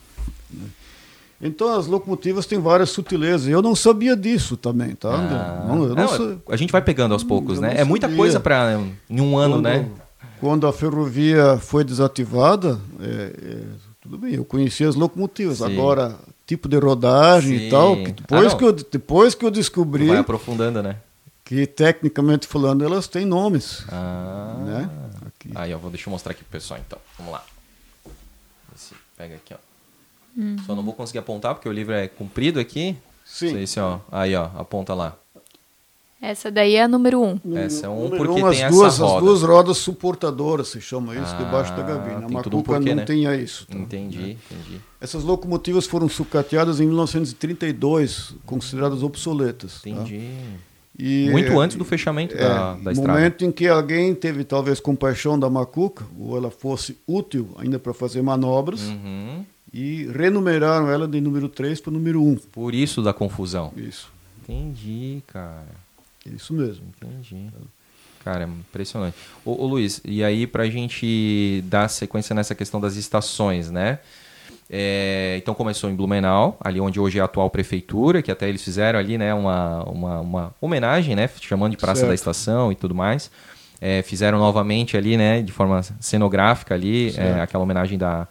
Então, 1.45 1.77
as 1.77 1.85
locomotivas 1.85 2.45
têm 2.45 2.59
várias 2.59 2.89
sutilezas. 2.89 3.47
Eu 3.47 3.61
não 3.61 3.75
sabia 3.75 4.15
disso 4.15 4.57
também, 4.57 4.95
tá? 4.95 5.13
Ah. 5.13 5.65
Não, 5.67 5.83
eu 5.83 5.95
não 5.95 5.95
Não, 5.95 6.41
a 6.49 6.55
gente 6.55 6.71
vai 6.71 6.81
pegando 6.81 7.13
aos 7.13 7.23
poucos, 7.23 7.57
eu 7.57 7.61
né? 7.61 7.75
É 7.77 7.83
muita 7.83 8.09
coisa 8.09 8.39
para 8.39 8.79
em 9.09 9.21
um 9.21 9.37
ano, 9.37 9.55
quando, 9.55 9.63
né? 9.63 9.89
Quando 10.39 10.67
a 10.67 10.73
ferrovia 10.73 11.57
foi 11.57 11.83
desativada, 11.83 12.79
é, 12.99 13.05
é, 13.41 13.61
tudo 14.01 14.17
bem, 14.17 14.33
eu 14.33 14.43
conhecia 14.45 14.89
as 14.89 14.95
locomotivas. 14.95 15.59
Sim. 15.59 15.65
Agora, 15.65 16.15
tipo 16.47 16.67
de 16.67 16.77
rodagem 16.77 17.59
Sim. 17.59 17.67
e 17.67 17.69
tal, 17.69 17.95
que 17.95 18.09
Ah, 18.09 18.13
depois, 18.17 18.51
não. 18.51 18.57
que 18.57 18.65
eu, 18.65 18.73
depois 18.73 19.35
que 19.35 19.45
eu 19.45 19.51
descobri 19.51 20.07
Vai 20.07 20.17
aprofundando, 20.17 20.81
né? 20.81 20.97
que, 21.43 21.67
tecnicamente 21.67 22.47
falando, 22.47 22.83
elas 22.83 23.07
têm 23.07 23.23
nomes. 23.25 23.85
Ah. 23.91 24.55
Né? 24.65 24.89
Aqui. 25.27 25.51
Aí, 25.53 25.73
ó, 25.73 25.77
vou, 25.77 25.91
deixa 25.91 26.09
eu 26.09 26.11
mostrar 26.11 26.31
aqui 26.31 26.43
pro 26.43 26.51
pessoal, 26.51 26.79
então. 26.85 26.97
Vamos 27.17 27.33
lá. 27.33 27.43
Esse, 28.75 28.95
pega 29.15 29.35
aqui, 29.35 29.53
ó. 29.53 29.57
Só 30.65 30.75
não 30.75 30.83
vou 30.83 30.93
conseguir 30.93 31.19
apontar 31.19 31.53
porque 31.55 31.69
o 31.69 31.71
livro 31.71 31.93
é 31.93 32.07
comprido 32.07 32.59
aqui. 32.59 32.95
Sim. 33.23 33.61
Esse, 33.61 33.79
ó. 33.79 33.99
Aí, 34.11 34.35
ó, 34.35 34.49
aponta 34.57 34.93
lá. 34.93 35.15
Essa 36.21 36.49
daí 36.49 36.75
é 36.75 36.83
a 36.83 36.87
número 36.87 37.21
um. 37.21 37.39
Essa 37.55 37.85
é 37.85 37.89
um 37.89 38.03
Número 38.05 38.17
porque 38.17 38.31
um, 38.41 38.49
tem 38.49 38.63
as 38.63 38.67
essa 38.67 38.69
duas, 38.75 38.97
roda. 38.97 39.15
As 39.17 39.21
duas 39.23 39.41
rodas 39.43 39.77
suportadoras, 39.77 40.67
se 40.69 40.81
chama 40.81 41.13
isso, 41.13 41.23
Ah, 41.35 41.37
debaixo 41.37 41.75
da 41.75 41.83
gabina. 41.83 42.17
A 42.17 42.41
tudo 42.41 42.55
um 42.55 42.59
Macuca 42.59 42.63
porquê, 42.63 42.89
não 42.89 42.95
né? 42.95 43.05
tinha 43.05 43.35
isso. 43.35 43.67
tá? 43.67 43.77
Entendi, 43.77 44.31
entendi. 44.51 44.81
Essas 44.99 45.23
locomotivas 45.23 45.85
foram 45.85 46.09
sucateadas 46.09 46.79
em 46.79 46.87
1932, 46.87 48.33
consideradas 48.45 49.03
obsoletas. 49.03 49.81
tá? 49.81 49.89
Entendi. 49.89 50.29
E, 50.97 51.29
Muito 51.29 51.51
é, 51.51 51.57
antes 51.57 51.75
do 51.75 51.83
fechamento 51.83 52.33
é, 52.35 52.39
da, 52.39 52.73
da 52.73 52.75
no 52.75 52.91
estrada. 52.91 53.13
momento 53.19 53.43
em 53.45 53.51
que 53.51 53.67
alguém 53.67 54.15
teve 54.15 54.45
talvez 54.45 54.79
compaixão 54.79 55.37
da 55.37 55.49
Macuca, 55.49 56.05
ou 56.17 56.37
ela 56.37 56.49
fosse 56.49 56.97
útil 57.05 57.49
ainda 57.57 57.77
para 57.77 57.93
fazer 57.93 58.21
manobras, 58.21 58.81
Uhum. 58.83 59.45
E 59.75 60.05
renumeraram 60.05 60.89
ela 60.89 61.05
de 61.05 61.19
número 61.19 61.49
3 61.49 61.81
para 61.81 61.89
o 61.89 61.93
número 61.93 62.23
1. 62.23 62.37
Por 62.53 62.73
isso 62.73 63.01
da 63.01 63.13
confusão. 63.13 63.73
Isso, 63.75 64.09
Entendi, 64.41 65.21
cara. 65.27 65.65
isso 66.25 66.53
mesmo. 66.53 66.85
Entendi. 67.01 67.49
Cara, 68.23 68.45
é 68.45 68.47
impressionante. 68.47 69.17
Ô, 69.43 69.63
ô 69.63 69.67
Luiz, 69.67 69.99
e 70.05 70.23
aí 70.23 70.47
pra 70.47 70.65
gente 70.69 71.61
dar 71.65 71.89
sequência 71.89 72.33
nessa 72.33 72.55
questão 72.55 72.79
das 72.79 72.95
estações, 72.95 73.69
né? 73.69 73.99
É, 74.69 75.35
então 75.37 75.53
começou 75.53 75.89
em 75.89 75.95
Blumenau, 75.95 76.57
ali 76.61 76.79
onde 76.79 76.97
hoje 76.97 77.19
é 77.19 77.21
a 77.21 77.25
atual 77.25 77.49
prefeitura, 77.49 78.21
que 78.21 78.31
até 78.31 78.47
eles 78.47 78.63
fizeram 78.63 78.97
ali, 78.97 79.17
né, 79.17 79.33
uma, 79.33 79.83
uma, 79.83 80.19
uma 80.21 80.55
homenagem, 80.59 81.15
né, 81.15 81.29
chamando 81.39 81.71
de 81.71 81.77
Praça 81.77 81.99
Certo. 81.99 82.09
da 82.09 82.15
Estação 82.15 82.71
e 82.71 82.75
tudo 82.75 82.95
mais. 82.95 83.29
É, 83.79 84.01
fizeram 84.01 84.39
novamente 84.39 84.95
ali, 84.95 85.17
né, 85.17 85.41
de 85.41 85.51
forma 85.51 85.83
cenográfica 85.99 86.73
ali, 86.73 87.13
é, 87.17 87.41
aquela 87.41 87.63
homenagem 87.63 87.97
da, 87.97 88.27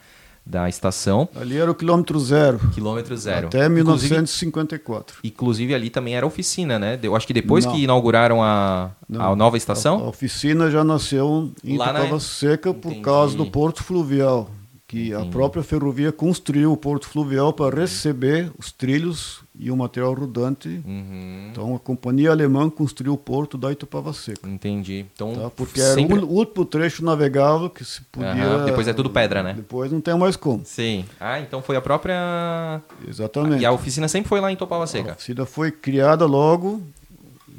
da 0.46 0.68
estação. 0.68 1.28
Ali 1.34 1.56
era 1.56 1.70
o 1.70 1.74
quilômetro 1.74 2.18
zero, 2.20 2.58
Quilômetro 2.74 3.16
zero. 3.16 3.46
até 3.46 3.64
Inclusive- 3.66 4.14
1954. 4.14 5.18
Inclusive 5.24 5.74
ali 5.74 5.90
também 5.90 6.16
era 6.16 6.26
oficina, 6.26 6.78
né? 6.78 6.98
Eu 7.02 7.16
acho 7.16 7.26
que 7.26 7.32
depois 7.32 7.64
Não. 7.64 7.72
que 7.72 7.82
inauguraram 7.82 8.42
a, 8.42 8.90
a 9.12 9.34
nova 9.36 9.56
A, 9.56 9.56
a 9.56 9.58
estação. 9.58 10.06
oficina 10.06 10.70
já 10.70 10.84
nasceu 10.84 11.50
em 11.64 11.76
Lá 11.78 11.92
na- 11.92 12.00
Itapava 12.00 12.20
Seca 12.20 12.74
por 12.74 12.88
Entendi. 12.90 13.04
causa 13.04 13.36
do 13.36 13.46
porto 13.46 13.82
fluvial, 13.82 14.50
que 14.86 15.14
a 15.14 15.18
Entendi. 15.20 15.30
própria 15.32 15.62
ferrovia 15.62 16.12
construiu 16.12 16.72
o 16.72 16.76
porto 16.76 17.08
fluvial 17.08 17.52
para 17.52 17.74
receber 17.80 18.52
os 18.58 18.70
trilhos 18.70 19.42
e 19.56 19.70
o 19.70 19.76
material 19.76 20.12
rodante. 20.14 20.68
Uhum, 20.84 21.48
Então 21.50 21.74
a 21.74 21.78
companhia 21.78 22.30
alemã 22.30 22.68
construiu 22.68 23.12
o 23.14 23.18
porto 23.18 23.56
da 23.56 23.70
Itupava 23.70 24.12
Seca. 24.12 24.48
entendi. 24.48 25.06
Então, 25.14 25.32
Tá? 25.34 25.50
Porque 25.50 25.80
era 25.80 25.94
sempre... 25.94 26.18
o 26.18 26.28
último 26.28 26.64
trecho 26.64 27.04
navegável 27.04 27.70
que 27.70 27.84
se 27.84 28.00
podia. 28.02 28.30
Aham, 28.32 28.64
depois 28.64 28.88
é 28.88 28.92
tudo 28.92 29.10
pedra, 29.10 29.42
né? 29.42 29.52
Depois 29.54 29.92
não 29.92 30.00
tem 30.00 30.16
mais 30.18 30.34
como. 30.36 30.62
Sim. 30.64 31.04
Ah, 31.20 31.38
então 31.40 31.62
foi 31.62 31.76
a 31.76 31.80
própria. 31.80 32.82
Exatamente. 33.08 33.62
E 33.62 33.66
a 33.66 33.72
oficina 33.72 34.08
sempre 34.08 34.28
foi 34.28 34.40
lá 34.40 34.50
em 34.50 34.56
Topava 34.56 34.84
A 34.84 34.86
Seca. 34.86 35.12
oficina 35.12 35.44
foi 35.46 35.70
criada 35.70 36.26
logo 36.26 36.82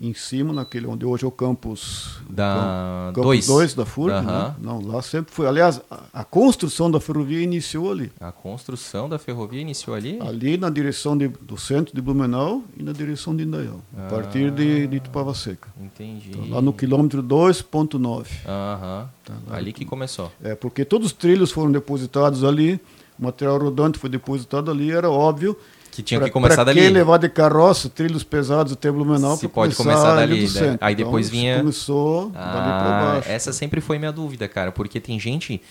em 0.02 0.14
cima, 0.14 0.52
naquele 0.54 0.86
onde 0.88 1.06
hoje 1.06 1.24
é 1.24 1.28
o 1.28 1.32
campus 1.32 2.18
Da 2.30 3.12
Campus 3.16 3.24
2. 3.24 3.48
2 3.48 3.74
da 3.76 3.86
FURG. 3.86 4.12
Aham. 4.14 4.48
Né? 4.50 4.56
Não, 4.60 4.82
lá 4.86 5.02
sempre 5.02 5.34
foi. 5.34 5.48
Aliás, 5.48 5.82
a, 5.90 6.04
a 6.14 6.24
construção 6.24 6.92
da 6.92 7.00
ferrovia 7.00 7.42
iniciou 7.42 7.92
ali. 7.92 8.12
A 8.20 8.32
construção 8.32 9.08
da 9.08 9.18
ferrovia 9.18 9.62
iniciou 9.62 9.96
ali? 9.96 10.20
Ali 10.22 10.58
na 10.58 10.70
direção 10.70 11.18
de- 11.18 11.28
do 11.30 11.58
centro 11.58 11.96
de 11.96 12.02
Blumenau 12.02 12.62
e 12.78 12.84
na 12.84 12.92
direção 12.92 13.36
de 13.36 13.44
Indaial. 13.44 13.80
A 13.98 14.10
partir 14.10 14.52
de, 14.52 14.86
de 14.88 14.98
Itupava 14.98 15.34
Seca. 15.34 15.70
Entendi. 15.82 16.30
Então, 16.32 16.50
lá 16.50 16.62
no 16.62 16.74
quilômetro 16.74 17.24
2.9. 17.24 18.28
Aham. 18.46 19.10
Tá, 19.24 19.34
Ali 19.52 19.74
que 19.74 19.86
começou. 19.86 20.32
É, 20.44 20.54
porque 20.56 20.84
todos 20.86 21.08
os 21.08 21.14
trilhos 21.14 21.52
foram 21.52 21.72
depositados 21.72 22.44
ali, 22.44 22.80
o 23.18 23.24
material 23.24 23.58
rodante 23.60 23.98
foi 23.98 24.10
depositado 24.10 24.70
ali, 24.70 24.92
era 24.92 25.10
óbvio 25.10 25.58
Que 25.96 26.04
tinha 26.04 26.20
pra, 26.20 26.28
que 26.28 26.34
começar 26.34 26.56
pra 26.56 26.64
dali. 26.66 26.82
que 26.82 26.90
levar 26.90 27.18
de 27.18 27.30
carroça, 27.30 27.88
trilhos 27.90 28.24
pesados 28.24 28.74
até 28.74 28.92
Blumenau 28.92 29.36
Se 29.36 29.48
pra 29.48 29.50
pode 29.56 29.76
começar 29.76 30.00
começar 30.02 30.18
ali 30.22 30.42
dali, 30.42 30.48
do 30.48 30.60
né? 30.72 30.78
Aí 30.82 30.94
depois 30.96 31.28
Então, 31.28 31.40
vinha- 31.40 31.58
Começou 31.60 32.30
dali 32.30 32.34
pra 32.34 32.42
Ah, 32.42 33.14
baixo. 33.16 33.30
essa 33.30 33.54
sempre 33.54 33.80
foi 33.82 33.98
minha 33.98 34.12
dúvida, 34.12 34.48
cara, 34.48 34.72
porque 34.72 35.00
tem 35.00 35.20
gente 35.20 35.62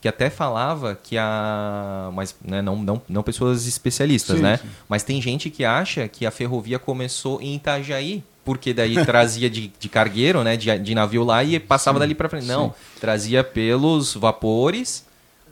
que 0.00 0.06
até 0.08 0.30
falava 0.30 0.98
que 1.02 1.16
a. 1.18 2.10
Mas 2.14 2.34
né, 2.44 2.60
não, 2.62 2.76
não, 2.76 3.02
não 3.08 3.22
pessoas 3.22 3.66
especialistas, 3.66 4.36
Sim, 4.36 4.42
né? 4.42 4.56
sim. 4.58 4.68
Mas 4.88 5.02
tem 5.02 5.20
gente 5.22 5.50
que 5.50 5.64
acha 5.64 6.06
que 6.08 6.24
a 6.26 6.30
ferrovia 6.30 6.78
começou 6.78 7.40
em 7.40 7.54
Itajaí. 7.56 8.22
Porque 8.44 8.72
daí 8.72 8.94
trazia 9.04 9.50
de, 9.50 9.70
de 9.78 9.88
cargueiro, 9.90 10.42
né? 10.42 10.56
De, 10.56 10.76
de 10.78 10.94
navio 10.94 11.22
lá 11.22 11.44
e 11.44 11.58
passava 11.60 11.98
dali 11.98 12.14
pra 12.14 12.28
frente. 12.28 12.46
Não, 12.46 12.72
trazia 13.00 13.44
pelos 13.44 14.14
vapores 14.14 15.04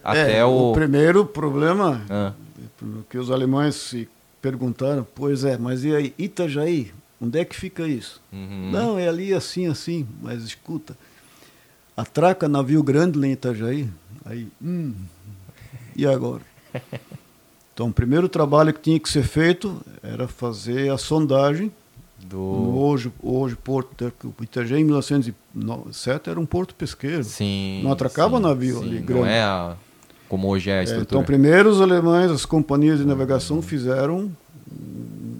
até 0.02 0.38
É, 0.38 0.44
o. 0.44 0.70
o 0.70 0.72
primeiro 0.72 1.26
problema 1.26 2.00
Ah, 2.08 2.32
que 3.10 3.18
os 3.18 3.30
alemães 3.30 3.74
se 3.74 4.08
perguntaram, 4.50 5.04
pois 5.14 5.42
é, 5.44 5.58
mas 5.58 5.82
e 5.84 5.94
aí, 5.94 6.14
Itajaí, 6.16 6.92
onde 7.20 7.38
é 7.40 7.44
que 7.44 7.56
fica 7.56 7.86
isso? 7.86 8.20
uhum. 8.32 8.70
Não, 8.70 8.96
é 8.98 9.08
ali 9.08 9.34
assim, 9.34 9.66
assim, 9.66 10.06
mas 10.22 10.44
escuta, 10.44 10.96
atraca 11.96 12.46
navio 12.48 12.80
grande 12.82 13.18
lá 13.18 13.26
em 13.26 13.32
Itajaí, 13.32 13.88
aí, 14.24 14.46
hum, 14.62 14.94
e 15.96 16.06
agora? 16.06 16.42
Então, 17.74 17.88
o 17.88 17.92
primeiro 17.92 18.26
trabalho 18.26 18.72
que 18.72 18.80
tinha 18.80 18.98
que 18.98 19.06
ser 19.06 19.22
feito 19.22 19.82
era 20.02 20.26
fazer 20.26 20.90
a 20.90 20.96
sondagem 20.96 21.70
Do... 22.18 22.40
hoje, 22.40 23.12
hoje 23.22 23.54
porto, 23.54 24.10
Itajaí 24.40 24.80
em 24.80 24.84
1907 24.84 26.30
era 26.30 26.40
um 26.40 26.46
porto 26.46 26.74
pesqueiro. 26.74 27.22
Sim. 27.22 27.82
Não 27.84 27.92
atracava 27.92 28.38
sim, 28.38 28.42
navio 28.44 28.78
sim. 28.78 28.86
ali, 28.86 28.98
Não 29.00 29.04
grande. 29.04 29.28
é 29.28 29.42
a- 29.42 29.76
como 30.28 30.48
hoje 30.48 30.70
é 30.70 30.74
a 30.74 30.80
É, 30.80 30.84
estrutura. 30.84 31.06
então, 31.08 31.24
primeiro 31.24 31.70
os 31.70 31.80
alemães, 31.80 32.30
as 32.30 32.44
companhias 32.44 32.98
de 32.98 33.04
navegação 33.04 33.60
fizeram 33.62 34.30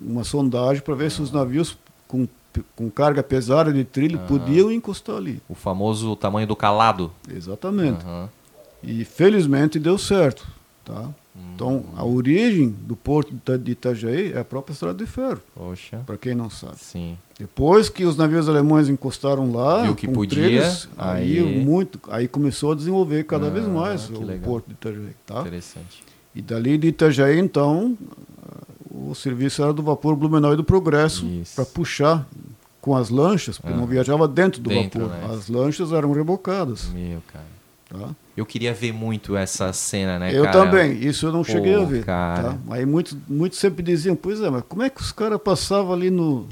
uma 0.06 0.24
sondagem 0.24 0.82
para 0.82 0.94
ver 0.94 1.10
se 1.10 1.20
os 1.20 1.30
navios 1.32 1.76
com, 2.08 2.26
com 2.74 2.88
carga 2.90 3.22
pesada 3.22 3.72
de 3.72 3.84
trilho 3.84 4.18
podiam 4.28 4.70
encostar 4.70 5.16
ali. 5.16 5.40
O 5.48 5.54
famoso 5.54 6.14
tamanho 6.16 6.46
do 6.46 6.56
calado. 6.56 7.10
Exatamente. 7.30 8.04
Aham. 8.04 8.28
E 8.82 9.04
felizmente 9.04 9.78
deu 9.78 9.98
certo. 9.98 10.46
Tá? 10.86 11.10
Então, 11.52 11.84
a 11.96 12.04
origem 12.04 12.68
do 12.68 12.94
porto 12.94 13.30
de 13.30 13.36
Ita- 13.38 13.58
de 13.58 13.72
Itajaí 13.72 14.32
é 14.32 14.38
a 14.38 14.44
própria 14.44 14.72
estrada 14.72 14.96
de 14.96 15.04
ferro, 15.10 15.40
Poxa. 15.52 16.00
para 16.06 16.16
quem 16.16 16.32
não 16.32 16.48
sabe. 16.48 16.76
Sim. 16.78 17.18
Depois 17.36 17.88
que 17.88 18.04
os 18.04 18.16
navios 18.16 18.48
alemães 18.48 18.88
encostaram 18.88 19.52
lá, 19.52 19.82
Viu 19.82 19.96
que 19.96 20.06
podia, 20.06 20.44
trilhos, 20.44 20.88
aí, 20.96 21.38
aí- 21.40 21.64
muito, 21.64 21.98
aí 22.08 22.28
começou 22.28 22.70
a 22.70 22.74
desenvolver 22.76 23.24
cada 23.24 23.48
Ah, 23.48 23.50
vez 23.50 23.66
mais 23.66 24.08
o 24.08 24.22
legal. 24.22 24.44
porto 24.44 24.66
de 24.68 24.74
Itajaí. 24.74 25.16
Tá? 25.26 25.40
Interessante. 25.40 26.04
E 26.32 26.40
dali 26.40 26.78
de 26.78 26.86
Itajaí, 26.86 27.36
então, 27.40 27.98
o 28.88 29.12
serviço 29.14 29.62
era 29.62 29.72
do 29.72 29.82
vapor 29.82 30.14
Blumenau 30.14 30.52
e 30.52 30.56
do 30.56 30.62
Progresso 30.64 31.26
para 31.56 31.64
puxar 31.66 32.26
com 32.80 32.96
as 32.96 33.10
lanchas, 33.10 33.58
porque 33.58 33.74
Ah. 33.74 33.76
não 33.76 33.86
viajava 33.86 34.28
dentro 34.28 34.60
do 34.62 34.68
Dentro, 34.70 35.08
vapor. 35.08 35.28
né? 35.28 35.34
As 35.34 35.48
lanchas 35.48 35.90
eram 35.92 36.12
rebocadas. 36.12 36.86
Meu, 36.94 37.20
cara. 37.26 37.55
Tá? 37.88 38.08
Eu 38.36 38.44
queria 38.44 38.74
ver 38.74 38.92
muito 38.92 39.36
essa 39.36 39.72
cena, 39.72 40.18
né, 40.18 40.30
eu 40.36 40.44
cara? 40.44 40.52
também, 40.64 40.98
isso 40.98 41.24
eu 41.26 41.32
não 41.32 41.42
Pô, 41.44 41.52
cheguei 41.52 41.74
a 41.74 41.84
ver. 41.84 42.04
Tá? 42.04 42.56
Aí 42.70 42.84
muitos, 42.84 43.16
muitos 43.28 43.58
sempre 43.58 43.82
diziam, 43.82 44.16
pois 44.16 44.40
é, 44.40 44.50
mas 44.50 44.62
como 44.68 44.82
é 44.82 44.90
que 44.90 45.00
os 45.00 45.12
caras 45.12 45.40
passavam 45.40 45.92
ali 45.92 46.10
no, 46.10 46.46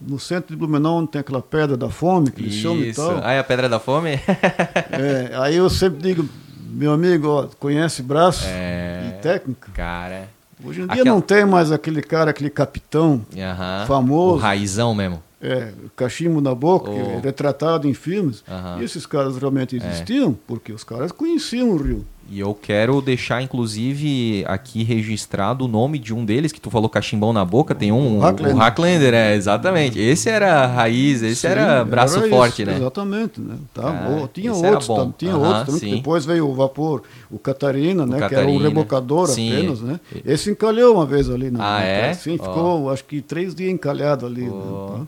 no 0.00 0.18
centro 0.20 0.50
de 0.54 0.56
Blumenau, 0.56 0.98
onde 0.98 1.10
tem 1.10 1.20
aquela 1.20 1.42
pedra 1.42 1.76
da 1.76 1.90
fome, 1.90 2.30
que 2.30 2.42
eles 2.42 2.54
chamam 2.54 2.82
e 2.82 2.94
tal? 2.94 3.20
Ah, 3.22 3.32
é 3.32 3.38
a 3.40 3.44
Pedra 3.44 3.68
da 3.68 3.78
Fome? 3.80 4.10
É, 4.90 5.36
aí 5.36 5.56
eu 5.56 5.68
sempre 5.68 6.00
digo, 6.00 6.26
meu 6.70 6.92
amigo, 6.92 7.28
ó, 7.28 7.46
conhece 7.58 8.02
braço 8.02 8.44
É. 8.46 9.08
e 9.18 9.22
técnica? 9.22 9.70
cara. 9.74 10.28
Hoje 10.64 10.80
em 10.80 10.86
dia 10.86 10.92
Aquela- 11.02 11.10
não 11.10 11.20
tem 11.20 11.44
mais 11.44 11.70
aquele 11.70 12.02
cara, 12.02 12.30
aquele 12.30 12.50
capitão 12.50 13.24
Aham. 13.36 13.84
Famoso. 13.86 14.34
O 14.36 14.38
raizão 14.38 14.94
mesmo. 14.94 15.22
É, 15.40 15.72
cachimbo 15.94 16.40
na 16.40 16.52
boca, 16.52 16.90
Oh. 16.90 16.94
que 16.94 17.00
é 17.00 17.20
retratado 17.22 17.86
em 17.88 17.94
filmes. 17.94 18.42
Aham. 18.48 18.78
E 18.80 18.84
esses 18.84 19.06
caras 19.06 19.36
realmente 19.38 19.76
É. 19.76 19.86
existiam, 19.86 20.36
porque 20.48 20.72
os 20.72 20.82
caras 20.82 21.12
conheciam 21.12 21.70
o 21.70 21.76
rio. 21.76 22.04
E 22.30 22.40
eu 22.40 22.52
quero 22.52 23.00
deixar, 23.00 23.40
inclusive, 23.40 24.44
aqui 24.48 24.82
registrado 24.82 25.64
o 25.64 25.68
nome 25.68 25.98
de 25.98 26.12
um 26.12 26.24
deles, 26.24 26.50
que 26.52 26.60
tu 26.60 26.70
falou 26.70 26.88
cachimbão 26.90 27.32
na 27.32 27.44
boca, 27.44 27.74
tem 27.74 27.90
um, 27.92 28.18
O 28.18 28.20
Hacklander. 28.20 28.56
o 28.56 28.58
Hacklander, 28.58 29.14
é, 29.14 29.34
exatamente. 29.36 29.98
Esse 29.98 30.28
era 30.28 30.66
raiz, 30.66 31.22
esse 31.22 31.42
Sim, 31.42 31.46
era 31.46 31.84
braço 31.84 32.18
era 32.18 32.28
forte, 32.28 32.62
isso, 32.62 32.70
né? 32.70 32.76
Exatamente, 32.76 33.40
né? 33.40 33.54
Tá, 33.72 33.88
Ah, 33.88 34.08
bom. 34.10 34.26
tinha 34.26 34.52
outros, 34.52 34.86
tam- 34.88 35.14
tinha 35.16 35.36
outros 35.36 35.80
também, 35.80 35.94
depois 35.96 36.24
veio 36.26 36.48
o 36.48 36.54
vapor, 36.54 37.02
o 37.30 37.38
Catarina, 37.38 38.04
né? 38.04 38.18
Que 38.18 38.34
era 38.34 38.42
um 38.42 38.46
Catarina. 38.54 38.62
rebocador 38.64 39.28
Sim. 39.28 39.52
apenas, 39.52 39.80
né? 39.80 40.00
Esse 40.26 40.50
encalhou 40.50 40.94
uma 40.96 41.06
vez 41.06 41.30
ali. 41.30 41.50
Na, 41.50 41.58
Ah, 41.64 41.78
na 41.78 41.84
é? 41.86 42.12
Sim, 42.12 42.32
ficou 42.32 42.90
acho 42.90 43.04
que 43.04 43.22
três 43.22 43.54
dias 43.54 43.70
encalhado 43.72 44.26
ali. 44.26 44.42
né, 44.42 44.50
Ó. 44.52 44.86
tá? 44.88 45.00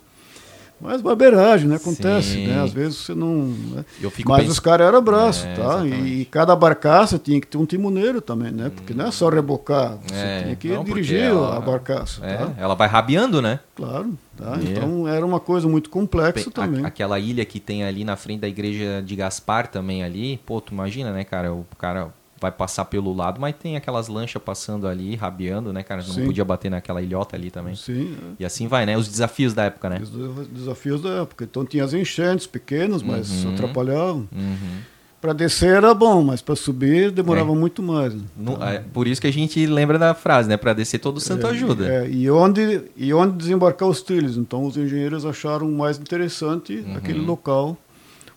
Mas 0.80 1.02
barbeiragem, 1.02 1.68
né? 1.68 1.76
Acontece, 1.76 2.34
Sim. 2.34 2.46
né? 2.46 2.62
Às 2.62 2.72
vezes 2.72 2.96
você 2.98 3.14
não... 3.14 3.48
né? 3.48 3.84
Mas 4.24 4.48
os 4.48 4.58
caras 4.58 4.86
eram 4.88 5.02
braço, 5.02 5.46
É, 5.46 5.54
tá? 5.54 5.62
exatamente. 5.62 6.08
E 6.08 6.24
cada 6.24 6.56
barcaça 6.56 7.18
tinha 7.18 7.40
que 7.40 7.46
ter 7.46 7.58
um 7.58 7.66
timoneiro 7.66 8.20
também, 8.20 8.50
né? 8.50 8.70
Porque 8.74 8.94
não 8.94 9.06
é 9.06 9.10
só 9.10 9.28
rebocar, 9.28 9.98
você 10.06 10.14
É, 10.14 10.42
tinha 10.42 10.56
que 10.56 10.68
não, 10.68 10.82
dirigir 10.84 11.20
ela- 11.20 11.56
a 11.56 11.60
barcaça, 11.60 12.24
É, 12.24 12.36
tá? 12.38 12.52
ela 12.56 12.74
vai 12.74 12.88
rabiando, 12.88 13.42
né? 13.42 13.60
Claro, 13.76 14.16
tá? 14.36 14.58
É. 14.58 14.70
Então 14.70 15.06
era 15.06 15.24
uma 15.26 15.38
coisa 15.40 15.68
muito 15.68 15.90
complexa 15.90 16.44
Pe- 16.44 16.50
também. 16.50 16.84
aquela 16.84 17.18
ilha 17.18 17.44
que 17.44 17.60
tem 17.60 17.84
ali 17.84 18.02
na 18.02 18.16
frente 18.16 18.40
da 18.40 18.48
igreja 18.48 19.02
de 19.04 19.14
Gaspar 19.16 19.66
também 19.68 20.02
ali, 20.02 20.38
pô, 20.46 20.60
tu 20.60 20.72
imagina, 20.72 21.12
né, 21.12 21.24
cara? 21.24 21.52
O 21.52 21.66
cara 21.78 22.08
vai 22.40 22.50
passar 22.50 22.86
pelo 22.86 23.12
lado, 23.14 23.40
mas 23.40 23.54
tem 23.54 23.76
aquelas 23.76 24.08
lanchas 24.08 24.42
passando 24.42 24.88
ali, 24.88 25.14
rabiando, 25.14 25.72
né, 25.72 25.82
cara? 25.82 26.02
Não 26.02 26.14
Sim. 26.14 26.24
podia 26.26 26.44
bater 26.44 26.70
naquela 26.70 27.02
ilhota 27.02 27.36
ali 27.36 27.50
também. 27.50 27.74
Sim, 27.74 28.16
é. 28.18 28.42
E 28.42 28.44
assim 28.44 28.66
vai, 28.66 28.86
né? 28.86 28.96
Os 28.96 29.06
desafios 29.08 29.52
da 29.52 29.64
época, 29.64 29.88
né? 29.90 30.00
Os 30.02 30.10
desa- 30.10 30.46
desafios 30.50 31.02
da 31.02 31.10
época. 31.22 31.44
Então 31.44 31.64
tinha 31.64 31.84
as 31.84 31.92
enchentes 31.92 32.46
pequenas, 32.46 33.02
mas 33.02 33.44
Uhum. 33.44 33.52
atrapalhavam. 33.54 34.28
Uhum. 34.32 34.78
Para 35.20 35.34
descer 35.34 35.76
era 35.76 35.92
bom, 35.92 36.22
mas 36.22 36.40
para 36.40 36.56
subir 36.56 37.10
demorava 37.10 37.52
É. 37.52 37.54
muito 37.54 37.82
mais. 37.82 38.14
né? 38.14 38.22
No- 38.34 38.56
Tá. 38.56 38.72
é, 38.72 38.78
por 38.78 39.06
isso 39.06 39.20
que 39.20 39.26
a 39.26 39.32
gente 39.32 39.66
lembra 39.66 39.98
da 39.98 40.14
frase, 40.14 40.48
né? 40.48 40.56
Pra 40.56 40.72
descer 40.72 40.98
todo 40.98 41.20
santo 41.20 41.46
ajuda. 41.46 41.86
É, 41.86 42.08
e, 42.10 42.30
onde, 42.30 42.84
e 42.96 43.12
onde 43.12 43.36
desembarcar 43.36 43.86
os 43.86 44.00
trilhos. 44.00 44.38
Então 44.38 44.64
os 44.64 44.78
engenheiros 44.78 45.26
acharam 45.26 45.70
mais 45.70 45.98
interessante 45.98 46.76
Uhum. 46.76 46.96
aquele 46.96 47.18
local. 47.20 47.76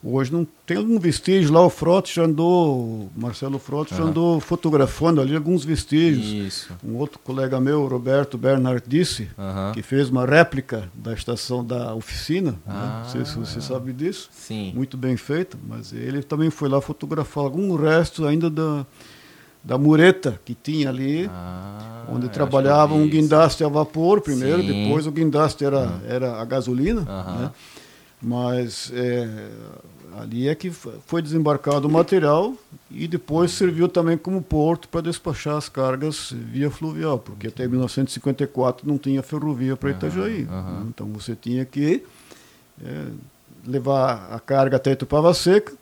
Hoje 0.06 0.34
não 0.34 0.46
tem 0.66 0.76
algum 0.76 1.00
vestígio 1.00 1.54
lá, 1.54 1.66
o 1.66 1.70
Frote 1.70 2.14
já 2.14 2.24
andou, 2.24 3.10
Marcelo 3.16 3.58
Frote 3.58 3.92
já 3.96 4.02
Aham. 4.02 4.10
andou 4.10 4.40
fotografando 4.42 5.22
ali 5.22 5.34
alguns 5.34 5.64
vestígios. 5.64 6.26
Isso. 6.48 6.74
Um 6.84 6.96
outro 6.98 7.18
colega 7.20 7.58
meu, 7.62 7.88
Roberto 7.88 8.38
Bernard, 8.38 8.84
disse 8.86 9.30
Aham. 9.40 9.72
que 9.74 9.82
fez 9.82 10.10
uma 10.10 10.26
réplica 10.26 10.90
da 10.94 11.14
estação 11.14 11.64
da 11.66 11.96
oficina. 11.96 12.56
Ah. 12.68 12.74
né? 12.74 13.02
Não 13.04 13.10
sei 13.12 13.26
se 13.26 13.38
você 13.38 13.62
sabe 13.62 13.94
disso. 13.94 14.28
Sim. 14.34 14.74
Muito 14.76 14.98
bem 14.98 15.16
feita, 15.16 15.58
mas 15.66 15.94
ele 15.94 16.22
também 16.22 16.50
foi 16.50 16.68
lá 16.68 16.82
fotografar 16.82 17.46
algum 17.46 17.74
resto 17.74 18.26
ainda 18.26 18.50
da, 18.50 18.86
da 19.64 19.78
mureta 19.78 20.38
que 20.44 20.54
tinha 20.54 20.90
ali, 20.90 21.30
Ah, 21.32 22.04
onde 22.10 22.28
trabalhava 22.28 22.94
um 22.94 23.08
guindaste 23.08 23.64
a 23.64 23.70
vapor 23.70 24.20
primeiro, 24.20 24.62
Sim. 24.64 24.84
depois 24.84 25.08
o 25.08 25.12
guindaste 25.12 25.64
era, 25.64 26.02
era 26.06 26.42
a 26.42 26.44
gasolina. 26.44 27.02
Né? 27.04 27.52
Mas 28.24 28.90
é, 28.96 29.50
ali 30.18 30.48
é 30.48 30.56
que 30.56 30.72
foi 30.72 31.22
desembarcado 31.22 31.88
o 31.88 31.92
material 31.92 32.54
e 32.90 33.08
depois 33.08 33.52
serviu 33.52 33.90
também 33.90 34.18
como 34.18 34.42
porto 34.42 34.88
para 34.88 35.02
despachar 35.02 35.58
as 35.58 35.68
cargas 35.68 36.32
via 36.32 36.72
fluvial, 36.72 37.20
porque 37.20 37.48
até 37.48 37.68
1954 37.68 38.88
não 38.88 38.98
tinha 38.98 39.22
ferrovia 39.22 39.76
para 39.76 39.92
Itajaí. 39.92 40.48
aham. 40.50 40.80
né? 40.80 40.86
Então 40.88 41.08
você 41.08 41.36
tinha 41.36 41.66
que 41.66 42.04
é, 42.84 43.08
levar 43.68 44.32
a 44.32 44.40
carga 44.40 44.78
até 44.78 44.92
Itupava 44.92 45.34
Seca 45.34 45.74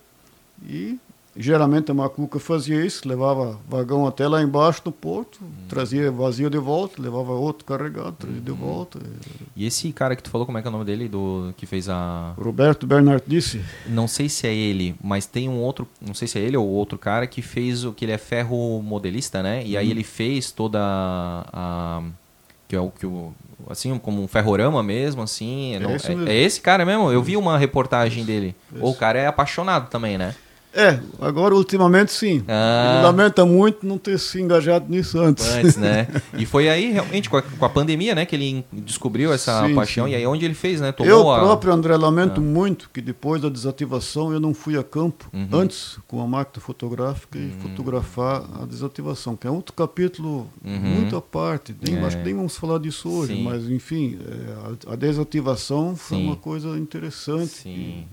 e 0.64 0.98
geralmente 1.36 1.90
a 1.90 1.94
Macuca 1.94 2.40
fazia 2.40 2.86
isso, 2.86 3.08
levava 3.08 3.58
vagão 3.68 4.06
até 4.06 4.28
lá 4.28 4.42
embaixo 4.42 4.84
do 4.84 4.92
porto, 4.92 5.40
trazia 5.70 6.12
vazio 6.12 6.50
de 6.50 6.58
volta, 6.58 7.02
levava 7.02 7.32
outro 7.32 7.64
carregado, 7.66 8.14
trazia 8.14 8.38
Uhum. 8.40 8.44
de 8.44 8.52
volta. 8.52 9.00
E 9.56 9.66
esse 9.66 9.92
cara 9.94 10.16
que 10.16 10.24
tu 10.24 10.30
falou, 10.30 10.46
como 10.46 10.58
é 10.58 10.62
que 10.62 10.68
é 10.68 10.70
o 10.70 10.72
nome 10.72 10.86
dele? 10.86 11.08
Do, 11.08 11.54
que 11.56 11.66
fez 11.66 11.88
a. 11.90 12.34
Roberto 12.38 12.86
Bernard 12.86 13.24
disse, 13.26 13.62
Não 13.88 14.08
sei 14.08 14.28
se 14.28 14.46
é 14.48 14.54
ele, 14.54 14.96
mas 15.04 15.26
tem 15.26 15.48
um 15.48 15.60
outro. 15.60 15.88
Não 16.02 16.14
sei 16.14 16.28
se 16.28 16.38
é 16.38 16.42
ele 16.42 16.58
ou 16.58 16.68
outro 16.68 16.98
cara 16.98 17.26
que 17.28 17.42
fez 17.42 17.86
o. 17.86 17.94
que 17.94 18.04
ele 18.06 18.12
é 18.12 18.18
ferro 18.18 18.82
modelista, 18.82 19.42
né? 19.42 19.64
E 19.66 19.78
aí 19.78 19.86
Uhum. 19.86 19.92
ele 19.92 20.04
fez 20.04 20.52
toda 20.52 20.80
a. 20.82 22.02
que 22.68 22.76
é 22.76 22.80
o 22.80 22.90
que 22.90 23.06
o. 23.06 23.34
Assim, 23.70 23.96
como 24.00 24.22
um 24.24 24.28
ferrorama 24.28 24.82
mesmo, 24.82 25.22
assim. 25.22 25.76
É 25.76 25.80
não- 25.80 25.96
esse 25.96 26.12
é, 26.12 26.16
mesmo. 26.16 26.30
é 26.30 26.36
esse 26.36 26.60
cara 26.62 26.84
mesmo? 26.86 27.12
Eu 27.12 27.22
vi 27.22 27.38
uma 27.38 27.58
reportagem 27.58 28.26
dele. 28.26 28.56
O 28.82 28.94
cara 28.94 29.20
é 29.20 29.28
apaixonado 29.28 29.90
também, 29.90 30.18
né? 30.18 30.36
É, 30.74 31.00
agora 31.20 31.54
ultimamente 31.54 32.12
sim. 32.14 32.44
Ah. 32.48 32.94
Ele 32.96 33.04
lamenta 33.04 33.46
muito 33.46 33.86
não 33.86 33.98
ter 33.98 34.18
se 34.18 34.40
engajado 34.42 34.86
nisso 34.90 35.20
antes. 35.20 35.46
Antes, 35.50 35.76
né? 35.78 36.08
E 36.38 36.46
foi 36.46 36.70
aí, 36.70 36.92
realmente, 36.94 37.30
com 37.30 37.36
a, 37.38 37.42
com 37.42 37.66
a 37.66 37.70
pandemia, 37.70 38.16
né, 38.16 38.26
que 38.26 38.36
ele 38.36 38.66
descobriu 38.72 39.34
essa 39.34 39.68
Sim, 39.68 39.76
paixão. 39.76 40.06
sim. 40.06 40.12
E 40.12 40.16
aí 40.16 40.26
onde 40.26 40.46
ele 40.46 40.54
fez, 40.54 40.80
né? 40.80 40.92
Tomou 40.94 41.12
eu 41.12 41.30
a... 41.32 41.40
próprio, 41.40 41.74
André, 41.74 41.98
lamento 41.98 42.40
muito 42.40 42.90
que 42.94 43.02
depois 43.02 43.42
da 43.42 43.50
desativação 43.50 44.32
eu 44.32 44.40
não 44.40 44.54
fui 44.54 44.78
a 44.78 44.84
campo 44.84 45.30
Uhum. 45.34 45.48
antes 45.52 45.98
com 46.08 46.22
a 46.22 46.28
máquina 46.28 46.64
fotográfica 46.64 47.38
e 47.38 47.52
fotografar 47.62 48.44
a 48.62 48.66
desativação, 48.66 49.36
que 49.36 49.46
é 49.48 49.52
outro 49.52 49.74
capítulo 49.74 50.48
Uhum. 50.64 50.80
muito 50.80 51.16
à 51.18 51.22
parte. 51.22 51.76
Nem, 51.82 51.98
É. 51.98 52.06
Acho 52.06 52.18
que 52.18 52.24
nem 52.24 52.34
vamos 52.36 52.56
falar 52.56 52.80
disso 52.80 53.10
hoje, 53.10 53.36
Sim. 53.36 53.44
mas 53.44 53.70
enfim, 53.70 54.18
é, 54.26 54.90
a, 54.90 54.94
a 54.94 54.96
desativação 54.96 55.96
foi 55.96 56.18
uma 56.18 56.36
coisa 56.38 56.78
interessante. 56.78 57.48
Sim, 57.64 58.06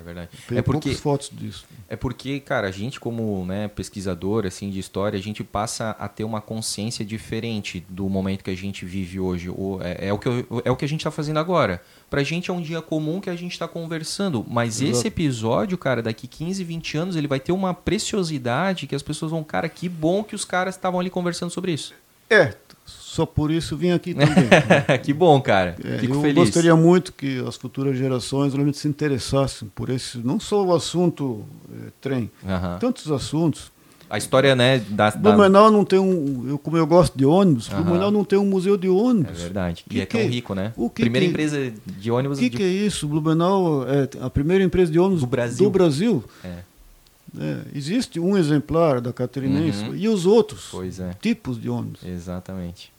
é 0.00 0.04
verdade. 0.04 0.30
Tem 0.48 0.58
É 0.58 0.62
porque, 0.62 0.94
fotos 0.94 1.30
disso. 1.32 1.64
é 1.88 1.94
porque, 1.96 2.40
cara, 2.40 2.68
a 2.68 2.70
gente 2.70 2.98
como 2.98 3.44
né, 3.44 3.68
pesquisador 3.68 4.46
assim, 4.46 4.70
de 4.70 4.78
história, 4.78 5.18
a 5.18 5.22
gente 5.22 5.44
passa 5.44 5.90
a 5.98 6.08
ter 6.08 6.24
uma 6.24 6.40
consciência 6.40 7.04
diferente 7.04 7.84
do 7.88 8.08
momento 8.08 8.42
que 8.44 8.50
a 8.50 8.56
gente 8.56 8.84
vive 8.84 9.20
hoje. 9.20 9.48
É, 9.82 10.08
é 10.08 10.12
o, 10.12 10.18
que 10.18 10.28
eu- 10.28 10.62
é 10.64 10.70
o 10.70 10.76
que 10.76 10.84
a 10.84 10.88
gente 10.88 11.00
está 11.00 11.10
fazendo 11.10 11.38
agora. 11.38 11.82
Pra 12.08 12.22
gente 12.24 12.50
é 12.50 12.52
um 12.54 12.60
dia 12.60 12.82
comum 12.82 13.20
que 13.20 13.30
a 13.30 13.36
gente 13.36 13.52
está 13.52 13.68
conversando, 13.68 14.44
mas 14.48 14.80
Exato. 14.80 14.98
esse 14.98 15.06
episódio, 15.08 15.78
cara, 15.78 16.02
daqui 16.02 16.26
15, 16.26 16.64
20 16.64 16.96
anos, 16.96 17.14
ele 17.16 17.28
vai 17.28 17.38
ter 17.38 17.52
uma 17.52 17.72
preciosidade 17.72 18.86
que 18.86 18.94
as 18.94 19.02
pessoas 19.02 19.30
vão, 19.30 19.44
cara, 19.44 19.68
que 19.68 19.88
bom 19.88 20.24
que 20.24 20.34
os 20.34 20.44
caras 20.44 20.74
estavam 20.74 20.98
ali 20.98 21.10
conversando 21.10 21.50
sobre 21.50 21.72
isso. 21.72 21.94
É, 22.28 22.54
só 23.12 23.26
por 23.26 23.50
isso 23.50 23.76
vim 23.76 23.90
aqui 23.90 24.14
também. 24.14 24.48
que 25.02 25.12
bom, 25.12 25.40
cara. 25.40 25.76
É, 25.84 25.98
Fico 25.98 26.14
eu 26.14 26.20
feliz. 26.20 26.34
gostaria 26.36 26.76
muito 26.76 27.12
que 27.12 27.38
as 27.46 27.56
futuras 27.56 27.96
gerações 27.98 28.52
realmente 28.52 28.78
se 28.78 28.86
interessassem 28.86 29.68
por 29.74 29.90
esse, 29.90 30.18
não 30.18 30.38
só 30.38 30.64
o 30.64 30.74
assunto 30.74 31.44
eh, 31.72 31.90
trem, 32.00 32.30
tantos 32.78 33.10
assuntos. 33.10 33.72
A 34.08 34.18
história, 34.18 34.56
né, 34.56 34.78
da, 34.88 35.10
da... 35.10 35.16
Blumenau 35.16 35.70
não 35.70 35.84
tem 35.84 35.98
um, 35.98 36.44
eu 36.48 36.58
como 36.58 36.76
eu 36.76 36.84
gosto 36.86 37.16
de 37.16 37.24
ônibus, 37.24 37.70
Aham. 37.70 37.82
Blumenau 37.82 38.10
não 38.10 38.24
tem 38.24 38.38
um 38.38 38.44
museu 38.46 38.76
de 38.76 38.86
É 38.88 38.90
ônibus. 38.90 39.40
verdade. 39.40 39.84
Que 39.88 39.98
e 39.98 40.00
é 40.00 40.06
tão 40.06 40.20
que- 40.20 40.26
rico, 40.26 40.54
né? 40.54 40.72
o 40.76 40.90
que 40.90 41.02
Primeira 41.02 41.24
que- 41.26 41.30
empresa 41.30 41.72
de 41.86 42.10
ônibus 42.10 42.38
O 42.38 42.40
que, 42.40 42.48
de- 42.50 42.56
que 42.56 42.62
é 42.62 42.66
isso? 42.68 43.06
Blumenau 43.08 43.84
é 43.88 44.08
a 44.24 44.28
primeira 44.30 44.62
empresa 44.64 44.90
de 44.90 44.98
ônibus 44.98 45.20
Do 45.20 45.26
Brasil. 45.28 45.64
do 45.64 45.70
Brasil. 45.70 46.24
É, 46.44 46.70
É, 47.38 47.58
existe 47.72 48.18
um 48.18 48.36
exemplar 48.36 49.00
da 49.00 49.12
Catarinense 49.12 49.84
Uhum. 49.84 49.94
e 49.94 50.08
os 50.08 50.26
outros 50.26 50.72
é. 50.98 51.14
tipos 51.22 51.60
de 51.60 51.68
ônibus. 51.70 52.00
Exatamente. 52.04 52.90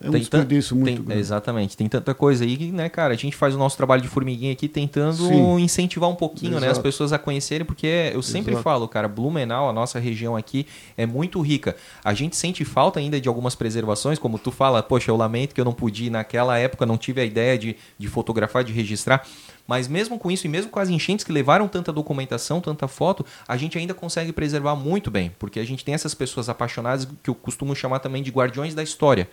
É 0.00 0.08
um 0.08 0.12
Tem 0.12 0.20
desperdício 0.20 0.76
muito 0.76 0.94
tem- 0.96 1.02
grande. 1.04 1.20
Exatamente. 1.20 1.76
Tem 1.76 1.88
tanta 1.88 2.14
coisa 2.14 2.44
aí 2.44 2.56
que, 2.56 2.70
né, 2.70 2.88
cara, 2.88 3.14
a 3.14 3.16
gente 3.16 3.34
faz 3.34 3.54
o 3.54 3.58
nosso 3.58 3.76
trabalho 3.76 4.00
de 4.00 4.06
formiguinha 4.08 4.52
aqui 4.52 4.68
tentando 4.68 5.26
Sim. 5.26 5.58
incentivar 5.58 6.08
um 6.08 6.14
pouquinho, 6.14 6.52
né, 6.60 6.66
as 6.68 6.72
Exato. 6.72 6.82
pessoas 6.82 7.12
a 7.12 7.18
conhecerem, 7.18 7.64
porque 7.66 8.10
eu 8.14 8.22
sempre 8.22 8.52
Exato. 8.52 8.62
falo, 8.62 8.86
cara, 8.86 9.08
Blumenau, 9.08 9.68
a 9.68 9.72
nossa 9.72 9.98
região 9.98 10.36
aqui 10.36 10.66
é 10.96 11.04
muito 11.04 11.40
rica. 11.40 11.74
A 12.04 12.14
gente 12.14 12.36
sente 12.36 12.64
falta 12.64 13.00
ainda 13.00 13.20
de 13.20 13.28
algumas 13.28 13.54
preservações, 13.54 14.18
como 14.18 14.38
tu 14.38 14.50
fala, 14.52 14.82
poxa, 14.82 15.10
eu 15.10 15.16
lamento 15.16 15.54
que 15.54 15.60
eu 15.60 15.64
não 15.64 15.72
pude 15.72 16.04
ir 16.04 16.10
naquela 16.10 16.56
época, 16.58 16.86
não 16.86 16.96
tive 16.96 17.20
a 17.20 17.24
ideia 17.24 17.58
de, 17.58 17.76
de 17.98 18.06
fotografar, 18.08 18.62
de 18.62 18.72
registrar. 18.72 19.26
Mas 19.66 19.86
mesmo 19.86 20.18
com 20.18 20.30
isso, 20.30 20.46
e 20.46 20.48
mesmo 20.48 20.70
com 20.70 20.78
as 20.78 20.88
enchentes 20.88 21.24
que 21.24 21.32
levaram 21.32 21.68
tanta 21.68 21.92
documentação, 21.92 22.58
tanta 22.60 22.88
foto, 22.88 23.26
a 23.46 23.54
gente 23.56 23.76
ainda 23.76 23.92
consegue 23.92 24.32
preservar 24.32 24.74
muito 24.74 25.10
bem, 25.10 25.30
porque 25.38 25.60
a 25.60 25.64
gente 25.64 25.84
tem 25.84 25.94
essas 25.94 26.14
pessoas 26.14 26.48
apaixonadas 26.48 27.06
que 27.22 27.28
eu 27.28 27.34
costumo 27.34 27.74
chamar 27.76 27.98
também 27.98 28.22
de 28.22 28.30
guardiões 28.30 28.74
da 28.74 28.82
história. 28.82 29.28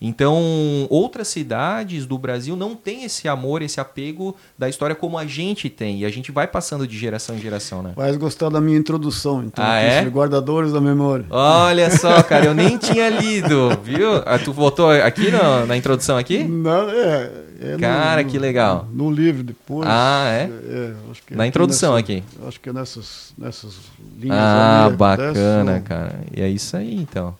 Então, 0.00 0.86
outras 0.90 1.28
cidades 1.28 2.06
do 2.06 2.18
Brasil 2.18 2.56
não 2.56 2.74
têm 2.74 3.04
esse 3.04 3.28
amor, 3.28 3.62
esse 3.62 3.80
apego 3.80 4.36
da 4.58 4.68
história 4.68 4.94
como 4.96 5.16
a 5.18 5.26
gente 5.26 5.68
tem. 5.70 6.00
E 6.00 6.04
a 6.04 6.10
gente 6.10 6.32
vai 6.32 6.46
passando 6.46 6.86
de 6.86 6.98
geração 6.98 7.36
em 7.36 7.40
geração, 7.40 7.82
né? 7.82 7.92
Vai 7.96 8.16
gostar 8.16 8.48
da 8.48 8.60
minha 8.60 8.76
introdução, 8.78 9.42
então, 9.44 9.64
Ah, 9.64 9.78
é? 9.78 10.04
guardadores 10.06 10.72
da 10.72 10.80
memória. 10.80 11.24
Olha 11.30 11.90
só, 11.96 12.22
cara, 12.24 12.46
eu 12.46 12.54
nem 12.54 12.76
tinha 12.78 13.08
lido, 13.08 13.70
viu? 13.82 14.16
Ah, 14.26 14.38
Tu 14.38 14.52
voltou 14.52 14.90
aqui 14.90 15.30
na, 15.30 15.66
na 15.66 15.76
introdução 15.76 16.16
aqui? 16.18 16.42
Não, 16.44 16.90
é, 16.90 17.30
é 17.60 17.72
no- 17.74 17.78
Cara, 17.78 18.22
no- 18.22 18.28
que 18.28 18.38
legal. 18.38 18.86
No 18.92 19.10
livro 19.10 19.42
depois. 19.42 19.88
Ah, 19.90 20.26
é? 20.28 20.50
é, 20.50 20.92
Na 21.30 21.46
introdução 21.46 21.90
nessa- 21.94 22.00
aqui. 22.00 22.24
Acho 22.46 22.60
que 22.60 22.68
é 22.68 22.72
nessas, 22.72 23.32
nessas 23.38 23.74
linhas 24.18 24.36
Ah, 24.36 24.86
ali, 24.86 24.96
bacana, 24.96 25.72
dessa- 25.74 25.80
cara. 25.80 26.20
E 26.36 26.40
é 26.42 26.48
isso 26.48 26.76
aí, 26.76 26.94
então. 26.96 27.34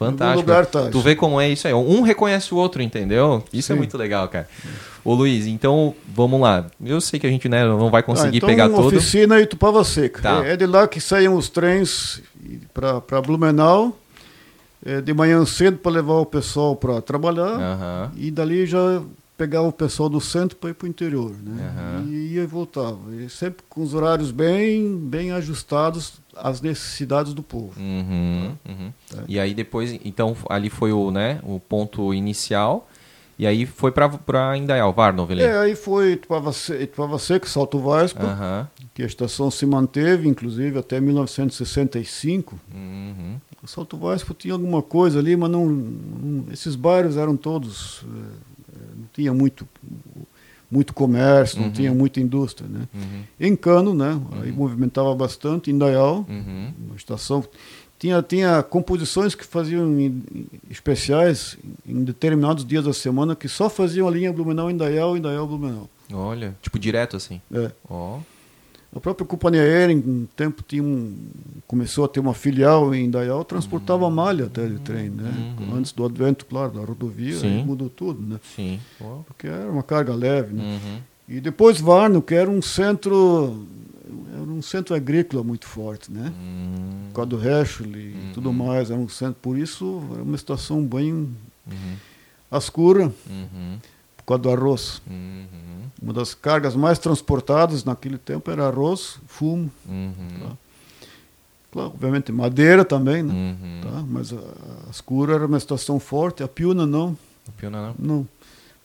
Fantástico. 0.00 0.40
lugar 0.40 0.64
tá 0.64 0.88
tu 0.88 1.00
vê 1.00 1.14
como 1.14 1.38
é 1.38 1.50
isso 1.50 1.68
aí. 1.68 1.74
Um 1.74 2.00
reconhece 2.00 2.54
o 2.54 2.56
outro, 2.56 2.80
entendeu? 2.82 3.44
Isso 3.52 3.70
é 3.70 3.74
Sim. 3.74 3.78
muito 3.78 3.98
legal, 3.98 4.26
cara. 4.28 4.48
Ô 5.04 5.12
Luiz, 5.14 5.46
então 5.46 5.94
vamos 6.08 6.40
lá. 6.40 6.66
Eu 6.82 7.00
sei 7.02 7.20
que 7.20 7.26
a 7.26 7.30
gente 7.30 7.48
né, 7.50 7.64
não 7.64 7.90
vai 7.90 8.02
conseguir 8.02 8.36
Ah, 8.36 8.38
então, 8.38 8.48
pegar 8.48 8.68
tudo. 8.70 8.86
oficina 8.86 9.40
em 9.40 9.46
Tupava 9.46 9.84
Seca. 9.84 10.22
Tá. 10.22 10.46
É, 10.46 10.52
é 10.52 10.56
de 10.56 10.66
lá 10.66 10.88
que 10.88 11.00
saíam 11.00 11.34
os 11.34 11.48
trens 11.50 12.22
para 12.72 13.20
Blumenau, 13.20 13.96
é, 14.84 15.02
de 15.02 15.12
manhã 15.12 15.44
cedo 15.44 15.76
para 15.76 15.92
levar 15.92 16.14
o 16.14 16.26
pessoal 16.26 16.74
para 16.74 17.02
trabalhar, 17.02 17.42
Aham. 17.60 18.12
e 18.16 18.30
dali 18.30 18.64
já 18.66 19.02
pegava 19.36 19.66
o 19.68 19.72
pessoal 19.72 20.08
do 20.08 20.20
centro 20.20 20.56
para 20.56 20.70
ir 20.70 20.74
para 20.74 20.86
o 20.86 20.88
interior. 20.88 21.32
Né? 21.42 21.72
Aham. 21.76 22.04
E 22.08 22.34
ia 22.34 22.42
e 22.42 22.46
voltava. 22.46 22.98
E 23.18 23.28
sempre 23.30 23.62
com 23.68 23.82
os 23.82 23.94
horários 23.94 24.30
bem, 24.30 24.96
bem 24.98 25.30
ajustados 25.32 26.19
às 26.42 26.60
necessidades 26.60 27.32
do 27.34 27.42
povo. 27.42 27.72
Uhum, 27.78 28.52
uhum. 28.68 28.92
Tá. 29.10 29.22
E 29.28 29.38
aí 29.38 29.54
depois, 29.54 29.98
então 30.04 30.36
ali 30.48 30.68
foi 30.70 30.92
o, 30.92 31.10
né, 31.10 31.40
o 31.42 31.58
ponto 31.60 32.12
inicial. 32.14 32.88
E 33.38 33.46
aí 33.46 33.64
foi 33.64 33.90
pra 33.90 34.54
Indaial, 34.58 34.92
Varnov. 34.92 35.30
É, 35.32 35.56
aí 35.60 35.74
foi 35.74 36.16
Tupava 36.16 36.52
Se- 36.52 36.86
Tupava 36.86 37.18
Seca, 37.18 37.48
Salto 37.48 37.78
Vasco, 37.78 38.22
Aham. 38.22 38.68
que 38.92 39.02
a 39.02 39.06
estação 39.06 39.50
se 39.50 39.64
manteve, 39.64 40.28
inclusive, 40.28 40.78
até 40.78 41.00
1965. 41.00 42.60
Uhum. 42.74 43.36
O 43.62 43.66
Salto 43.66 43.96
Vasco 43.96 44.34
tinha 44.34 44.52
alguma 44.52 44.82
coisa 44.82 45.18
ali, 45.18 45.36
mas 45.36 45.50
não, 45.50 45.66
não- 45.66 46.52
esses 46.52 46.74
bairros 46.76 47.16
eram 47.16 47.34
todos 47.36 48.02
eh, 48.04 48.74
eh, 48.74 48.78
não 48.96 49.06
tinha 49.12 49.32
muito 49.32 49.66
muito 50.70 50.94
comércio, 50.94 51.58
não 51.58 51.66
Uhum. 51.66 51.72
tinha 51.72 51.92
muita 51.92 52.20
indústria, 52.20 52.68
né? 52.68 52.86
Uhum. 52.94 53.22
Em 53.40 53.56
Cano, 53.56 53.94
né? 53.94 54.20
Aí 54.42 54.52
movimentava 54.52 55.14
bastante. 55.14 55.70
Em 55.70 55.76
Dayal, 55.78 56.24
Uhum. 56.28 56.72
uma 56.86 56.96
estação 56.96 57.44
tinha 57.98 58.22
tinha 58.22 58.62
composições 58.62 59.34
que 59.34 59.44
faziam 59.44 59.86
em- 60.00 60.06
em- 60.34 60.46
especiais 60.70 61.58
em 61.86 62.02
determinados 62.02 62.64
dias 62.64 62.84
da 62.84 62.92
semana 62.94 63.36
que 63.36 63.46
só 63.48 63.68
faziam 63.68 64.08
a 64.08 64.10
linha 64.10 64.32
Blumenau 64.32 64.70
Indaial, 64.70 65.16
Indaial 65.16 65.46
Blumenau. 65.46 65.88
Olha, 66.12 66.56
tipo 66.62 66.78
direto 66.78 67.16
assim. 67.16 67.40
É. 67.52 67.70
Ó. 67.88 68.18
A 68.94 68.98
própria 68.98 69.24
companhia 69.26 69.62
aérea, 69.62 69.92
em 69.92 69.98
um 69.98 70.26
tempo, 70.34 70.64
tinha 70.66 70.82
um, 70.82 71.14
começou 71.66 72.04
a 72.04 72.08
ter 72.08 72.18
uma 72.18 72.34
filial 72.34 72.92
em 72.92 73.04
Indaial, 73.04 73.44
transportava 73.44 74.10
malha 74.10 74.46
até 74.46 74.66
de 74.66 74.80
trem, 74.80 75.08
né? 75.10 75.54
Uhum. 75.60 75.76
Antes 75.76 75.92
do 75.92 76.04
advento, 76.04 76.44
claro, 76.44 76.72
da 76.72 76.80
rodovia, 76.80 77.36
mudou 77.64 77.88
tudo, 77.88 78.20
né? 78.20 78.40
Sim. 78.56 78.80
Porque 79.28 79.46
era 79.46 79.70
uma 79.70 79.84
carga 79.84 80.12
leve, 80.12 80.52
né? 80.54 80.64
Uhum. 80.82 80.98
E 81.36 81.40
depois 81.40 81.80
Varno, 81.80 82.20
que 82.20 82.34
era 82.34 82.50
um 82.50 82.60
centro, 82.60 83.64
era 84.32 84.42
um 84.42 84.60
centro 84.60 84.92
agrícola 84.96 85.44
muito 85.44 85.66
forte, 85.66 86.10
né? 86.10 86.32
Hum. 86.36 87.04
Por 87.10 87.14
causa 87.14 87.30
do 87.30 87.36
Rechel 87.36 87.86
e 87.96 88.12
Uhum. 88.12 88.30
tudo 88.34 88.52
mais, 88.52 88.90
era 88.90 88.98
um 88.98 89.08
centro, 89.08 89.36
por 89.40 89.56
isso 89.56 90.02
era 90.12 90.22
uma 90.24 90.34
estação 90.34 90.82
bem 90.84 91.12
Uhum. 91.12 92.58
escura, 92.58 93.04
Uhum. 93.30 93.78
Causa 94.38 94.42
do 94.42 94.50
arroz. 94.50 95.02
Uhum. 95.08 95.44
Uma 96.02 96.12
das 96.12 96.32
cargas 96.34 96.74
mais 96.74 96.98
transportadas 96.98 97.84
naquele 97.84 98.16
tempo 98.18 98.50
era 98.50 98.66
arroz, 98.66 99.18
fumo, 99.26 99.70
Uhum. 99.88 100.12
Tá. 100.40 100.56
claro, 101.70 101.88
obviamente 101.94 102.32
madeira 102.32 102.84
também, 102.84 103.22
né? 103.22 103.32
Uhum. 103.34 103.80
Tá? 103.82 104.04
Mas 104.08 104.32
a, 104.32 104.36
a 104.36 104.90
Escura 104.90 105.34
era 105.34 105.46
uma 105.46 105.58
estação 105.58 106.00
forte, 106.00 106.42
a 106.42 106.48
Piuna 106.48 106.86
não, 106.86 107.16
Piona 107.56 107.94
não. 107.98 108.16
não. 108.18 108.28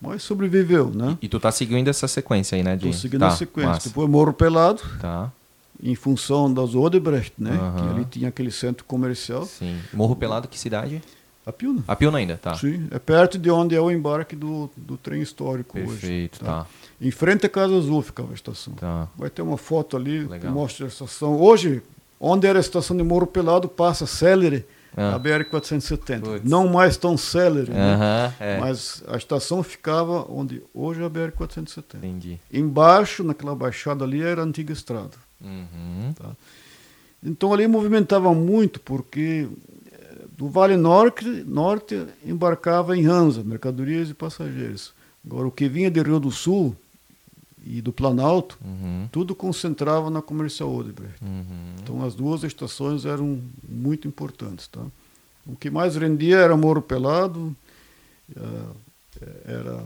Mas 0.01 0.23
sobreviveu, 0.23 0.91
né? 0.93 1.17
E 1.21 1.27
tu 1.29 1.39
tá 1.39 1.51
seguindo 1.51 1.87
essa 1.87 2.07
sequência 2.07 2.55
aí, 2.57 2.63
né? 2.63 2.75
De... 2.75 2.87
Estou 2.89 3.01
seguindo 3.01 3.21
tá, 3.21 3.27
a 3.27 3.31
sequência. 3.31 3.69
massa. 3.71 3.89
Depois 3.89 4.09
Morro 4.09 4.33
Pelado, 4.33 4.81
Tá, 4.99 5.31
em 5.81 5.95
função 5.95 6.53
das 6.53 6.75
Odebrecht, 6.75 7.33
né? 7.37 7.51
Aham. 7.51 7.75
Que 7.75 7.93
ali 7.95 8.05
tinha 8.05 8.29
aquele 8.29 8.51
centro 8.51 8.83
comercial. 8.85 9.45
sim. 9.45 9.79
Morro 9.93 10.15
Pelado, 10.15 10.47
que 10.49 10.59
cidade? 10.59 11.01
A 11.45 11.51
Piuna. 11.51 11.83
A 11.87 11.95
Piona 11.95 12.17
ainda, 12.17 12.37
tá. 12.37 12.55
Sim, 12.55 12.87
é 12.89 12.97
perto 12.97 13.37
de 13.37 13.51
onde 13.51 13.75
é 13.75 13.79
o 13.81 13.91
embarque 13.91 14.35
do, 14.35 14.69
do 14.75 14.97
trem 14.97 15.21
histórico 15.21 15.77
hoje. 15.77 15.87
Perfeito, 15.87 16.39
tá? 16.39 16.45
tá. 16.63 16.67
Em 16.99 17.11
frente 17.11 17.45
à 17.45 17.49
Casa 17.49 17.75
Azul 17.77 18.01
ficava 18.01 18.31
a 18.31 18.33
estação. 18.33 18.73
Tá. 18.73 19.07
Vai 19.15 19.29
ter 19.29 19.41
uma 19.43 19.57
foto 19.57 19.95
ali 19.95 20.21
Legal. 20.21 20.39
que 20.39 20.47
mostra 20.47 20.85
a 20.85 20.87
estação. 20.87 21.39
Hoje, 21.39 21.83
onde 22.19 22.47
era 22.47 22.57
a 22.57 22.61
estação 22.61 22.97
de 22.97 23.03
Morro 23.03 23.27
Pelado, 23.27 23.67
passa 23.69 24.07
célere 24.07 24.65
Ah. 24.97 25.15
a 25.15 25.19
BR-470. 25.19 26.21
Putz. 26.21 26.49
Não 26.49 26.67
mais 26.67 26.95
tão 26.97 27.15
célere, 27.17 27.69
né? 27.69 27.93
Aham, 27.95 28.33
é. 28.39 28.57
mas 28.59 29.03
a 29.07 29.17
estação 29.17 29.61
ficava 29.61 30.25
onde 30.31 30.63
hoje 30.73 31.01
é 31.01 31.05
a 31.05 31.09
BR-470. 31.09 31.97
Entendi. 31.97 32.39
Embaixo, 32.51 33.23
naquela 33.23 33.53
baixada 33.53 34.03
ali, 34.05 34.21
era 34.23 34.41
a 34.41 34.45
antiga 34.45 34.71
estrada. 34.73 35.11
Uhum. 35.41 36.13
Então 37.23 37.53
ali 37.53 37.67
movimentava 37.67 38.33
muito, 38.33 38.79
porque 38.79 39.47
do 40.37 40.49
Vale 40.49 40.75
Norte, 40.77 41.25
Norte 41.45 42.05
embarcava 42.25 42.97
em 42.97 43.05
Hansa, 43.05 43.43
mercadorias 43.43 44.09
e 44.09 44.13
passageiros. 44.13 44.93
Agora, 45.25 45.47
o 45.47 45.51
que 45.51 45.67
vinha 45.69 45.89
de 45.89 46.01
Rio 46.01 46.19
do 46.19 46.29
Sul 46.31 46.75
e 47.65 47.81
do 47.81 47.91
Planalto, 47.91 48.57
Uhum. 48.63 49.07
tudo 49.11 49.33
concentrava 49.33 50.09
na 50.09 50.21
Comercial 50.21 50.71
Odebrecht. 50.73 51.15
Uhum. 51.23 51.73
Então 51.81 52.03
as 52.05 52.13
duas 52.13 52.43
estações 52.43 53.05
eram 53.05 53.39
muito 53.67 54.07
importantes. 54.07 54.67
Tá? 54.67 54.81
O 55.47 55.55
que 55.55 55.69
mais 55.71 55.95
rendia 55.95 56.37
era 56.37 56.55
Morro 56.55 56.81
Pelado, 56.81 57.55
eh, 58.35 59.21
era, 59.45 59.83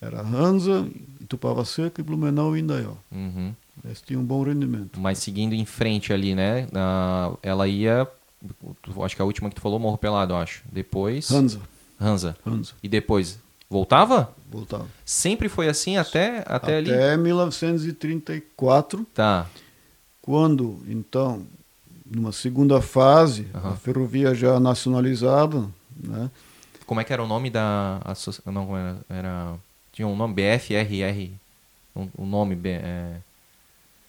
era 0.00 0.20
Hansa, 0.22 0.86
Itupava 1.20 1.64
Seca 1.64 2.00
e 2.00 2.04
Blumenau 2.04 2.56
e 2.56 2.60
Indaial. 2.60 2.98
Uhum. 3.10 3.54
Eles 3.84 4.02
tinham 4.02 4.22
um 4.22 4.24
bom 4.24 4.42
rendimento. 4.42 4.98
Mas 5.00 5.18
seguindo 5.18 5.54
em 5.54 5.64
frente 5.64 6.12
ali, 6.12 6.34
né? 6.34 6.66
ela 7.42 7.68
ia. 7.68 8.08
Acho 9.04 9.16
que 9.16 9.22
a 9.22 9.24
última 9.24 9.48
que 9.48 9.54
tu 9.56 9.60
falou, 9.60 9.78
Morro 9.78 9.98
Pelado, 9.98 10.34
acho. 10.34 10.62
Depois. 10.70 11.30
Hansa, 11.30 11.60
Hansa. 12.00 12.36
Hansa, 12.46 12.74
E 12.82 12.88
depois. 12.88 13.38
Voltava? 13.70 14.32
voltava. 14.50 14.86
Sempre 15.04 15.48
foi 15.48 15.68
assim 15.68 15.98
até, 15.98 16.42
até, 16.46 16.78
ali? 16.78 16.90
Até 16.90 17.16
1934, 17.18 19.06
Tá. 19.14 19.46
quando, 20.22 20.78
então, 20.88 21.42
numa 22.06 22.32
segunda 22.32 22.80
fase, 22.80 23.46
a 23.52 23.72
ferrovia 23.76 24.34
já 24.34 24.58
nacionalizada, 24.58 25.66
né? 26.02 26.30
Como 26.86 26.98
é 27.00 27.04
que 27.04 27.12
era 27.12 27.22
o 27.22 27.26
nome 27.26 27.50
da. 27.50 28.00
Não, 28.46 28.74
era? 28.74 28.96
era 29.10 29.54
tinha 29.92 30.08
um 30.08 30.16
nome 30.16 30.32
BFRR. 30.34 31.30
Um, 31.94 32.08
um 32.20 32.26
nome. 32.26 32.58
É, 32.64 33.16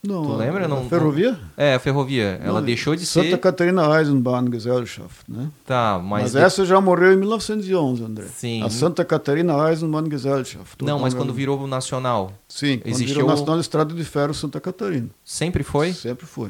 Não, 0.01 0.23
Tu 0.23 0.33
lembra? 0.37 0.65
Não- 0.67 0.87
ferrovia? 0.87 1.37
é, 1.57 1.73
a 1.75 1.79
ferrovia. 1.79 2.39
Ela 2.41 2.59
Não, 2.61 2.65
deixou 2.65 2.95
de 2.95 3.05
Santa 3.05 3.31
ser. 3.31 3.37
Catarina 3.37 3.99
Eisenbahngesellschaft, 3.99 5.23
né? 5.27 5.49
Tá, 5.65 5.99
mas. 6.01 6.23
Mas, 6.23 6.31
de- 6.31 6.37
essa 6.39 6.65
já 6.65 6.79
morreu 6.79 7.13
em 7.13 7.17
1911, 7.17 8.03
André. 8.03 8.25
Sim. 8.33 8.63
A 8.63 8.69
Santa 8.69 9.03
Catarina 9.03 9.69
Eisenbahngesellschaft. 9.69 10.81
Não, 10.83 10.99
mas 10.99 11.13
Então, 11.13 11.25
quando 11.25 11.33
virou 11.35 11.67
nacional. 11.67 12.31
Sim, 12.47 12.77
quando 12.77 12.87
existiu 12.93 13.15
virou 13.15 13.29
Nacional 13.29 13.59
Estrada 13.59 13.93
de 13.93 14.03
Ferro 14.05 14.33
Santa 14.33 14.59
Catarina. 14.61 15.09
Sempre 15.25 15.63
foi? 15.63 15.91
Sempre 15.91 16.25
foi. 16.25 16.49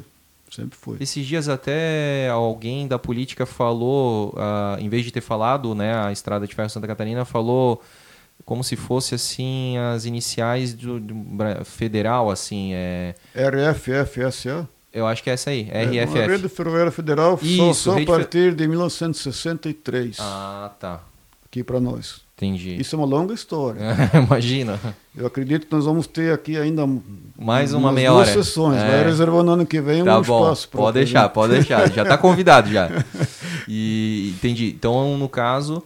Sempre 0.51 0.77
foi. 0.80 0.97
Esses 0.99 1.26
dias 1.26 1.47
até 1.47 2.27
alguém 2.30 2.88
da 2.88 2.97
política 2.97 3.45
falou, 3.45 4.34
ah, 4.38 4.77
em 4.80 4.89
vez 4.89 5.05
de 5.05 5.11
ter 5.11 5.21
falado, 5.21 5.73
né, 5.76 5.93
a 5.95 6.11
Estrada 6.11 6.47
de 6.47 6.53
Ferro 6.55 6.69
Santa 6.69 6.88
Catarina, 6.88 7.23
falou 7.26 7.81
como 8.49 8.63
se 8.63 8.76
fosse 8.76 9.13
assim 9.13 9.77
as 9.77 10.05
iniciais 10.05 10.73
do, 10.73 10.99
do 10.99 11.15
federal, 11.63 12.31
assim, 12.31 12.71
é, 12.73 13.13
RFFSA. 13.35 14.67
eu 14.91 15.05
acho 15.05 15.21
que 15.21 15.30
é 15.30 15.34
essa 15.34 15.51
aí, 15.51 15.67
É 15.71 15.84
uma 15.84 16.03
RFF. 16.03 16.27
rede 16.27 16.49
ferroviária 16.49 16.91
federal 16.91 17.38
Isso, 17.43 17.73
só 17.76 17.91
a 17.91 17.93
rede 17.99 18.07
fe- 18.11 18.17
partir 18.17 18.55
de 18.55 18.67
1963, 18.67 20.17
Ah, 20.19 20.71
tá. 20.80 20.99
aqui 21.45 21.63
para 21.63 21.80
nós. 21.80 22.21
Entendi. 22.35 22.76
Isso 22.80 22.95
é 22.95 22.97
uma 22.97 23.05
longa 23.05 23.34
história. 23.35 23.81
Imagina. 24.26 24.80
Eu 25.15 25.27
acredito 25.27 25.67
que 25.67 25.73
nós 25.76 25.85
vamos 25.85 26.07
ter 26.07 26.34
aqui 26.34 26.57
ainda 26.57 26.88
Mais 27.38 27.71
uma 27.73 27.91
meia 27.91 28.09
duas 28.11 28.30
hora. 28.30 28.43
sessões. 28.43 28.77
É. 28.81 28.88
Vai 28.88 29.03
reservando 29.03 29.51
ano 29.51 29.65
que 29.65 29.80
vem 29.81 30.03
Tá 30.05 30.17
um 30.17 30.21
bom, 30.23 30.41
espaço. 30.43 30.69
pode 30.69 30.93
deixar, 30.95 31.27
pode 31.30 31.53
deixar. 31.53 31.91
Já 31.91 32.03
tá 32.05 32.17
convidado 32.17 32.71
já. 32.71 32.89
E 33.67 34.34
entendi. 34.38 34.67
Então, 34.69 35.17
no 35.17 35.27
caso, 35.27 35.84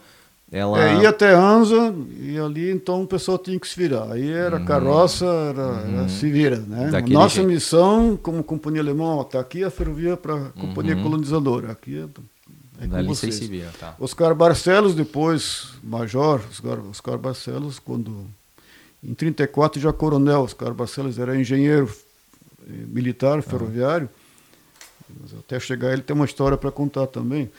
ela 0.56 0.80
É, 0.80 1.02
ia 1.02 1.08
até 1.08 1.34
Anza 1.34 1.92
e 2.20 2.38
ali 2.38 2.70
então 2.70 3.02
o 3.02 3.06
pessoal 3.08 3.36
tinha 3.36 3.58
que 3.58 3.66
se 3.66 3.76
virar. 3.76 4.12
Aí 4.12 4.30
era 4.30 4.60
carroça, 4.60 5.26
era, 5.26 5.80
era 5.80 6.08
se 6.08 6.30
vira. 6.30 6.58
Né? 6.58 6.84
Uhum. 6.84 6.90
Daquele 6.92 7.14
Nossa 7.14 7.34
jeito. 7.36 7.48
missão 7.48 8.16
como 8.22 8.42
companhia 8.44 8.80
alemã, 8.80 9.20
está 9.20 9.40
aqui 9.40 9.64
a 9.64 9.70
ferrovia 9.70 10.16
para 10.16 10.34
a 10.34 10.50
companhia 10.50 10.94
colonizadora. 10.94 11.72
Aqui 11.72 11.98
é, 11.98 12.84
é 12.84 12.86
com 12.86 13.04
vocês 13.04 13.34
se 13.34 13.48
viram, 13.48 13.70
tá. 13.80 13.96
Oscar 13.98 14.32
Barcelos, 14.32 14.94
depois 14.94 15.72
major, 15.82 16.40
Oscar, 16.48 16.78
Oscar 16.88 17.18
Barcelos, 17.18 17.80
quando 17.80 18.24
em 19.02 19.12
34 19.12 19.80
já 19.80 19.92
coronel, 19.92 20.42
Oscar 20.42 20.72
Barcelos 20.72 21.18
era 21.18 21.36
engenheiro 21.36 21.92
eh, 22.66 22.72
militar 22.86 23.42
ferroviário. 23.42 24.08
Mas 25.20 25.34
até 25.38 25.58
chegar 25.58 25.92
ele 25.92 26.02
tem 26.02 26.14
uma 26.14 26.24
história 26.24 26.56
para 26.56 26.70
contar 26.70 27.08
também. 27.08 27.50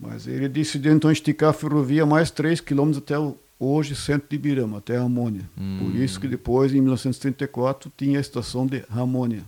Mas 0.00 0.26
ele 0.26 0.48
decidiu 0.48 0.92
então 0.92 1.10
esticar 1.12 1.50
a 1.50 1.52
ferrovia 1.52 2.06
mais 2.06 2.30
3 2.30 2.60
quilômetros 2.60 3.02
até 3.02 3.18
o 3.18 3.36
hoje 3.58 3.94
centro 3.94 4.26
de 4.28 4.36
Ibirama, 4.36 4.78
até 4.78 4.96
Ramônia. 4.96 5.42
Por 5.78 5.94
isso 5.94 6.18
que 6.18 6.26
depois, 6.26 6.72
em 6.72 6.80
1934, 6.80 7.92
tinha 7.94 8.18
a 8.18 8.20
estação 8.20 8.66
de 8.66 8.82
Ramônia. 8.88 9.42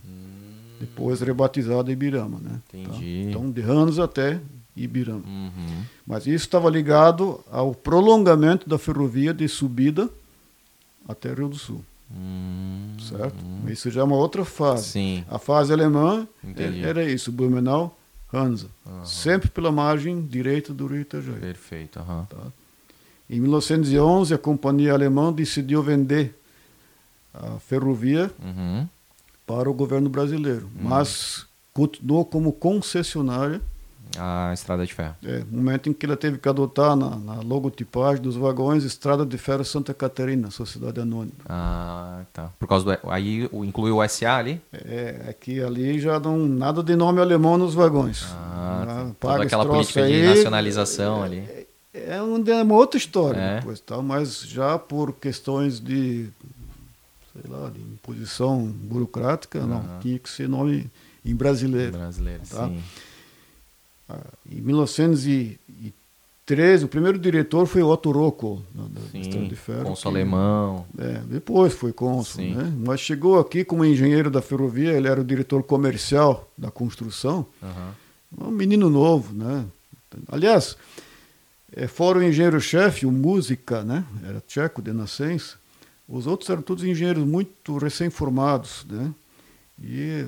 Depois 0.79 1.21
rebatizada 1.23 1.91
Ibirama. 1.91 2.39
Né? 2.39 2.61
Tá? 2.71 2.79
Entendi. 2.79 3.27
Então, 3.29 3.51
de 3.51 3.63
Ramos 3.63 3.99
até 3.99 4.39
Ibirama. 4.77 5.23
Uhum. 5.27 5.83
Mas 6.07 6.27
isso 6.27 6.45
estava 6.45 6.69
ligado 6.69 7.41
ao 7.51 7.75
prolongamento 7.75 8.69
da 8.69 8.77
ferrovia 8.77 9.33
de 9.33 9.49
subida 9.49 10.11
até 11.09 11.33
Rio 11.33 11.49
do 11.49 11.57
Sul, 11.57 11.83
Hum, 12.15 12.95
certo? 13.01 13.37
Isso 13.69 13.91
já 13.91 14.03
é 14.03 14.05
uma 14.05 14.17
outra 14.17 14.45
fase. 14.45 14.85
Sim. 14.91 15.25
A 15.31 15.39
fase 15.39 15.73
alemã 15.73 16.29
Entendi. 16.45 16.85
era 16.85 17.03
isso, 17.03 17.33
Blumenau, 17.33 17.97
Hansa. 18.33 18.67
Sempre 19.05 19.49
pela 19.51 19.71
margem 19.71 20.23
direita 20.27 20.73
do 20.73 20.87
Rio 20.87 21.01
Itajaí. 21.03 21.39
Perfeito. 21.41 21.99
aham. 21.99 22.27
Em 23.29 23.41
1911, 23.41 24.35
a 24.35 24.39
companhia 24.39 24.93
alemã 24.93 25.33
decidiu 25.33 25.83
vender 25.83 26.35
a 27.33 27.59
ferrovia 27.61 28.31
Uhum. 28.43 28.87
para 29.47 29.71
o 29.71 29.75
governo 29.75 30.09
brasileiro, 30.11 30.69
mas 30.79 31.47
continuou 31.73 32.25
como 32.25 32.53
concessionária 32.53 33.61
A 34.19 34.53
estrada 34.53 34.85
de 34.87 34.93
ferro. 34.93 35.15
É, 35.25 35.43
momento 35.51 35.89
em 35.89 35.93
que 35.93 36.05
ela 36.05 36.17
teve 36.17 36.37
que 36.39 36.49
adotar 36.49 36.95
na, 36.95 37.17
na 37.17 37.35
logotipagem 37.41 38.23
dos 38.23 38.37
vagões 38.37 38.85
Estrada 38.85 39.25
de 39.25 39.39
Ferro 39.39 39.65
Santa 39.65 39.95
Catarina, 39.95 40.51
Sociedade 40.51 41.01
Anônima. 41.01 41.33
Ah, 41.49 42.23
tá. 42.33 42.51
Por 42.59 42.69
causa 42.69 42.85
do. 43.03 43.11
Aí 43.11 43.49
o- 43.51 43.65
inclui 43.65 43.91
o 43.91 44.03
SA 44.07 44.37
ali? 44.37 44.61
É, 44.73 45.27
é 45.29 45.33
que 45.33 45.63
ali 45.63 45.99
já 45.99 46.21
não 46.21 46.39
nada 46.47 46.83
de 46.83 46.95
nome 46.95 47.21
alemão 47.21 47.57
nos 47.57 47.75
vagões. 47.75 48.25
Ah, 48.33 48.85
tá. 48.87 48.95
paga 49.19 49.35
Toda 49.35 49.45
aquela 49.45 49.67
política 49.67 50.07
de 50.07 50.13
aí, 50.13 50.27
nacionalização 50.27 51.23
ali. 51.23 51.67
É, 51.95 52.23
um- 52.23 52.43
é 52.47 52.63
uma 52.63 52.75
outra 52.75 52.99
história 52.99 53.39
É. 53.39 53.57
depois, 53.61 53.81
tá? 53.81 54.01
mas 54.03 54.43
já 54.43 54.79
por 54.79 55.13
questões 55.15 55.79
de, 55.81 56.29
sei 57.33 57.51
lá, 57.51 57.71
de 57.71 57.81
imposição 57.81 58.65
burocrática, 58.67 59.61
não, 59.67 59.83
tinha 60.01 60.19
que 60.19 60.29
ser 60.29 60.49
nome 60.49 60.91
em 61.25 61.35
brasileiro. 61.35 61.93
Brasileiro, 61.93 62.43
Tá. 62.51 62.67
sim. 62.69 62.83
Ah, 64.09 64.19
Em 64.51 64.61
1913, 64.61 66.85
o 66.85 66.89
primeiro 66.89 67.19
diretor 67.19 67.67
foi 67.67 67.83
Otto 67.83 68.11
Rocco, 68.11 68.63
da, 68.75 68.83
da 68.85 69.01
Estrada 69.19 69.43
Sim. 69.45 69.49
de 69.49 69.57
Ferro. 69.57 69.85
Cônsul 69.85 70.11
alemão. 70.11 70.85
É, 70.99 71.21
depois 71.29 71.73
foi 71.73 71.93
cônsul, 71.93 72.43
Sim. 72.43 72.55
né? 72.55 72.73
Mas 72.85 73.01
chegou 73.01 73.39
aqui 73.39 73.65
como 73.65 73.85
engenheiro 73.85 74.31
da 74.31 74.43
ferrovia, 74.43 74.93
ele 74.93 75.09
era 75.09 75.21
o 75.21 75.25
diretor 75.25 75.63
comercial 75.63 76.51
da 76.59 76.71
construção, 76.71 77.47
Aham. 77.63 77.95
um 78.41 78.51
menino 78.51 78.91
novo, 78.91 79.33
né? 79.35 79.65
Aliás, 80.29 80.77
é, 81.75 81.87
fora 81.87 82.19
o 82.19 82.23
engenheiro-chefe, 82.23 83.07
o 83.07 83.11
música, 83.11 83.83
né? 83.83 84.05
Era 84.27 84.41
tcheco 84.41 84.83
de 84.83 84.93
nascença. 84.93 85.57
Os 86.07 86.27
outros 86.27 86.51
eram 86.51 86.61
todos 86.61 86.85
engenheiros 86.85 87.25
muito 87.25 87.79
recém-formados, 87.79 88.85
né? 88.91 89.11
E 89.81 90.25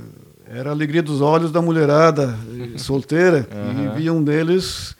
era 0.46 0.70
a 0.70 0.72
alegria 0.72 1.02
dos 1.02 1.20
olhos 1.20 1.50
da 1.52 1.60
mulherada 1.62 2.36
eh, 2.74 2.78
solteira, 2.78 3.48
Aham. 3.52 3.94
e 3.94 3.98
viam 3.98 4.20
neles 4.20 4.94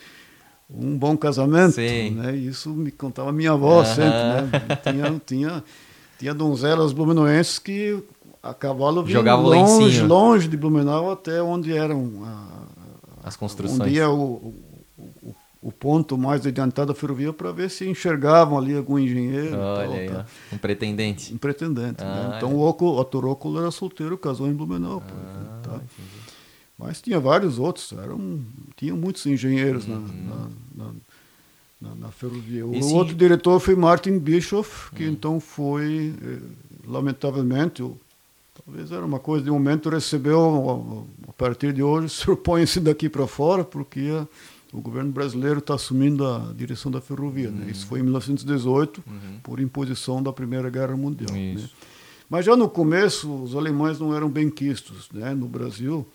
um 0.71 0.97
bom 0.97 1.17
casamento, 1.17 1.75
Sim. 1.75 2.11
né? 2.13 2.35
Isso 2.35 2.71
me 2.71 2.91
contava 2.91 3.31
minha 3.33 3.53
avó 3.53 3.81
Aham. 3.81 3.85
sempre, 3.85 4.11
né? 4.11 4.51
Tinha, 4.83 5.23
tinha, 5.27 5.65
tinha 6.19 6.35
donzelas 6.35 6.93
blumenauenses 6.93 7.59
que 7.59 8.03
a 8.43 8.53
cavalo 8.53 9.03
em 9.09 9.63
longe, 9.63 10.03
longe 10.03 10.49
de 10.49 10.57
Blumenau 10.57 11.11
até 11.11 11.43
onde 11.43 11.75
eram 11.75 12.11
a, 12.25 13.27
As 13.29 13.37
construções. 13.37 13.81
onde 13.81 13.91
ia 13.95 14.09
o, 14.11 14.55
o, 15.69 15.73
ponto 15.73 16.17
mais 16.19 16.47
adiantado 16.47 16.93
da 16.93 16.99
ferrovia 16.99 17.33
para 17.33 17.51
ver 17.53 17.71
se 17.71 17.89
enxergavam 17.89 18.59
ali 18.59 18.77
algum 18.77 18.99
engenheiro. 18.99 19.57
Olha 19.59 20.01
aí, 20.01 20.09
tá. 20.09 20.27
Um 20.53 20.59
pretendente. 20.59 21.33
Um 21.35 21.39
pretendente. 21.39 22.03
Ah, 22.05 22.29
né? 22.31 22.35
Então 22.37 22.55
o 22.55 22.61
Oco, 22.61 22.91
Rocco 23.19 23.59
era 23.59 23.71
solteiro, 23.71 24.17
casou 24.19 24.47
em 24.49 24.53
Blumenau. 24.53 25.03
Ah, 25.07 25.11
exemplo, 25.11 25.61
tá? 25.63 25.81
Mas 26.79 27.01
tinha 27.01 27.21
vários 27.21 27.59
outros, 27.59 27.93
eram, 27.93 28.41
tinha 28.77 28.95
muitos 28.95 29.25
engenheiros 29.27 29.87
na, 29.87 29.99
na, 29.99 30.49
na, 30.75 30.91
na- 31.81 31.95
na 31.95 32.09
ferrovia. 32.11 32.67
O 32.67 32.71
Uhum. 32.71 32.75
Esse- 32.79 32.93
outro 32.95 33.15
diretor 33.15 33.61
foi 33.61 33.77
Martin 33.77 34.19
Bischoff, 34.19 34.91
que 34.95 35.05
então 35.05 35.39
foi, 35.39 36.13
eh, 36.21 36.39
lamentavelmente, 36.87 37.83
talvez 38.65 38.91
era 38.91 39.05
uma 39.05 39.19
coisa 39.21 39.45
de 39.45 39.51
momento, 39.51 39.89
recebeu, 39.89 41.05
a, 41.29 41.33
partir 41.33 41.73
de 41.73 41.83
hoje, 41.83 42.09
surpõe-se 42.11 42.81
daqui 42.81 43.09
para 43.09 43.27
fora, 43.27 43.63
porque 43.65 44.01
a- 44.13 44.27
o 44.77 44.81
governo 44.81 45.13
brasileiro 45.13 45.61
está 45.61 45.75
assumindo 45.75 46.27
a 46.27 46.53
direção 46.57 46.91
da 46.91 47.01
ferrovia. 47.01 47.49
Uhum. 47.49 47.55
Né? 47.57 47.71
Isso 47.71 47.87
foi 47.87 48.01
em 48.01 48.03
1918, 48.03 49.03
por 49.43 49.61
imposição 49.61 50.23
da 50.23 50.33
Primeira 50.33 50.69
Guerra 50.69 50.97
Mundial. 50.97 51.31
né? 51.33 51.69
Mas 52.29 52.45
já 52.45 52.57
no 52.57 52.69
começo, 52.69 53.33
os 53.33 53.55
alemães 53.55 54.01
não 54.01 54.15
eram 54.15 54.29
bem 54.29 54.51
quistos 54.51 55.09
né? 55.13 55.33
no 55.35 55.47
Brasil, 55.47 56.07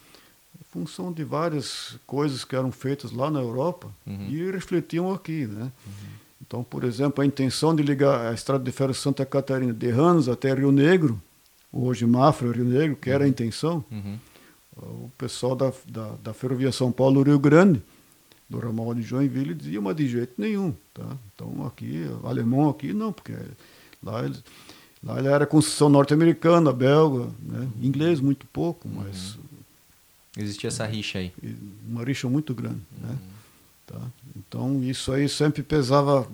em 0.59 0.63
função 0.71 1.11
de 1.13 1.23
várias 1.23 1.97
coisas 2.05 2.43
que 2.43 2.55
eram 2.55 2.71
feitas 2.71 3.11
lá 3.11 3.31
na 3.31 3.39
Europa 3.39 3.89
e 4.05 4.51
refletiam 4.51 5.13
aqui. 5.13 5.45
Né? 5.47 5.71
Então, 6.45 6.63
por 6.63 6.83
exemplo, 6.83 7.21
a 7.21 7.25
intenção 7.25 7.75
de 7.75 7.83
ligar 7.83 8.27
a 8.29 8.33
estrada 8.33 8.63
de 8.63 8.71
ferro 8.71 8.93
Santa 8.93 9.25
Catarina 9.25 9.71
de 9.73 9.89
Rans 9.91 10.27
até 10.27 10.53
Rio 10.53 10.71
Negro 10.71 11.21
hoje 11.71 12.05
Mafra, 12.05 12.51
Rio 12.51 12.65
Negro, 12.65 12.97
que 12.97 13.09
era 13.11 13.23
a 13.23 13.25
Uhum. 13.25 13.29
intenção, 13.31 13.85
o 14.75 15.11
pessoal 15.17 15.55
da, 15.55 15.71
da, 15.87 16.13
da 16.23 16.33
Ferrovia 16.33 16.71
São 16.71 16.91
Paulo-Rio 16.91 17.37
Grande, 17.37 17.81
do 18.49 18.59
ramal 18.59 18.93
de 18.95 19.01
Joinville, 19.01 19.53
dizia, 19.53 19.79
mas 19.79 19.95
de 19.95 20.07
jeito 20.07 20.33
nenhum. 20.37 20.73
Tá? 20.93 21.05
Então 21.35 21.65
aqui, 21.67 22.05
alemão 22.23 22.69
aqui 22.69 22.93
não, 22.93 23.13
porque 23.13 23.33
lá, 24.03 24.25
eles, 24.25 24.43
lá 25.03 25.19
ele 25.19 25.27
era 25.27 25.45
construção 25.45 25.89
norte-americana, 25.89 26.73
belga, 26.73 27.29
né? 27.41 27.67
inglês 27.81 28.19
muito 28.19 28.47
pouco, 28.47 28.87
mas 28.87 29.37
Existia 30.37 30.69
essa 30.69 30.85
rixa 30.85 31.19
aí. 31.19 31.33
uma 31.87 32.03
rixa 32.03 32.29
muito 32.29 32.53
grande. 32.53 32.81
Né? 33.01 33.17
Tá? 33.85 33.99
Então, 34.37 34.81
isso 34.83 35.11
aí 35.11 35.27
sempre 35.27 35.61
pesava 35.61 36.27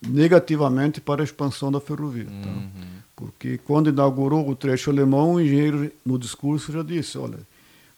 negativamente 0.00 1.00
para 1.00 1.22
a 1.22 1.24
expansão 1.24 1.70
da 1.70 1.80
ferrovia. 1.80 2.24
tá? 2.24 2.48
Uhum. 2.48 2.70
Porque 3.14 3.58
quando 3.58 3.90
inaugurou 3.90 4.48
o 4.48 4.56
trecho 4.56 4.90
alemão, 4.90 5.34
o 5.34 5.40
engenheiro 5.40 5.92
no 6.04 6.18
discurso 6.18 6.72
já 6.72 6.82
disse, 6.82 7.16
olha, 7.18 7.38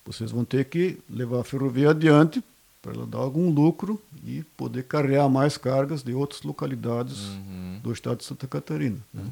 vocês 0.05 0.31
vão 0.31 0.45
ter 0.45 0.67
que 0.67 0.99
levar 1.09 1.41
a 1.41 1.45
ferrovia 1.45 1.91
adiante 1.91 2.43
para 2.85 2.93
ela 2.93 3.07
dar 3.07 3.19
algum 3.19 3.49
lucro 3.51 3.99
e 4.27 4.43
poder 4.59 4.83
carregar 4.85 5.27
mais 5.31 5.57
cargas 5.57 6.03
de 6.03 6.13
outras 6.13 6.43
localidades 6.43 7.29
Uhum. 7.29 7.81
do 7.83 7.91
estado 7.91 8.19
de 8.19 8.25
Santa 8.25 8.47
Catarina. 8.47 8.99
né? 9.13 9.23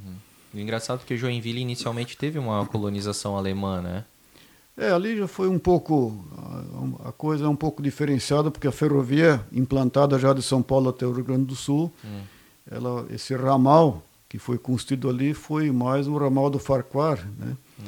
O 0.55 0.59
engraçado 0.59 1.03
é 1.03 1.07
que 1.07 1.17
Joinville 1.19 1.61
inicialmente 1.61 2.17
teve 2.17 2.39
uma 2.39 2.65
colonização 2.67 3.37
alemã, 3.37 3.83
né? 3.83 4.05
É, 4.77 4.91
ali 4.91 5.19
já 5.19 5.29
foi 5.29 5.49
um 5.49 5.59
pouco, 5.59 6.25
a, 7.05 7.11
a 7.11 7.13
coisa 7.13 7.45
é 7.45 7.49
um 7.49 7.55
pouco 7.57 7.83
diferenciada, 7.83 8.51
porque 8.51 8.67
a 8.67 8.73
ferrovia 8.73 9.45
implantada 9.53 10.19
já 10.19 10.33
de 10.33 10.43
São 10.43 10.63
Paulo 10.63 10.89
até 10.89 11.07
o 11.07 11.13
Rio 11.13 11.25
Grande 11.25 11.45
do 11.45 11.55
Sul, 11.55 11.93
Hum. 12.03 12.21
ela, 12.71 13.07
esse 13.11 13.35
ramal 13.37 14.03
que 14.31 14.39
foi 14.39 14.57
construído 14.57 15.11
ali 15.11 15.35
foi 15.35 15.71
mais 15.71 16.09
o 16.09 16.17
ramal 16.17 16.49
do 16.49 16.59
Farquhar, 16.59 17.19
né? 17.39 17.55
Hum. 17.79 17.85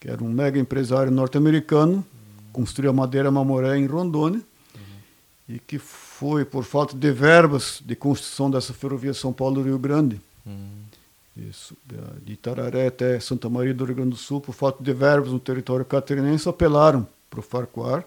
que 0.00 0.08
era 0.10 0.22
um 0.22 0.28
mega 0.28 0.58
empresário 0.58 1.12
norte-americano, 1.12 2.04
construiu 2.52 2.90
a 2.90 2.92
madeira 2.92 3.30
Mamoré 3.30 3.78
em 3.78 3.86
Rondônia, 3.86 4.40
e 5.48 5.58
que 5.58 5.78
foi, 5.78 6.44
por 6.44 6.64
falta 6.64 6.96
de 6.96 7.12
verbas 7.12 7.80
de 7.84 7.94
construção 7.94 8.50
dessa 8.50 8.72
ferrovia 8.74 9.14
São 9.14 9.32
Paulo-Rio 9.32 9.78
Grande, 9.78 10.20
Hum. 10.46 10.84
isso, 11.36 11.76
de 12.24 12.32
Itararé 12.34 12.86
até 12.86 13.18
Santa 13.18 13.48
Maria 13.48 13.74
do 13.74 13.84
Rio 13.84 13.96
Grande 13.96 14.10
do 14.10 14.16
Sul, 14.16 14.40
por 14.40 14.52
falta 14.52 14.82
de 14.82 14.92
verbos 14.92 15.32
no 15.32 15.40
território 15.40 15.84
catarinense, 15.84 16.48
apelaram 16.48 17.06
para 17.28 17.40
o 17.40 17.42
Farquhar 17.42 18.04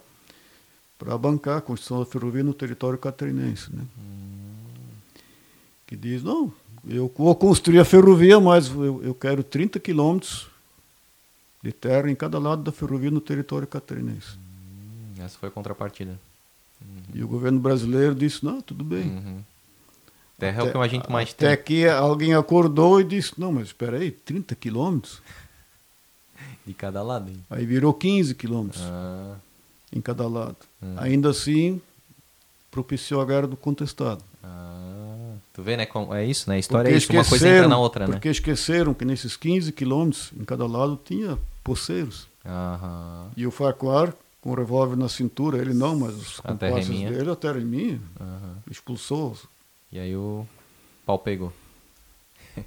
para 0.98 1.18
bancar 1.18 1.58
a 1.58 1.62
construção 1.62 2.00
da 2.00 2.06
ferrovia 2.06 2.44
no 2.44 2.54
território 2.54 2.98
catarinense. 2.98 3.74
Né? 3.74 3.84
Que 5.88 5.96
diz, 5.96 6.22
não, 6.24 6.52
eu 6.88 7.12
vou 7.16 7.34
construir 7.36 7.80
a 7.80 7.86
ferrovia, 7.86 8.40
mas 8.40 8.68
eu, 8.68 9.02
eu 9.04 9.14
quero 9.16 9.44
30 9.44 9.80
quilômetros 9.80 10.48
de 11.64 11.72
terra 11.72 12.10
em 12.10 12.16
cada 12.16 12.38
lado 12.40 12.64
da 12.64 12.72
ferrovia 12.72 13.12
no 13.12 13.22
território 13.22 13.68
catarinense. 13.68 14.38
Hum, 14.38 15.24
Essa 15.24 15.38
foi 15.38 15.50
a 15.50 15.52
contrapartida. 15.52 16.20
E 17.14 17.24
o 17.24 17.28
governo 17.28 17.60
brasileiro 17.60 18.14
disse, 18.16 18.44
não, 18.46 18.62
tudo 18.62 18.84
bem. 18.84 19.04
Uhum. 19.04 19.40
Terra 20.38 20.62
é 20.62 20.64
o 20.64 20.72
que 20.72 20.78
a 20.78 20.88
gente 20.88 21.12
mais 21.12 21.32
Até 21.32 21.56
tem. 21.56 21.66
que 21.66 21.88
alguém 21.88 22.34
acordou 22.34 23.02
e 23.02 23.04
disse, 23.04 23.34
não, 23.38 23.52
mas 23.52 23.68
espera 23.68 23.98
aí, 23.98 24.10
30 24.12 24.56
quilômetros? 24.56 25.22
De 26.66 26.74
cada 26.74 27.02
lado. 27.02 27.30
hein? 27.30 27.44
Aí 27.50 27.66
virou 27.66 27.94
15 27.94 28.36
quilômetros. 28.36 28.82
Ah, 28.86 29.36
em 29.92 30.00
cada 30.00 30.28
lado. 30.28 30.56
Hum. 30.82 30.94
Ainda 30.98 31.30
assim, 31.32 31.82
propiciou 32.72 33.22
a 33.22 33.26
guerra 33.26 33.48
do 33.48 33.58
contestado. 33.58 34.24
ah. 34.44 34.86
Tu 35.52 35.64
vê, 35.64 35.76
né? 35.76 35.86
como- 35.86 36.14
É 36.14 36.26
isso, 36.26 36.50
né? 36.50 36.56
A 36.56 36.60
história 36.60 36.84
Porque 36.86 36.96
é 36.96 36.98
isso, 36.98 37.12
uma 37.12 37.26
coisa 37.26 37.50
entra 37.50 37.68
na 37.68 37.78
outra, 37.78 38.08
né? 38.08 38.14
Porque 38.14 38.30
esqueceram 38.30 38.94
que 38.94 39.04
nesses 39.04 39.36
15 39.36 39.74
quilômetros, 39.74 40.32
em 40.40 40.46
cada 40.46 40.66
lado, 40.66 40.98
tinha 41.04 41.38
poceiros. 41.64 42.28
Aham. 42.46 43.30
E 43.36 43.46
o 43.46 43.52
Farquhar, 43.52 44.14
com 44.42 44.52
o 44.52 44.56
revólver 44.56 44.96
na 44.96 45.10
cintura, 45.10 45.58
ele 45.58 45.74
não, 45.74 45.98
mas 46.00 46.16
os 46.16 46.42
A 46.44 46.54
minha. 46.90 47.12
dele, 47.12 47.30
a 47.30 47.36
terra 47.36 47.58
é 47.58 47.62
minha, 47.64 48.00
aham. 48.20 48.56
expulsou-os. 48.70 49.44
E 49.92 50.00
aí 50.00 50.16
o 50.16 50.46
pau 51.06 51.20
pegou. 51.20 51.52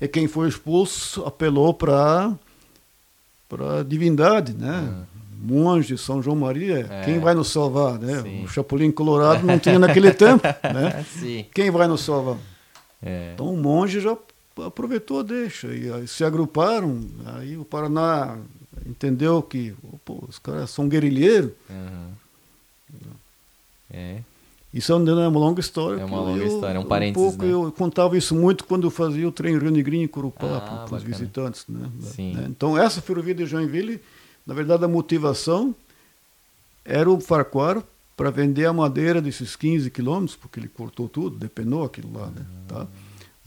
E 0.00 0.06
quem 0.08 0.26
foi 0.28 0.48
expulso 0.48 1.24
apelou 1.24 1.72
para 1.74 2.32
a 3.50 3.82
divindade, 3.86 4.54
né? 4.54 5.04
Monge, 5.44 5.98
São 5.98 6.22
João 6.22 6.36
Maria, 6.36 6.86
É. 6.88 7.04
quem 7.04 7.18
vai 7.18 7.34
nos 7.34 7.48
salvar, 7.48 7.98
né? 7.98 8.22
Sim. 8.22 8.44
O 8.44 8.48
Chapolin 8.48 8.92
Colorado 8.92 9.44
não 9.44 9.58
tinha 9.58 9.78
naquele 9.78 10.12
tempo, 10.14 10.42
né? 10.46 11.04
Sim. 11.18 11.46
Quem 11.52 11.70
vai 11.70 11.88
nos 11.88 12.00
salvar? 12.02 12.38
É. 13.02 13.32
Então 13.34 13.52
o 13.52 13.56
monge 13.56 14.00
já 14.00 14.16
aproveitou 14.64 15.18
a 15.20 15.22
deixa 15.24 15.66
e 15.68 15.90
aí 15.92 16.06
se 16.06 16.22
agruparam. 16.24 17.00
Aí 17.34 17.56
o 17.56 17.64
Paraná 17.64 18.38
entendeu 18.86 19.42
que 19.42 19.74
pô, 20.04 20.24
os 20.28 20.38
caras 20.38 20.70
são 20.70 20.88
guerrilheiros. 20.88 21.52
Aham. 21.70 22.10
É. 23.90 24.20
Isso 24.72 24.90
é 24.90 24.94
uma 24.96 25.38
longa 25.38 25.60
história. 25.60 26.00
É 26.00 26.04
uma 26.04 26.20
longa 26.20 26.40
eu- 26.42 26.46
história, 26.54 26.76
é 26.76 26.80
um 26.80 26.84
um 26.84 26.86
parênteses, 26.86 27.28
pouco, 27.28 27.44
né? 27.44 27.52
Eu 27.52 27.70
contava 27.72 28.16
isso 28.16 28.34
muito 28.34 28.64
quando 28.64 28.84
eu 28.86 28.90
fazia 28.90 29.28
o 29.28 29.32
trem 29.32 29.58
Rio 29.58 29.70
Negrinho 29.70 30.04
em 30.04 30.08
Corupá 30.08 30.46
Ah, 30.46 30.86
para 30.88 30.96
os 30.96 31.02
visitantes. 31.02 31.64
Né? 31.68 31.90
Sim. 32.00 32.32
Né? 32.34 32.46
Então 32.48 32.76
essa 32.78 33.02
ferrovia 33.02 33.34
de 33.34 33.44
Joinville, 33.44 34.00
na 34.46 34.54
verdade 34.54 34.82
a 34.84 34.88
motivação 34.88 35.74
era 36.84 37.10
o 37.10 37.20
Farquhar 37.20 37.82
para 38.16 38.30
vender 38.30 38.64
a 38.64 38.72
madeira 38.72 39.20
desses 39.20 39.54
15 39.56 39.90
quilômetros, 39.90 40.36
porque 40.36 40.58
ele 40.58 40.68
cortou 40.68 41.06
tudo, 41.08 41.36
depenou 41.36 41.84
aquilo 41.84 42.18
lá. 42.18 42.28
Né? 42.28 42.44
Tá? 42.66 42.86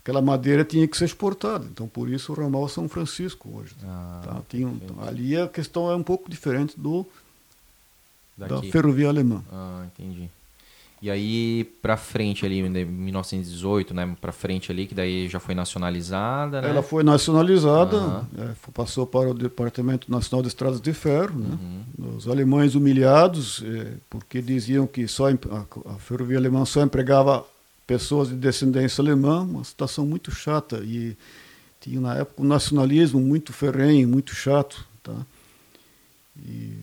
Aquela 0.06 0.22
madeira 0.22 0.64
tinha 0.64 0.88
que 0.88 0.95
ser 0.95 1.06
exportada, 1.06 1.65
então 1.65 1.88
por 1.88 2.07
isso 2.11 2.32
o 2.32 2.36
ramal 2.36 2.69
São 2.69 2.88
Francisco 2.88 3.49
hoje. 3.52 3.72
Ah, 3.84 4.22
tá? 4.23 4.41
Tinha 4.48 4.68
um- 4.68 4.80
ali 5.02 5.36
a 5.36 5.48
questão 5.48 5.90
é 5.90 5.95
um 5.95 6.03
pouco 6.03 6.30
diferente 6.30 6.80
do, 6.80 7.03
da 8.38 8.45
daqui. 8.45 8.72
ferrovia 8.72 9.07
alemã. 9.10 9.44
Ah, 9.52 9.84
entendi. 9.88 10.30
E 11.02 11.10
aí, 11.10 11.64
pra 11.82 11.98
frente 11.98 12.45
ali, 12.45 12.60
em 12.60 12.69
1918, 12.86 13.95
né? 13.95 14.15
Pra 14.22 14.32
frente 14.32 14.72
ali, 14.72 14.86
que 14.86 14.94
daí 14.94 15.27
já 15.27 15.40
foi 15.40 15.56
nacionalizada, 15.56 16.61
né? 16.61 16.69
Ela 16.69 16.84
foi 16.84 17.03
nacionalizada, 17.03 17.98
Aham. 17.98 18.27
é, 18.38 18.49
passou 18.73 19.07
para 19.07 19.30
o 19.30 19.34
Departamento 19.34 20.10
Nacional 20.11 20.44
de 20.44 20.49
Estradas 20.49 20.80
de 20.80 20.94
Ferro. 20.94 21.38
Né? 21.40 21.57
Uhum. 21.99 22.15
Os 22.15 22.27
alemães 22.27 22.76
humilhados, 22.76 23.64
é, 23.65 23.94
porque 24.10 24.40
diziam 24.41 24.86
que 24.86 25.07
só 25.07 25.30
a, 25.30 25.34
a 25.88 25.94
ferrovia 25.95 26.38
alemã 26.38 26.64
só 26.64 26.82
empregava 26.84 27.44
pessoas 27.86 28.30
de 28.30 28.36
descendência 28.36 29.02
alemã, 29.02 29.41
uma 29.41 29.64
situação 29.64 30.06
muito 30.06 30.32
chata. 30.32 30.78
E 30.84 31.16
tinha 31.80 31.99
na 31.99 32.16
época 32.16 32.41
um 32.41 32.45
nacionalismo 32.45 33.20
muito 33.20 33.53
ferrenho, 33.53 34.07
muito 34.07 34.34
chato. 34.34 34.86
Tá? 35.03 35.16
E 36.38 36.74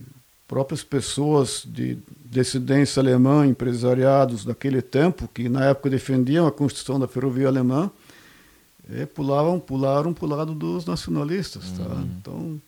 próprias 0.47 0.83
pessoas 0.83 1.63
de 1.65 1.97
descendência 2.25 3.01
alemã, 3.01 3.45
empresariados 3.45 4.45
daquele 4.45 4.81
tempo, 4.81 5.27
que 5.33 5.49
na 5.49 5.65
época 5.65 5.89
defendiam 5.89 6.45
a 6.45 6.51
construção 6.51 6.99
da 6.99 7.07
ferrovia 7.07 7.47
alemã, 7.47 7.89
eh, 8.89 9.05
pulavam, 9.05 9.59
pularam 9.59 10.13
para 10.13 10.25
o 10.25 10.27
lado 10.27 10.53
dos 10.53 10.85
nacionalistas. 10.85 11.71
Tá? 11.71 11.83
Uhum. 11.83 12.09
Então, 12.19 12.61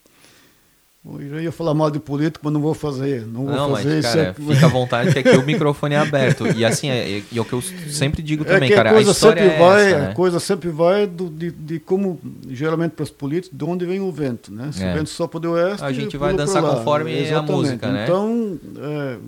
eu 1.20 1.40
ia 1.40 1.52
falar 1.52 1.72
mal 1.74 1.90
de 1.90 1.98
político, 2.00 2.40
mas 2.44 2.52
não 2.52 2.60
vou 2.60 2.74
fazer. 2.74 3.26
Não 3.26 3.44
vou 3.44 3.54
Não, 3.54 3.70
mas, 3.70 3.84
fazer 3.84 4.02
cara, 4.02 4.30
isso. 4.36 4.42
é- 4.50 4.54
fica 4.54 4.66
à 4.66 4.68
vontade 4.70 5.12
que 5.12 5.18
aqui 5.20 5.36
o 5.36 5.44
microfone 5.46 5.94
é 5.94 5.98
aberto. 5.98 6.46
E 6.56 6.64
assim, 6.64 6.88
é, 6.90 7.22
e 7.30 7.38
é 7.38 7.40
o 7.40 7.44
que 7.44 7.52
eu 7.52 7.62
sempre 7.62 8.22
digo 8.22 8.42
É 8.44 8.46
também, 8.46 8.68
que 8.68 8.74
cara. 8.74 8.90
a 8.90 8.94
coisa 8.94 9.10
história 9.12 9.42
sempre 9.42 9.56
é 9.56 9.58
vai, 9.60 9.86
essa, 9.92 9.98
né? 10.00 10.10
a 10.10 10.14
coisa 10.14 10.40
sempre 10.40 10.68
vai 10.70 11.06
do, 11.06 11.28
de, 11.30 11.50
de 11.52 11.78
como 11.78 12.18
geralmente 12.50 12.92
para 12.92 13.04
os 13.04 13.10
políticos, 13.10 13.56
de 13.56 13.64
onde 13.64 13.86
vem 13.86 14.00
o 14.00 14.10
vento, 14.10 14.52
né? 14.52 14.70
Se 14.72 14.82
É. 14.82 14.92
o 14.92 14.94
vento 14.96 15.08
sopra 15.10 15.38
do 15.38 15.52
oeste, 15.52 15.84
A 15.84 15.92
gente 15.92 16.16
vai 16.16 16.34
dançar 16.34 16.62
conforme 16.62 17.12
a 17.12 17.20
Exatamente. 17.20 17.52
música, 17.52 17.92
né? 17.92 18.04
Então, 18.04 18.58
é, 18.78 19.18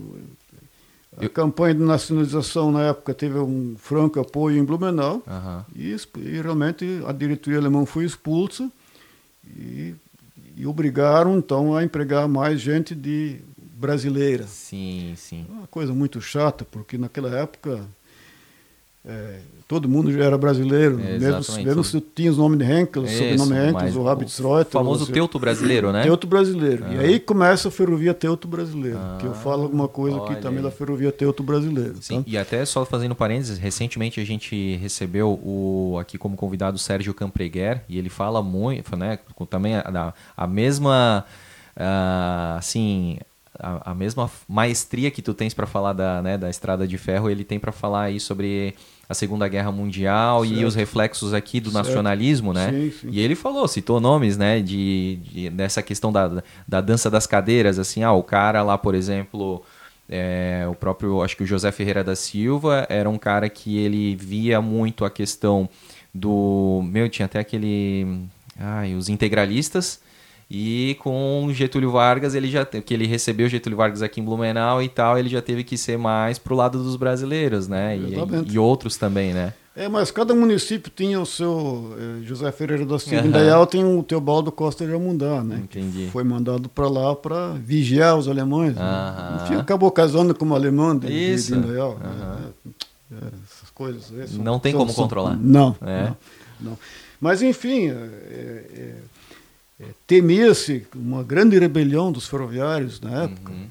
a 1.20 1.24
Eu- 1.24 1.30
campanha 1.30 1.74
de 1.74 1.82
nacionalização 1.82 2.70
na 2.72 2.82
época 2.88 3.12
teve 3.14 3.38
um 3.38 3.74
franco 3.78 4.18
apoio 4.20 4.56
em 4.59 4.64
Blumenau 4.64 5.22
e, 5.76 5.94
e 6.16 6.40
realmente 6.40 7.02
a 7.06 7.12
diretoria 7.12 7.59
alemã 7.59 7.84
foi 7.86 8.05
expulsa 8.05 8.68
e, 9.46 9.94
e 10.59 10.66
obrigaram 10.66 11.39
então 11.39 11.76
a 11.76 11.85
empregar 11.85 12.26
mais 12.26 12.60
gente 12.60 12.93
de 12.93 13.40
brasileira. 13.76 14.44
Sim, 14.44 15.14
sim. 15.16 15.47
Uma 15.48 15.68
coisa 15.68 15.94
muito 15.94 16.20
chata, 16.20 16.64
porque 16.64 16.98
naquela 16.98 17.30
época 17.39 17.80
é, 19.05 19.39
todo 19.69 19.86
mundo 19.86 20.11
já 20.11 20.24
era 20.24 20.39
brasileiro, 20.39 20.99
É, 20.99 21.19
mesmo, 21.19 21.62
mesmo 21.62 21.85
se 21.85 22.01
tinha 22.01 22.31
os 22.31 22.39
nomes 22.39 22.59
de 22.59 22.65
Henkel, 22.65 23.03
o 23.03 23.07
sobrenome 23.07 23.55
Henkel, 23.55 24.01
o 24.01 24.05
Rabbitsreuter. 24.05 24.66
O 24.66 24.70
famoso 24.70 25.05
você- 25.05 25.12
teuto 25.12 25.39
brasileiro, 25.39 25.93
né? 25.93 26.03
Teuto 26.05 26.27
brasileiro. 26.27 26.85
E 26.90 26.97
Ah. 26.97 27.01
aí 27.03 27.20
começa 27.20 27.69
a 27.69 27.70
ferrovia 27.70 28.15
Teuto 28.15 28.49
brasileiro, 28.49 28.97
Ah, 28.99 29.19
que 29.20 29.27
eu 29.27 29.35
falo 29.35 29.65
alguma 29.65 29.86
coisa 29.86 30.16
olha 30.16 30.32
aqui 30.32 30.40
também 30.43 30.62
da 30.62 30.70
ferrovia 30.70 31.12
Teuto 31.12 31.43
brasileiro. 31.43 31.97
Sim, 32.01 32.23
tá? 32.23 32.31
e 32.31 32.39
até 32.39 32.65
só 32.65 32.82
fazendo 32.86 33.15
parênteses, 33.15 33.59
recentemente 33.59 34.19
a 34.19 34.24
gente 34.24 34.77
recebeu 34.77 35.39
o, 35.45 35.99
aqui 36.01 36.16
como 36.16 36.35
convidado 36.35 36.77
o 36.77 36.81
Sérgio 36.81 37.12
Campreguer, 37.12 37.82
e 37.90 37.99
ele 37.99 38.09
fala 38.09 38.43
muito, 38.43 38.97
né, 38.97 39.19
também 39.51 39.77
a, 39.77 40.15
a- 40.35 40.47
mesma, 40.47 41.27
ah, 41.77 42.57
assim, 42.59 43.19
a, 43.59 43.90
a 43.90 43.95
mesma 43.95 44.31
maestria 44.49 45.11
que 45.11 45.20
tu 45.20 45.35
tens 45.35 45.53
para 45.53 45.66
falar 45.66 45.93
da, 45.93 46.23
né, 46.23 46.39
da 46.39 46.49
estrada 46.49 46.86
de 46.89 46.97
ferro, 46.97 47.28
ele 47.28 47.45
tem 47.45 47.59
para 47.59 47.73
falar 47.73 48.03
aí 48.05 48.19
sobre 48.20 48.74
a 49.09 49.14
Segunda 49.14 49.48
Guerra 49.48 49.72
Mundial 49.72 50.44
certo. 50.44 50.60
e 50.60 50.64
os 50.64 50.74
reflexos 50.74 51.32
aqui 51.32 51.60
do 51.60 51.70
certo. 51.70 51.86
nacionalismo, 51.86 52.52
né? 52.52 52.70
Sim, 52.70 52.90
sim. 52.90 53.09
E 53.10 53.20
ele 53.20 53.35
falou, 53.35 53.66
citou 53.66 54.01
nomes, 54.01 54.36
né, 54.36 54.60
de, 54.60 55.18
de, 55.22 55.51
dessa 55.51 55.82
questão 55.82 56.12
da, 56.12 56.43
da 56.66 56.80
dança 56.80 57.10
das 57.10 57.26
cadeiras, 57.26 57.78
assim, 57.78 58.02
ah, 58.02 58.12
o 58.12 58.22
cara 58.22 58.62
lá, 58.62 58.76
por 58.76 58.94
exemplo, 58.94 59.62
é, 60.09 60.66
o 60.70 60.74
próprio, 60.74 61.22
acho 61.22 61.36
que 61.36 61.43
o 61.43 61.47
José 61.47 61.72
Ferreira 61.72 62.05
da 62.05 62.14
Silva 62.14 62.86
era 62.90 63.09
um 63.09 63.16
cara 63.16 63.48
que 63.48 63.78
ele 63.78 64.14
via 64.14 64.60
muito 64.60 65.05
a 65.06 65.10
questão 65.10 65.68
do, 66.12 66.82
meu, 66.85 67.09
tinha 67.09 67.26
até 67.26 67.39
aquele, 67.39 68.26
ai, 68.59 68.94
os 68.94 69.09
integralistas, 69.09 70.01
e 70.51 70.97
com 71.01 71.49
Getúlio 71.53 71.91
Vargas, 71.91 72.35
ele 72.35 72.49
já 72.49 72.65
que 72.65 72.95
ele 72.95 73.07
recebeu 73.07 73.49
Getúlio 73.49 73.77
Vargas 73.77 74.01
aqui 74.01 74.20
em 74.20 74.25
Blumenau 74.25 74.83
e 74.83 74.89
tal, 74.89 75.19
ele 75.19 75.29
já 75.29 75.43
teve 75.43 75.62
que 75.62 75.77
ser 75.77 75.99
mais 75.99 76.39
pro 76.39 76.57
lado 76.57 76.83
dos 76.83 76.97
brasileiros, 76.97 77.69
né? 77.69 77.97
E, 77.97 78.15
e, 78.51 78.59
outros 78.59 78.97
também, 78.97 79.35
né? 79.35 79.53
É, 79.77 79.89
mas 79.89 80.11
cada 80.11 80.35
município 80.35 80.91
tinha 80.95 81.20
o 81.20 81.27
seu 81.27 81.95
eh, 81.97 82.25
José 82.25 82.51
Ferreira 82.51 82.85
da 82.85 82.99
Silva. 82.99 83.23
Uhum. 83.23 83.29
Indaial 83.29 83.65
tem 83.65 83.85
o 83.85 84.03
Teobaldo 84.03 84.51
Costa 84.51 84.85
de 84.85 84.93
Amundá, 84.93 85.45
né? 85.45 85.61
Entendi. 85.62 86.09
foi 86.11 86.25
mandado 86.25 86.69
para 86.69 86.89
lá 86.89 87.15
para 87.15 87.51
vigiar 87.53 88.16
os 88.16 88.27
alemães. 88.27 88.75
Uhum. 88.77 88.83
Né? 88.83 89.41
Enfim, 89.45 89.55
acabou 89.55 89.91
casando 89.93 90.35
com 90.35 90.45
uma 90.45 90.57
alemã 90.57 90.97
de, 90.99 91.12
Isso. 91.12 91.53
de 91.53 91.59
Indaial. 91.59 91.91
Uhum. 91.91 92.73
É, 93.12 93.15
é, 93.15 93.29
essas 93.45 93.70
coisas. 93.73 94.12
É, 94.19 94.27
são, 94.27 94.43
não 94.43 94.59
tem 94.59 94.73
são, 94.73 94.81
como 94.81 94.93
são, 94.93 95.05
controlar. 95.05 95.39
Não, 95.41 95.77
é. 95.83 96.05
não, 96.05 96.16
não. 96.61 96.79
Mas 97.20 97.41
enfim, 97.41 97.89
é, 97.89 97.93
é 97.93 98.95
é, 99.80 99.86
temia-se 100.06 100.86
uma 100.94 101.22
grande 101.22 101.59
rebelião 101.59 102.10
dos 102.10 102.26
ferroviários 102.26 103.00
na 103.00 103.24
época. 103.24 103.52
Uhum. 103.52 103.68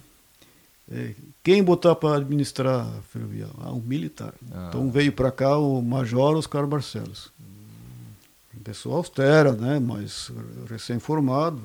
É, 0.90 1.14
quem 1.44 1.62
botar 1.62 1.96
para 1.96 2.18
administrar 2.18 2.88
a 2.88 3.02
ferrovia? 3.12 3.48
Ah, 3.60 3.74
um 3.74 3.82
militar. 3.82 4.34
Ah. 4.52 4.68
Então 4.70 4.90
veio 4.90 5.12
para 5.12 5.32
cá 5.32 5.58
o 5.58 5.82
Major 5.82 6.36
Oscar 6.38 6.66
Barcelos. 6.66 7.32
Uhum. 7.40 8.62
Pessoa 8.64 8.98
austera, 8.98 9.52
né? 9.52 9.80
mas 9.80 10.32
recém-formado. 10.70 11.62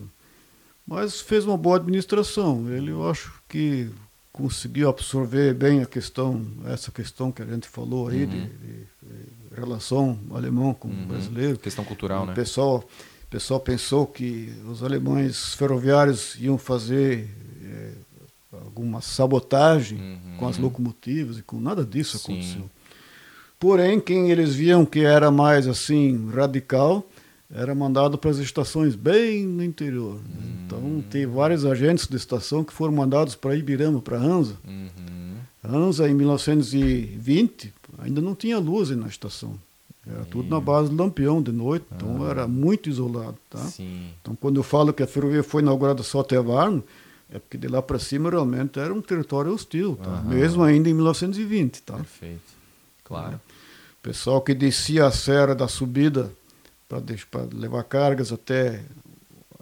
Mas 0.84 1.20
fez 1.20 1.44
uma 1.44 1.56
boa 1.56 1.76
administração. 1.76 2.68
Ele, 2.68 2.90
eu 2.90 3.08
acho 3.08 3.32
que 3.48 3.88
conseguiu 4.32 4.88
absorver 4.88 5.54
bem 5.54 5.82
a 5.82 5.86
questão, 5.86 6.44
essa 6.66 6.90
questão 6.90 7.30
que 7.30 7.42
a 7.42 7.46
gente 7.46 7.68
falou 7.68 8.08
aí, 8.08 8.24
uhum. 8.24 8.30
de, 8.30 8.40
de, 8.40 8.76
de, 8.76 9.54
relação 9.54 10.18
alemão 10.32 10.74
com 10.74 10.88
uhum. 10.88 11.06
brasileiro. 11.06 11.58
Questão 11.58 11.84
cultural, 11.84 12.24
o 12.24 12.26
né? 12.26 12.34
pessoal 12.34 12.84
o 13.32 13.40
pessoal 13.40 13.58
pensou 13.58 14.06
que 14.06 14.52
os 14.68 14.82
alemães 14.82 15.54
ferroviários 15.54 16.36
iam 16.38 16.58
fazer 16.58 17.30
é, 17.64 17.92
alguma 18.52 19.00
sabotagem 19.00 19.98
uhum. 19.98 20.36
com 20.38 20.46
as 20.46 20.58
locomotivas 20.58 21.38
e 21.38 21.42
com 21.42 21.58
nada 21.58 21.82
disso 21.82 22.18
Sim. 22.18 22.34
aconteceu. 22.34 22.70
Porém, 23.58 23.98
quem 23.98 24.30
eles 24.30 24.54
viam 24.54 24.84
que 24.84 25.00
era 25.00 25.30
mais 25.30 25.66
assim 25.66 26.28
radical 26.30 27.08
era 27.50 27.74
mandado 27.74 28.18
para 28.18 28.30
as 28.30 28.36
estações 28.36 28.94
bem 28.94 29.46
no 29.46 29.64
interior. 29.64 30.16
Né? 30.16 30.36
Uhum. 30.38 30.62
Então, 30.66 31.04
tem 31.08 31.24
vários 31.24 31.64
agentes 31.64 32.06
de 32.06 32.16
estação 32.16 32.62
que 32.62 32.72
foram 32.74 32.92
mandados 32.92 33.34
para 33.34 33.56
Ibirama, 33.56 34.02
para 34.02 34.18
Anza. 34.18 34.56
Uhum. 34.68 35.36
Anza, 35.64 36.06
em 36.06 36.12
1920, 36.12 37.72
ainda 37.98 38.20
não 38.20 38.34
tinha 38.34 38.58
luz 38.58 38.90
na 38.90 39.06
estação. 39.06 39.58
Era 40.06 40.24
tudo 40.24 40.48
na 40.48 40.60
base 40.60 40.90
do 40.90 41.00
Lampião 41.00 41.40
de 41.40 41.52
noite, 41.52 41.86
então 41.94 42.24
ah. 42.24 42.30
era 42.30 42.48
muito 42.48 42.88
isolado. 42.88 43.36
Tá? 43.48 43.58
Sim. 43.58 44.08
Então 44.20 44.34
quando 44.34 44.56
eu 44.56 44.62
falo 44.62 44.92
que 44.92 45.02
a 45.02 45.06
ferrovia 45.06 45.42
foi 45.42 45.62
inaugurada 45.62 46.02
só 46.02 46.20
até 46.20 46.40
Varno, 46.40 46.82
é 47.30 47.38
porque 47.38 47.56
de 47.56 47.68
lá 47.68 47.80
para 47.80 47.98
cima 47.98 48.28
realmente 48.28 48.78
era 48.78 48.92
um 48.92 49.00
território 49.00 49.52
hostil, 49.52 49.96
tá? 49.96 50.22
mesmo 50.22 50.62
ainda 50.62 50.88
em 50.90 50.94
1920. 50.94 51.82
Tá? 51.82 51.94
Perfeito, 51.94 52.42
claro. 53.04 53.36
O 53.36 54.02
pessoal 54.02 54.40
que 54.40 54.52
descia 54.54 55.06
a 55.06 55.12
serra 55.12 55.54
da 55.54 55.68
subida 55.68 56.32
para 56.88 57.48
levar 57.54 57.84
cargas 57.84 58.32
até 58.32 58.82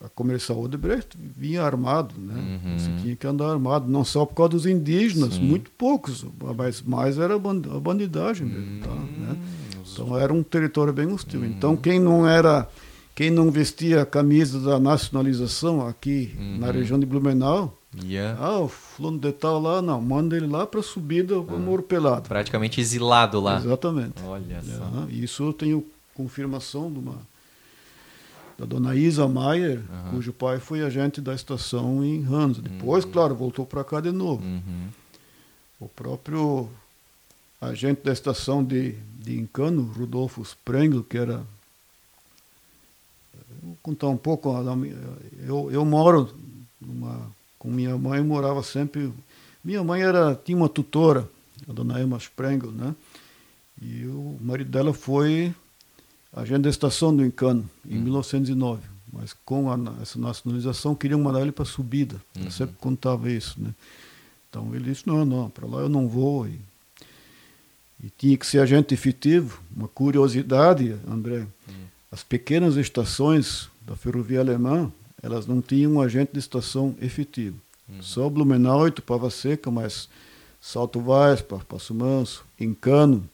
a 0.03 0.09
comercial 0.09 0.59
Odebrecht 0.59 1.17
vinha 1.19 1.63
armado, 1.63 2.15
né? 2.19 2.61
Uhum. 2.65 2.79
Você 2.79 3.03
tinha 3.03 3.15
que 3.15 3.27
andar 3.27 3.51
armado, 3.51 3.89
não 3.89 4.03
só 4.03 4.25
por 4.25 4.35
causa 4.35 4.51
dos 4.51 4.67
indígenas, 4.67 5.35
Sim. 5.35 5.43
muito 5.43 5.71
poucos, 5.73 6.25
mas 6.57 6.81
mais 6.81 7.19
era 7.19 7.35
a 7.35 7.39
bandidagem 7.39 8.47
mesmo, 8.47 8.81
tá? 8.83 8.95
Né? 8.95 9.37
Então 10.03 10.19
era 10.19 10.33
um 10.33 10.43
território 10.43 10.93
bem 10.93 11.07
hostil. 11.07 11.41
Uhum. 11.41 11.47
Então 11.47 11.77
quem 11.77 12.01
não 12.01 12.27
era, 12.27 12.69
quem 13.15 13.31
não 13.31 13.51
vestia 13.51 14.03
a 14.03 14.07
camisa 14.07 14.59
da 14.61 14.79
nacionalização 14.79 15.87
aqui 15.87 16.35
uhum. 16.39 16.59
na 16.59 16.71
região 16.71 16.99
de 16.99 17.07
Blumenau, 17.07 17.77
yeah. 18.05 18.39
ah, 18.43 18.61
o 18.61 18.69
fulano 18.69 19.19
de 19.19 19.33
tal 19.33 19.61
lá, 19.61 19.83
não, 19.83 20.01
manda 20.01 20.37
ele 20.37 20.47
lá 20.47 20.67
para 20.67 20.81
a 20.81 20.83
subida 20.83 21.35
do 21.35 21.53
uhum. 21.53 21.59
Morro 21.59 21.83
Pelado. 21.83 22.29
Praticamente 22.29 22.81
exilado 22.81 23.41
lá. 23.41 23.57
Exatamente. 23.57 24.23
Olha 24.25 24.63
só. 24.63 24.85
Uhum. 24.85 25.09
Isso 25.11 25.43
eu 25.43 25.53
tenho 25.53 25.85
confirmação 26.15 26.91
de 26.91 26.99
uma 26.99 27.31
da 28.59 28.67
dona 28.67 28.95
Isa 28.95 29.27
Maier, 29.27 29.79
uhum. 29.79 30.11
cujo 30.11 30.35
pai 30.35 30.59
foi 30.59 30.83
agente 30.83 31.19
da 31.19 31.35
estação 31.35 32.05
em 32.05 32.23
Hansa. 32.23 32.61
Depois, 32.61 33.05
uhum. 33.07 33.11
claro, 33.11 33.35
voltou 33.35 33.65
para 33.65 33.83
cá 33.83 34.03
de 34.03 34.13
novo. 34.13 34.45
Uhum. 34.45 34.89
O 35.81 35.89
próprio 35.89 36.69
agente 37.59 38.03
da 38.05 38.13
estação 38.13 38.63
de, 38.63 38.95
de 39.23 39.39
Encano, 39.39 39.83
Rudolfo 39.83 40.43
Sprengel, 40.43 41.05
que 41.05 41.19
era. 41.19 41.45
Vou 43.63 43.77
contar 43.83 44.09
um 44.09 44.17
pouco. 44.17 44.51
Eu, 45.47 45.71
eu 45.71 45.85
moro 45.85 46.35
numa, 46.81 47.31
com 47.59 47.71
minha 47.71 47.97
mãe, 47.99 48.23
morava 48.23 48.63
sempre. 48.63 49.13
Minha 49.63 49.85
mãe 49.85 50.03
era, 50.03 50.35
tinha 50.35 50.57
uma 50.57 50.69
tutora, 50.69 51.29
a 51.69 51.73
dona 51.73 52.01
Emma 52.01 52.17
Sprengel, 52.17 52.73
né? 52.73 52.95
E 53.81 54.07
o 54.07 54.39
marido 54.41 54.71
dela 54.71 54.93
foi 54.95 55.55
agente 56.33 56.63
da 56.63 56.71
estação 56.71 57.15
do 57.15 57.25
Encano, 57.25 57.69
em 57.87 57.99
hum. 57.99 58.03
1909. 58.03 58.83
Mas 59.13 59.35
com 59.45 59.71
a, 59.71 59.77
essa 60.01 60.19
nacionalização, 60.19 60.95
queriam 60.95 61.21
mandar 61.21 61.43
ele 61.43 61.53
para 61.53 61.65
a 61.65 61.67
subida. 61.67 62.17
Uhum. 62.37 62.45
Eu 62.45 62.51
sempre 62.51 62.77
contava 62.79 63.31
isso, 63.31 63.61
né? 63.61 63.75
Então 64.49 64.75
ele 64.75 64.85
disse: 64.85 65.07
não, 65.07 65.25
não, 65.25 65.51
para 65.51 65.67
lá 65.67 65.81
eu 65.81 65.89
não 65.89 66.09
vou. 66.09 66.47
E 66.47 66.59
e 68.03 68.11
tinha 68.11 68.37
que 68.37 68.47
ser 68.47 68.61
agente 68.61 68.95
efetivo. 68.95 69.61
Uma 69.75 69.89
curiosidade, 69.89 70.97
André, 71.09 71.47
hum. 71.69 71.73
as 72.11 72.23
pequenas 72.23 72.77
estações 72.77 73.69
da 73.87 73.95
ferrovia 73.95 74.41
alemã, 74.41 74.91
elas 75.23 75.47
não 75.47 75.61
tinham 75.61 75.93
um 75.93 76.01
agente 76.01 76.33
de 76.33 76.39
estação 76.39 76.95
efetivo. 77.01 77.57
Hum. 77.89 78.01
Só 78.01 78.29
Blumenau 78.29 78.89
e 78.89 78.91
Tupava 78.91 79.31
Seca, 79.31 79.71
mas 79.71 80.09
Salto 80.61 81.01
Vaz, 81.01 81.43
Passo 81.43 81.95
Manso, 81.95 82.45
Encano, 82.59 83.29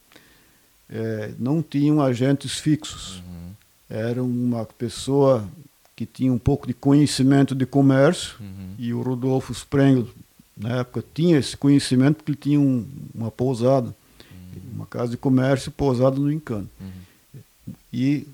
é, 0.89 1.33
não 1.39 1.63
tinham 1.63 2.01
agentes 2.01 2.59
fixos. 2.59 3.19
Uhum. 3.19 3.53
Era 3.89 4.23
uma 4.23 4.65
pessoa 4.65 5.49
que 5.95 6.07
tinha 6.07 6.33
um 6.33 6.39
pouco 6.39 6.67
de 6.67 6.75
conhecimento 6.75 7.55
de 7.55 7.67
comércio, 7.67 8.37
uhum. 8.41 8.75
e 8.79 8.93
o 8.93 9.01
Rodolfo 9.01 9.53
Sprengel, 9.53 10.09
na 10.57 10.81
época, 10.81 11.05
tinha 11.15 11.39
esse 11.39 11.57
conhecimento 11.57 12.17
porque 12.17 12.31
ele 12.31 12.39
tinha 12.39 12.61
um, 12.61 12.87
uma 13.15 13.31
pousada 13.31 13.95
uma 14.77 14.87
casa 14.87 15.11
de 15.11 15.17
comércio 15.17 15.71
pousada 15.71 16.17
no 16.17 16.31
Encano. 16.31 16.69
Uhum. 16.81 17.75
E 17.93 18.27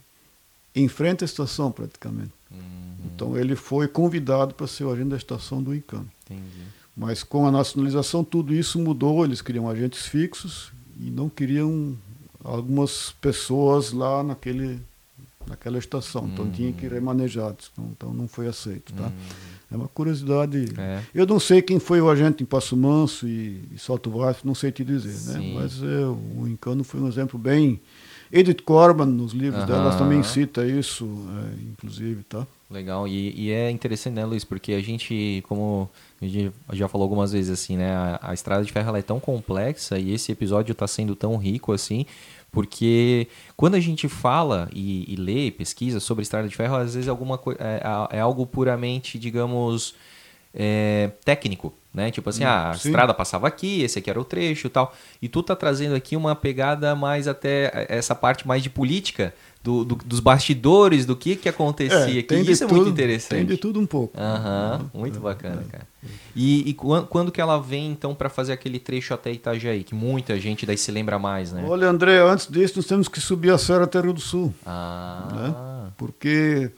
em 0.75 0.89
frente 0.89 1.23
à 1.23 1.25
estação, 1.25 1.71
praticamente. 1.71 2.33
Uhum. 2.51 2.59
Então 3.07 3.37
ele 3.37 3.57
foi 3.57 3.89
convidado 3.89 4.55
para 4.55 4.67
ser 4.67 4.85
o 4.85 4.93
agente 4.93 5.11
da 5.11 5.17
estação 5.17 5.63
do. 5.63 5.75
Entendi. 5.75 6.63
Mas 6.97 7.23
com 7.23 7.47
a 7.47 7.51
nacionalização 7.51 8.23
tudo 8.23 8.55
isso 8.55 8.79
mudou, 8.79 9.25
eles 9.25 9.41
queriam 9.41 9.69
agentes 9.69 10.07
fixos 10.07 10.73
e 11.01 11.11
não 11.11 11.29
queriam 11.29 11.97
algumas 12.45 13.13
pessoas 13.21 13.93
lá 13.93 14.23
naquele 14.23 14.81
naquela 15.47 15.79
estação. 15.79 16.29
Então 16.33 16.45
uhum. 16.47 16.51
tinha 16.53 16.73
que 16.73 16.87
ir 16.87 16.93
remanejados. 16.93 17.71
Então, 17.73 17.89
então 17.93 18.15
não 18.15 18.29
foi 18.29 18.47
aceito, 18.49 18.93
tá? 18.93 19.11
É 19.73 19.77
uma 19.77 19.89
curiosidade. 19.89 20.69
É. 20.79 21.01
Eu 21.15 21.27
não 21.27 21.41
sei 21.41 21.63
quem 21.63 21.79
foi 21.79 22.01
o 22.01 22.11
agente 22.11 22.43
em 22.43 22.47
Passo 22.47 22.77
Manso 22.77 23.27
e, 23.27 23.63
e 23.75 23.79
Salto 23.79 24.11
Baixo, 24.11 24.41
não 24.45 24.55
sei 24.55 24.71
te 24.71 24.85
dizer, 24.85 25.33
né? 25.33 25.53
Mas 25.55 25.83
é, 25.83 26.07
o 26.07 26.47
Encano 26.47 26.85
foi 26.85 27.01
um 27.01 27.09
exemplo 27.09 27.39
bem. 27.39 27.81
Edith 28.33 28.63
Corban, 28.65 29.07
nos 29.07 29.33
livros 29.33 29.65
dela, 29.67 29.95
também 29.99 30.23
cita 30.23 30.65
isso, 30.65 31.07
é, 31.07 31.63
inclusive, 31.71 32.23
tá? 32.23 32.47
Legal, 32.71 33.07
e, 33.07 33.35
e, 33.39 33.51
é 33.51 33.71
interessante, 33.71 34.15
né, 34.15 34.25
Luiz? 34.25 34.45
Porque 34.45 34.73
a 34.73 34.81
gente, 34.81 35.45
como 35.47 35.91
a 36.21 36.25
gente 36.25 36.51
já 36.73 36.89
falou 36.89 37.05
algumas 37.05 37.33
vezes, 37.33 37.51
assim, 37.51 37.77
né? 37.77 37.95
A, 37.95 38.31
a 38.31 38.35
estrada 38.35 38.65
de 38.65 38.73
ferro 38.73 38.97
é 38.97 39.03
tão 39.03 39.21
complexa 39.21 39.99
e 39.99 40.15
esse 40.15 40.33
episódio 40.33 40.73
está 40.73 40.87
sendo 40.87 41.15
tão 41.15 41.37
rico 41.37 41.71
assim, 41.73 42.07
porque 42.53 43.29
quando 43.57 43.75
a 43.77 43.81
gente 43.81 44.07
fala 44.09 44.69
e, 44.75 45.11
e 45.11 45.17
lê, 45.17 45.51
pesquisa 45.51 45.99
sobre 45.99 46.23
estrada 46.23 46.47
de 46.47 46.55
ferro, 46.55 46.77
às 46.77 46.95
vezes 46.95 47.09
alguma 47.09 47.41
é, 47.59 48.19
é 48.19 48.21
algo 48.21 48.47
puramente, 48.47 49.19
digamos, 49.19 49.95
é, 50.53 51.11
técnico, 51.25 51.73
né? 51.95 52.11
Tipo 52.11 52.31
assim, 52.31 52.45
Hum, 52.45 52.49
ah, 52.49 52.71
a 52.71 52.75
sim. 52.75 52.89
estrada 52.89 53.13
passava 53.15 53.47
aqui, 53.47 53.83
esse 53.83 53.99
aqui 53.99 54.09
era 54.11 54.21
o 54.21 54.25
trecho 54.25 54.67
e 54.67 54.71
tal. 54.71 54.95
E 55.21 55.29
tu 55.29 55.43
tá 55.43 55.55
trazendo 55.57 55.95
aqui 55.95 56.17
uma 56.17 56.35
pegada 56.35 56.95
mais 56.95 57.29
até 57.29 57.87
essa 57.89 58.15
parte 58.15 58.47
mais 58.47 58.63
de 58.63 58.71
política, 58.71 59.35
do, 59.63 59.85
do- 59.85 59.95
dos 59.95 60.19
bastidores, 60.19 61.07
do 61.07 61.15
que 61.15 61.37
que 61.37 61.49
acontecia 61.49 62.19
aqui. 62.21 62.35
É, 62.35 62.43
de 62.43 62.51
Isso 62.51 62.65
é 62.65 62.67
tudo, 62.67 62.77
muito 62.79 62.91
interessante. 62.91 63.39
Tem 63.39 63.47
de 63.47 63.57
tudo 63.57 63.79
um 63.79 63.87
pouco. 63.87 64.19
Aham, 64.19 64.91
muito 64.93 65.19
É, 65.19 65.21
bacana, 65.21 65.63
é. 65.69 65.71
cara. 65.71 65.87
E, 66.35 66.69
e 66.71 66.75
quan- 66.75 67.05
quando 67.07 67.31
que 67.31 67.41
ela 67.41 67.61
vem, 67.61 67.91
então, 67.93 68.13
para 68.13 68.29
fazer 68.29 68.53
aquele 68.55 68.81
trecho 68.81 69.15
até 69.15 69.31
Itajaí? 69.31 69.85
Que 69.85 69.95
muita 69.95 70.37
gente 70.41 70.67
daí 70.67 70.77
se 70.77 70.91
lembra 70.91 71.17
mais, 71.17 71.53
né? 71.53 71.65
Olha, 71.69 71.87
André, 71.89 72.19
antes 72.19 72.49
disso 72.51 72.75
nós 72.77 72.87
temos 72.87 73.07
que 73.07 73.21
subir 73.21 73.51
a 73.53 73.59
Serra 73.59 73.85
até 73.85 74.01
Rio 74.01 74.13
do 74.13 74.21
Sul. 74.21 74.53
Ah, 74.67 75.89
Porque 75.97 76.71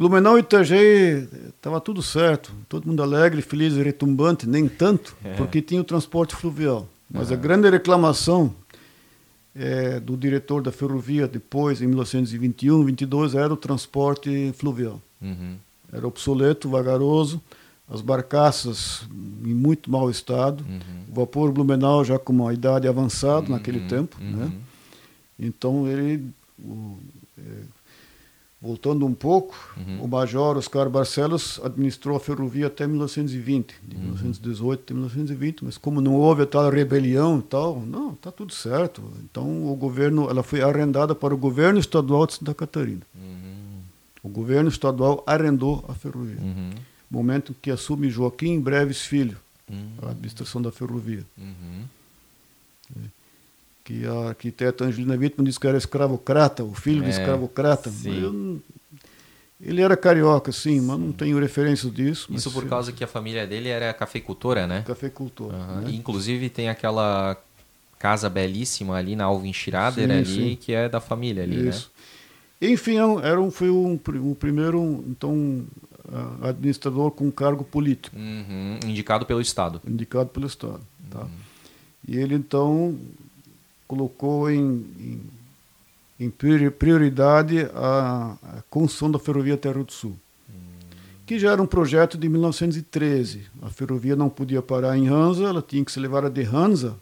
Blumenau 0.00 0.38
e 0.38 0.40
Itajaí 0.40 1.28
estava 1.54 1.78
tudo 1.78 2.02
certo, 2.02 2.50
todo 2.70 2.86
mundo 2.88 3.02
alegre, 3.02 3.42
feliz 3.42 3.74
e 3.74 3.82
retumbante, 3.82 4.48
nem 4.48 4.66
tanto, 4.66 5.14
É. 5.22 5.34
porque 5.34 5.60
tinha 5.60 5.78
o 5.78 5.84
transporte 5.84 6.34
fluvial. 6.34 6.88
Mas 7.10 7.30
a 7.30 7.36
grande 7.36 7.68
reclamação 7.68 8.54
eh, 9.54 10.00
do 10.00 10.16
diretor 10.16 10.62
da 10.62 10.72
ferrovia 10.72 11.28
depois, 11.28 11.82
em 11.82 11.86
1921, 11.86 12.82
22, 12.82 13.34
era 13.34 13.52
o 13.52 13.56
transporte 13.58 14.54
fluvial. 14.56 15.02
uhum, 15.20 15.56
Era 15.92 16.06
obsoleto, 16.06 16.70
vagaroso, 16.70 17.38
as 17.86 18.00
barcaças 18.00 19.02
em 19.44 19.52
muito 19.52 19.90
mau 19.90 20.08
estado, 20.08 20.64
uhum, 20.66 20.80
o 21.10 21.14
vapor 21.14 21.52
Blumenau 21.52 22.02
já 22.06 22.18
com 22.18 22.32
uma 22.32 22.54
idade 22.54 22.88
avançada 22.88 23.48
naquele 23.50 23.80
uhum, 23.80 23.88
tempo, 23.88 24.16
uhum. 24.18 24.30
né? 24.36 24.52
Então 25.38 25.86
ele, 25.86 26.24
o- 26.58 26.96
é, 27.36 27.42
voltando 28.62 29.06
um 29.06 29.14
pouco, 29.14 29.56
Uhum. 29.76 30.04
o 30.04 30.08
Major 30.08 30.56
Oscar 30.58 30.90
Barcelos 30.90 31.58
administrou 31.64 32.16
a 32.16 32.20
ferrovia 32.20 32.66
até 32.66 32.86
1920, 32.86 33.74
de 33.82 33.96
Uhum. 33.96 34.02
1918 34.02 34.80
até 34.82 34.92
1920, 34.94 35.64
mas 35.64 35.78
como 35.78 36.00
não 36.00 36.14
houve 36.14 36.42
a 36.42 36.46
tal 36.46 36.68
rebelião 36.70 37.38
e 37.38 37.42
tal, 37.42 37.80
não, 37.80 38.14
tá 38.14 38.30
tudo 38.30 38.52
certo. 38.52 39.02
Então 39.24 39.66
o 39.72 39.74
governo, 39.74 40.28
ela 40.28 40.42
foi 40.42 40.60
arrendada 40.60 41.14
para 41.14 41.32
o 41.34 41.38
governo 41.38 41.78
estadual 41.80 42.26
de 42.26 42.34
Santa 42.34 42.52
Catarina. 42.54 43.00
Uhum, 43.14 43.80
O 44.22 44.28
governo 44.28 44.68
estadual 44.68 45.22
arrendou 45.26 45.82
a 45.88 45.94
ferrovia. 45.94 46.36
uhum, 46.40 46.70
Momento 47.10 47.54
que 47.62 47.70
assume 47.70 48.10
Joaquim 48.10 48.60
Breves 48.60 49.00
Filho, 49.00 49.38
uhum, 49.68 49.88
a 50.02 50.10
administração 50.10 50.60
da 50.60 50.70
ferrovia. 50.70 51.24
uhum. 51.38 51.84
Que 53.90 54.06
a 54.06 54.28
arquiteta 54.28 54.84
Angelina 54.84 55.16
Wittmann 55.16 55.44
disse 55.44 55.58
que 55.58 55.66
era 55.66 55.76
escravocrata, 55.76 56.62
o 56.62 56.72
filho 56.74 57.00
É, 57.02 57.04
do 57.04 57.10
escravocrata. 57.10 57.90
sim. 57.90 58.22
Eu 58.22 58.60
ele 59.62 59.82
era 59.82 59.94
carioca, 59.94 60.50
sim, 60.52 60.80
mas 60.80 60.98
não 60.98 61.12
tenho 61.12 61.38
referências 61.38 61.92
disso. 61.92 62.32
Isso 62.32 62.50
por 62.50 62.62
sim, 62.62 62.68
causa 62.70 62.92
que 62.92 63.04
a 63.04 63.06
família 63.06 63.46
dele 63.46 63.68
era 63.68 63.92
cafeicultora, 63.92 64.66
né? 64.66 64.82
Cafeicultor. 64.86 65.52
Aham. 65.52 65.80
né? 65.82 65.90
Inclusive 65.90 66.48
tem 66.48 66.70
aquela 66.70 67.36
casa 67.98 68.30
belíssima 68.30 68.94
ali 68.96 69.14
na 69.14 69.24
Alvin 69.24 69.52
Schrader 69.52 70.08
Sim, 70.08 70.14
ali, 70.14 70.50
sim. 70.52 70.56
que 70.58 70.72
é 70.72 70.88
da 70.88 70.98
família 70.98 71.42
ali, 71.42 71.68
Isso. 71.68 71.90
Enfim, 72.62 72.96
é 72.96 73.26
era 73.28 73.38
um, 73.38 73.50
foi 73.50 73.68
um, 73.68 74.00
um 74.14 74.34
primeiro 74.34 75.04
então, 75.06 75.62
ah, 76.10 76.48
administrador 76.48 77.10
com 77.10 77.30
cargo 77.30 77.62
político, 77.62 78.18
né? 78.18 78.22
Uhum, 78.48 78.88
Indicado 78.90 79.26
pelo 79.26 79.42
Estado. 79.42 79.78
indicado 79.86 80.30
pelo 80.30 80.46
Estado. 80.46 80.80
Tá? 81.10 81.20
Uhum. 81.20 81.28
E 82.08 82.16
ele, 82.16 82.34
então, 82.34 82.98
colocou 83.90 84.48
em, 84.48 84.60
em, 85.00 85.20
em 86.26 86.30
priori- 86.30 86.70
prioridade 86.70 87.58
a, 87.74 88.36
a 88.42 88.62
construção 88.70 89.10
da 89.10 89.18
ferrovia 89.18 89.54
até 89.54 89.68
Rio 89.72 89.82
do 89.82 89.92
Sul, 89.92 90.16
que 91.26 91.38
já 91.40 91.50
era 91.52 91.60
um 91.60 91.66
projeto 91.66 92.16
de 92.16 92.28
1913. 92.28 93.42
A 93.62 93.68
ferrovia 93.68 94.14
não 94.14 94.28
podia 94.28 94.62
parar 94.62 94.96
em 94.96 95.08
Hansa, 95.08 95.42
ela 95.42 95.60
tinha 95.60 95.84
que 95.84 95.90
ser 95.90 95.98
levada 96.00 96.30
de 96.30 96.42
Hansa 96.42 96.96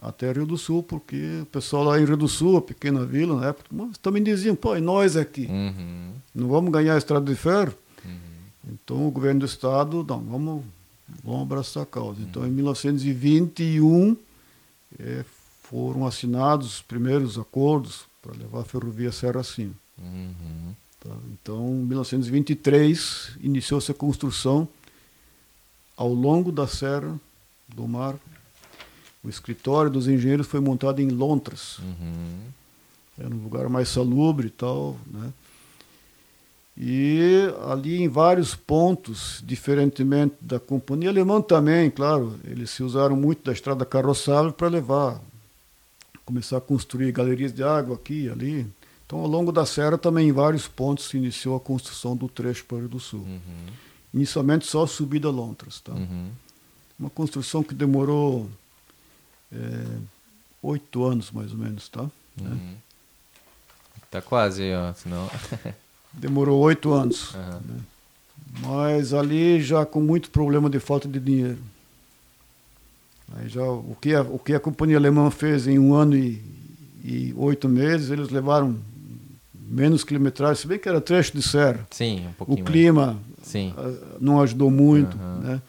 até 0.00 0.32
Rio 0.32 0.46
do 0.46 0.56
Sul, 0.56 0.82
porque 0.82 1.40
o 1.42 1.46
pessoal 1.46 1.84
lá 1.84 2.00
em 2.00 2.04
Rio 2.06 2.16
do 2.16 2.28
Sul, 2.28 2.56
a 2.56 2.62
pequena 2.62 3.04
vila 3.04 3.38
na 3.40 3.48
época, 3.48 3.68
mas 3.70 3.98
também 3.98 4.22
diziam, 4.22 4.54
pô, 4.56 4.74
e 4.74 4.80
nós 4.80 5.16
aqui? 5.16 5.46
Uhum, 5.50 6.12
Não 6.34 6.48
vamos 6.48 6.70
ganhar 6.72 6.94
a 6.94 6.98
estrada 6.98 7.24
de 7.30 7.34
ferro? 7.38 7.74
uhum, 8.04 8.72
Então 8.72 9.06
o 9.06 9.10
governo 9.10 9.40
do 9.40 9.46
estado, 9.46 10.04
não, 10.08 10.20
vamos, 10.20 10.64
vamos 11.24 11.42
abraçar 11.42 11.82
a 11.82 11.86
causa. 11.86 12.20
Então 12.22 12.46
em 12.46 12.50
1921 12.50 14.16
eh, 14.98 15.24
foram 15.70 16.06
assinados 16.06 16.74
os 16.76 16.82
primeiros 16.82 17.38
acordos 17.38 18.04
para 18.22 18.32
levar 18.36 18.60
a 18.60 18.64
ferrovia 18.64 19.10
Serra 19.12 19.40
acima. 19.40 19.72
uhum. 19.98 20.72
tá? 21.00 21.10
Então 21.32 21.68
em 21.68 21.86
1923 21.86 23.32
iniciou-se 23.40 23.90
a 23.90 23.94
construção 23.94 24.68
ao 25.96 26.12
longo 26.12 26.52
da 26.52 26.66
Serra 26.66 27.18
do 27.68 27.86
Mar. 27.88 28.14
O 29.24 29.28
escritório 29.28 29.90
dos 29.90 30.06
engenheiros 30.06 30.46
foi 30.46 30.60
montado 30.60 31.00
em 31.00 31.08
Lontras, 31.08 31.78
Uhum. 31.78 32.38
era 33.18 33.34
um 33.34 33.42
lugar 33.42 33.68
mais 33.68 33.88
salubre 33.88 34.46
e 34.48 34.50
tal, 34.50 34.96
né? 35.06 35.32
E 36.78 37.48
ali 37.70 38.02
em 38.02 38.08
vários 38.08 38.54
pontos, 38.54 39.42
diferentemente 39.44 40.34
da 40.40 40.60
companhia 40.60 41.08
alemã 41.08 41.40
também, 41.40 41.90
claro, 41.90 42.38
eles 42.44 42.68
se 42.70 42.82
usaram 42.82 43.16
muito 43.16 43.42
da 43.44 43.52
estrada 43.52 43.84
carroçável 43.86 44.52
para 44.52 44.68
levar, 44.68 45.18
começar 46.26 46.58
a 46.58 46.60
construir 46.60 47.12
galerias 47.12 47.54
de 47.54 47.62
água 47.62 47.94
aqui 47.94 48.24
e 48.24 48.28
ali. 48.28 48.66
Então, 49.06 49.20
ao 49.20 49.26
longo 49.26 49.52
da 49.52 49.64
serra 49.64 49.96
também 49.96 50.28
em 50.28 50.32
vários 50.32 50.66
pontos 50.66 51.08
se 51.08 51.16
iniciou 51.16 51.56
a 51.56 51.60
construção 51.60 52.16
do 52.16 52.28
trecho 52.28 52.64
para 52.64 52.76
o 52.76 52.80
Rio 52.80 52.88
do 52.88 53.00
Sul. 53.00 53.20
Uhum. 53.20 53.66
Inicialmente 54.12 54.66
só 54.66 54.82
a 54.82 54.86
subida 54.88 55.30
Lontras, 55.30 55.80
tá? 55.80 55.92
Uhum. 55.92 56.30
Uma 56.98 57.08
construção 57.08 57.62
que 57.62 57.74
demorou 57.74 58.50
eh, 59.52 59.98
oito 60.62 61.04
anos 61.04 61.30
mais 61.30 61.52
ou 61.52 61.58
menos, 61.58 61.88
tá? 61.88 62.10
Uhum. 62.40 62.74
Tá 64.10 64.20
quase, 64.20 64.72
ó, 64.72 64.92
senão... 64.92 65.30
Demorou 66.12 66.58
oito 66.60 66.92
anos. 66.92 67.34
Né? 67.34 67.80
Mas 68.62 69.12
ali 69.12 69.60
já 69.60 69.84
com 69.84 70.00
muito 70.00 70.30
problema 70.30 70.70
de 70.70 70.80
falta 70.80 71.06
de 71.06 71.20
dinheiro. 71.20 71.58
Aí 73.34 73.48
já, 73.48 73.62
o, 73.62 73.96
que 74.00 74.14
a, 74.14 74.22
o 74.22 74.38
que 74.38 74.54
a 74.54 74.60
companhia 74.60 74.96
alemã 74.96 75.30
fez 75.30 75.66
em 75.66 75.78
um 75.78 75.94
ano 75.94 76.16
e, 76.16 76.40
e 77.04 77.34
oito 77.36 77.68
meses, 77.68 78.10
eles 78.10 78.28
levaram 78.30 78.76
menos 79.68 80.04
quilometragem, 80.04 80.56
se 80.62 80.66
bem 80.66 80.78
que 80.78 80.88
era 80.88 81.00
trecho 81.00 81.36
de 81.36 81.42
serra. 81.42 81.86
Sim, 81.90 82.26
um 82.26 82.30
O 82.30 82.34
pouquinho 82.34 82.58
mais. 82.64 82.70
clima 82.72 83.18
Sim. 83.42 83.74
ah, 83.76 84.16
não 84.20 84.40
ajudou 84.40 84.70
muito. 84.70 85.16
Aham. 85.16 85.38
Né? 85.40 85.62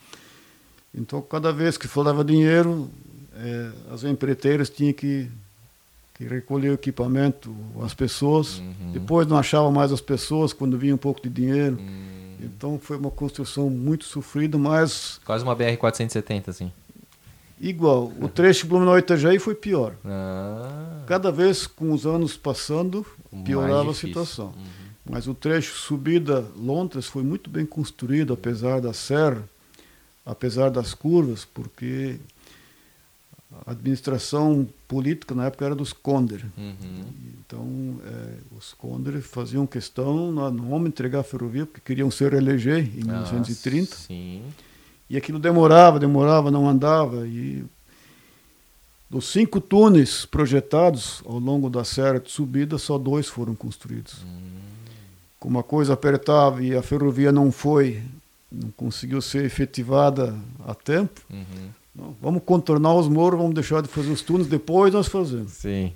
Então, 0.93 1.21
cada 1.21 1.51
vez 1.51 1.77
que 1.77 1.87
faltava 1.87 2.23
dinheiro, 2.23 2.89
eh, 3.35 3.69
as 3.91 4.03
empreiteiras 4.03 4.69
tinham 4.69 4.93
que, 4.93 5.27
que 6.15 6.23
recolher 6.25 6.69
o 6.69 6.73
equipamento, 6.73 7.55
as 7.83 7.93
pessoas. 7.93 8.59
Uhum. 8.59 8.91
Depois 8.93 9.27
não 9.27 9.37
achavam 9.37 9.71
mais 9.71 9.91
as 9.91 10.01
pessoas 10.01 10.53
quando 10.53 10.77
vinha 10.77 10.93
um 10.95 10.97
pouco 10.97 11.21
de 11.21 11.29
dinheiro. 11.29 11.77
Hum, 11.79 12.35
Então 12.41 12.79
foi 12.81 12.97
uma 12.97 13.11
construção 13.11 13.69
muito 13.69 14.05
sofrida, 14.05 14.57
mas 14.57 15.19
Quase 15.25 15.43
uma 15.43 15.55
BR-470, 15.55 16.49
assim. 16.49 16.71
Igual. 17.59 18.11
O 18.21 18.27
trecho 18.27 18.67
Blumenau-Itajaí 18.67 19.39
foi 19.39 19.55
pior. 19.55 19.93
Ah, 20.05 21.03
Cada 21.07 21.31
vez 21.31 21.65
com 21.67 21.91
os 21.91 22.05
anos 22.05 22.35
passando, 22.35 23.05
piorava 23.45 23.91
a 23.91 23.93
situação. 23.93 24.47
Uhum. 24.47 24.87
Mas 25.09 25.27
o 25.27 25.33
trecho 25.33 25.75
subida 25.77 26.45
Lontras 26.57 27.05
foi 27.05 27.23
muito 27.23 27.49
bem 27.49 27.65
construído, 27.65 28.33
apesar 28.33 28.81
da 28.81 28.91
serra, 28.93 29.43
apesar 30.25 30.69
das 30.69 30.93
curvas, 30.93 31.45
porque 31.45 32.17
a 33.65 33.71
administração 33.71 34.67
política 34.87 35.33
na 35.33 35.45
época 35.45 35.65
era 35.65 35.75
dos 35.75 35.93
Konder. 35.93 36.45
Uhum. 36.57 37.05
Então, 37.39 38.01
eh, 38.05 38.33
os 38.57 38.73
Konder 38.73 39.21
faziam 39.21 39.65
questão, 39.65 40.31
não 40.31 40.51
não 40.51 40.69
vamos 40.69 40.89
entregar 40.89 41.19
a 41.19 41.23
ferrovia, 41.23 41.65
porque 41.65 41.79
queriam 41.79 42.11
se 42.11 42.27
reeleger 42.27 42.79
em 42.79 43.05
1930. 43.05 43.93
Ah, 43.95 43.97
sim. 43.97 44.41
E 45.09 45.15
aquilo 45.17 45.39
demorava, 45.39 45.99
demorava, 45.99 46.51
não 46.51 46.67
andava. 46.67 47.25
E 47.27 47.63
dos 49.09 49.29
cinco 49.31 49.61
túneis 49.61 50.25
projetados 50.25 51.21
ao 51.25 51.39
longo 51.39 51.69
da 51.69 51.83
serra 51.83 52.19
de 52.19 52.29
subida, 52.31 52.77
só 52.77 52.97
dois 52.97 53.27
foram 53.27 53.55
construídos. 53.55 54.25
Como 55.39 55.57
a 55.59 55.63
coisa 55.63 55.93
apertava 55.93 56.61
e 56.63 56.75
a 56.75 56.81
ferrovia 56.81 57.31
não 57.31 57.51
foi, 57.51 58.01
não 58.51 58.69
conseguiu 58.71 59.21
ser 59.21 59.45
efetivada 59.45 60.35
a 60.65 60.73
tempo, 60.75 61.21
Uhum. 61.29 61.69
não, 61.95 62.15
vamos 62.21 62.41
contornar 62.43 62.93
os 62.95 63.07
morros, 63.07 63.39
vamos 63.39 63.53
deixar 63.55 63.81
de 63.81 63.87
fazer 63.87 64.11
os 64.11 64.21
túneis, 64.21 64.49
depois 64.49 64.93
nós 64.93 65.07
fazemos. 65.07 65.53
Sim. 65.53 65.93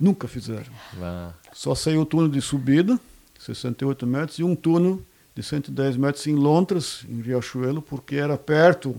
Nunca 0.00 0.28
fizeram. 0.28 0.72
Ah, 1.02 1.32
Só 1.52 1.74
saiu 1.74 2.02
o 2.02 2.06
túnel 2.06 2.28
de 2.30 2.40
subida, 2.40 2.98
68 3.38 4.06
metros, 4.06 4.38
e 4.38 4.44
um 4.44 4.54
túnel 4.54 5.02
de 5.38 5.44
110 5.44 5.96
metros 5.96 6.26
em 6.26 6.34
Lontras, 6.34 7.06
em 7.08 7.20
Riachuelo, 7.20 7.80
porque 7.80 8.16
era 8.16 8.36
perto 8.36 8.96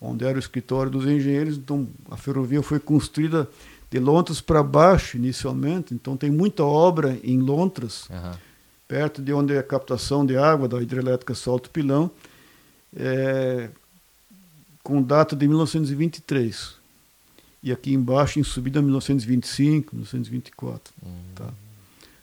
onde 0.00 0.24
era 0.24 0.36
o 0.36 0.38
escritório 0.38 0.88
dos 0.88 1.04
engenheiros. 1.04 1.56
Então, 1.56 1.88
a 2.08 2.16
ferrovia 2.16 2.62
foi 2.62 2.78
construída 2.78 3.48
de 3.90 3.98
Lontras 3.98 4.40
para 4.40 4.62
baixo, 4.62 5.16
inicialmente. 5.16 5.92
Então, 5.92 6.16
tem 6.16 6.30
muita 6.30 6.62
obra 6.62 7.18
em 7.24 7.40
Lontras 7.40 8.08
aham. 8.08 8.38
perto 8.86 9.20
de 9.20 9.32
onde 9.32 9.52
é 9.52 9.58
a 9.58 9.64
captação 9.64 10.24
de 10.24 10.36
água 10.36 10.68
da 10.68 10.80
hidrelétrica 10.80 11.34
Salto 11.34 11.68
Pilão, 11.70 12.08
é, 12.94 13.68
com 14.80 15.02
data 15.02 15.34
de 15.34 15.48
1923. 15.48 16.76
E 17.64 17.72
aqui 17.72 17.92
embaixo, 17.92 18.38
em 18.38 18.44
subida, 18.44 18.80
1925, 18.80 19.96
1924. 19.96 20.94
Hum. 21.04 21.08
Tá? 21.34 21.48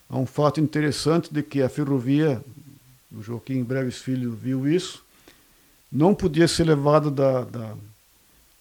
Há 0.10 0.18
um 0.18 0.26
fato 0.26 0.62
interessante 0.62 1.34
de 1.34 1.42
que 1.42 1.62
a 1.62 1.68
ferrovia, 1.68 2.42
o 3.16 3.22
Joaquim 3.22 3.64
Breves 3.64 3.98
Filho 3.98 4.32
viu 4.32 4.68
isso, 4.68 5.04
não 5.92 6.16
podia 6.16 6.48
ser 6.48 6.64
levada 6.64 7.12
da, 7.12 7.44
da, 7.44 7.74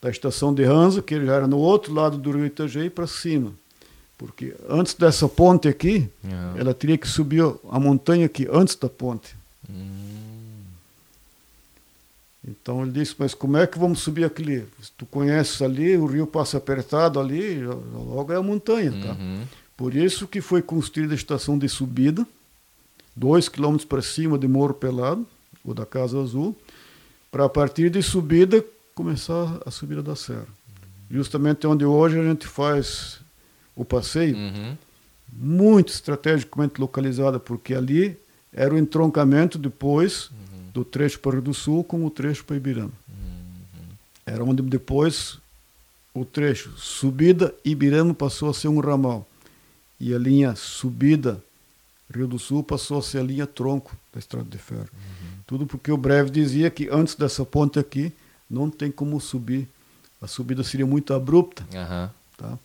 da 0.03 0.11
estação 0.11 0.53
de 0.53 0.65
Hansa, 0.65 1.01
que 1.01 1.25
já 1.25 1.35
era 1.35 1.47
no 1.47 1.59
outro 1.59 1.93
lado 1.95 2.19
do 2.19 2.33
rio 2.33 2.47
Itajaí, 2.47 2.91
para 2.91 3.07
cima. 3.07 3.53
Porque 4.19 4.55
antes 4.69 4.95
dessa 4.95 5.29
ponte 5.29 5.69
aqui, 5.69 6.09
uhum. 6.25 6.59
ela 6.59 6.75
teria 6.75 6.99
que 6.99 7.09
subir 7.09 7.43
a 7.71 7.81
montanha 7.81 8.27
aqui, 8.27 8.47
antes 8.53 8.75
da 8.75 8.89
ponte. 8.89 9.35
Uhum. 9.69 10.11
Então 12.47 12.83
ele 12.83 12.93
disse, 12.93 13.15
mas 13.19 13.33
como 13.33 13.57
é 13.57 13.67
que 13.67 13.79
vamos 13.79 14.01
subir 14.01 14.25
aquele? 14.25 14.67
Tu 14.99 15.07
conheces 15.07 15.63
ali, 15.63 15.97
o 15.97 16.07
rio 16.07 16.27
passa 16.27 16.59
apertado 16.59 17.21
ali, 17.21 17.63
logo 17.65 18.33
é 18.33 18.37
a 18.37 18.43
montanha, 18.43 18.91
tá? 18.91 19.13
Uhum. 19.13 19.45
Por 19.77 19.95
isso 19.95 20.27
que 20.27 20.41
foi 20.41 20.61
construída 20.61 21.15
a 21.15 21.17
estação 21.17 21.57
de 21.57 21.69
subida, 21.69 22.27
dois 23.21 23.51
quilômetros 23.51 23.85
para 23.85 24.01
cima 24.01 24.39
de 24.39 24.49
Morro 24.49 24.73
Pelado, 24.73 25.27
ou 25.63 25.75
da 25.75 25.85
Casa 25.85 26.19
Azul, 26.19 26.57
para 27.31 27.45
a 27.45 27.49
partir 27.51 27.91
de 27.91 28.03
subida 28.03 28.65
começar 28.95 29.61
a 29.67 29.71
subida 29.71 30.03
da 30.03 30.17
serra. 30.17 30.47
Justamente 31.11 31.67
onde 31.67 31.85
hoje 31.85 32.19
a 32.19 32.23
gente 32.23 32.47
faz 32.47 33.21
o 33.77 33.85
passeio, 33.85 34.35
uhum. 34.35 34.75
muito 35.31 35.93
estrategicamente 35.93 36.81
localizada, 36.81 37.39
porque 37.39 37.75
ali 37.75 38.17
era 38.55 38.75
o 38.75 38.79
entroncamento 38.79 39.59
depois 39.59 40.31
uhum. 40.31 40.71
do 40.73 40.83
trecho 40.83 41.21
para 41.21 41.29
o 41.29 41.33
Rio 41.35 41.43
do 41.43 41.55
Sul 41.55 41.85
com 41.85 42.07
o 42.07 42.11
trecho 42.11 42.43
para 42.47 42.57
Ibirama. 42.57 42.91
Uhum. 43.07 43.97
Era 44.25 44.43
onde 44.43 44.63
depois 44.63 45.39
o 46.15 46.25
trecho 46.25 46.73
subida 46.79 47.55
Ibirama 47.67 48.15
passou 48.15 48.49
a 48.49 48.55
ser 48.55 48.69
um 48.69 48.81
ramal 48.81 49.29
e 50.01 50.15
a 50.15 50.19
linha 50.19 50.57
subida 50.57 51.43
Rio 52.13 52.27
do 52.27 52.39
Sul 52.39 52.63
passou 52.63 52.99
a 52.99 53.03
ser 53.03 53.19
a 53.19 53.23
linha 53.23 53.47
tronco 53.47 53.97
da 54.13 54.19
estrada 54.19 54.49
de 54.49 54.59
ferro. 54.59 54.89
Uhum. 54.93 55.29
Tudo 55.47 55.67
porque 55.67 55.93
o 55.93 55.97
breve 55.97 56.31
dizia 56.31 56.71
que 56.71 56.89
antes 56.91 57.15
dessa 57.15 57.45
ponte 57.45 57.79
aqui 57.79 58.13
não 58.49 58.69
tem 58.69 58.91
como 58.91 59.21
subir. 59.21 59.69
A 60.21 60.27
subida 60.27 60.63
seria 60.65 60.87
muito 60.87 61.15
abrupta. 61.15 61.63
Uhum. 61.73 62.11
Tá? 62.37 62.59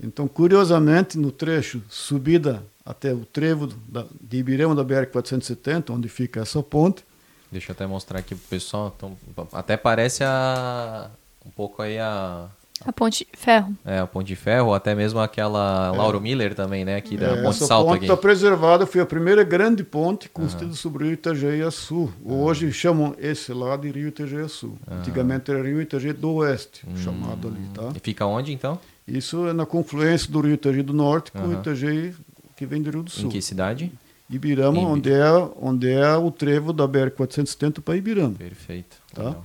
Então, 0.00 0.26
curiosamente, 0.26 1.18
no 1.18 1.30
trecho 1.30 1.82
subida 1.88 2.64
até 2.84 3.12
o 3.12 3.24
trevo 3.24 3.66
da, 3.66 4.06
de 4.20 4.38
Ibirema 4.38 4.74
da 4.74 4.84
BR-470, 4.84 5.90
onde 5.90 6.08
fica 6.08 6.40
essa 6.40 6.62
ponte. 6.62 7.04
Deixa 7.52 7.70
eu 7.70 7.74
até 7.74 7.86
mostrar 7.86 8.20
aqui 8.20 8.34
para 8.34 8.44
o 8.44 8.48
pessoal. 8.48 8.94
Então, 8.96 9.16
até 9.52 9.76
parece 9.76 10.24
a, 10.24 11.10
um 11.44 11.50
pouco 11.50 11.82
aí 11.82 11.98
a, 11.98 12.48
a 12.88 12.92
Ponte 12.92 13.26
de 13.30 13.38
Ferro. 13.38 13.76
É, 13.84 13.98
a 13.98 14.06
Ponte 14.06 14.28
de 14.28 14.36
Ferro, 14.36 14.68
ou 14.68 14.74
até 14.74 14.94
mesmo 14.94 15.20
aquela 15.20 15.92
é. 15.94 15.96
Lauro 15.98 16.18
Miller 16.18 16.54
também, 16.54 16.86
né? 16.86 16.96
Aqui 16.96 17.18
da 17.18 17.26
é, 17.26 17.42
Ponte 17.42 17.56
essa 17.56 17.66
Salto. 17.66 17.88
Essa 17.88 17.94
ponte 17.94 18.02
está 18.04 18.16
preservada, 18.16 18.86
foi 18.86 19.02
a 19.02 19.06
primeira 19.06 19.44
grande 19.44 19.84
ponte 19.84 20.26
construída 20.30 20.70
uhum. 20.70 20.76
sobre 20.76 21.04
o 21.04 21.08
Rio 21.08 21.70
Sul. 21.70 22.10
Uhum. 22.24 22.44
Hoje 22.44 22.72
chamam 22.72 23.14
esse 23.18 23.52
lado 23.52 23.82
de 23.82 23.90
Rio 23.90 24.48
Sul. 24.48 24.78
Uhum. 24.90 24.98
Antigamente 24.98 25.50
era 25.50 25.62
Rio 25.62 25.82
Itajaí 25.82 26.14
do 26.14 26.32
Oeste, 26.36 26.86
hum. 26.88 26.96
chamado 26.96 27.48
ali, 27.48 27.60
tá? 27.74 27.92
E 27.94 28.00
fica 28.00 28.24
onde, 28.24 28.54
então? 28.54 28.78
Isso 29.06 29.46
é 29.46 29.52
na 29.52 29.66
confluência 29.66 30.32
do 30.32 30.40
Rio 30.40 30.54
Itajaí 30.54 30.82
do 30.82 30.94
Norte 30.94 31.30
com 31.30 31.46
o 31.46 31.52
Itajaí 31.52 32.14
que 32.56 32.64
vem 32.64 32.80
do 32.80 32.90
Rio 32.90 33.02
do 33.02 33.10
Sul. 33.10 33.26
Em 33.26 33.28
que 33.28 33.42
cidade? 33.42 33.92
Ibirama, 34.30 34.80
onde 34.80 35.10
é, 35.10 35.30
onde 35.60 35.88
é 35.88 36.16
o 36.16 36.30
trevo 36.30 36.72
da 36.72 36.86
BR-470 36.86 37.80
para 37.80 37.96
Ibirama. 37.96 38.34
Perfeito. 38.34 38.96
Tá? 39.14 39.36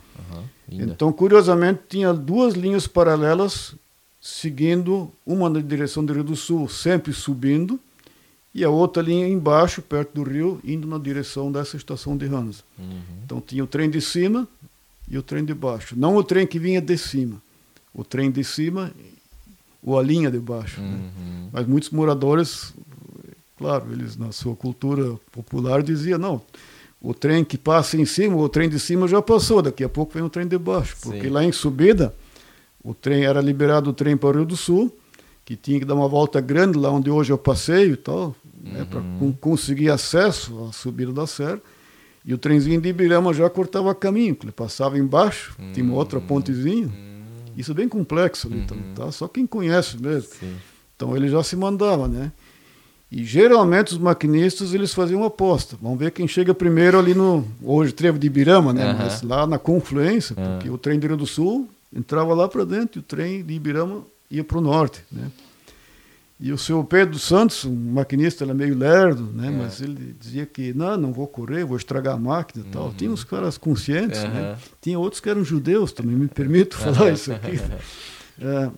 Então, 0.70 1.12
curiosamente, 1.14 1.82
tinha 1.88 2.14
duas 2.14 2.54
linhas 2.54 2.88
paralelas 2.88 3.76
seguindo, 4.24 5.12
uma 5.26 5.50
na 5.50 5.60
direção 5.60 6.04
do 6.04 6.14
Rio 6.14 6.24
do 6.24 6.36
Sul, 6.36 6.70
sempre 6.70 7.12
subindo, 7.12 7.78
e 8.56 8.64
a 8.64 8.70
outra 8.70 9.04
linha 9.04 9.28
embaixo, 9.28 9.82
perto 9.82 10.14
do 10.14 10.24
rio, 10.24 10.62
indo 10.64 10.88
na 10.88 10.98
direção 10.98 11.52
dessa 11.52 11.76
estação 11.76 12.16
de 12.16 12.26
Hansa. 12.28 12.64
Uhum. 12.78 13.02
Então 13.26 13.42
tinha 13.42 13.64
o 13.64 13.68
trem 13.68 13.90
de 13.90 14.00
cima 14.00 14.48
e 15.10 15.18
o 15.18 15.24
trem 15.24 15.44
de 15.44 15.54
baixo. 15.54 15.96
Não 15.98 16.16
o 16.16 16.24
trem 16.24 16.46
que 16.46 16.60
vinha 16.60 16.80
de 16.80 16.98
cima. 16.98 17.42
O 17.94 18.04
trem 18.04 18.32
de 18.32 18.44
cima 18.44 18.94
ou 19.82 19.98
a 19.98 20.04
linha 20.04 20.30
de 20.30 20.40
baixo. 20.40 20.80
Né? 20.80 20.88
Uhum. 20.88 21.44
Né? 21.44 21.50
Mas 21.52 21.68
muitos 21.68 21.90
moradores, 21.90 22.74
claro, 23.64 23.94
eles 23.94 24.18
na 24.18 24.34
sua 24.34 24.54
cultura 24.58 25.18
popular 25.32 25.82
diziam, 25.82 26.20
não, 26.20 26.42
o 27.02 27.14
trem 27.14 27.46
que 27.46 27.58
passa 27.58 27.96
em 27.96 28.04
cima, 28.04 28.36
o 28.36 28.50
trem 28.50 28.68
de 28.68 28.78
cima 28.78 29.08
já 29.08 29.22
passou, 29.22 29.62
daqui 29.62 29.86
a 29.86 29.90
pouco 29.90 30.14
vem 30.14 30.24
o 30.24 30.30
trem 30.30 30.46
de 30.46 30.58
baixo. 30.58 30.98
Porque 31.02 31.22
Sim. 31.22 31.30
lá 31.30 31.46
em 31.46 31.52
subida, 31.54 32.14
o 32.84 32.94
trem 32.94 33.24
era 33.24 33.40
liberado 33.40 33.92
o 33.92 33.94
trem 33.94 34.18
para 34.18 34.30
o 34.30 34.32
Rio 34.34 34.46
do 34.46 34.58
Sul, 34.58 34.94
que 35.46 35.56
tinha 35.56 35.80
que 35.80 35.86
dar 35.86 35.96
uma 35.96 36.10
volta 36.10 36.42
grande 36.42 36.78
lá 36.78 36.92
onde 36.92 37.10
hoje 37.10 37.32
eu 37.32 37.38
passeio 37.38 37.94
e 37.94 37.98
tal, 37.98 38.36
né, 38.62 38.82
uhum. 38.82 38.86
para 38.86 39.02
conseguir 39.40 39.90
acesso 39.90 40.66
à 40.66 40.74
subida 40.74 41.14
da 41.14 41.26
serra. 41.26 41.62
E 42.26 42.34
o 42.34 42.38
trenzinho 42.38 42.82
de 42.82 42.90
Ibirama 42.90 43.34
já 43.34 43.50
cortava 43.50 43.96
caminho, 43.96 44.36
ele 44.44 44.52
passava 44.52 44.98
embaixo, 44.98 45.56
uhum. 45.58 45.72
tinha 45.72 45.86
uma 45.86 45.96
outra 45.96 46.20
uhum. 46.20 46.28
pontezinha. 46.28 46.88
Uhum. 46.88 47.24
Isso 47.56 47.72
é 47.72 47.74
bem 47.74 47.88
complexo 47.88 48.48
ali, 48.48 48.60
então, 48.60 48.78
tá? 48.94 49.10
Só 49.10 49.26
quem 49.30 49.48
conhece 49.48 50.02
mesmo. 50.02 50.30
Sim. 50.38 50.54
Então 50.98 51.16
ele 51.16 51.30
já 51.30 51.42
se 51.44 51.56
mandava, 51.56 52.10
né? 52.10 52.32
E 53.14 53.24
geralmente 53.24 53.94
os 53.94 54.00
maquinistas 54.00 54.74
eles 54.74 54.92
faziam 54.92 55.20
uma 55.22 55.28
aposta. 55.28 55.78
Vamos 55.80 56.00
ver 56.00 56.10
quem 56.10 56.28
chega 56.28 56.52
primeiro 56.52 56.98
ali 56.98 57.14
no 57.14 57.46
hoje 57.62 57.94
trevo 57.94 58.18
de 58.18 58.26
Ibirama, 58.26 58.74
né? 58.74 58.92
Uhum. 58.92 58.98
Mas 58.98 59.22
lá 59.22 59.46
na 59.46 59.60
confluência, 59.60 60.36
uhum. 60.36 60.54
porque 60.54 60.70
o 60.72 60.80
trem 60.80 60.98
do 60.98 61.06
Rio 61.06 61.18
do 61.18 61.28
Sul 61.28 61.70
entrava 61.96 62.34
lá 62.34 62.48
para 62.48 62.66
dentro 62.66 62.98
e 62.98 63.00
o 63.02 63.04
trem 63.04 63.44
de 63.44 63.54
Ibirama 63.54 64.02
ia 64.32 64.44
para 64.44 64.58
o 64.58 64.62
norte, 64.62 65.04
né? 65.12 65.30
E 66.40 66.52
o 66.52 66.58
seu 66.58 66.84
Pedro 66.84 67.20
Santos, 67.20 67.64
um 67.66 67.76
maquinista, 67.76 68.44
era 68.46 68.54
meio 68.54 68.76
lerdo, 68.76 69.30
né? 69.32 69.48
É. 69.48 69.52
Mas 69.52 69.80
ele 69.80 70.16
dizia 70.20 70.48
que 70.48 70.74
não, 70.74 70.98
não 70.98 71.14
vou 71.14 71.28
correr, 71.28 71.64
vou 71.64 71.78
estragar 71.78 72.16
a 72.16 72.20
máquina 72.20 72.66
e 72.68 72.72
tal. 72.72 72.86
Uhum. 72.88 72.94
Tinha 72.94 73.12
uns 73.12 73.24
caras 73.24 73.60
conscientes, 73.60 74.24
né? 74.24 74.58
Tinha 74.82 74.98
outros 74.98 75.22
que 75.22 75.30
eram 75.30 75.44
judeus 75.44 75.92
também, 75.92 76.16
me 76.16 76.28
permito 76.28 76.76
falar 76.82 77.12
isso 77.12 77.32
aqui. 77.32 77.60
É, 78.42 78.72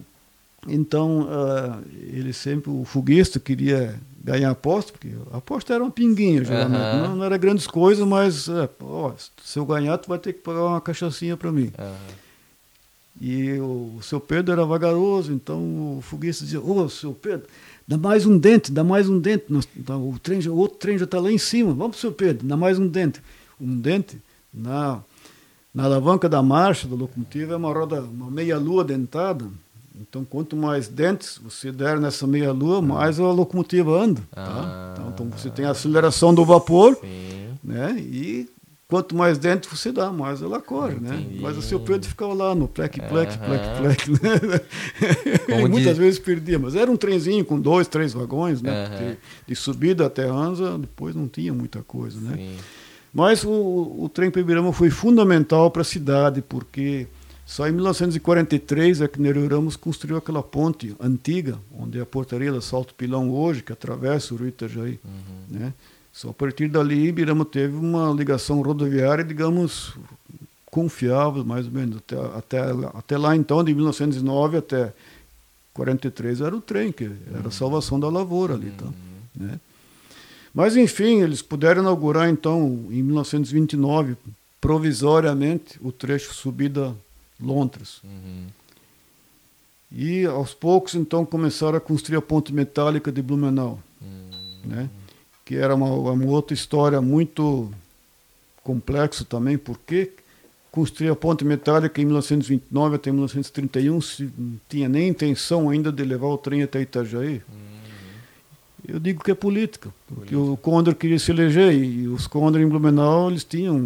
então, 0.67 1.21
uh, 1.21 1.83
ele 1.91 2.33
sempre, 2.33 2.71
o 2.71 2.83
foguista 2.83 3.39
queria 3.39 3.99
ganhar 4.23 4.49
aposta, 4.49 4.91
porque 4.91 5.11
a 5.31 5.37
aposta 5.37 5.73
era 5.73 5.83
uma 5.83 5.91
pinguinha, 5.91 6.43
geralmente. 6.43 6.81
Uhum. 6.81 7.01
Não, 7.01 7.15
não, 7.17 7.23
era 7.23 7.37
grandes 7.37 7.67
coisas, 7.67 8.05
mas 8.07 8.49
é, 8.49 8.67
ó, 8.81 9.13
se 9.43 9.59
eu 9.59 9.65
ganhar, 9.65 9.97
tu 9.99 10.09
vai 10.09 10.17
ter 10.17 10.33
que 10.33 10.39
pagar 10.39 10.63
uma 10.63 10.81
cachaçinha 10.81 11.37
para 11.37 11.51
mim. 11.51 11.71
Uhum. 11.77 12.15
E 13.21 13.53
o, 13.59 13.95
o, 13.97 13.99
seu 14.01 14.19
Pedro 14.19 14.51
era 14.51 14.65
vagaroso, 14.65 15.31
então 15.31 15.97
o 15.97 16.01
foguista 16.01 16.43
dizia, 16.43 16.59
ô, 16.59 16.83
oh, 16.83 16.89
seu 16.89 17.13
Pedro, 17.13 17.47
dá 17.87 17.97
mais 17.97 18.25
um 18.25 18.37
dente, 18.37 18.71
dá 18.71 18.83
mais 18.83 19.07
um 19.07 19.19
dente. 19.19 19.45
Nós, 19.47 19.67
então, 19.77 20.09
o, 20.09 20.17
trem, 20.17 20.39
o 20.47 20.55
outro 20.55 20.79
trem 20.79 20.97
já 20.97 21.05
está 21.05 21.19
lá 21.19 21.31
em 21.31 21.37
cima, 21.37 21.73
vamos, 21.73 21.97
seu 21.97 22.11
Pedro, 22.11 22.45
dá 22.47 22.57
mais 22.57 22.79
um 22.79 22.87
dente. 22.87 23.21
Um 23.61 23.77
dente 23.79 24.17
na, 24.51 25.01
na 25.73 25.83
alavanca 25.83 26.27
da 26.27 26.41
marcha 26.41 26.87
da 26.87 26.95
locomotiva 26.95 27.53
é 27.53 27.57
uma 27.57 27.71
roda, 27.71 28.01
uma 28.01 28.31
meia-lua 28.31 28.83
dentada, 28.83 29.45
então, 30.01 30.25
quanto 30.25 30.55
mais 30.55 30.87
dentes 30.87 31.39
você 31.41 31.71
der 31.71 31.99
nessa 31.99 32.27
meia-lua, 32.27 32.81
mais 32.81 33.19
a 33.19 33.23
locomotiva 33.23 33.91
anda. 33.91 34.21
Tá? 34.31 34.43
Ah, 34.43 34.93
então, 34.93 35.09
então, 35.09 35.29
você 35.29 35.49
tem 35.49 35.65
a 35.65 35.71
aceleração 35.71 36.33
do 36.33 36.43
vapor, 36.43 36.95
sim. 36.95 37.49
né? 37.63 37.95
E 37.97 38.49
quanto 38.87 39.15
mais 39.15 39.37
dentes 39.37 39.69
você 39.69 39.91
dá, 39.91 40.11
mais 40.11 40.41
ela 40.41 40.61
corre, 40.61 40.95
né? 40.95 41.25
Mas 41.39 41.57
o 41.57 41.61
seu 41.61 41.79
Pedro 41.79 42.07
ficava 42.07 42.33
lá 42.33 42.53
no 42.53 42.67
plec, 42.67 42.99
plec, 42.99 43.37
plec, 43.37 43.63
plec. 43.77 44.11
Né? 44.11 45.57
muitas 45.67 45.95
diz... 45.95 45.97
vezes 45.97 46.19
perdia. 46.19 46.59
Mas 46.59 46.75
era 46.75 46.91
um 46.91 46.97
trenzinho 46.97 47.43
com 47.45 47.59
dois, 47.59 47.87
três 47.87 48.13
vagões, 48.13 48.61
né? 48.61 49.17
De, 49.47 49.53
de, 49.53 49.55
subida 49.55 50.05
até 50.05 50.27
Anza, 50.27 50.77
depois 50.77 51.15
não 51.15 51.27
tinha 51.27 51.53
muita 51.53 51.81
coisa, 51.83 52.19
né? 52.19 52.35
Sim. 52.35 52.57
Mas 53.13 53.45
o, 53.45 53.49
o 53.49 54.09
trem 54.13 54.29
para 54.29 54.41
Ibirama 54.41 54.73
foi 54.73 54.89
fundamental 54.89 55.71
para 55.71 55.83
a 55.83 55.85
cidade, 55.85 56.41
porque 56.41 57.07
só 57.45 57.67
em 57.67 57.71
1943 57.71 59.01
é 59.01 59.07
que 59.07 59.21
Nereu 59.21 59.47
Ramos 59.47 59.75
construiu 59.75 60.17
aquela 60.17 60.41
ponte 60.41 60.95
antiga, 60.99 61.59
onde 61.77 61.99
é 61.99 62.01
a 62.01 62.05
portaria 62.05 62.51
da 62.51 62.59
Salto 62.59 62.93
Pilão 62.95 63.29
hoje, 63.29 63.61
que 63.61 63.71
atravessa 63.71 64.33
o 64.33 64.37
Rio 64.37 64.47
Itajaí. 64.47 64.99
Uhum. 65.05 65.59
Né? 65.59 65.73
Só 66.11 66.29
a 66.29 66.33
partir 66.33 66.67
dali, 66.67 67.07
Ibirama 67.07 67.45
teve 67.45 67.75
uma 67.75 68.11
ligação 68.11 68.61
rodoviária, 68.61 69.23
digamos, 69.23 69.93
confiável, 70.71 71.45
mais 71.45 71.67
ou 71.67 71.71
menos. 71.71 71.97
Até, 71.97 72.17
até, 72.17 72.59
até 72.95 73.17
lá, 73.17 73.35
então, 73.35 73.63
de 73.63 73.75
1909 73.75 74.57
até 74.57 74.91
43, 75.75 76.41
era 76.41 76.55
o 76.55 76.61
trem, 76.61 76.91
que 76.91 77.03
era 77.03 77.41
a 77.41 77.43
uhum. 77.43 77.51
salvação 77.51 77.99
da 77.99 78.09
lavoura 78.09 78.55
ali. 78.55 78.71
Tá? 78.71 78.85
Uhum. 78.85 78.93
Né? 79.35 79.59
Mas, 80.51 80.75
enfim, 80.75 81.21
eles 81.21 81.43
puderam 81.43 81.83
inaugurar, 81.83 82.27
então, 82.27 82.85
em 82.89 83.03
1929, 83.03 84.15
provisoriamente, 84.59 85.77
o 85.79 85.91
trecho 85.91 86.33
subida 86.33 86.95
lontras. 87.39 88.01
Uhum. 88.03 88.47
E 89.91 90.25
aos 90.25 90.53
poucos, 90.53 90.95
então, 90.95 91.25
começaram 91.25 91.77
a 91.77 91.81
construir 91.81 92.17
a 92.17 92.21
ponte 92.21 92.53
metálica 92.53 93.11
de 93.11 93.21
Blumenau. 93.21 93.79
Uhum. 94.01 94.69
Né? 94.69 94.89
que 95.45 95.55
era 95.55 95.75
uma, 95.75 95.87
uma 95.93 96.25
outra 96.25 96.55
história 96.55 96.99
muito 96.99 97.71
complexa 98.63 99.23
também, 99.23 99.57
porque 99.57 100.11
construir 100.71 101.09
a 101.09 101.15
ponte 101.15 101.45
metálica 101.45 102.01
em 102.01 102.05
1929 102.05 102.95
até 102.95 103.11
1931 103.11 104.01
se 104.01 104.29
não 104.37 104.59
tinha 104.67 104.89
nem 104.89 105.07
intenção 105.07 105.69
ainda 105.69 105.91
de 105.91 106.03
levar 106.03 106.27
o 106.27 106.37
trem 106.37 106.63
até 106.63 106.81
Itajaí. 106.81 107.35
Uhum. 107.35 107.75
Eu 108.87 108.99
digo 108.99 109.23
que 109.23 109.31
é 109.31 109.35
política, 109.35 109.93
porque 110.07 110.35
política. 110.35 110.51
o 110.51 110.57
Condor 110.57 110.95
queria 110.95 111.19
se 111.19 111.31
eleger 111.31 111.73
e 111.73 112.07
os 112.07 112.27
Condor 112.27 112.59
em 112.59 112.67
Blumenau 112.67 113.29
eles 113.29 113.43
tinham 113.43 113.77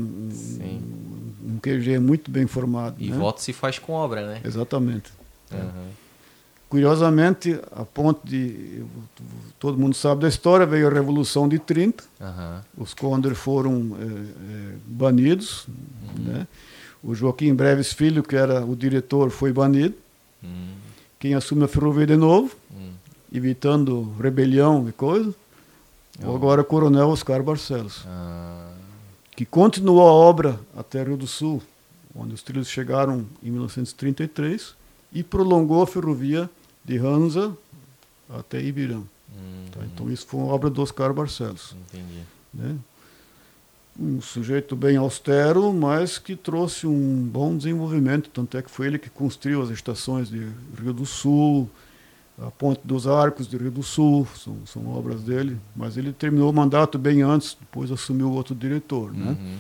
um, 1.50 1.60
QG 1.60 2.00
muito 2.00 2.30
bem 2.30 2.48
formado. 2.48 2.96
E 3.00 3.10
né? 3.10 3.18
voto 3.18 3.42
se 3.42 3.54
faz 3.54 3.80
com 3.80 3.94
obra, 3.94 4.26
né? 4.28 4.42
Exatamente. 4.44 5.12
Uhum. 5.52 5.90
Curiosamente, 6.70 7.60
a 7.76 7.84
ponte 7.84 8.20
de. 8.24 8.84
Todo 9.60 9.78
mundo 9.78 9.96
sabe 9.96 10.22
da 10.22 10.28
história, 10.28 10.66
veio 10.66 10.88
a 10.88 10.92
Revolução 10.92 11.50
de 11.50 11.58
30, 11.58 12.04
uhum. 12.20 12.60
os 12.78 12.94
Condor 12.94 13.34
foram 13.34 13.98
é, 14.00 14.04
é, 14.04 14.76
banidos, 14.86 15.68
uhum. 15.68 16.24
né? 16.24 16.48
o 17.04 17.16
Joaquim 17.16 17.54
Breves 17.54 17.94
Filho, 17.94 18.22
que 18.22 18.36
era 18.36 18.64
o 18.64 18.76
diretor, 18.76 19.30
foi 19.30 19.52
banido. 19.52 19.96
Uhum. 20.44 20.76
Quem 21.20 21.34
assume 21.34 21.64
a 21.64 21.68
ferrovia 21.68 22.06
de 22.06 22.16
novo, 22.16 22.56
uhum. 22.72 22.92
evitando 23.34 24.14
rebelião 24.22 24.88
e 24.88 24.92
coisa, 24.92 25.34
agora 26.22 26.62
o 26.62 26.66
Coronel 26.66 27.10
Oscar 27.10 27.42
Barcelos, 27.42 28.06
ah. 28.08 28.69
Que 29.40 29.46
continuou 29.46 30.02
a 30.02 30.12
obra 30.12 30.60
até 30.76 31.02
Rio 31.02 31.16
do 31.16 31.26
Sul, 31.26 31.62
onde 32.14 32.34
os 32.34 32.44
trilhos 32.44 32.68
chegaram 32.68 33.26
em 33.42 33.50
1933, 33.50 34.76
e 35.14 35.24
prolongou 35.24 35.82
a 35.82 35.88
ferrovia 35.88 36.50
de 36.84 36.98
Hansa 36.98 37.56
até 38.30 38.62
Ibirã. 38.62 38.98
Uhum. 38.98 39.06
Tá, 39.72 39.80
então 39.86 40.12
isso 40.12 40.28
foi 40.28 40.42
uma 40.42 40.54
obra 40.54 40.70
do 40.70 40.82
Oscar 40.82 41.14
Barcelos. 41.14 41.74
Entendi. 41.88 42.20
Né? 42.54 42.76
Um 43.98 44.20
sujeito 44.20 44.76
bem 44.76 44.98
austero, 44.98 45.72
mas 45.72 46.18
que 46.18 46.36
trouxe 46.36 46.86
um 46.86 47.26
bom 47.26 47.56
desenvolvimento. 47.56 48.30
Tanto 48.30 48.58
é 48.58 48.62
que 48.62 48.70
foi 48.70 48.88
ele 48.88 49.00
que 49.00 49.10
construiu 49.10 49.62
as 49.62 49.70
estações 49.70 50.28
de 50.28 50.50
Rio 50.78 50.92
do 50.92 51.06
Sul, 51.06 51.70
a 52.46 52.52
Ponte 52.52 52.82
dos 52.84 53.08
Arcos 53.08 53.48
de 53.48 53.58
Rio 53.58 53.72
do 53.72 53.84
Sul, 53.84 54.28
são, 54.36 54.58
são 54.66 54.88
obras 54.96 55.22
dele. 55.22 55.58
Mas 55.76 55.98
ele 55.98 56.14
terminou 56.14 56.50
o 56.50 56.54
mandato 56.54 56.98
bem 56.98 57.22
antes, 57.22 57.58
depois 57.60 57.92
assumiu 57.92 58.32
outro 58.32 58.56
diretor. 58.56 59.14
Né? 59.14 59.32
Uhum. 59.32 59.58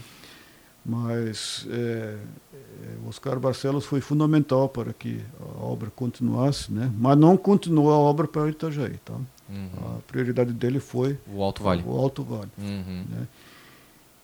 Mas 0.86 1.68
é, 1.70 2.18
é, 2.54 3.08
Oscar 3.08 3.40
Barcelos 3.40 3.86
foi 3.86 4.02
fundamental 4.02 4.70
para 4.70 4.94
que 4.94 5.22
a 5.42 5.64
obra 5.64 5.90
continuasse, 5.90 6.72
né? 6.72 6.92
mas 6.98 7.18
não 7.18 7.36
continuou 7.36 7.92
a 7.92 7.98
obra 7.98 8.28
para 8.28 8.50
Itajaí. 8.50 8.98
Tá? 9.04 9.14
Uhum. 9.50 9.70
A 9.98 10.02
prioridade 10.08 10.54
dele 10.54 10.80
foi 10.80 11.18
o 11.28 11.44
Alto 11.44 11.64
Vale. 11.64 11.84
O 11.86 11.98
Alto 11.98 12.24
Vale 12.24 12.50
uhum. 12.58 13.04
né? 13.10 13.28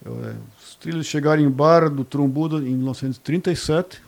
É, 0.05 0.35
os 0.59 0.75
trilhos 0.75 1.07
chegaram 1.07 1.41
em 1.41 1.49
Barra 1.49 1.89
do 1.89 2.05
Trumbudo 2.05 2.59
em 2.59 2.75
1937. 2.75 4.01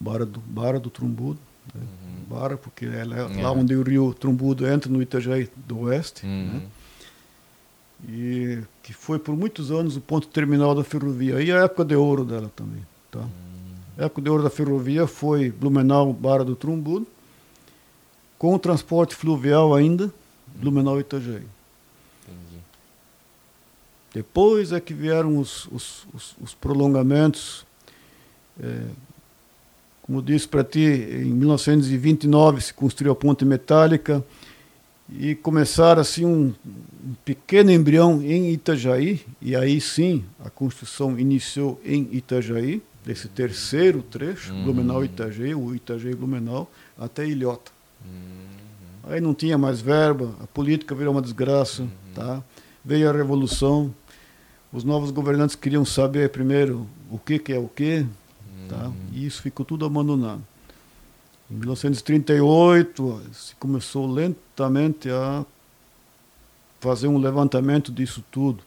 Barra 0.00 0.26
do, 0.26 0.40
Barra 0.40 0.80
do 0.80 0.90
Trumbudo. 0.90 1.38
Né? 1.72 1.80
Uhum. 1.80 2.36
Barra, 2.36 2.56
porque 2.56 2.86
é 2.86 3.04
lá, 3.04 3.28
lá 3.28 3.52
onde 3.52 3.74
o 3.74 3.82
rio 3.82 4.12
Trumbudo 4.12 4.66
entra 4.66 4.90
no 4.90 5.00
Itajaí 5.00 5.48
do 5.54 5.80
Oeste. 5.80 6.26
Né? 6.26 6.32
Uhum. 6.32 6.62
E 8.08 8.58
que 8.82 8.92
foi 8.92 9.18
por 9.18 9.36
muitos 9.36 9.70
anos 9.70 9.96
o 9.96 10.00
ponto 10.00 10.26
terminal 10.28 10.74
da 10.74 10.84
ferrovia. 10.84 11.40
E 11.40 11.50
a 11.50 11.64
época 11.64 11.84
de 11.84 11.96
ouro 11.96 12.24
dela 12.24 12.50
também. 12.54 12.84
Tá? 13.10 13.20
Hum. 13.20 13.30
A 13.96 14.04
época 14.04 14.20
de 14.20 14.28
ouro 14.28 14.42
da 14.42 14.50
ferrovia 14.50 15.06
foi 15.06 15.50
Blumenau, 15.50 16.12
Barra 16.12 16.44
do 16.44 16.56
Trumbudo, 16.56 17.06
com 18.36 18.54
o 18.54 18.58
transporte 18.58 19.14
fluvial 19.14 19.74
ainda, 19.74 20.12
Blumenau 20.56 20.98
e 20.98 21.00
Itajaí. 21.00 21.46
Depois 24.14 24.70
é 24.70 24.80
que 24.80 24.94
vieram 24.94 25.38
os, 25.38 25.66
os, 25.66 26.06
os, 26.14 26.36
os 26.40 26.54
prolongamentos. 26.54 27.66
É, 28.62 28.86
como 30.04 30.20
disse 30.20 30.46
para 30.46 30.62
ti, 30.62 30.80
em 30.80 31.32
1929 31.32 32.60
se 32.60 32.74
construiu 32.74 33.12
a 33.12 33.16
ponte 33.16 33.42
metálica 33.42 34.22
e 35.10 35.34
começar 35.34 35.98
assim 35.98 36.26
um, 36.26 36.52
um, 36.66 37.14
pequeno 37.24 37.70
embrião 37.70 38.20
em 38.22 38.52
Itajaí 38.52 39.22
e 39.40 39.56
aí 39.56 39.80
sim 39.80 40.22
a 40.44 40.50
construção 40.50 41.18
iniciou 41.18 41.80
em 41.82 42.06
Itajaí 42.12 42.82
desse 43.02 43.28
terceiro 43.28 44.02
trecho 44.02 44.52
uhum. 44.52 44.64
Blumenau 44.64 45.02
Itajaí 45.02 45.54
o 45.54 45.74
Itajaí 45.74 46.14
Blumenau 46.14 46.70
até 46.98 47.26
Ilhota 47.26 47.72
uhum. 48.04 49.10
aí 49.10 49.22
não 49.22 49.32
tinha 49.32 49.56
mais 49.56 49.80
verba 49.80 50.34
a 50.42 50.46
política 50.46 50.94
virou 50.94 51.14
uma 51.14 51.22
desgraça 51.22 51.82
uhum. 51.82 51.88
tá 52.14 52.42
veio 52.84 53.08
a 53.08 53.12
revolução 53.12 53.94
os 54.70 54.84
novos 54.84 55.10
governantes 55.10 55.56
queriam 55.56 55.84
saber 55.84 56.28
primeiro 56.28 56.86
o 57.10 57.18
que 57.18 57.38
que 57.38 57.54
é 57.54 57.58
o 57.58 57.68
que 57.68 58.04
tá 58.68 58.86
uhum. 58.86 58.94
e 59.12 59.26
isso 59.26 59.42
ficou 59.42 59.64
tudo 59.64 59.84
abandonado 59.84 60.42
em 61.50 61.56
1938 61.56 63.22
se 63.32 63.54
começou 63.56 64.06
lentamente 64.10 65.10
a 65.10 65.44
fazer 66.80 67.06
um 67.06 67.18
levantamento 67.18 67.92
disso 67.92 68.24
tudo. 68.30 68.62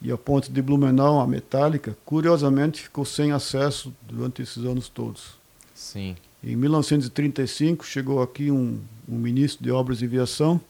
E 0.00 0.12
a 0.12 0.16
ponte 0.16 0.50
de 0.50 0.62
Blumenau, 0.62 1.20
a 1.20 1.26
metálica, 1.26 1.96
curiosamente 2.04 2.82
ficou 2.82 3.04
sem 3.04 3.32
acesso 3.32 3.92
durante 4.02 4.42
esses 4.42 4.64
anos 4.64 4.88
todos. 4.88 5.38
Sim. 5.74 6.16
Em 6.42 6.54
1935 6.54 7.84
chegou 7.84 8.22
aqui 8.22 8.50
um, 8.50 8.80
um 9.08 9.16
ministro 9.16 9.64
de 9.64 9.72
Obras 9.72 10.02
e 10.02 10.06
Viação, 10.06 10.60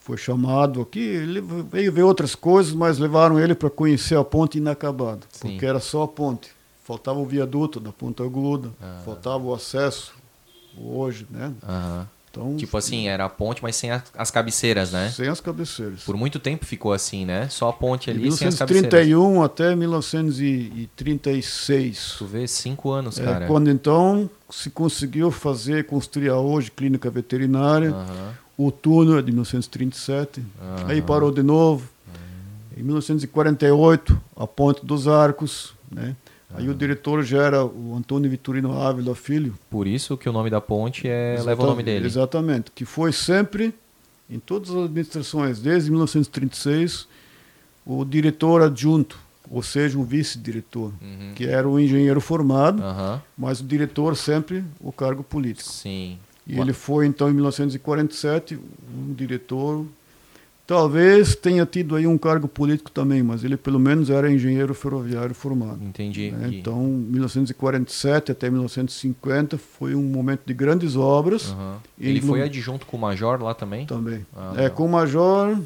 foi 0.00 0.16
chamado 0.16 0.80
aqui, 0.80 1.00
ele 1.00 1.40
veio 1.40 1.92
ver 1.92 2.02
outras 2.02 2.34
coisas, 2.34 2.72
mas 2.72 2.98
levaram 2.98 3.38
ele 3.38 3.54
para 3.54 3.68
conhecer 3.68 4.16
a 4.16 4.24
ponte 4.24 4.58
inacabada, 4.58 5.20
Sim. 5.30 5.50
porque 5.50 5.66
era 5.66 5.78
só 5.78 6.04
a 6.04 6.08
ponte 6.08 6.50
faltava 6.88 7.18
o 7.18 7.26
viaduto 7.26 7.78
da 7.78 7.92
Ponta 7.92 8.24
Aguda, 8.24 8.70
ah. 8.80 9.02
faltava 9.04 9.44
o 9.44 9.52
acesso 9.52 10.14
hoje, 10.74 11.26
né? 11.30 11.52
Então, 12.30 12.56
tipo 12.56 12.78
assim, 12.78 13.08
era 13.08 13.26
a 13.26 13.28
ponte, 13.28 13.62
mas 13.62 13.76
sem 13.76 13.90
a, 13.90 14.02
as 14.16 14.30
cabeceiras, 14.30 14.90
né? 14.90 15.10
Sem 15.10 15.28
as 15.28 15.38
cabeceiras. 15.38 16.04
Por 16.04 16.16
muito 16.16 16.38
tempo 16.38 16.64
ficou 16.64 16.94
assim, 16.94 17.26
né? 17.26 17.46
Só 17.50 17.68
a 17.68 17.74
ponte 17.74 18.08
ali, 18.08 18.20
De 18.20 18.30
1931 18.30 19.42
até 19.42 19.76
1936. 19.76 22.14
Tu 22.18 22.24
vê, 22.24 22.48
cinco 22.48 22.90
anos, 22.90 23.20
é, 23.20 23.24
cara. 23.24 23.46
Quando 23.46 23.68
então 23.68 24.30
se 24.48 24.70
conseguiu 24.70 25.30
fazer, 25.30 25.84
construir 25.84 26.30
a 26.30 26.38
hoje 26.38 26.70
clínica 26.70 27.10
veterinária, 27.10 27.94
o 28.56 28.70
túnel 28.70 29.18
é 29.18 29.22
de 29.22 29.30
1937, 29.30 30.42
aí 30.86 31.02
parou 31.02 31.30
de 31.30 31.42
novo. 31.42 31.86
Em 32.74 32.82
1948, 32.82 34.18
a 34.36 34.46
ponte 34.46 34.86
dos 34.86 35.06
Arcos, 35.06 35.74
né? 35.90 36.16
Aí 36.54 36.68
o 36.68 36.74
diretor 36.74 37.22
já 37.22 37.42
era 37.42 37.64
o 37.64 37.94
Antônio 37.94 38.30
Vitorino 38.30 38.72
Ávila 38.80 39.14
Filho. 39.14 39.54
Por 39.68 39.86
isso 39.86 40.16
que 40.16 40.28
o 40.28 40.32
nome 40.32 40.48
da 40.48 40.60
ponte 40.60 41.06
é, 41.06 41.40
leva 41.44 41.62
o 41.62 41.66
nome 41.66 41.82
dele. 41.82 42.06
Exatamente, 42.06 42.70
que 42.74 42.84
foi 42.84 43.12
sempre, 43.12 43.74
em 44.30 44.38
todas 44.38 44.70
as 44.70 44.84
administrações, 44.84 45.60
desde 45.60 45.90
1936, 45.90 47.06
o 47.84 48.04
diretor 48.04 48.62
adjunto, 48.62 49.18
ou 49.50 49.62
seja, 49.62 49.98
o 49.98 50.02
vice-diretor, 50.02 50.92
uhum. 51.00 51.32
que 51.34 51.46
era 51.46 51.68
o 51.68 51.78
engenheiro 51.78 52.20
formado, 52.20 52.82
uhum. 52.82 53.20
mas 53.36 53.60
o 53.60 53.64
diretor 53.64 54.16
sempre 54.16 54.64
o 54.80 54.90
cargo 54.90 55.22
político. 55.22 55.70
Sim. 55.70 56.18
E 56.46 56.58
ele 56.58 56.72
foi, 56.72 57.06
então, 57.06 57.28
em 57.28 57.34
1947, 57.34 58.58
um 58.96 59.12
diretor 59.12 59.84
Talvez 60.68 61.34
tenha 61.34 61.64
tido 61.64 61.96
aí 61.96 62.06
um 62.06 62.18
cargo 62.18 62.46
político 62.46 62.90
também, 62.90 63.22
mas 63.22 63.42
ele 63.42 63.56
pelo 63.56 63.78
menos 63.78 64.10
era 64.10 64.30
engenheiro 64.30 64.74
ferroviário 64.74 65.34
formado. 65.34 65.82
Entendi. 65.82 66.30
Né? 66.30 66.50
Então, 66.52 66.82
1947 66.82 68.32
até 68.32 68.50
1950 68.50 69.56
foi 69.56 69.94
um 69.94 70.02
momento 70.02 70.42
de 70.44 70.52
grandes 70.52 70.94
obras. 70.94 71.52
Uhum. 71.52 71.76
Ele 71.98 72.20
foi 72.20 72.42
adjunto 72.42 72.84
com 72.84 72.98
o 72.98 73.00
major 73.00 73.42
lá 73.42 73.54
também? 73.54 73.86
Também. 73.86 74.26
Ah, 74.36 74.52
é, 74.58 74.68
com 74.68 74.84
o 74.84 74.88
major, 74.90 75.58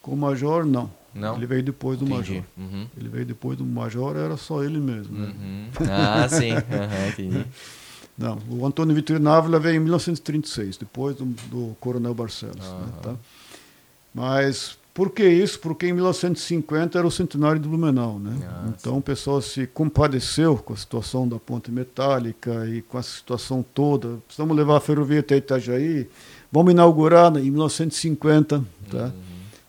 com 0.00 0.12
o 0.12 0.16
major 0.16 0.64
não. 0.64 0.90
Não? 1.14 1.36
Ele 1.36 1.44
veio 1.44 1.62
depois 1.62 1.98
do 1.98 2.06
entendi. 2.06 2.36
major. 2.36 2.44
Uhum. 2.56 2.86
Ele 2.96 3.08
veio 3.10 3.26
depois 3.26 3.58
do 3.58 3.66
major, 3.66 4.16
era 4.16 4.38
só 4.38 4.64
ele 4.64 4.78
mesmo. 4.78 5.18
Né? 5.18 5.34
Uhum. 5.38 5.68
Ah, 5.86 6.26
sim. 6.30 6.52
entendi. 7.12 7.44
Não, 8.16 8.38
o 8.48 8.64
Antônio 8.64 8.94
Vitorino 8.94 9.30
Ávila 9.30 9.60
veio 9.60 9.76
em 9.76 9.80
1936, 9.80 10.78
depois 10.78 11.14
do, 11.14 11.26
do 11.26 11.76
Coronel 11.78 12.14
Barcelos. 12.14 12.56
Né, 12.56 12.88
tá? 13.02 13.14
Mas 14.14 14.78
por 14.98 15.10
que 15.10 15.22
isso? 15.28 15.60
Porque 15.60 15.86
em 15.86 15.92
1950 15.92 16.98
era 16.98 17.06
o 17.06 17.10
centenário 17.10 17.60
de 17.60 17.68
Blumenau, 17.68 18.18
né? 18.18 18.32
Nossa. 18.32 18.74
Então 18.80 18.98
o 18.98 19.00
pessoal 19.00 19.40
se 19.40 19.64
compadeceu 19.64 20.56
com 20.56 20.72
a 20.72 20.76
situação 20.76 21.28
da 21.28 21.38
ponte 21.38 21.70
metálica 21.70 22.66
e 22.66 22.82
com 22.82 22.98
a 22.98 23.02
situação 23.04 23.64
toda. 23.72 24.16
Precisamos 24.26 24.56
levar 24.56 24.78
a 24.78 24.80
ferrovia 24.80 25.20
até 25.20 25.36
Itajaí. 25.36 26.08
Vamos 26.50 26.72
inaugurar 26.72 27.30
em 27.36 27.48
1950, 27.48 28.64
tá? 28.90 29.04
Uhum. 29.04 29.12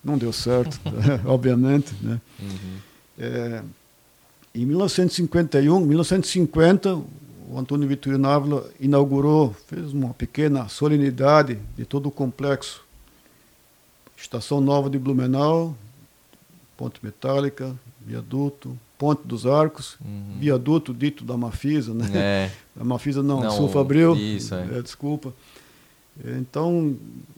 Não 0.03 0.18
deu 0.18 0.34
certo, 0.34 0.80
né? 0.84 1.22
obviamente, 1.28 1.94
né? 2.02 2.20
Uhum. 2.40 2.78
É, 3.20 3.61
em 4.56 4.66
1951, 4.66 5.80
1950, 5.80 6.95
o 6.95 7.56
Antônio 7.56 7.88
Vitorino 7.88 8.28
Ávila 8.28 8.68
inaugurou, 8.80 9.56
fez 9.68 9.94
uma 9.94 10.11
pequena 10.11 10.68
solenidade 10.70 11.60
de 11.78 11.86
todo 11.86 12.07
o 12.07 12.11
complexo 12.11 12.89
Estação 14.20 14.60
Nova 14.62 14.90
de 14.90 15.00
Blumenau, 15.00 15.76
Ponte 16.78 17.00
Metálica, 17.04 17.76
Viaduto, 18.06 18.78
Ponte 18.98 19.22
dos 19.26 19.46
Arcos, 19.46 19.98
uhum. 20.04 20.38
Viaduto 20.40 20.94
dito 20.94 21.24
da 21.24 21.38
Mafisa, 21.38 21.94
né? 21.94 22.10
É. 22.14 22.52
A 22.80 22.84
Mafisa 22.84 23.24
não, 23.24 23.41
não 23.41 23.52
Sul 23.52 23.70
Fabril. 23.70 24.16
Isso, 24.16 24.54
é. 24.56 24.78
é. 24.78 24.82
Desculpa. 24.82 25.34
Então, 26.38 26.98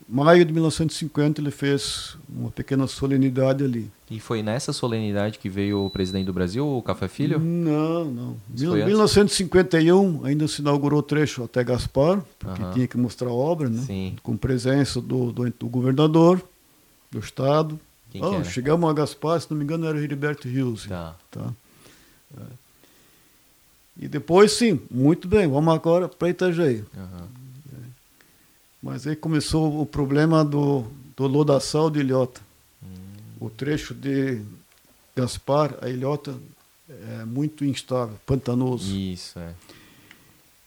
maio 0.10 0.44
de 0.44 0.52
1950 0.52 1.40
ele 1.40 1.52
fez 1.52 2.18
uma 2.28 2.50
pequena 2.50 2.88
solenidade 2.88 3.64
ali. 3.64 3.92
E 4.10 4.20
foi 4.20 4.42
nessa 4.42 4.74
solenidade 4.74 5.38
que 5.38 5.48
veio 5.48 5.86
o 5.86 5.90
presidente 5.90 6.26
do 6.26 6.34
Brasil, 6.34 6.68
o 6.68 6.82
Café 6.82 7.08
Filho? 7.08 7.40
Não, 7.40 8.06
não. 8.06 8.38
Em 8.58 8.86
1951 8.86 10.26
ainda 10.26 10.48
se 10.48 10.62
inaugurou 10.62 11.00
o 11.00 11.04
trecho 11.04 11.44
até 11.44 11.64
Gaspar, 11.64 12.24
porque 12.40 12.64
tinha 12.74 12.88
que 12.88 12.98
mostrar 12.98 13.30
a 13.30 13.34
obra, 13.34 13.70
né? 13.70 13.84
Sim. 13.86 14.16
Com 14.24 14.36
presença 14.36 15.00
do, 15.00 15.32
do, 15.32 15.50
do 15.52 15.68
governador 15.68 16.42
do 17.12 17.20
estado. 17.20 17.80
Quem 18.12 18.24
oh, 18.24 18.44
chegamos 18.44 18.90
a 18.90 18.94
Gaspar, 18.94 19.40
se 19.40 19.50
não 19.50 19.58
me 19.58 19.64
engano 19.64 19.88
era 19.88 20.02
Heriberto 20.02 20.48
Rios. 20.48 20.86
Tá. 20.88 21.16
tá? 21.30 21.54
É. 22.38 22.44
E 23.98 24.08
depois, 24.08 24.54
sim, 24.54 24.80
muito 24.90 25.28
bem, 25.28 25.48
vamos 25.48 25.74
agora 25.74 26.08
para 26.08 26.30
Itajaí. 26.30 26.84
Uhum. 26.96 27.28
Mas 28.82 29.06
aí 29.06 29.16
começou 29.16 29.80
o 29.80 29.86
problema 29.86 30.44
do, 30.44 30.86
do 31.16 31.28
lodaçal 31.28 31.90
de 31.90 32.00
Ilhota. 32.00 32.42
Hum. 32.82 32.88
O 33.40 33.50
trecho 33.50 33.94
de 33.94 34.42
Gaspar 35.16 35.76
a 35.82 35.90
Ilhota 35.90 36.36
é 36.90 37.26
muito 37.26 37.64
instável, 37.64 38.18
pantanoso. 38.26 38.94
Isso, 38.94 39.38
é. 39.38 39.54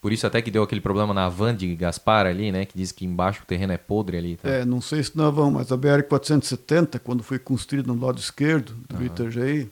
Por 0.05 0.13
isso 0.13 0.27
até 0.27 0.43
que 0.43 0.51
deu 0.51 0.63
aquele 0.63 0.83
problema 0.83 1.15
na 1.15 1.31
van 1.31 1.57
de 1.57 1.75
Gaspar 1.75 2.27
ali, 2.27 2.53
né? 2.53 2.67
Que 2.67 2.77
diz 2.77 2.93
que 2.93 3.07
embaixo 3.07 3.41
o 3.43 3.47
terreno 3.47 3.73
é 3.73 3.79
podre 3.79 4.19
ali. 4.19 4.37
Tá? 4.37 4.51
É, 4.51 4.63
não 4.63 4.79
sei 4.79 5.03
se 5.03 5.17
na 5.17 5.31
van, 5.31 5.53
mas 5.53 5.73
a 5.73 5.79
BR-470, 5.79 6.99
quando 7.03 7.23
foi 7.23 7.39
construída 7.39 7.91
no 7.91 7.99
lado 7.99 8.19
esquerdo 8.19 8.75
do 8.87 8.97
uhum. 8.97 9.07
Itajaí, 9.07 9.67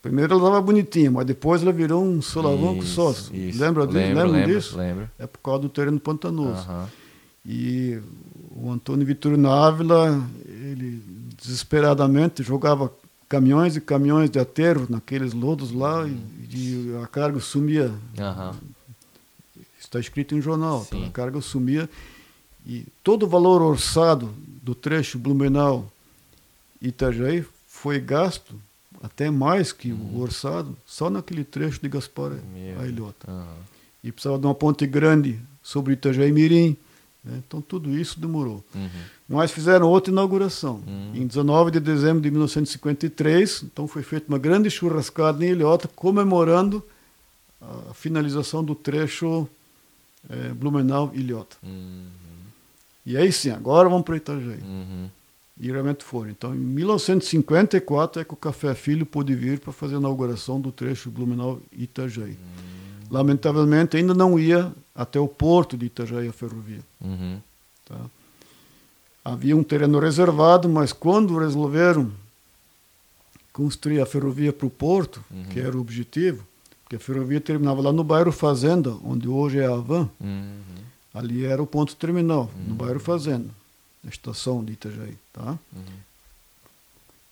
primeiro 0.00 0.34
ela 0.34 0.40
estava 0.40 0.62
bonitinha, 0.62 1.10
mas 1.10 1.26
depois 1.26 1.60
ela 1.60 1.72
virou 1.72 2.04
um 2.04 2.22
solavanco 2.22 2.84
só. 2.84 3.12
Lembra 3.32 3.84
disso? 3.84 3.98
Lembro, 3.98 4.30
lembro, 4.30 4.54
disso? 4.54 4.78
Lembro. 4.78 5.10
É 5.18 5.26
por 5.26 5.40
causa 5.40 5.62
do 5.62 5.68
terreno 5.68 5.98
pantanoso. 5.98 6.64
Uhum. 6.70 6.86
E 7.44 7.98
o 8.54 8.70
Antônio 8.70 9.04
Vitorino 9.04 9.50
Ávila, 9.50 10.24
ele 10.46 11.02
desesperadamente 11.36 12.44
jogava 12.44 12.92
caminhões 13.28 13.74
e 13.74 13.80
caminhões 13.80 14.30
de 14.30 14.38
aterro 14.38 14.86
naqueles 14.88 15.32
lodos 15.32 15.72
lá 15.72 16.04
uhum. 16.04 16.16
e, 16.48 16.92
e, 16.92 17.00
a 17.02 17.08
carga 17.08 17.40
sumia. 17.40 17.92
Uhum. 18.16 18.77
Está 19.88 19.98
escrito 19.98 20.34
em 20.34 20.40
jornal, 20.42 20.84
então 20.86 21.02
a 21.06 21.08
carga 21.08 21.40
sumia 21.40 21.88
e 22.66 22.84
todo 23.02 23.22
o 23.22 23.26
valor 23.26 23.62
orçado 23.62 24.34
do 24.62 24.74
trecho 24.74 25.18
Blumenau 25.18 25.90
Itajaí 26.80 27.42
foi 27.66 27.98
gasto 27.98 28.54
até 29.02 29.30
mais 29.30 29.72
que 29.72 29.90
uhum. 29.90 30.16
o 30.16 30.20
orçado 30.20 30.76
só 30.84 31.08
naquele 31.08 31.42
trecho 31.42 31.80
de 31.80 31.88
Gaspar 31.88 32.32
a 32.78 32.86
Ilhota. 32.86 33.30
Uhum. 33.30 33.46
E 34.04 34.12
precisava 34.12 34.38
de 34.38 34.46
uma 34.46 34.54
ponte 34.54 34.86
grande 34.86 35.40
sobre 35.62 35.94
Itajaí 35.94 36.30
Mirim, 36.32 36.76
né? 37.24 37.40
Então 37.46 37.62
tudo 37.62 37.98
isso 37.98 38.20
demorou. 38.20 38.62
Uhum. 38.74 38.90
Mas 39.26 39.50
fizeram 39.50 39.88
outra 39.88 40.12
inauguração. 40.12 40.82
Uhum. 40.86 41.12
Em 41.14 41.26
19 41.26 41.70
de 41.70 41.80
dezembro 41.80 42.20
de 42.20 42.30
1953, 42.30 43.62
então 43.62 43.88
foi 43.88 44.02
feita 44.02 44.28
uma 44.28 44.38
grande 44.38 44.70
churrascada 44.70 45.42
em 45.46 45.48
Ilhota 45.48 45.88
comemorando 45.88 46.84
a 47.90 47.94
finalização 47.94 48.62
do 48.62 48.74
trecho 48.74 49.48
é, 50.28 50.48
Blumenau-Ilhota. 50.54 51.56
Uhum. 51.62 52.06
E 53.04 53.16
aí 53.16 53.32
sim, 53.32 53.50
agora 53.50 53.88
vamos 53.88 54.04
para 54.04 54.16
Itajaí. 54.16 54.60
Uhum. 54.60 55.08
E 55.60 55.72
realmente 55.72 56.04
foram. 56.04 56.30
Então, 56.30 56.54
em 56.54 56.58
1954 56.58 58.22
é 58.22 58.24
que 58.24 58.32
o 58.32 58.36
Café 58.36 58.74
Filho 58.74 59.04
pôde 59.04 59.34
vir 59.34 59.58
para 59.58 59.72
fazer 59.72 59.96
a 59.96 59.98
inauguração 59.98 60.60
do 60.60 60.70
trecho 60.70 61.10
Blumenau-Itajaí. 61.10 62.30
Uhum. 62.30 63.08
Lamentavelmente, 63.10 63.96
ainda 63.96 64.14
não 64.14 64.38
ia 64.38 64.72
até 64.94 65.18
o 65.18 65.26
porto 65.26 65.76
de 65.76 65.86
Itajaí 65.86 66.28
a 66.28 66.32
ferrovia. 66.32 66.80
Uhum. 67.00 67.40
Tá? 67.86 67.98
Havia 69.24 69.56
um 69.56 69.62
terreno 69.62 69.98
reservado, 69.98 70.68
mas 70.68 70.92
quando 70.92 71.38
resolveram 71.38 72.12
construir 73.52 74.00
a 74.00 74.06
ferrovia 74.06 74.52
para 74.52 74.66
o 74.66 74.70
porto, 74.70 75.24
uhum. 75.30 75.44
que 75.44 75.58
era 75.58 75.76
o 75.76 75.80
objetivo, 75.80 76.46
porque 76.88 76.96
a 76.96 76.98
ferrovia 76.98 77.38
terminava 77.38 77.82
lá 77.82 77.92
no 77.92 78.02
bairro 78.02 78.32
Fazenda, 78.32 78.96
onde 79.04 79.28
hoje 79.28 79.58
é 79.58 79.66
a 79.66 79.74
Havan, 79.74 80.08
uhum. 80.18 80.60
ali 81.12 81.44
era 81.44 81.62
o 81.62 81.66
ponto 81.66 81.94
terminal, 81.94 82.50
no 82.56 82.70
uhum. 82.70 82.76
bairro 82.76 82.98
Fazenda, 82.98 83.50
na 84.02 84.08
estação 84.08 84.64
de 84.64 84.72
Itajaí. 84.72 85.14
Tá? 85.30 85.50
Uhum. 85.50 85.82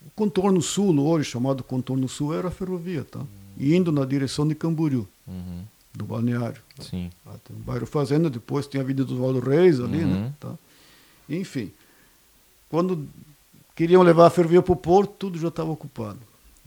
O 0.07 0.11
contorno 0.15 0.61
sul, 0.61 1.01
hoje 1.01 1.31
chamado 1.31 1.65
contorno 1.65 2.07
sul, 2.07 2.35
era 2.35 2.49
a 2.49 2.51
ferrovia, 2.51 3.03
tá? 3.03 3.20
indo 3.59 3.91
na 3.91 4.05
direção 4.05 4.47
de 4.47 4.55
Camboriú 4.55 5.09
uhum. 5.27 5.62
do 5.95 6.05
balneário. 6.05 6.61
Sim. 6.78 7.11
Ah, 7.24 7.37
tem 7.43 7.57
o 7.57 7.61
bairro 7.61 7.87
Fazenda, 7.87 8.28
depois 8.28 8.66
tem 8.66 8.78
a 8.78 8.85
Vida 8.85 9.07
dos 9.07 9.19
Valdo 9.19 9.41
Reis 9.41 9.81
ali, 9.81 10.05
uhum. 10.05 10.11
né? 10.11 10.35
Tá? 10.39 10.53
Enfim, 11.31 11.73
quando 12.69 13.09
queriam 13.74 14.03
levar 14.03 14.27
a 14.27 14.31
ferrovia 14.31 14.61
para 14.61 14.74
o 14.74 14.77
porto, 14.77 15.15
tudo 15.19 15.39
já 15.39 15.49
estava 15.49 15.70
ocupado. 15.70 16.20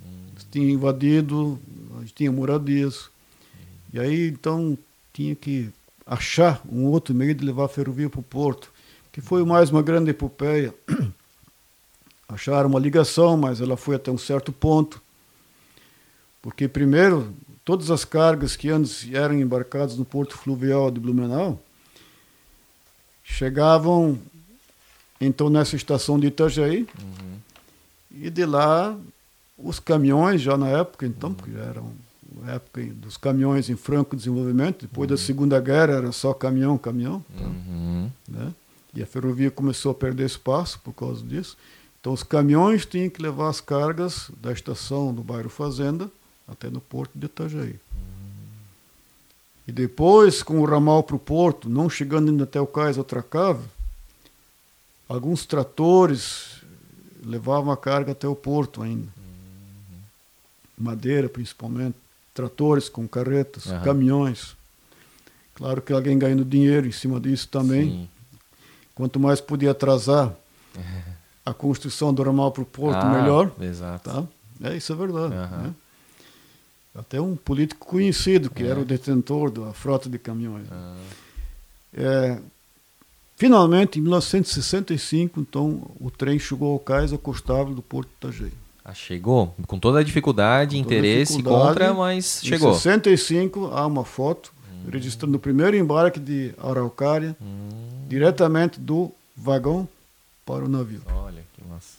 Uhum. 0.03 0.45
Tinha 0.49 0.71
invadido, 0.71 1.59
tinha 2.05 2.31
moradias. 2.31 3.09
E 3.93 3.99
aí, 3.99 4.27
então, 4.29 4.77
tinha 5.13 5.35
que 5.35 5.69
achar 6.05 6.61
um 6.71 6.85
outro 6.85 7.13
meio 7.13 7.35
de 7.35 7.45
levar 7.45 7.65
a 7.65 7.69
ferrovia 7.69 8.09
para 8.09 8.19
o 8.19 8.23
porto, 8.23 8.71
que 9.11 9.21
foi 9.21 9.43
mais 9.43 9.69
uma 9.69 9.81
grande 9.81 10.11
epopeia. 10.11 10.73
Acharam 12.27 12.69
uma 12.69 12.79
ligação, 12.79 13.35
mas 13.35 13.59
ela 13.59 13.75
foi 13.75 13.95
até 13.95 14.11
um 14.11 14.17
certo 14.17 14.51
ponto. 14.51 15.01
Porque, 16.41 16.67
primeiro, 16.67 17.33
todas 17.65 17.91
as 17.91 18.05
cargas 18.05 18.55
que 18.55 18.69
antes 18.69 19.07
eram 19.13 19.35
embarcadas 19.35 19.97
no 19.97 20.05
porto 20.05 20.37
fluvial 20.37 20.89
de 20.89 20.99
Blumenau 20.99 21.61
chegavam 23.23 24.17
então 25.21 25.49
nessa 25.49 25.75
estação 25.75 26.19
de 26.19 26.27
Itajaí 26.27 26.87
uhum. 26.99 27.37
e 28.11 28.29
de 28.29 28.45
lá 28.45 28.97
os 29.61 29.79
caminhões 29.79 30.41
já 30.41 30.57
na 30.57 30.67
época 30.67 31.05
então 31.05 31.29
uhum. 31.29 31.35
porque 31.35 31.51
já 31.51 31.63
eram 31.63 31.91
época 32.47 32.83
dos 32.93 33.17
caminhões 33.17 33.69
em 33.69 33.75
franco 33.75 34.15
desenvolvimento 34.15 34.83
depois 34.83 35.09
uhum. 35.09 35.15
da 35.15 35.21
segunda 35.21 35.59
guerra 35.59 35.93
era 35.93 36.11
só 36.11 36.33
caminhão 36.33 36.77
caminhão 36.77 37.23
tá? 37.37 37.43
Uhum. 37.43 38.09
né? 38.27 38.53
e 38.93 39.03
a 39.03 39.05
ferrovia 39.05 39.51
começou 39.51 39.91
a 39.91 39.95
perder 39.95 40.25
espaço 40.25 40.79
por 40.79 40.93
causa 40.93 41.23
disso 41.23 41.57
então 41.99 42.13
os 42.13 42.23
caminhões 42.23 42.85
tinham 42.85 43.09
que 43.09 43.21
levar 43.21 43.49
as 43.49 43.59
cargas 43.59 44.31
da 44.41 44.51
estação 44.51 45.13
do 45.13 45.21
bairro 45.21 45.49
Fazenda 45.49 46.09
até 46.47 46.69
no 46.69 46.81
porto 46.81 47.11
de 47.15 47.25
Itajaí. 47.25 47.75
E 49.67 49.71
depois, 49.71 50.41
com 50.41 50.59
o 50.59 50.65
ramal 50.65 51.03
para 51.03 51.15
o 51.15 51.19
porto, 51.19 51.69
não 51.69 51.89
chegando 51.89 52.31
ainda 52.31 52.43
até 52.43 52.59
o 52.59 52.65
cais 52.65 52.97
atracável, 52.97 53.65
alguns 55.07 55.45
tratores 55.45 56.63
levavam 57.23 57.71
a 57.71 57.77
carga 57.77 58.13
até 58.13 58.27
o 58.27 58.35
porto 58.35 58.81
ainda. 58.81 59.07
Madeira, 60.83 61.29
principalmente. 61.29 61.95
Tratores 62.33 62.87
com 62.87 63.07
carretas, 63.07 63.65
uhum. 63.65 63.81
caminhões. 63.81 64.55
Claro 65.55 65.81
que 65.81 65.91
alguém 65.91 66.17
ganhando 66.17 66.45
dinheiro 66.45 66.87
em 66.87 66.91
cima 66.91 67.19
disso 67.19 67.47
também. 67.49 67.89
Sim. 67.89 68.09
Quanto 68.95 69.19
mais 69.19 69.41
podia 69.41 69.71
atrasar 69.71 70.33
a 71.45 71.53
construção 71.53 72.13
do 72.13 72.23
ramal 72.23 72.51
para 72.51 72.63
o 72.63 72.65
porto, 72.65 72.97
ah, 72.97 73.21
melhor. 73.21 73.51
Exato. 73.59 74.09
Tá? 74.09 74.23
É, 74.69 74.77
isso 74.77 74.91
é 74.93 74.95
verdade. 74.95 75.33
Uhum. 75.33 75.63
Né? 75.63 75.73
Até 76.95 77.19
um 77.21 77.35
político 77.35 77.85
conhecido, 77.85 78.49
que 78.49 78.63
é. 78.63 78.67
era 78.67 78.79
o 78.79 78.85
detentor 78.85 79.51
da 79.51 79.73
frota 79.73 80.09
de 80.09 80.17
caminhões. 80.17 80.67
Ah. 80.71 80.95
É, 81.93 82.39
finalmente, 83.35 83.99
em 83.99 84.01
1965, 84.01 85.39
então, 85.39 85.89
o 85.99 86.11
trem 86.11 86.37
chegou 86.39 86.73
ao 86.73 86.79
cais 86.79 87.13
acostável 87.13 87.73
do 87.73 87.81
Porto 87.81 88.09
de 88.09 88.27
Itajaí. 88.27 88.53
Ah, 88.89 88.93
chegou? 88.93 89.53
Com 89.67 89.77
toda 89.77 89.99
a 89.99 90.03
dificuldade, 90.03 90.75
Com 90.75 90.81
interesse 90.81 91.33
dificuldade, 91.33 91.67
contra, 91.67 91.93
mas 91.93 92.41
chegou. 92.43 92.71
Em 92.71 92.73
65, 92.73 93.67
há 93.67 93.85
uma 93.85 94.03
foto 94.03 94.51
Hum. 94.67 94.89
registrando 94.91 95.37
o 95.37 95.39
primeiro 95.39 95.75
embarque 95.77 96.19
de 96.19 96.53
Araucária 96.57 97.35
Hum, 97.39 97.69
diretamente 98.07 98.79
do 98.79 99.11
vagão 99.37 99.87
para 100.45 100.65
o 100.65 100.67
navio. 100.67 101.01
olha 101.07 101.43
que 101.53 101.63
massa. 101.69 101.97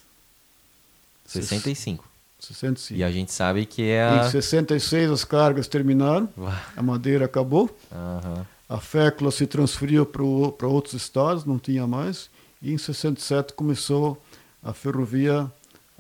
65. 1.27 2.05
65. 2.41 2.99
E 2.99 3.05
a 3.05 3.11
gente 3.13 3.31
sabe 3.33 3.67
que 3.67 3.83
é 3.83 4.03
a. 4.03 4.27
Em 4.27 4.31
66 4.31 5.11
as 5.11 5.25
cargas 5.25 5.69
terminaram, 5.69 6.29
a 6.77 6.83
madeira 6.83 7.27
acabou, 7.27 7.71
Aham. 7.93 8.45
a 8.69 8.79
fécula 8.81 9.31
se 9.31 9.47
transferiu 9.47 10.05
para 10.07 10.67
outros 10.67 10.95
estados, 10.95 11.45
não 11.45 11.59
tinha 11.59 11.87
mais, 11.87 12.29
e 12.61 12.73
em 12.73 12.79
67 12.79 13.53
começou 13.53 14.21
a 14.63 14.73
ferrovia 14.73 15.51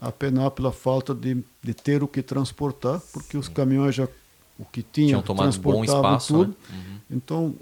a 0.01 0.11
penar 0.11 0.51
pela 0.53 0.73
falta 0.73 1.15
de, 1.15 1.37
de 1.63 1.75
ter 1.75 2.03
o 2.03 2.09
que 2.09 2.23
transportar, 2.23 3.01
porque 3.13 3.37
os 3.37 3.49
caminhões 3.49 3.95
já 3.95 4.09
o 4.59 4.65
que 4.65 4.83
tinham 4.83 5.23
Tinham 5.23 5.37
transportavam 5.37 5.85
espaço. 6.17 6.35
tudo. 6.35 6.49
Né? 6.51 6.55
Uhum. 6.77 6.97
Então, 7.17 7.55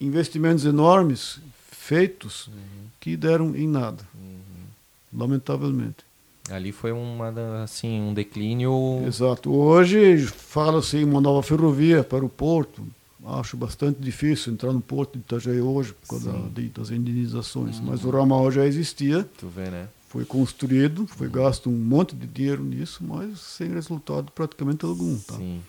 investimentos 0.00 0.64
enormes 0.64 1.38
feitos 1.70 2.46
Uhum. 2.48 2.52
que 3.00 3.16
deram 3.16 3.54
em 3.56 3.66
nada. 3.68 4.02
Uhum. 4.14 5.18
lamentavelmente. 5.18 6.04
Ali 6.50 6.72
foi 6.72 6.90
uma, 6.90 7.28
assim, 7.62 8.00
um 8.00 8.12
declínio. 8.14 9.02
Exato. 9.06 9.52
Hoje 9.52 10.26
fala-se 10.26 10.96
em 10.98 11.04
uma 11.04 11.20
nova 11.20 11.42
ferrovia 11.42 12.02
para 12.02 12.24
o 12.24 12.28
porto. 12.28 12.84
Acho 13.24 13.56
bastante 13.56 14.00
difícil 14.00 14.52
entrar 14.52 14.72
no 14.72 14.80
porto 14.80 15.12
de 15.12 15.20
Itajaí 15.20 15.60
hoje 15.60 15.92
por 15.92 16.08
causa 16.08 16.32
das 16.74 16.90
indenizações. 16.90 17.78
Mas 17.78 18.04
o 18.04 18.10
ramal 18.10 18.50
já 18.50 18.66
existia. 18.66 19.28
Tu 19.38 19.46
vê, 19.48 19.70
né? 19.70 19.86
Foi 20.12 20.26
construído, 20.26 21.06
foi 21.06 21.26
gasto 21.26 21.70
um 21.70 21.72
monte 21.72 22.14
de 22.14 22.26
dinheiro 22.26 22.62
nisso, 22.62 23.02
mas 23.02 23.40
sem 23.40 23.70
resultado 23.70 24.30
praticamente 24.30 24.84
algum. 24.84 25.18
Tá? 25.18 25.36
Sim. 25.38 25.62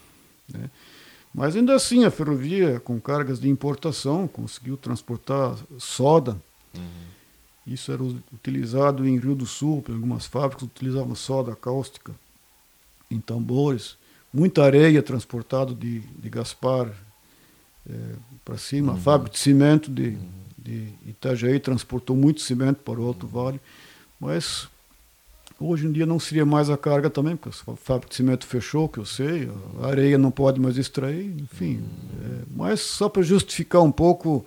Né? 0.54 0.70
Mas 1.34 1.56
ainda 1.56 1.74
assim, 1.74 2.04
a 2.04 2.12
ferrovia, 2.12 2.78
com 2.82 3.00
cargas 3.00 3.40
de 3.40 3.48
importação, 3.48 4.28
conseguiu 4.28 4.76
transportar 4.76 5.58
soda. 5.80 6.36
Uhum. 6.76 6.84
Isso 7.66 7.90
era 7.90 8.04
utilizado 8.04 9.08
em 9.08 9.18
Rio 9.18 9.34
do 9.34 9.46
Sul, 9.46 9.82
algumas 9.88 10.26
fábricas 10.26 10.64
utilizavam 10.64 11.16
soda 11.16 11.56
cáustica 11.56 12.12
em 13.10 13.22
tambores. 13.22 13.96
Muita 14.34 14.66
areia 14.66 15.02
transportada 15.02 15.74
de, 15.74 16.02
de 16.02 16.30
Gaspar 16.30 16.92
é, 17.90 17.94
para 18.44 18.58
cima. 18.58 18.92
Uhum. 18.92 18.98
A 18.98 19.02
fábrica 19.02 19.32
de 19.32 19.40
cimento 19.40 19.90
de, 19.90 20.10
uhum. 20.10 20.30
de 20.58 20.90
Itajaí 21.08 21.62
transportou 21.62 22.14
muito 22.14 22.42
cimento 22.42 22.82
para 22.82 23.00
o 23.00 23.08
Alto 23.08 23.26
Vale. 23.26 23.62
Mas 24.24 24.68
Hoje 25.60 25.88
em 25.88 25.92
dia 25.92 26.06
não 26.06 26.20
seria 26.20 26.46
mais 26.46 26.70
a 26.70 26.76
carga 26.76 27.10
também, 27.10 27.38
porque 27.38 27.58
a 27.72 27.76
fábrica 27.76 28.10
de 28.10 28.16
cimento 28.16 28.46
fechou, 28.46 28.90
que 28.90 28.98
eu 28.98 29.06
sei, 29.06 29.50
a 29.82 29.88
areia 29.88 30.18
não 30.18 30.30
pode 30.32 30.60
mais 30.60 30.78
extrair, 30.78 31.34
enfim. 31.40 31.82
É, 32.22 32.40
mas 32.54 32.82
só 32.82 33.08
para 33.08 33.22
justificar 33.22 33.82
um 33.82 33.92
pouco 33.92 34.46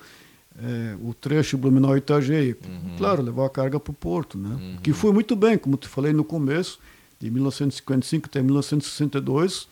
é, 0.62 0.94
o 1.00 1.14
trecho 1.14 1.56
Blumenau-Itajaí. 1.56 2.52
Uhum. 2.52 2.96
Claro, 2.98 3.22
levar 3.22 3.46
a 3.46 3.48
carga 3.48 3.80
para 3.80 3.90
o 3.90 3.94
porto, 3.94 4.36
né? 4.36 4.56
Uhum. 4.60 4.78
Que 4.82 4.92
foi 4.92 5.10
muito 5.10 5.34
bem, 5.34 5.56
como 5.56 5.76
te 5.78 5.88
falei 5.88 6.12
no 6.12 6.24
começo, 6.24 6.78
de 7.18 7.30
1955 7.30 8.26
até 8.26 8.42
1962, 8.42 9.68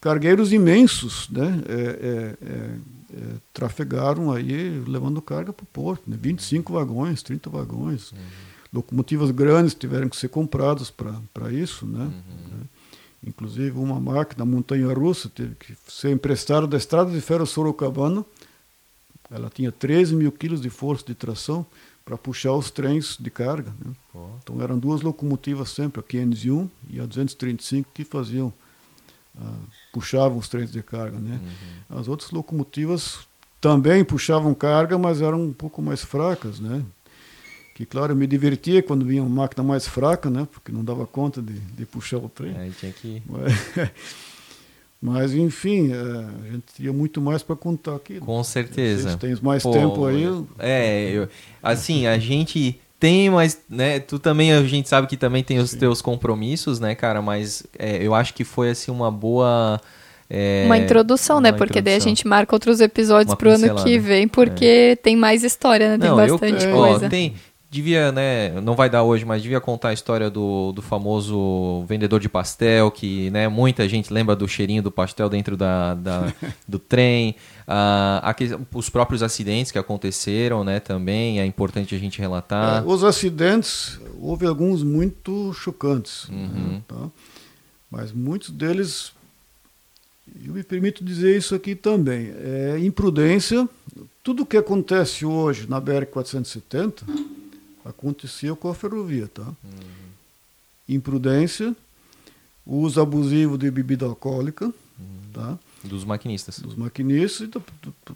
cargueiros 0.00 0.52
imensos, 0.52 1.30
né? 1.30 1.62
É, 1.66 1.74
é, 1.74 2.36
é, 2.42 2.54
é 3.14 3.34
trafegaram 3.54 4.30
aí 4.30 4.82
levando 4.86 5.22
carga 5.22 5.52
para 5.52 5.64
o 5.64 5.66
porto, 5.66 6.02
né? 6.06 6.18
25 6.20 6.74
vagões, 6.74 7.22
30 7.22 7.48
vagões. 7.48 8.12
Uhum 8.12 8.47
locomotivas 8.72 9.30
grandes 9.30 9.74
tiveram 9.74 10.08
que 10.08 10.16
ser 10.16 10.28
compradas 10.28 10.90
para 10.90 11.52
isso, 11.52 11.86
né? 11.86 12.04
Uhum. 12.04 12.60
Inclusive 13.26 13.78
uma 13.78 13.98
máquina 13.98 14.44
montanha-russa 14.44 15.28
teve 15.28 15.54
que 15.56 15.76
ser 15.88 16.10
emprestada 16.10 16.66
da 16.66 16.76
estrada 16.76 17.10
de 17.10 17.20
ferro 17.20 17.46
Sorocabana. 17.46 18.24
Ela 19.30 19.50
tinha 19.50 19.72
13 19.72 20.14
mil 20.14 20.30
quilos 20.30 20.60
de 20.60 20.70
força 20.70 21.04
de 21.06 21.14
tração 21.14 21.66
para 22.04 22.16
puxar 22.16 22.52
os 22.52 22.70
trens 22.70 23.16
de 23.18 23.30
carga. 23.30 23.70
Né? 23.84 23.92
Oh. 24.14 24.28
Então 24.42 24.62
eram 24.62 24.78
duas 24.78 25.02
locomotivas 25.02 25.70
sempre, 25.70 26.00
a 26.00 26.02
501 26.02 26.70
e 26.88 27.00
a 27.00 27.06
235, 27.06 27.90
que 27.92 28.04
faziam, 28.04 28.52
uh, 29.36 29.42
puxavam 29.92 30.38
os 30.38 30.48
trens 30.48 30.70
de 30.70 30.82
carga. 30.82 31.18
Né? 31.18 31.38
Uhum. 31.90 31.98
As 31.98 32.08
outras 32.08 32.30
locomotivas 32.30 33.26
também 33.60 34.04
puxavam 34.04 34.54
carga, 34.54 34.96
mas 34.96 35.20
eram 35.20 35.42
um 35.42 35.52
pouco 35.52 35.82
mais 35.82 36.02
fracas, 36.02 36.60
né? 36.60 36.82
Que 37.78 37.86
claro, 37.86 38.10
eu 38.10 38.16
me 38.16 38.26
divertia 38.26 38.82
quando 38.82 39.04
vinha 39.04 39.22
uma 39.22 39.42
máquina 39.42 39.62
mais 39.62 39.86
fraca, 39.86 40.28
né? 40.28 40.48
Porque 40.50 40.72
não 40.72 40.82
dava 40.82 41.06
conta 41.06 41.40
de, 41.40 41.52
de 41.52 41.86
puxar 41.86 42.16
o 42.16 42.28
trem. 42.28 42.50
É, 42.50 42.68
tinha 42.76 42.90
que... 42.90 43.22
Mas, 43.24 43.52
mas 45.00 45.32
enfim, 45.32 45.92
é, 45.92 45.94
a 45.96 46.52
gente 46.52 46.64
tinha 46.74 46.92
muito 46.92 47.20
mais 47.20 47.40
para 47.44 47.54
contar 47.54 47.94
aqui. 47.94 48.18
Com 48.18 48.42
certeza. 48.42 49.10
Se 49.10 49.18
tens 49.18 49.40
mais 49.40 49.62
Pô, 49.62 49.70
tempo 49.70 50.06
aí. 50.06 50.24
É, 50.58 51.08
eu, 51.12 51.28
assim, 51.62 52.08
a 52.08 52.18
gente 52.18 52.80
tem, 52.98 53.30
mas, 53.30 53.60
né, 53.70 54.00
tu 54.00 54.18
também, 54.18 54.52
a 54.52 54.64
gente 54.64 54.88
sabe 54.88 55.06
que 55.06 55.16
também 55.16 55.44
tem 55.44 55.60
os 55.60 55.70
Sim. 55.70 55.78
teus 55.78 56.02
compromissos, 56.02 56.80
né, 56.80 56.96
cara, 56.96 57.22
mas 57.22 57.62
é, 57.78 58.04
eu 58.04 58.12
acho 58.12 58.34
que 58.34 58.42
foi, 58.42 58.70
assim, 58.70 58.90
uma 58.90 59.08
boa... 59.08 59.80
É, 60.28 60.64
uma 60.66 60.76
introdução, 60.76 61.36
uma 61.36 61.42
né? 61.42 61.52
Porque 61.52 61.78
introdução. 61.78 61.84
daí 61.84 61.94
a 61.94 62.00
gente 62.00 62.26
marca 62.26 62.54
outros 62.54 62.80
episódios 62.80 63.30
uma 63.30 63.36
pro 63.36 63.50
ano 63.50 63.76
que 63.84 63.98
vem, 64.00 64.26
porque 64.26 64.90
é. 64.92 64.96
tem 64.96 65.16
mais 65.16 65.44
história, 65.44 65.90
né? 65.90 65.98
Tem 65.98 66.10
Não, 66.10 66.16
bastante 66.16 66.64
eu, 66.66 66.76
coisa. 66.76 67.06
Ó, 67.06 67.08
tem, 67.08 67.34
devia, 67.70 68.10
né, 68.10 68.60
não 68.62 68.74
vai 68.74 68.88
dar 68.88 69.02
hoje, 69.02 69.24
mas 69.24 69.42
devia 69.42 69.60
contar 69.60 69.90
a 69.90 69.92
história 69.92 70.30
do, 70.30 70.72
do 70.72 70.80
famoso 70.80 71.84
vendedor 71.86 72.18
de 72.18 72.28
pastel, 72.28 72.90
que, 72.90 73.30
né, 73.30 73.46
muita 73.46 73.86
gente 73.88 74.12
lembra 74.12 74.34
do 74.34 74.48
cheirinho 74.48 74.82
do 74.82 74.90
pastel 74.90 75.28
dentro 75.28 75.56
da, 75.56 75.94
da 75.94 76.32
do 76.66 76.78
trem. 76.78 77.34
Ah, 77.66 78.20
aqui, 78.24 78.48
os 78.72 78.88
próprios 78.88 79.22
acidentes 79.22 79.70
que 79.70 79.78
aconteceram, 79.78 80.64
né, 80.64 80.80
também 80.80 81.40
é 81.40 81.44
importante 81.44 81.94
a 81.94 81.98
gente 81.98 82.18
relatar. 82.18 82.82
É, 82.82 82.86
os 82.86 83.04
acidentes, 83.04 84.00
houve 84.18 84.46
alguns 84.46 84.82
muito 84.82 85.52
chocantes, 85.52 86.26
né, 86.30 86.36
uhum. 86.36 86.72
né, 86.72 86.82
tá? 86.88 87.10
mas 87.90 88.12
muitos 88.12 88.48
deles, 88.48 89.12
eu 90.42 90.54
me 90.54 90.62
permito 90.62 91.04
dizer 91.04 91.36
isso 91.36 91.54
aqui 91.54 91.74
também, 91.74 92.32
é 92.34 92.78
imprudência. 92.78 93.68
Tudo 94.22 94.46
que 94.46 94.56
acontece 94.56 95.24
hoje 95.26 95.66
na 95.68 95.80
BR-470 95.80 97.02
aconteceu 97.88 98.56
com 98.56 98.68
a 98.68 98.74
ferrovia, 98.74 99.28
tá? 99.28 99.42
Uhum. 99.42 99.54
Imprudência, 100.88 101.74
uso 102.66 103.00
abusivo 103.00 103.56
de 103.56 103.70
bebida 103.70 104.06
alcoólica, 104.06 104.66
uhum. 104.66 104.72
tá? 105.32 105.58
Dos 105.84 106.04
maquinistas. 106.04 106.58
Dos 106.58 106.74
maquinistas 106.74 107.40
e 107.42 107.46
da, 107.46 107.60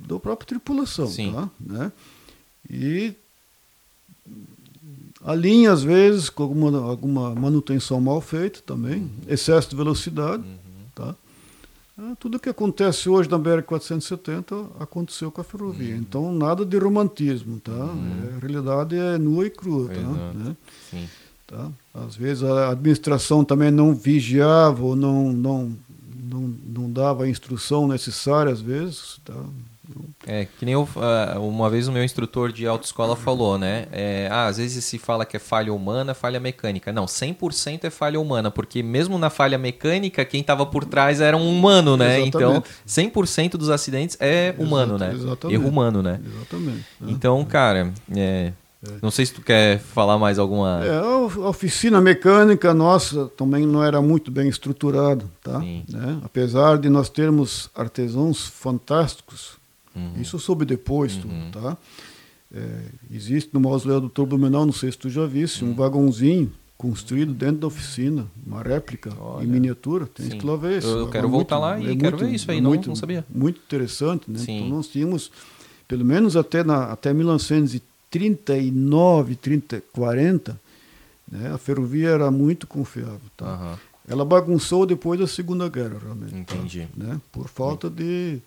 da 0.07 0.19
própria 0.19 0.47
tripulação, 0.47 1.07
Sim. 1.07 1.32
tá? 1.32 1.51
Né? 1.61 1.93
E 2.69 3.15
a 5.24 5.35
linha, 5.35 5.73
às 5.73 5.82
vezes, 5.82 6.28
com 6.28 6.43
alguma, 6.43 6.82
alguma 6.82 7.35
manutenção 7.35 8.01
mal 8.01 8.20
feita 8.20 8.61
também, 8.66 9.03
uhum. 9.03 9.11
excesso 9.28 9.70
de 9.70 9.77
velocidade, 9.77 10.43
uhum. 10.43 10.86
tá? 10.94 11.15
É, 11.98 12.14
tudo 12.19 12.39
que 12.39 12.48
acontece 12.48 13.09
hoje 13.09 13.31
na 13.31 13.39
BR-470 13.39 14.70
aconteceu 14.81 15.31
com 15.31 15.40
a 15.40 15.44
ferrovia. 15.44 15.94
Uhum. 15.94 16.01
Então, 16.01 16.32
nada 16.32 16.64
de 16.64 16.78
romantismo, 16.78 17.60
tá? 17.60 17.73
Uhum. 17.73 18.31
É, 18.32 18.36
a 18.36 18.39
realidade 18.39 18.97
é 18.97 19.19
nua 19.19 19.47
e 19.47 19.51
crua, 19.51 19.89
tá? 19.89 20.01
Né? 20.32 20.56
Sim. 20.90 21.09
Tá? 21.47 21.70
Às 21.94 22.16
vezes 22.16 22.43
a 22.43 22.70
administração 22.70 23.44
também 23.44 23.70
não 23.70 23.94
vigiava 23.94 24.82
ou 24.82 24.97
não, 24.97 25.32
não, 25.32 25.77
não, 26.24 26.55
não 26.66 26.90
dava 26.90 27.24
a 27.24 27.28
instrução 27.28 27.86
necessária, 27.86 28.51
às 28.51 28.60
vezes, 28.60 29.20
tá? 29.23 29.35
É, 30.27 30.47
que 30.59 30.65
nem 30.65 30.74
eu, 30.74 30.89
ah, 30.97 31.39
uma 31.39 31.69
vez 31.69 31.89
o 31.89 31.93
meu 31.93 32.05
instrutor 32.05 32.53
de 32.53 32.66
autoescola 32.66 33.16
falou, 33.16 33.59
né? 33.59 33.86
É, 33.90 34.28
ah, 34.31 34.47
às 34.47 34.57
vezes 34.57 34.85
se 34.85 34.99
fala 34.99 35.27
que 35.27 35.36
é 35.36 35.40
falha 35.40 35.73
humana, 35.73 36.15
falha 36.15 36.39
mecânica. 36.39 36.93
Não, 36.93 37.07
100% 37.07 37.85
é 37.85 37.90
falha 37.90 38.20
humana, 38.20 38.51
porque 38.51 38.82
mesmo 38.82 39.19
na 39.19 39.31
falha 39.31 39.59
mecânica, 39.59 40.24
quem 40.24 40.40
estava 40.40 40.65
por 40.65 40.85
trás 40.85 41.20
era 41.20 41.36
um 41.36 41.51
humano, 41.51 41.97
né? 41.97 42.20
Exatamente. 42.20 42.36
Então, 42.36 42.65
100% 42.86 43.51
dos 43.57 43.69
acidentes 43.69 44.16
é 44.20 44.55
humano, 44.59 44.94
Exato, 44.94 45.12
né? 45.12 45.20
Exatamente. 45.23 45.61
Erro 45.61 45.69
humano, 45.69 46.03
né? 46.03 46.20
Exatamente. 46.24 46.85
Então, 47.03 47.44
cara, 47.44 47.93
é, 48.15 48.53
não 49.01 49.11
sei 49.11 49.27
se 49.27 49.35
tu 49.35 49.43
quer 49.43 49.78
falar 49.78 50.19
mais 50.19 50.39
alguma. 50.39 50.85
É, 50.85 50.99
a 50.99 51.49
oficina 51.49 52.01
mecânica 52.01 52.74
nossa 52.74 53.27
também 53.36 53.65
não 53.65 53.82
era 53.82 54.03
muito 54.03 54.31
bem 54.31 54.49
estruturada, 54.49 55.24
tá? 55.43 55.61
Né? 55.61 56.20
Apesar 56.24 56.78
de 56.78 56.89
nós 56.89 57.09
termos 57.09 57.70
artesãos 57.74 58.44
fantásticos, 58.44 59.61
Uhum. 59.94 60.20
Isso 60.20 60.36
eu 60.36 60.40
soube 60.40 60.64
depois, 60.64 61.16
uhum. 61.16 61.23
tudo, 61.23 61.60
tá? 61.60 61.77
É, 62.55 62.82
existe 63.10 63.51
no 63.52 63.60
mausoléu 63.60 64.01
do 64.01 64.09
Dr. 64.09 64.24
Blumenau, 64.24 64.66
não 64.66 64.73
sei 64.73 64.93
se 64.93 64.98
tu 64.98 65.09
já 65.09 65.27
viste, 65.27 65.64
uhum. 65.64 65.70
um 65.70 65.74
vagãozinho 65.74 66.52
construído 66.82 67.32
dentro 67.32 67.59
da 67.59 67.69
oficina, 67.69 68.27
uma 68.44 68.60
réplica 68.60 69.12
Olha. 69.20 69.44
em 69.44 69.47
miniatura. 69.47 70.06
Tem 70.06 70.31
que 70.31 70.44
lá 70.44 70.56
ver 70.56 70.78
isso. 70.78 70.89
Eu, 70.89 71.09
quero 71.09 71.28
voltar 71.28 71.60
lá 71.60 71.78
e 71.78 71.93
é 71.93 71.97
quero 71.97 72.16
muito, 72.16 72.19
ver 72.19 72.31
isso 72.35 72.51
aí, 72.51 72.60
não, 72.60 72.70
muito, 72.70 72.89
não 72.89 72.97
sabia. 72.97 73.24
Muito 73.32 73.60
interessante, 73.64 74.28
né? 74.28 74.40
Sim. 74.40 74.56
Então 74.56 74.70
nós 74.77 74.89
tínhamos, 74.89 75.31
pelo 75.86 76.05
menos 76.05 76.36
até, 76.36 76.64
na, 76.64 76.86
até 76.86 77.14
1939, 77.14 79.36
30, 79.36 79.81
40, 79.93 80.60
né? 81.31 81.52
a 81.55 81.59
ferrovia 81.59 82.09
era 82.09 82.28
muito 82.32 82.66
confiável, 82.66 83.20
tá? 83.36 83.78
Ela 84.09 84.24
bagunçou 84.24 84.85
depois 84.85 85.20
da 85.20 85.28
Segunda 85.28 85.69
Guerra, 85.69 85.98
realmente. 86.02 86.32
Tá? 86.32 86.40
Entendi. 86.56 86.89
Tá? 86.98 87.06
Né? 87.06 87.20
Por 87.31 87.47
falta 87.48 87.89
de 87.89 88.40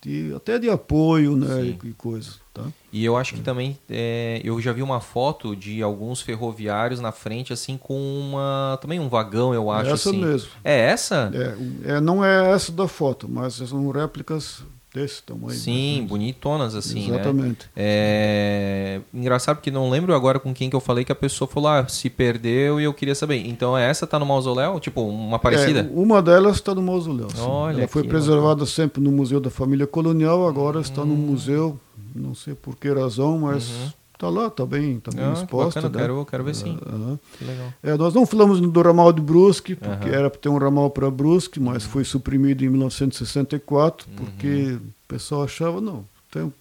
de, 0.00 0.32
até 0.34 0.58
de 0.58 0.70
apoio 0.70 1.36
né, 1.36 1.62
e, 1.62 1.88
e 1.88 1.92
coisas. 1.92 2.40
Tá? 2.54 2.64
E 2.92 3.04
eu 3.04 3.16
acho 3.16 3.34
que 3.34 3.40
também 3.40 3.78
é, 3.88 4.40
eu 4.44 4.60
já 4.60 4.72
vi 4.72 4.82
uma 4.82 5.00
foto 5.00 5.54
de 5.54 5.82
alguns 5.82 6.20
ferroviários 6.20 7.00
na 7.00 7.12
frente, 7.12 7.52
assim, 7.52 7.76
com 7.76 7.98
uma. 7.98 8.78
Também 8.80 8.98
um 8.98 9.08
vagão, 9.08 9.52
eu 9.52 9.70
acho. 9.70 9.90
Essa 9.90 10.10
assim. 10.10 10.24
mesmo. 10.24 10.50
É 10.64 10.78
essa? 10.78 11.30
É, 11.34 11.92
é, 11.96 12.00
não 12.00 12.24
é 12.24 12.52
essa 12.52 12.72
da 12.72 12.88
foto, 12.88 13.28
mas 13.28 13.54
são 13.54 13.90
réplicas 13.90 14.62
desse 14.94 15.22
tamanho. 15.22 15.50
Sim, 15.50 16.06
bonitonas 16.08 16.74
assim, 16.74 17.10
né? 17.10 17.16
Exatamente. 17.16 17.66
Né? 17.66 17.70
É... 17.76 19.00
Engraçado 19.12 19.60
que 19.60 19.70
não 19.70 19.90
lembro 19.90 20.14
agora 20.14 20.38
com 20.38 20.52
quem 20.54 20.70
que 20.70 20.76
eu 20.76 20.80
falei 20.80 21.04
que 21.04 21.12
a 21.12 21.16
pessoa 21.16 21.48
falou, 21.48 21.68
ah, 21.68 21.86
se 21.88 22.08
perdeu 22.08 22.80
e 22.80 22.84
eu 22.84 22.94
queria 22.94 23.14
saber. 23.14 23.46
Então 23.46 23.76
essa 23.76 24.06
tá 24.06 24.18
no 24.18 24.26
mausoléu? 24.26 24.80
Tipo, 24.80 25.02
uma 25.02 25.38
parecida? 25.38 25.80
É, 25.80 25.90
uma 25.94 26.22
delas 26.22 26.56
está 26.56 26.74
no 26.74 26.82
mausoléu. 26.82 27.28
Olha 27.38 27.80
Ela 27.80 27.88
foi 27.88 28.04
preservada 28.04 28.64
sempre 28.66 29.02
no 29.02 29.10
Museu 29.12 29.40
da 29.40 29.50
Família 29.50 29.86
Colonial, 29.86 30.46
agora 30.48 30.80
está 30.80 31.04
no 31.04 31.12
uhum. 31.12 31.18
museu, 31.18 31.78
não 32.14 32.34
sei 32.34 32.54
por 32.54 32.76
que 32.76 32.90
razão, 32.90 33.38
mas... 33.38 33.68
Uhum 33.68 33.97
Está 34.18 34.28
lá, 34.28 34.48
está 34.48 34.66
bem, 34.66 34.98
tá 34.98 35.12
bem 35.14 35.24
Ah, 35.24 35.32
exposta. 35.32 35.80
bacana, 35.80 35.96
né? 35.96 36.00
quero, 36.08 36.26
quero 36.26 36.42
ver 36.42 36.54
sim. 36.56 36.76
Aham. 36.84 37.20
Que 37.38 37.44
legal. 37.44 37.72
É, 37.80 37.96
nós 37.96 38.12
não 38.12 38.26
falamos 38.26 38.60
do 38.60 38.82
ramal 38.82 39.12
de 39.12 39.22
Brusque, 39.22 39.76
porque 39.76 40.08
era 40.08 40.28
para 40.28 40.40
ter 40.40 40.48
um 40.48 40.58
ramal 40.58 40.90
para 40.90 41.08
Brusque, 41.08 41.60
mas 41.60 41.84
foi 41.84 42.02
suprimido 42.02 42.64
em 42.64 42.68
1964, 42.68 44.08
porque 44.16 44.72
o 44.76 44.80
pessoal 45.06 45.44
achava, 45.44 45.80
não, 45.80 46.04
tem- 46.32 46.52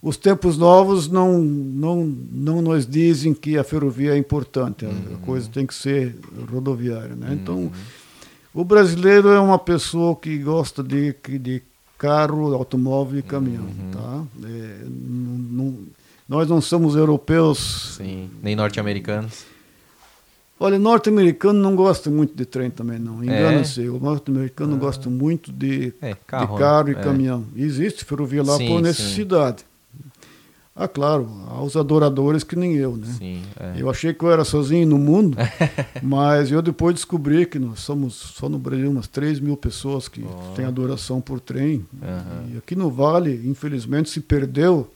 os 0.00 0.16
tempos 0.16 0.56
novos 0.56 1.08
não, 1.08 1.40
não, 1.42 2.06
não 2.30 2.62
nos 2.62 2.86
dizem 2.86 3.34
que 3.34 3.58
a 3.58 3.64
ferrovia 3.64 4.12
é 4.14 4.16
importante, 4.16 4.86
a- 4.86 4.90
a 5.14 5.26
coisa 5.26 5.48
tem 5.52 5.66
que 5.66 5.74
ser 5.74 6.14
rodoviária. 6.52 7.16
Né? 7.16 7.36
Então, 7.42 7.72
o 8.54 8.62
brasileiro 8.64 9.30
é 9.30 9.40
uma 9.40 9.58
pessoa 9.58 10.14
que 10.14 10.38
gosta 10.38 10.84
de, 10.84 11.16
de 11.40 11.60
carro, 11.98 12.54
automóvel 12.54 13.18
e 13.18 13.22
caminhão. 13.22 13.66
Tá? 13.92 14.22
É, 14.44 14.84
não- 14.84 15.64
não- 15.64 15.78
nós 16.28 16.48
não 16.48 16.60
somos 16.60 16.96
europeus 16.96 17.94
Sim. 17.96 18.28
Nem 18.42 18.56
norte-americanos. 18.56 19.44
Olha, 20.58 20.78
norte-americano 20.78 21.60
não 21.60 21.76
gosta 21.76 22.08
muito 22.08 22.34
de 22.34 22.46
trem 22.46 22.70
também, 22.70 22.98
não. 22.98 23.20
É? 23.22 23.26
Engana-se. 23.26 23.86
O 23.90 23.98
norte-americano 24.00 24.76
gosta 24.78 25.10
muito 25.10 25.52
de, 25.52 25.92
É, 26.00 26.10
de 26.14 26.16
carro. 26.26 26.56
carro 26.56 26.88
e 26.88 26.94
né? 26.94 27.00
É. 27.00 27.04
caminhão. 27.04 27.44
Existe 27.54 28.04
ferrovia 28.06 28.42
lá 28.42 28.56
Sim, 28.56 28.66
por 28.68 28.76
sim. 28.78 28.82
necessidade. 28.82 29.64
Ah, 30.78 30.86
claro, 30.88 31.26
há 31.48 31.62
os 31.62 31.74
adoradores 31.74 32.44
que 32.44 32.54
nem 32.54 32.74
eu, 32.74 32.96
né? 32.98 33.06
Sim. 33.18 33.42
é. 33.58 33.74
Eu 33.78 33.88
achei 33.88 34.12
que 34.12 34.22
eu 34.22 34.30
era 34.30 34.44
sozinho 34.44 34.86
no 34.86 34.98
mundo, 34.98 35.36
mas 36.02 36.50
eu 36.50 36.60
depois 36.60 36.94
descobri 36.94 37.46
que 37.46 37.58
nós 37.58 37.80
somos 37.80 38.14
só 38.14 38.46
no 38.46 38.58
Brasil 38.58 38.90
umas 38.90 39.06
3 39.08 39.40
mil 39.40 39.56
pessoas 39.56 40.06
que 40.06 40.22
Ó. 40.22 40.52
têm 40.54 40.66
adoração 40.66 41.18
por 41.18 41.40
trem. 41.40 41.82
Aham. 42.02 42.44
E 42.54 42.58
aqui 42.58 42.74
no 42.76 42.90
Vale, 42.90 43.40
infelizmente, 43.46 44.10
se 44.10 44.20
perdeu 44.20 44.86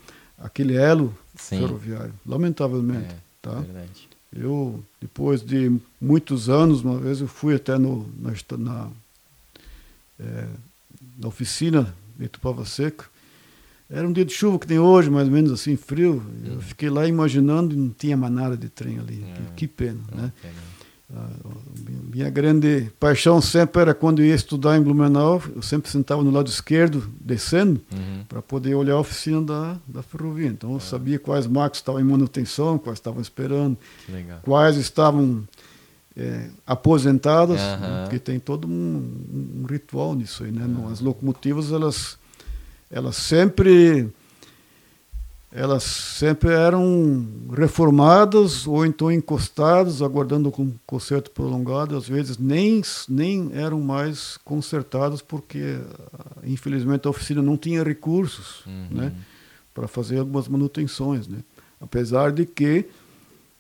aquele 0.40 0.76
elo 0.76 1.14
Sim. 1.36 1.60
ferroviário, 1.60 2.14
lamentavelmente. 2.26 3.06
É, 3.12 3.16
tá? 3.42 3.60
verdade. 3.60 4.08
Eu, 4.32 4.82
depois 5.00 5.42
de 5.42 5.76
muitos 6.00 6.48
anos, 6.48 6.82
uma 6.82 6.98
vez 6.98 7.20
eu 7.20 7.28
fui 7.28 7.54
até 7.54 7.76
no, 7.76 8.08
na, 8.18 8.32
na, 8.58 8.88
eh, 10.20 10.48
na 11.18 11.28
oficina 11.28 11.92
de 12.16 12.28
Tupava 12.28 12.64
Seca. 12.64 13.06
Era 13.88 14.06
um 14.06 14.12
dia 14.12 14.24
de 14.24 14.32
chuva 14.32 14.56
que 14.56 14.68
tem 14.68 14.78
hoje, 14.78 15.10
mais 15.10 15.26
ou 15.26 15.34
menos 15.34 15.50
assim, 15.50 15.76
frio. 15.76 16.22
Eu 16.44 16.60
fiquei 16.60 16.88
lá 16.88 17.08
imaginando 17.08 17.74
e 17.74 17.76
não 17.76 17.90
tinha 17.90 18.16
mais 18.16 18.32
nada 18.32 18.56
de 18.56 18.68
trem 18.68 19.00
ali. 19.00 19.24
Que, 19.34 19.42
que 19.56 19.66
pena, 19.66 19.98
né? 20.14 20.32
É, 20.44 20.46
né? 20.46 20.52
Ah, 20.56 20.69
minha 22.12 22.30
grande 22.30 22.90
paixão 23.00 23.40
sempre 23.40 23.80
era 23.82 23.94
quando 23.94 24.20
eu 24.20 24.26
ia 24.26 24.34
estudar 24.34 24.76
em 24.76 24.82
Blumenau, 24.82 25.42
eu 25.54 25.62
sempre 25.62 25.90
sentava 25.90 26.22
no 26.22 26.30
lado 26.30 26.48
esquerdo, 26.48 27.08
descendo, 27.20 27.80
Uhum. 27.92 28.24
para 28.28 28.40
poder 28.42 28.74
olhar 28.74 28.94
a 28.94 29.00
oficina 29.00 29.40
da, 29.42 29.76
da 29.86 30.02
ferrovia. 30.02 30.48
Então 30.48 30.72
eu 30.74 30.80
sabia 30.80 31.18
quais 31.18 31.46
máquinas 31.46 31.78
estavam 31.78 32.00
em 32.00 32.04
manutenção, 32.04 32.78
quais 32.78 32.98
estavam 32.98 33.20
esperando, 33.20 33.76
quais 34.42 34.76
estavam 34.76 35.42
é, 36.16 36.48
aposentadas, 36.66 37.56
né, 37.58 37.74
Aham. 37.74 38.02
porque 38.04 38.18
tem 38.18 38.38
todo 38.38 38.66
um, 38.68 39.60
um 39.62 39.66
ritual 39.68 40.14
nisso 40.14 40.44
aí, 40.44 40.50
né? 40.52 40.66
Não, 40.66 40.88
As 40.88 41.00
locomotivas 41.00 41.72
elas 41.72 42.18
elas 42.90 43.14
sempre 43.16 44.08
elas 45.52 45.82
sempre 45.82 46.50
eram 46.52 47.26
reformadas 47.56 48.66
ou 48.66 48.86
então 48.86 49.10
encostadas, 49.10 50.00
aguardando 50.00 50.52
um 50.58 50.72
conserto 50.86 51.30
prolongado, 51.32 51.96
às 51.96 52.06
vezes 52.08 52.38
nem 52.38 52.82
nem 53.08 53.50
eram 53.54 53.80
mais 53.80 54.38
consertadas 54.44 55.20
porque 55.20 55.78
ah, 56.18 56.36
infelizmente 56.44 57.06
a 57.06 57.10
oficina 57.10 57.42
não 57.42 57.56
tinha 57.56 57.82
recursos, 57.82 58.64
Uhum. 58.66 58.86
né? 58.90 59.12
para 59.74 59.86
fazer 59.88 60.18
algumas 60.18 60.46
manutenções, 60.48 61.26
né? 61.28 61.38
Apesar 61.80 62.32
de 62.32 62.44
que 62.44 62.84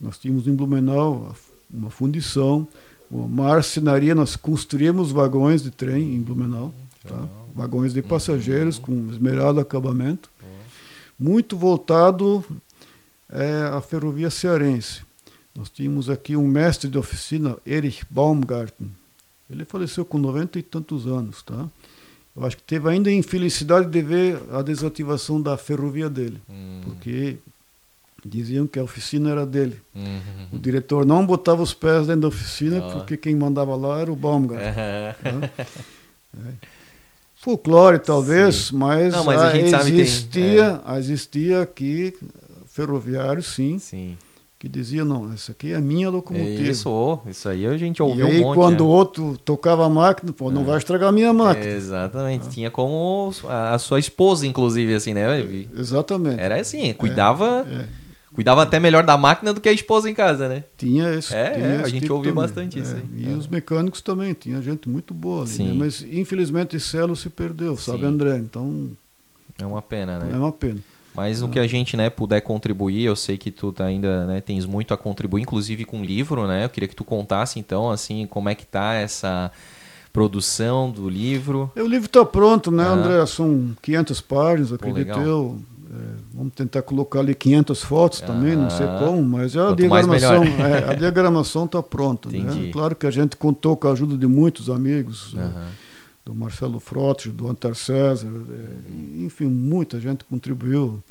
nós 0.00 0.18
tínhamos 0.18 0.46
em 0.46 0.54
Blumenau 0.54 1.34
uma 1.72 1.88
fundição, 1.88 2.66
uma 3.10 3.26
marcenaria, 3.28 4.14
nós 4.14 4.34
construímos 4.36 5.12
vagões 5.12 5.62
de 5.62 5.70
trem 5.70 6.14
em 6.16 6.20
Blumenau, 6.20 6.74
tá? 7.06 7.26
vagões 7.54 7.92
de 7.94 8.02
passageiros 8.02 8.78
com 8.78 9.08
esmerado 9.10 9.60
acabamento, 9.60 10.28
muito 11.20 11.56
voltado 11.56 12.42
é, 13.30 13.70
à 13.72 13.80
ferrovia 13.82 14.30
cearense. 14.30 15.02
Nós 15.54 15.68
tínhamos 15.68 16.08
aqui 16.08 16.34
um 16.36 16.46
mestre 16.48 16.88
de 16.88 16.96
oficina, 16.96 17.56
Erich 17.66 18.02
Baumgarten. 18.08 18.90
Ele 19.50 19.64
faleceu 19.64 20.04
com 20.04 20.16
90 20.16 20.58
e 20.58 20.62
tantos 20.62 21.06
anos, 21.06 21.42
tá? 21.42 21.68
Eu 22.34 22.46
acho 22.46 22.56
que 22.56 22.62
teve 22.62 22.88
ainda 22.88 23.10
a 23.10 23.12
infelicidade 23.12 23.88
de 23.90 24.00
ver 24.00 24.40
a 24.52 24.62
desativação 24.62 25.42
da 25.42 25.56
ferrovia 25.58 26.08
dele, 26.08 26.40
Hum. 26.48 26.80
porque 26.84 27.36
diziam 28.24 28.66
que 28.66 28.78
a 28.78 28.84
oficina 28.84 29.30
era 29.30 29.44
dele. 29.44 29.80
Uhum. 29.94 30.46
O 30.52 30.58
diretor 30.58 31.04
não 31.04 31.26
botava 31.26 31.62
os 31.62 31.74
pés 31.74 32.06
dentro 32.06 32.22
da 32.22 32.28
oficina, 32.28 32.80
Ó. 32.82 32.90
porque 32.92 33.16
quem 33.16 33.34
mandava 33.34 33.74
lá 33.74 33.98
era 34.00 34.12
o 34.12 34.16
Baumgarten. 34.16 34.68
Aham. 34.68 35.50
Folclore, 37.40 37.98
talvez, 37.98 38.70
mas, 38.70 39.14
Não, 39.14 39.24
mas 39.24 39.40
a 39.40 39.48
ah, 39.48 39.50
gente 39.50 39.70
sabe 39.70 39.84
que 39.84 39.90
tem- 39.92 40.00
existia, 40.00 40.80
existia 40.98 41.62
aqui 41.62 42.14
ferroviário, 42.66 43.42
sim, 43.42 43.78
Sim. 43.78 44.16
que 44.58 44.68
dizia, 44.68 45.06
não, 45.06 45.32
essa 45.32 45.52
aqui 45.52 45.72
é 45.72 45.76
a 45.76 45.80
minha 45.80 46.08
É 46.08 46.10
locomotiva. 46.10 46.62
Isso, 46.70 47.18
isso 47.26 47.48
aí 47.48 47.66
a 47.66 47.78
gente 47.78 47.96
e 47.98 48.02
ouviu 48.02 48.26
aí, 48.26 48.40
um 48.40 48.42
monte. 48.48 48.54
quando 48.56 48.82
o 48.82 48.88
né? 48.90 48.94
outro 48.94 49.38
tocava 49.42 49.86
a 49.86 49.88
máquina, 49.88 50.34
pô, 50.34 50.50
não 50.50 50.64
vai 50.64 50.76
estragar 50.76 51.08
a 51.08 51.12
minha 51.12 51.32
máquina. 51.32 51.66
Exatamente. 51.66 52.50
Tinha 52.50 52.70
como 52.70 53.32
a 53.48 53.72
a 53.74 53.78
sua 53.78 53.98
esposa, 53.98 54.46
inclusive, 54.46 54.94
assim, 54.94 55.14
né? 55.14 55.26
Exatamente. 55.74 56.38
Era 56.40 56.60
assim, 56.60 56.92
cuidava, 56.92 57.66
É. 57.70 57.99
cuidava 58.34 58.62
até 58.62 58.78
melhor 58.80 59.04
da 59.04 59.16
máquina 59.16 59.52
do 59.52 59.60
que 59.60 59.68
a 59.68 59.72
esposa 59.72 60.08
em 60.08 60.14
casa, 60.14 60.48
né? 60.48 60.64
Tinha 60.78 61.12
esse, 61.14 61.34
É, 61.34 61.50
tinha 61.50 61.66
é, 61.66 61.74
esse 61.76 61.84
a 61.84 61.88
gente 61.88 62.02
tipo 62.02 62.14
ouviu 62.14 62.32
também. 62.32 62.46
bastante 62.46 62.78
isso 62.78 62.94
É, 62.94 62.96
aí. 62.96 63.04
E 63.24 63.32
É. 63.32 63.36
os 63.36 63.46
mecânicos 63.48 64.00
também, 64.00 64.32
tinha 64.34 64.60
gente 64.62 64.88
muito 64.88 65.12
boa 65.14 65.42
ali, 65.42 65.50
Sim. 65.50 65.68
né? 65.68 65.74
mas 65.76 66.02
infelizmente 66.02 66.76
esse 66.76 66.96
elo 66.96 67.14
se 67.16 67.28
perdeu, 67.28 67.76
sabe, 67.76 68.00
Sim. 68.00 68.06
André? 68.06 68.36
Então 68.38 68.90
É 69.58 69.66
uma 69.66 69.82
pena, 69.82 70.18
né? 70.18 70.30
é 70.32 70.36
uma 70.38 70.52
pena. 70.52 70.78
Mas 71.12 71.40
no 71.42 71.48
que 71.48 71.58
a 71.58 71.66
gente 71.66 71.96
né, 71.96 72.08
puder 72.08 72.40
contribuir, 72.40 73.02
eu 73.04 73.16
sei 73.16 73.36
que 73.36 73.50
tu 73.50 73.72
tá 73.72 73.84
ainda 73.84 74.26
né, 74.26 74.40
tens 74.40 74.64
muito 74.64 74.94
a 74.94 74.96
contribuir, 74.96 75.42
inclusive 75.42 75.84
com 75.84 76.04
livro, 76.04 76.46
né? 76.46 76.64
Eu 76.64 76.68
queria 76.68 76.88
que 76.88 76.94
tu 76.94 77.02
contasse 77.04 77.58
então, 77.58 77.90
assim, 77.90 78.26
como 78.30 78.48
é 78.48 78.54
que 78.54 78.64
tá 78.64 78.94
essa 78.94 79.50
produção 80.12 80.90
do 80.90 81.08
livro. 81.08 81.70
É, 81.74 81.82
O 81.82 81.86
livro 81.86 82.06
está 82.06 82.24
pronto, 82.24 82.70
né, 82.70 82.84
Ah. 82.84 82.92
André? 82.92 83.26
São 83.26 83.70
500 83.82 84.20
páginas, 84.20 84.72
acredito 84.72 84.98
legal. 85.08 85.22
eu. 85.22 85.58
É, 85.92 85.94
vamos 86.32 86.52
tentar 86.54 86.82
colocar 86.82 87.18
ali 87.18 87.34
500 87.34 87.82
fotos 87.82 88.20
também, 88.20 88.54
não 88.54 88.70
sei 88.70 88.86
Ah. 88.86 88.98
como, 89.04 89.20
mas 89.24 89.56
a 89.56 89.72
diagramação 89.74 90.44
é, 90.44 90.90
a 90.90 90.94
diagramação 90.94 91.64
está 91.64 91.82
pronta. 91.82 92.28
Né? 92.30 92.70
Claro 92.72 92.94
que 92.94 93.06
a 93.08 93.10
gente 93.10 93.36
contou 93.36 93.76
com 93.76 93.88
a 93.88 93.92
ajuda 93.92 94.16
de 94.16 94.26
muitos 94.28 94.70
amigos, 94.70 95.34
né, 95.34 95.42
Aham. 95.42 95.66
do 96.24 96.32
Marcelo 96.34 96.78
Frotti, 96.78 97.28
do 97.30 97.48
Antar 97.50 97.74
César, 97.74 98.28
é, 98.28 99.24
enfim, 99.24 99.46
muita 99.46 99.98
gente 99.98 100.24
contribuiu. 100.24 101.02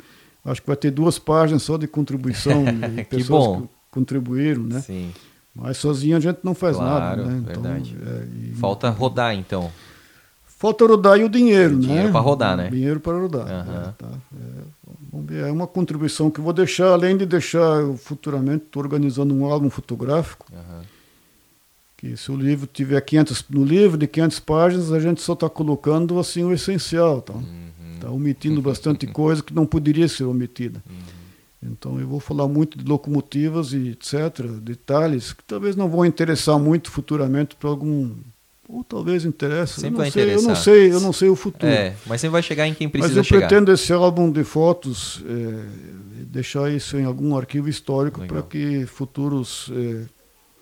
Acho 0.42 0.62
que 0.62 0.66
vai 0.66 0.76
ter 0.76 0.90
duas 0.90 1.18
páginas 1.18 1.62
só 1.62 1.76
de 1.76 1.86
contribuição 1.86 2.64
de 2.96 3.04
Que 3.04 3.16
pessoas 3.18 3.44
bom. 3.44 3.60
que 3.62 3.68
contribuíram, 3.90 4.62
né? 4.62 4.80
Sim. 4.80 5.10
Mas 5.54 5.76
sozinho 5.76 6.16
a 6.16 6.20
gente 6.20 6.38
não 6.42 6.54
faz 6.54 6.76
Claro, 6.78 7.18
nada, 7.22 7.30
né? 7.30 7.42
Então, 7.46 7.62
verdade. 7.62 7.94
é, 8.06 8.48
e- 8.50 8.54
Falta 8.54 8.88
rodar, 8.88 9.34
então. 9.34 9.70
Falta 10.60 10.86
rodar 10.86 11.18
e 11.18 11.24
o 11.24 11.28
dinheiro, 11.30 11.72
O 11.74 11.78
né? 11.78 11.86
dinheiro 11.86 12.10
pra 12.10 12.20
rodar, 12.20 12.54
né? 12.54 12.68
Dinheiro 12.68 13.00
para 13.00 13.18
rodar. 13.18 13.48
Aham. 13.50 13.64
né? 13.72 13.94
Tá? 13.96 14.10
É, 15.34 15.48
é 15.48 15.50
uma 15.50 15.66
contribuição 15.66 16.30
que 16.30 16.38
eu 16.38 16.44
vou 16.44 16.52
deixar, 16.52 16.88
além 16.92 17.16
de 17.16 17.24
deixar 17.24 17.82
futuramente, 17.96 18.64
estou 18.66 18.82
organizando 18.82 19.32
um 19.34 19.46
álbum 19.46 19.70
fotográfico, 19.70 20.44
Aham. 20.52 20.82
que 21.96 22.14
se 22.14 22.30
o 22.30 22.36
livro 22.36 22.68
tiver 22.70 23.00
500, 23.00 23.46
no 23.48 23.64
livro 23.64 23.96
de 23.96 24.06
500 24.06 24.40
páginas, 24.40 24.92
a 24.92 25.00
gente 25.00 25.22
só 25.22 25.32
está 25.32 25.48
colocando 25.48 26.18
assim 26.18 26.44
o 26.44 26.52
essencial, 26.52 27.22
tá? 27.22 27.32
Uhum. 27.32 27.70
Tá 27.98 28.10
omitindo 28.10 28.60
bastante 28.60 29.06
coisa 29.08 29.42
que 29.42 29.54
não 29.54 29.64
poderia 29.64 30.08
ser 30.08 30.24
omitida. 30.24 30.82
Uhum. 30.86 31.70
Então 31.72 31.98
eu 31.98 32.06
vou 32.06 32.20
falar 32.20 32.46
muito 32.46 32.76
de 32.76 32.84
locomotivas 32.84 33.72
e 33.72 33.88
etc, 33.92 34.42
detalhes 34.60 35.32
que 35.32 35.42
talvez 35.42 35.74
não 35.74 35.88
vão 35.88 36.04
interessar 36.04 36.58
muito 36.58 36.90
futuramente 36.90 37.56
para 37.56 37.70
algum 37.70 38.10
ou 38.72 38.84
talvez 38.84 39.24
interesse. 39.24 39.74
Sempre 39.80 39.94
eu 39.94 39.96
vai 39.98 40.10
sei, 40.10 40.22
eu 40.22 40.26
não 40.28 40.34
interessar. 40.34 40.56
sei, 40.64 40.92
eu 40.92 41.00
não 41.00 41.12
sei 41.12 41.28
o 41.28 41.36
futuro. 41.36 41.72
É, 41.72 41.94
mas 42.06 42.20
sempre 42.20 42.32
vai 42.32 42.42
chegar 42.42 42.66
em 42.68 42.74
quem 42.74 42.86
Mas 42.86 42.92
precisa 42.92 43.20
eu 43.20 43.24
chegar. 43.24 43.48
pretendo 43.48 43.72
esse 43.72 43.92
álbum 43.92 44.30
de 44.30 44.44
fotos 44.44 45.22
é, 45.26 45.64
deixar 46.24 46.70
isso 46.70 46.96
em 46.96 47.04
algum 47.04 47.36
arquivo 47.36 47.68
histórico 47.68 48.24
para 48.26 48.42
que 48.42 48.86
futuros 48.86 49.70
é, 49.74 50.04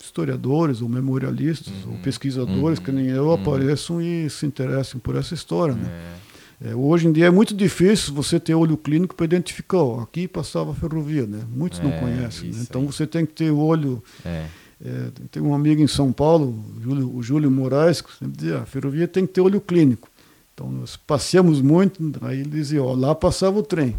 historiadores 0.00 0.80
ou 0.80 0.88
memorialistas 0.88 1.72
ou 1.86 1.94
pesquisadores 1.98 2.78
uhum, 2.78 2.84
que 2.84 2.92
nem 2.92 3.08
eu 3.08 3.26
uhum. 3.26 3.34
apareçam 3.34 4.00
e 4.00 4.28
se 4.30 4.46
interessem 4.46 5.00
por 5.00 5.16
essa 5.16 5.34
história. 5.34 5.74
Né? 5.74 5.88
É. 6.24 6.28
É, 6.60 6.74
hoje 6.74 7.06
em 7.06 7.12
dia 7.12 7.26
é 7.26 7.30
muito 7.30 7.54
difícil 7.54 8.12
você 8.12 8.40
ter 8.40 8.52
olho 8.54 8.76
clínico 8.76 9.14
para 9.14 9.24
identificar. 9.24 9.78
Ó, 9.78 10.00
aqui 10.00 10.26
passava 10.26 10.72
a 10.72 10.74
ferrovia, 10.74 11.24
né? 11.24 11.40
Muitos 11.54 11.78
não 11.78 11.90
É, 11.90 12.00
conhecem. 12.00 12.50
Né? 12.50 12.64
Então 12.68 12.84
você 12.84 13.06
tem 13.06 13.24
que 13.24 13.32
ter 13.32 13.50
olho. 13.52 14.02
É. 14.24 14.46
é, 14.84 15.10
tem 15.30 15.42
um 15.42 15.54
amigo 15.54 15.82
em 15.82 15.86
São 15.86 16.12
Paulo, 16.12 16.54
o 16.76 16.80
Júlio, 16.80 17.16
o 17.16 17.22
Júlio 17.22 17.50
Moraes, 17.50 18.00
que 18.00 18.12
sempre 18.12 18.36
dizia: 18.36 18.58
"Ah, 18.58 18.62
a 18.62 18.66
ferrovia 18.66 19.08
tem 19.08 19.26
que 19.26 19.32
ter 19.32 19.40
olho 19.40 19.60
clínico. 19.60 20.08
Então 20.54 20.70
nós 20.70 20.96
passeamos 20.96 21.60
muito, 21.60 22.00
aí 22.22 22.40
ele 22.40 22.50
dizia: 22.50 22.82
ó, 22.82 22.94
lá 22.94 23.14
passava 23.14 23.58
o 23.58 23.62
trem. 23.62 23.96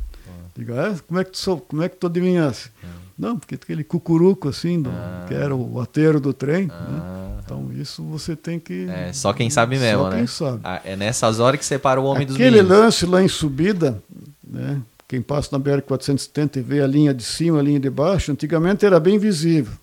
Digo, 0.56 0.74
ah, 0.74 0.94
como 1.08 1.20
é 1.20 1.24
que 1.24 1.32
tu, 1.32 1.58
como 1.70 1.82
é 1.84 1.88
que 1.88 1.96
tu 1.96 2.08
adivinhasse? 2.08 2.70
Não, 3.18 3.38
porque 3.38 3.56
aquele 3.56 3.84
cucuruco 3.84 4.48
assim, 4.48 4.82
do, 4.82 4.90
ah. 4.90 5.26
que 5.28 5.34
era 5.34 5.56
o 5.56 5.80
ateiro 5.80 6.20
do 6.20 6.34
trem. 6.34 6.68
Né? 6.68 6.74
Ah. 6.74 7.40
Então 7.44 7.70
isso 7.74 8.04
você 8.04 8.36
tem 8.36 8.60
que. 8.60 8.88
É, 8.90 9.12
só 9.12 9.34
quem 9.34 9.50
sabe 9.50 9.78
mesmo, 9.78 10.04
só 10.04 10.10
né? 10.10 10.18
Quem 10.18 10.28
sabe. 10.28 10.60
Ah, 10.64 10.82
é 10.84 10.96
nessas 10.96 11.40
horas 11.40 11.60
que 11.60 11.66
separa 11.66 12.00
o 12.00 12.06
homem 12.06 12.24
Aquele 12.24 12.28
dos 12.28 12.38
meninos. 12.38 12.60
Aquele 12.60 12.82
lance 12.82 13.06
lá 13.06 13.22
em 13.22 13.28
subida, 13.28 14.02
né? 14.44 14.82
Quem 15.08 15.22
passa 15.22 15.58
na 15.58 15.64
BR-470 15.64 16.58
e 16.58 16.62
vê 16.62 16.82
a 16.82 16.88
linha 16.88 17.14
de 17.14 17.24
cima, 17.24 17.60
a 17.60 17.62
linha 17.64 17.80
de 17.80 17.90
baixo, 17.90 18.32
antigamente 18.32 18.86
era 18.86 19.00
bem 19.00 19.18
visível, 19.18 19.74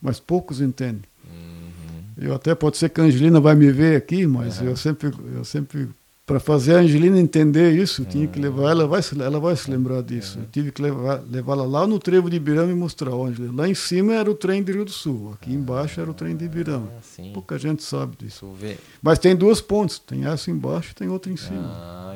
mas 0.00 0.20
poucos 0.20 0.60
entendem. 0.60 1.02
Uhum. 1.24 2.02
Eu 2.16 2.34
até 2.34 2.54
pode 2.54 2.76
ser 2.76 2.88
que 2.88 3.00
a 3.00 3.04
Angelina 3.04 3.40
vai 3.40 3.54
me 3.54 3.70
ver 3.70 3.96
aqui, 3.96 4.26
mas 4.26 4.60
uhum. 4.60 4.68
eu 4.68 4.76
sempre, 4.76 5.10
eu 5.34 5.44
sempre 5.44 5.88
para 6.28 6.38
fazer 6.38 6.74
a 6.74 6.80
Angelina 6.80 7.18
entender 7.18 7.72
isso, 7.72 8.04
tinha 8.04 8.26
que 8.26 8.38
levar 8.38 8.72
ela, 8.72 8.86
vai, 8.86 9.00
ela 9.18 9.40
vai 9.40 9.56
se 9.56 9.70
lembrar 9.70 10.02
disso. 10.02 10.38
Eu 10.38 10.44
tive 10.52 10.70
que 10.70 10.82
levar, 10.82 11.22
levá-la 11.26 11.64
lá 11.64 11.86
no 11.86 11.98
trevo 11.98 12.28
de 12.28 12.36
Ibirama 12.36 12.70
e 12.70 12.74
mostrar 12.74 13.14
onde. 13.14 13.46
Lá 13.46 13.66
em 13.66 13.74
cima 13.74 14.12
era 14.12 14.30
o 14.30 14.34
trem 14.34 14.62
de 14.62 14.70
Rio 14.70 14.84
do 14.84 14.90
Sul, 14.90 15.32
aqui 15.32 15.50
embaixo 15.54 15.98
era 15.98 16.10
o 16.10 16.12
trem 16.12 16.36
de 16.36 16.44
Ibirama. 16.44 16.92
Ah, 16.94 17.22
Pouca 17.32 17.58
gente 17.58 17.82
sabe 17.82 18.14
disso. 18.18 18.54
Mas 19.00 19.18
tem 19.18 19.34
duas 19.34 19.62
pontes, 19.62 19.98
tem 19.98 20.26
essa 20.26 20.50
embaixo 20.50 20.90
e 20.90 20.94
tem 20.94 21.08
outra 21.08 21.32
em 21.32 21.36
cima. 21.38 21.64
Ah, 21.64 22.14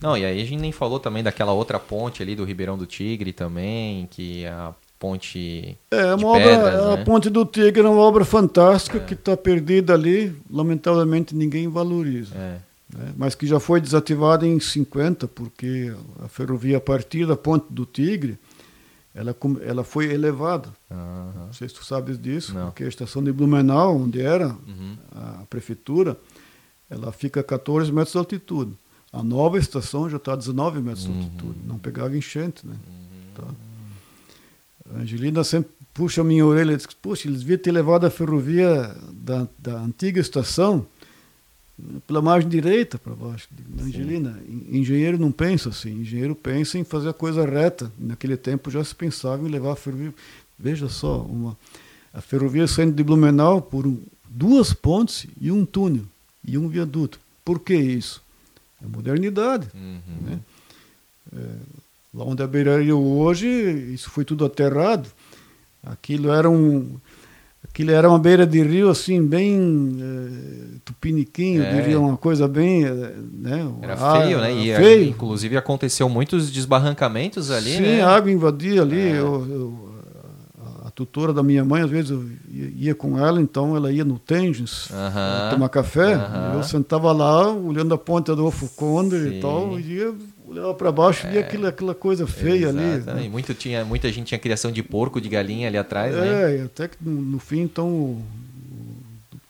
Não, 0.00 0.16
e 0.16 0.24
aí 0.24 0.40
a 0.40 0.44
gente 0.44 0.60
nem 0.60 0.72
falou 0.72 0.98
também 0.98 1.22
daquela 1.22 1.52
outra 1.52 1.78
ponte 1.78 2.22
ali 2.22 2.34
do 2.34 2.44
Ribeirão 2.44 2.78
do 2.78 2.86
Tigre 2.86 3.30
também, 3.30 4.08
que 4.10 4.46
a 4.46 4.72
ponte 5.00 5.76
é 5.90 6.14
uma 6.14 6.28
obra, 6.28 6.44
pedras, 6.44 6.84
né? 6.84 6.92
a 6.92 7.04
ponte 7.04 7.28
do 7.28 7.44
Tigre 7.44 7.80
é 7.80 7.88
uma 7.88 8.00
obra 8.00 8.24
fantástica 8.24 8.98
é. 8.98 9.00
que 9.00 9.14
está 9.14 9.36
perdida 9.36 9.94
ali 9.94 10.36
lamentavelmente 10.48 11.34
ninguém 11.34 11.66
valoriza 11.68 12.36
é 12.36 12.70
né, 12.94 13.14
mas 13.16 13.34
que 13.34 13.46
já 13.46 13.60
foi 13.60 13.80
desativada 13.80 14.46
em 14.46 14.58
50, 14.58 15.28
porque 15.28 15.94
a 16.22 16.28
ferrovia 16.28 16.78
a 16.78 16.80
partir 16.80 17.26
da 17.26 17.36
Ponte 17.36 17.66
do 17.70 17.86
Tigre, 17.86 18.38
ela, 19.14 19.34
ela 19.62 19.84
foi 19.84 20.12
elevada. 20.12 20.68
Uhum. 20.90 21.46
Não 21.46 21.52
sei 21.52 21.68
se 21.68 21.74
tu 21.74 21.84
sabes 21.84 22.20
disso, 22.20 22.54
Não. 22.54 22.66
porque 22.66 22.84
a 22.84 22.88
estação 22.88 23.22
de 23.22 23.32
Blumenau, 23.32 23.96
onde 23.96 24.20
era 24.20 24.48
uhum. 24.48 24.96
a 25.14 25.44
prefeitura, 25.48 26.16
ela 26.88 27.12
fica 27.12 27.40
a 27.40 27.44
14 27.44 27.92
metros 27.92 28.12
de 28.12 28.18
altitude. 28.18 28.72
A 29.12 29.22
nova 29.22 29.58
estação 29.58 30.08
já 30.08 30.16
está 30.16 30.34
a 30.34 30.36
19 30.36 30.80
metros 30.80 31.06
uhum. 31.06 31.12
de 31.12 31.18
altitude. 31.24 31.58
Não 31.64 31.78
pegava 31.78 32.16
enchente, 32.16 32.66
né? 32.66 32.74
Tá. 33.34 33.44
A 34.94 35.00
Angelina 35.00 35.44
sempre 35.44 35.70
puxa 35.92 36.20
a 36.20 36.24
minha 36.24 36.44
orelha 36.44 36.72
e 36.72 36.76
diz, 36.76 36.86
poxa, 36.86 37.28
eles 37.28 37.40
deviam 37.40 37.58
ter 37.58 37.72
levado 37.72 38.06
a 38.06 38.10
ferrovia 38.10 38.94
da, 39.12 39.46
da 39.58 39.80
antiga 39.80 40.20
estação 40.20 40.86
pela 42.06 42.20
margem 42.20 42.48
direita 42.48 42.98
para 42.98 43.14
baixo. 43.14 43.48
Angelina, 43.80 44.38
engenheiro 44.70 45.18
não 45.18 45.32
pensa 45.32 45.70
assim. 45.70 46.00
Engenheiro 46.00 46.34
pensa 46.34 46.78
em 46.78 46.84
fazer 46.84 47.08
a 47.08 47.14
coisa 47.14 47.44
reta. 47.44 47.90
Naquele 47.98 48.36
tempo 48.36 48.70
já 48.70 48.82
se 48.84 48.94
pensava 48.94 49.46
em 49.46 49.50
levar 49.50 49.72
a 49.72 49.76
ferrovia. 49.76 50.14
Veja 50.58 50.88
só, 50.88 51.22
uma, 51.22 51.56
a 52.12 52.20
ferrovia 52.20 52.66
saindo 52.66 52.92
de 52.92 53.02
Blumenau 53.02 53.62
por 53.62 53.86
um, 53.86 53.98
duas 54.28 54.72
pontes 54.72 55.26
e 55.40 55.50
um 55.50 55.64
túnel 55.64 56.04
e 56.46 56.58
um 56.58 56.68
viaduto. 56.68 57.18
Por 57.44 57.60
que 57.60 57.74
isso? 57.74 58.22
É 58.82 58.86
modernidade. 58.86 59.68
Uhum. 59.74 60.00
Né? 60.22 60.40
É, 61.34 61.56
lá 62.12 62.24
onde 62.24 62.42
é 62.42 62.44
a 62.44 62.48
beiraria 62.48 62.94
hoje, 62.96 63.46
isso 63.92 64.10
foi 64.10 64.24
tudo 64.24 64.44
aterrado. 64.44 65.08
Aquilo 65.82 66.30
era 66.30 66.48
um 66.48 66.98
Aquilo 67.62 67.90
era 67.92 68.08
uma 68.08 68.18
beira 68.18 68.46
de 68.46 68.62
rio, 68.62 68.88
assim, 68.88 69.24
bem 69.24 69.96
é, 70.00 70.78
tupiniquinho, 70.84 71.62
é. 71.62 71.72
diria 71.74 72.00
uma 72.00 72.16
coisa 72.16 72.48
bem. 72.48 72.84
Eh, 72.84 73.14
né, 73.32 73.72
era 73.82 73.96
feio, 73.96 74.40
né? 74.40 74.52
E 74.52 74.74
feio. 74.74 75.08
inclusive 75.08 75.56
aconteceu 75.56 76.08
muitos 76.08 76.50
desbarrancamentos 76.50 77.50
ali, 77.50 77.76
Sim, 77.76 77.82
né? 77.82 78.02
a 78.02 78.08
água 78.08 78.32
invadia 78.32 78.80
ali. 78.80 78.98
É. 78.98 79.18
Eu, 79.18 79.46
eu, 79.48 79.90
a 80.86 80.90
tutora 80.90 81.32
da 81.32 81.42
minha 81.42 81.64
mãe, 81.64 81.82
às 81.82 81.90
vezes 81.90 82.10
eu 82.10 82.24
ia 82.50 82.94
com 82.94 83.16
ela, 83.18 83.40
então 83.40 83.76
ela 83.76 83.92
ia 83.92 84.04
no 84.04 84.18
Tengens 84.18 84.90
uh 84.90 84.94
-huh. 84.94 85.50
tomar 85.50 85.68
café. 85.68 86.16
Uh 86.16 86.18
-huh. 86.18 86.54
Eu 86.54 86.62
sentava 86.64 87.12
lá, 87.12 87.52
olhando 87.52 87.94
a 87.94 87.98
ponta 87.98 88.34
do 88.34 88.46
Ofo 88.46 88.68
Conde 88.74 89.16
e 89.16 89.40
tal, 89.40 89.78
e 89.78 89.82
ia 89.82 90.14
olhava 90.50 90.74
para 90.74 90.90
baixo 90.90 91.26
e 91.26 91.30
via 91.30 91.40
é. 91.40 91.42
aquela, 91.44 91.68
aquela 91.68 91.94
coisa 91.94 92.26
feia 92.26 92.68
Exato. 92.68 92.78
ali. 93.10 93.22
Né? 93.22 93.28
Muito 93.28 93.54
tinha, 93.54 93.84
muita 93.84 94.10
gente 94.12 94.26
tinha 94.26 94.38
criação 94.38 94.72
de 94.72 94.82
porco, 94.82 95.20
de 95.20 95.28
galinha 95.28 95.68
ali 95.68 95.78
atrás, 95.78 96.14
é, 96.14 96.20
né? 96.20 96.56
É, 96.56 96.62
até 96.62 96.88
que 96.88 96.96
no, 97.00 97.12
no 97.12 97.38
fim, 97.38 97.60
então, 97.60 97.88
o, 97.88 98.24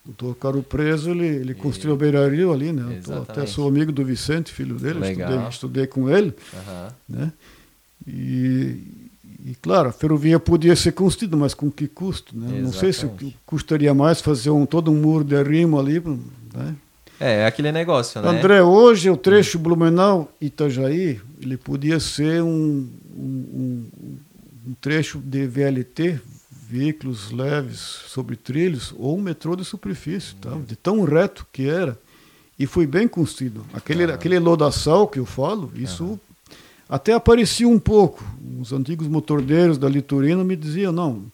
o 0.06 0.12
doutor 0.12 0.34
Caro 0.36 0.62
Preso, 0.62 1.10
ele, 1.10 1.26
ele 1.26 1.54
construiu 1.54 1.94
a 1.94 1.96
beiraria 1.96 2.48
ali, 2.48 2.72
né? 2.72 3.00
Eu 3.08 3.22
até 3.22 3.46
sou 3.46 3.66
amigo 3.66 3.90
do 3.90 4.04
Vicente, 4.04 4.52
filho 4.52 4.76
dele, 4.76 5.00
estudei, 5.00 5.48
estudei 5.48 5.86
com 5.86 6.10
ele, 6.10 6.34
uhum. 6.52 6.88
né? 7.08 7.32
E, 8.06 8.82
e, 9.46 9.56
claro, 9.60 9.88
a 9.88 9.92
ferrovia 9.92 10.38
podia 10.38 10.74
ser 10.76 10.92
construída, 10.92 11.36
mas 11.36 11.54
com 11.54 11.70
que 11.70 11.88
custo, 11.88 12.36
né? 12.36 12.60
Não 12.60 12.72
sei 12.72 12.92
se 12.92 13.08
custaria 13.46 13.94
mais 13.94 14.20
fazer 14.20 14.50
um, 14.50 14.66
todo 14.66 14.90
um 14.90 14.96
muro 14.96 15.24
de 15.24 15.36
arrimo 15.36 15.78
ali, 15.78 16.00
né? 16.54 16.74
É, 17.20 17.42
é 17.42 17.46
aquele 17.46 17.70
negócio, 17.70 18.20
né? 18.22 18.28
André, 18.28 18.62
hoje 18.62 19.10
o 19.10 19.16
trecho 19.16 19.58
Blumenau-Itajaí, 19.58 21.20
ele 21.40 21.56
podia 21.58 22.00
ser 22.00 22.42
um, 22.42 22.88
um, 23.14 23.86
um, 24.66 24.74
trecho 24.80 25.18
de 25.18 25.46
VLT, 25.46 26.18
veículos 26.66 27.30
leves 27.30 27.78
sobre 27.78 28.36
trilhos, 28.36 28.94
ou 28.98 29.18
um 29.18 29.20
metrô 29.20 29.54
de 29.54 29.66
superfície, 29.66 30.34
tá? 30.36 30.56
de 30.66 30.74
tão 30.76 31.04
reto 31.04 31.46
que 31.52 31.68
era. 31.68 31.98
E 32.58 32.66
foi 32.66 32.86
bem 32.86 33.06
construído. 33.06 33.66
Aquele, 33.74 34.04
ah. 34.04 34.14
aquele 34.14 34.38
lodaçal 34.38 35.06
que 35.06 35.18
eu 35.18 35.26
falo, 35.26 35.70
isso 35.74 36.18
ah. 36.50 36.54
até 36.96 37.12
aparecia 37.12 37.68
um 37.68 37.78
pouco. 37.78 38.24
Os 38.58 38.72
antigos 38.72 39.06
motordeiros 39.06 39.76
da 39.76 39.88
Litorina 39.90 40.42
me 40.42 40.56
diziam, 40.56 40.90
não, 40.90 41.24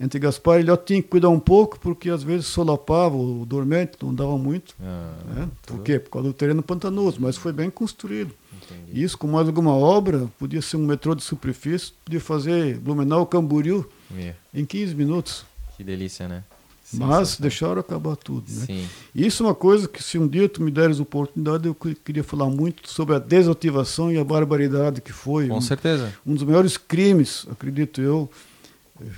entre 0.00 0.18
Gaspar 0.18 0.58
e 0.58 0.62
Ilhote 0.62 0.86
tinha 0.86 1.02
que 1.02 1.08
cuidar 1.08 1.28
um 1.28 1.38
pouco, 1.38 1.78
porque 1.78 2.10
às 2.10 2.22
vezes 2.22 2.46
solapava 2.46 3.16
o 3.16 3.44
dormente, 3.46 3.92
não 4.02 4.14
dava 4.14 4.36
muito. 4.36 4.74
Ah, 4.80 5.14
né? 5.34 5.48
Por 5.66 5.80
quê? 5.80 5.98
Por 5.98 6.10
causa 6.10 6.28
do 6.28 6.34
terreno 6.34 6.62
pantanoso, 6.62 7.18
mas 7.20 7.36
foi 7.36 7.52
bem 7.52 7.70
construído. 7.70 8.34
Entendi. 8.52 9.02
Isso, 9.02 9.16
com 9.16 9.26
mais 9.26 9.46
alguma 9.46 9.74
obra, 9.74 10.28
podia 10.38 10.62
ser 10.62 10.76
um 10.76 10.86
metrô 10.86 11.14
de 11.14 11.22
superfície, 11.22 11.92
podia 12.04 12.20
fazer 12.20 12.78
Blumenau 12.78 13.26
Camboriú 13.26 13.86
yeah. 14.12 14.36
em 14.52 14.64
15 14.64 14.94
minutos. 14.94 15.44
Que 15.76 15.84
delícia, 15.84 16.26
né? 16.26 16.44
Sim, 16.84 16.98
mas 16.98 17.30
sim. 17.30 17.42
deixaram 17.42 17.80
acabar 17.80 18.14
tudo. 18.14 18.44
Né? 18.48 18.66
Sim. 18.66 18.88
Isso 19.14 19.42
é 19.42 19.46
uma 19.46 19.54
coisa 19.54 19.88
que, 19.88 20.02
se 20.02 20.18
um 20.18 20.28
dia 20.28 20.48
tu 20.48 20.62
me 20.62 20.70
deres 20.70 21.00
oportunidade, 21.00 21.66
eu 21.66 21.74
queria 21.74 22.22
falar 22.22 22.46
muito 22.46 22.90
sobre 22.90 23.16
a 23.16 23.18
desativação 23.18 24.12
e 24.12 24.18
a 24.18 24.24
barbaridade 24.24 25.00
que 25.00 25.12
foi. 25.12 25.48
Com 25.48 25.56
um, 25.56 25.60
certeza. 25.62 26.12
Um 26.26 26.34
dos 26.34 26.42
maiores 26.42 26.76
crimes, 26.76 27.46
acredito 27.50 28.02
eu, 28.02 28.30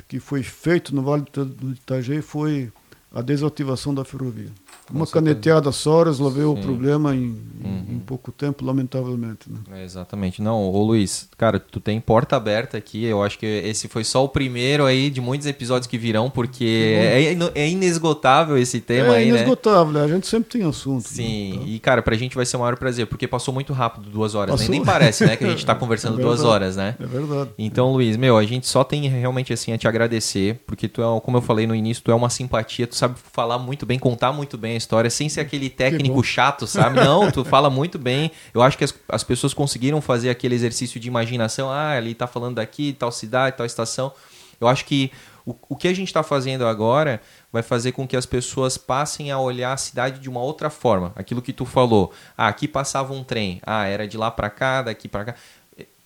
que 0.09 0.21
foi 0.21 0.43
feito 0.43 0.95
no 0.95 1.03
Vale 1.03 1.25
do 1.35 1.73
Itajaí 1.73 2.23
foi 2.23 2.73
a 3.13 3.23
desativação 3.23 3.95
da 3.95 4.05
ferrovia. 4.05 4.51
Uma 4.93 5.07
caneteada 5.07 5.73
só 5.73 6.05
resolveu 6.05 6.55
Sim. 6.55 6.61
o 6.61 6.63
problema 6.63 7.15
em, 7.15 7.37
uhum. 7.65 7.85
em, 7.91 7.99
pouco 7.99 8.31
tempo, 8.31 8.65
lamentavelmente. 8.65 9.51
Né? 9.51 9.59
É, 9.73 9.85
exatamente. 9.85 10.41
Não, 10.41 10.63
ô 10.71 10.83
Luiz, 10.83 11.29
cara, 11.37 11.59
tu 11.59 11.81
tem 11.81 12.01
porta 12.01 12.37
aberta 12.37 12.77
aqui. 12.77 13.05
Eu 13.05 13.23
acho 13.23 13.39
que 13.39 13.47
esse 13.47 13.89
foi 13.89 14.05
só 14.05 14.25
o 14.25 14.29
primeiro 14.29 14.85
aí 14.85 15.11
de 15.11 15.21
muitos 15.21 15.47
episódios 15.47 15.87
que 15.87 15.99
virão, 15.99 16.31
porque 16.31 17.35
uhum. 17.35 17.49
é, 17.55 17.63
é, 17.63 17.69
inesgotável 17.69 18.57
esse 18.57 18.81
tema 18.81 19.15
é 19.15 19.19
aí, 19.19 19.33
né? 19.33 19.39
É 19.39 19.41
inesgotável, 19.41 19.93
né? 19.93 20.05
a 20.05 20.09
gente 20.09 20.27
sempre 20.27 20.51
tem 20.51 20.69
assunto. 20.69 21.05
Né? 21.05 21.11
Sim, 21.11 21.59
né? 21.59 21.65
e 21.67 21.79
cara, 21.79 22.01
pra 22.03 22.17
gente 22.17 22.37
vai 22.37 22.47
ser 22.47 22.57
o 22.57 22.61
maior 22.61 22.77
prazer, 22.77 23.07
porque 23.07 23.27
passou 23.27 23.53
muito 23.53 23.73
rápido 23.73 24.09
duas 24.09 24.35
horas, 24.35 24.61
né? 24.61 24.67
Nem 24.69 24.85
parece, 24.85 25.27
né, 25.27 25.37
que 25.37 25.45
a 25.45 25.49
gente 25.49 25.65
tá 25.67 25.75
conversando 25.77 26.21
é 26.21 26.23
duas 26.23 26.43
horas, 26.45 26.77
né? 26.77 26.95
É 27.01 27.07
verdade. 27.07 27.51
Então, 27.59 27.93
Luiz, 27.93 28.17
meu, 28.17 28.37
a 28.37 28.45
gente 28.45 28.67
só 28.67 28.85
tem 28.85 29.09
realmente 29.09 29.53
assim 29.53 29.73
a 29.73 29.79
te 29.79 29.89
agradecer, 29.89 30.61
porque 30.67 30.89
tu 30.89 31.03
é, 31.03 31.21
como 31.21 31.37
eu 31.37 31.43
falei 31.43 31.67
no 31.67 31.75
início, 31.75 32.03
tu 32.05 32.11
é 32.11 32.15
uma 32.15 32.31
simpatia, 32.31 32.87
tu 32.87 32.95
sabe 32.95 33.17
falar 33.33 33.59
muito 33.59 33.85
bem, 33.85 33.99
contar 33.99 34.33
muito 34.33 34.57
bem 34.57 34.76
a 34.77 34.79
história, 34.79 35.11
sem 35.11 35.29
ser 35.29 35.41
aquele 35.41 35.69
técnico 35.69 36.23
chato, 36.23 36.65
sabe? 36.69 36.97
Não, 36.97 37.31
tu 37.31 37.45
fala 37.45 37.69
muito 37.69 37.99
bem. 37.99 38.31
Eu 38.55 38.63
acho 38.63 38.79
que 38.79 38.85
as, 38.85 38.95
as 39.09 39.25
pessoas 39.25 39.53
conseguiram 39.53 40.01
fazer 40.01 40.31
aquele 40.31 40.55
exercício 40.55 41.01
de 41.01 41.09
imaginação. 41.09 41.71
Ah, 41.71 41.97
ele 41.99 42.15
tá 42.15 42.27
falando 42.27 42.57
daqui, 42.57 42.93
tal 42.93 43.11
cidade, 43.11 43.57
tal 43.57 43.67
estação. 43.67 44.13
Eu 44.61 44.69
acho 44.69 44.85
que 44.85 45.11
o, 45.45 45.55
o 45.69 45.77
que 45.77 45.89
a 45.89 45.95
gente 45.95 46.09
está 46.09 46.23
fazendo 46.23 46.67
agora 46.67 47.21
vai 47.53 47.63
fazer 47.63 47.93
com 47.93 48.07
que 48.07 48.17
as 48.17 48.27
pessoas 48.27 48.77
passem 48.77 49.31
a 49.31 49.39
olhar 49.39 49.73
a 49.73 49.77
cidade 49.77 50.21
de 50.21 50.29
uma 50.29 50.41
outra 50.41 50.69
forma. 50.69 51.13
Aquilo 51.15 51.41
que 51.41 51.53
tu 51.53 51.65
falou. 51.65 52.13
Ah, 52.37 52.49
aqui 52.49 52.67
passava 52.67 53.13
um 53.13 53.23
trem. 53.23 53.61
Ah, 53.65 53.87
era 53.87 54.07
de 54.07 54.17
lá 54.17 54.31
para 54.31 54.51
cá, 54.51 54.83
daqui 54.83 55.09
para 55.09 55.25
cá. 55.27 55.35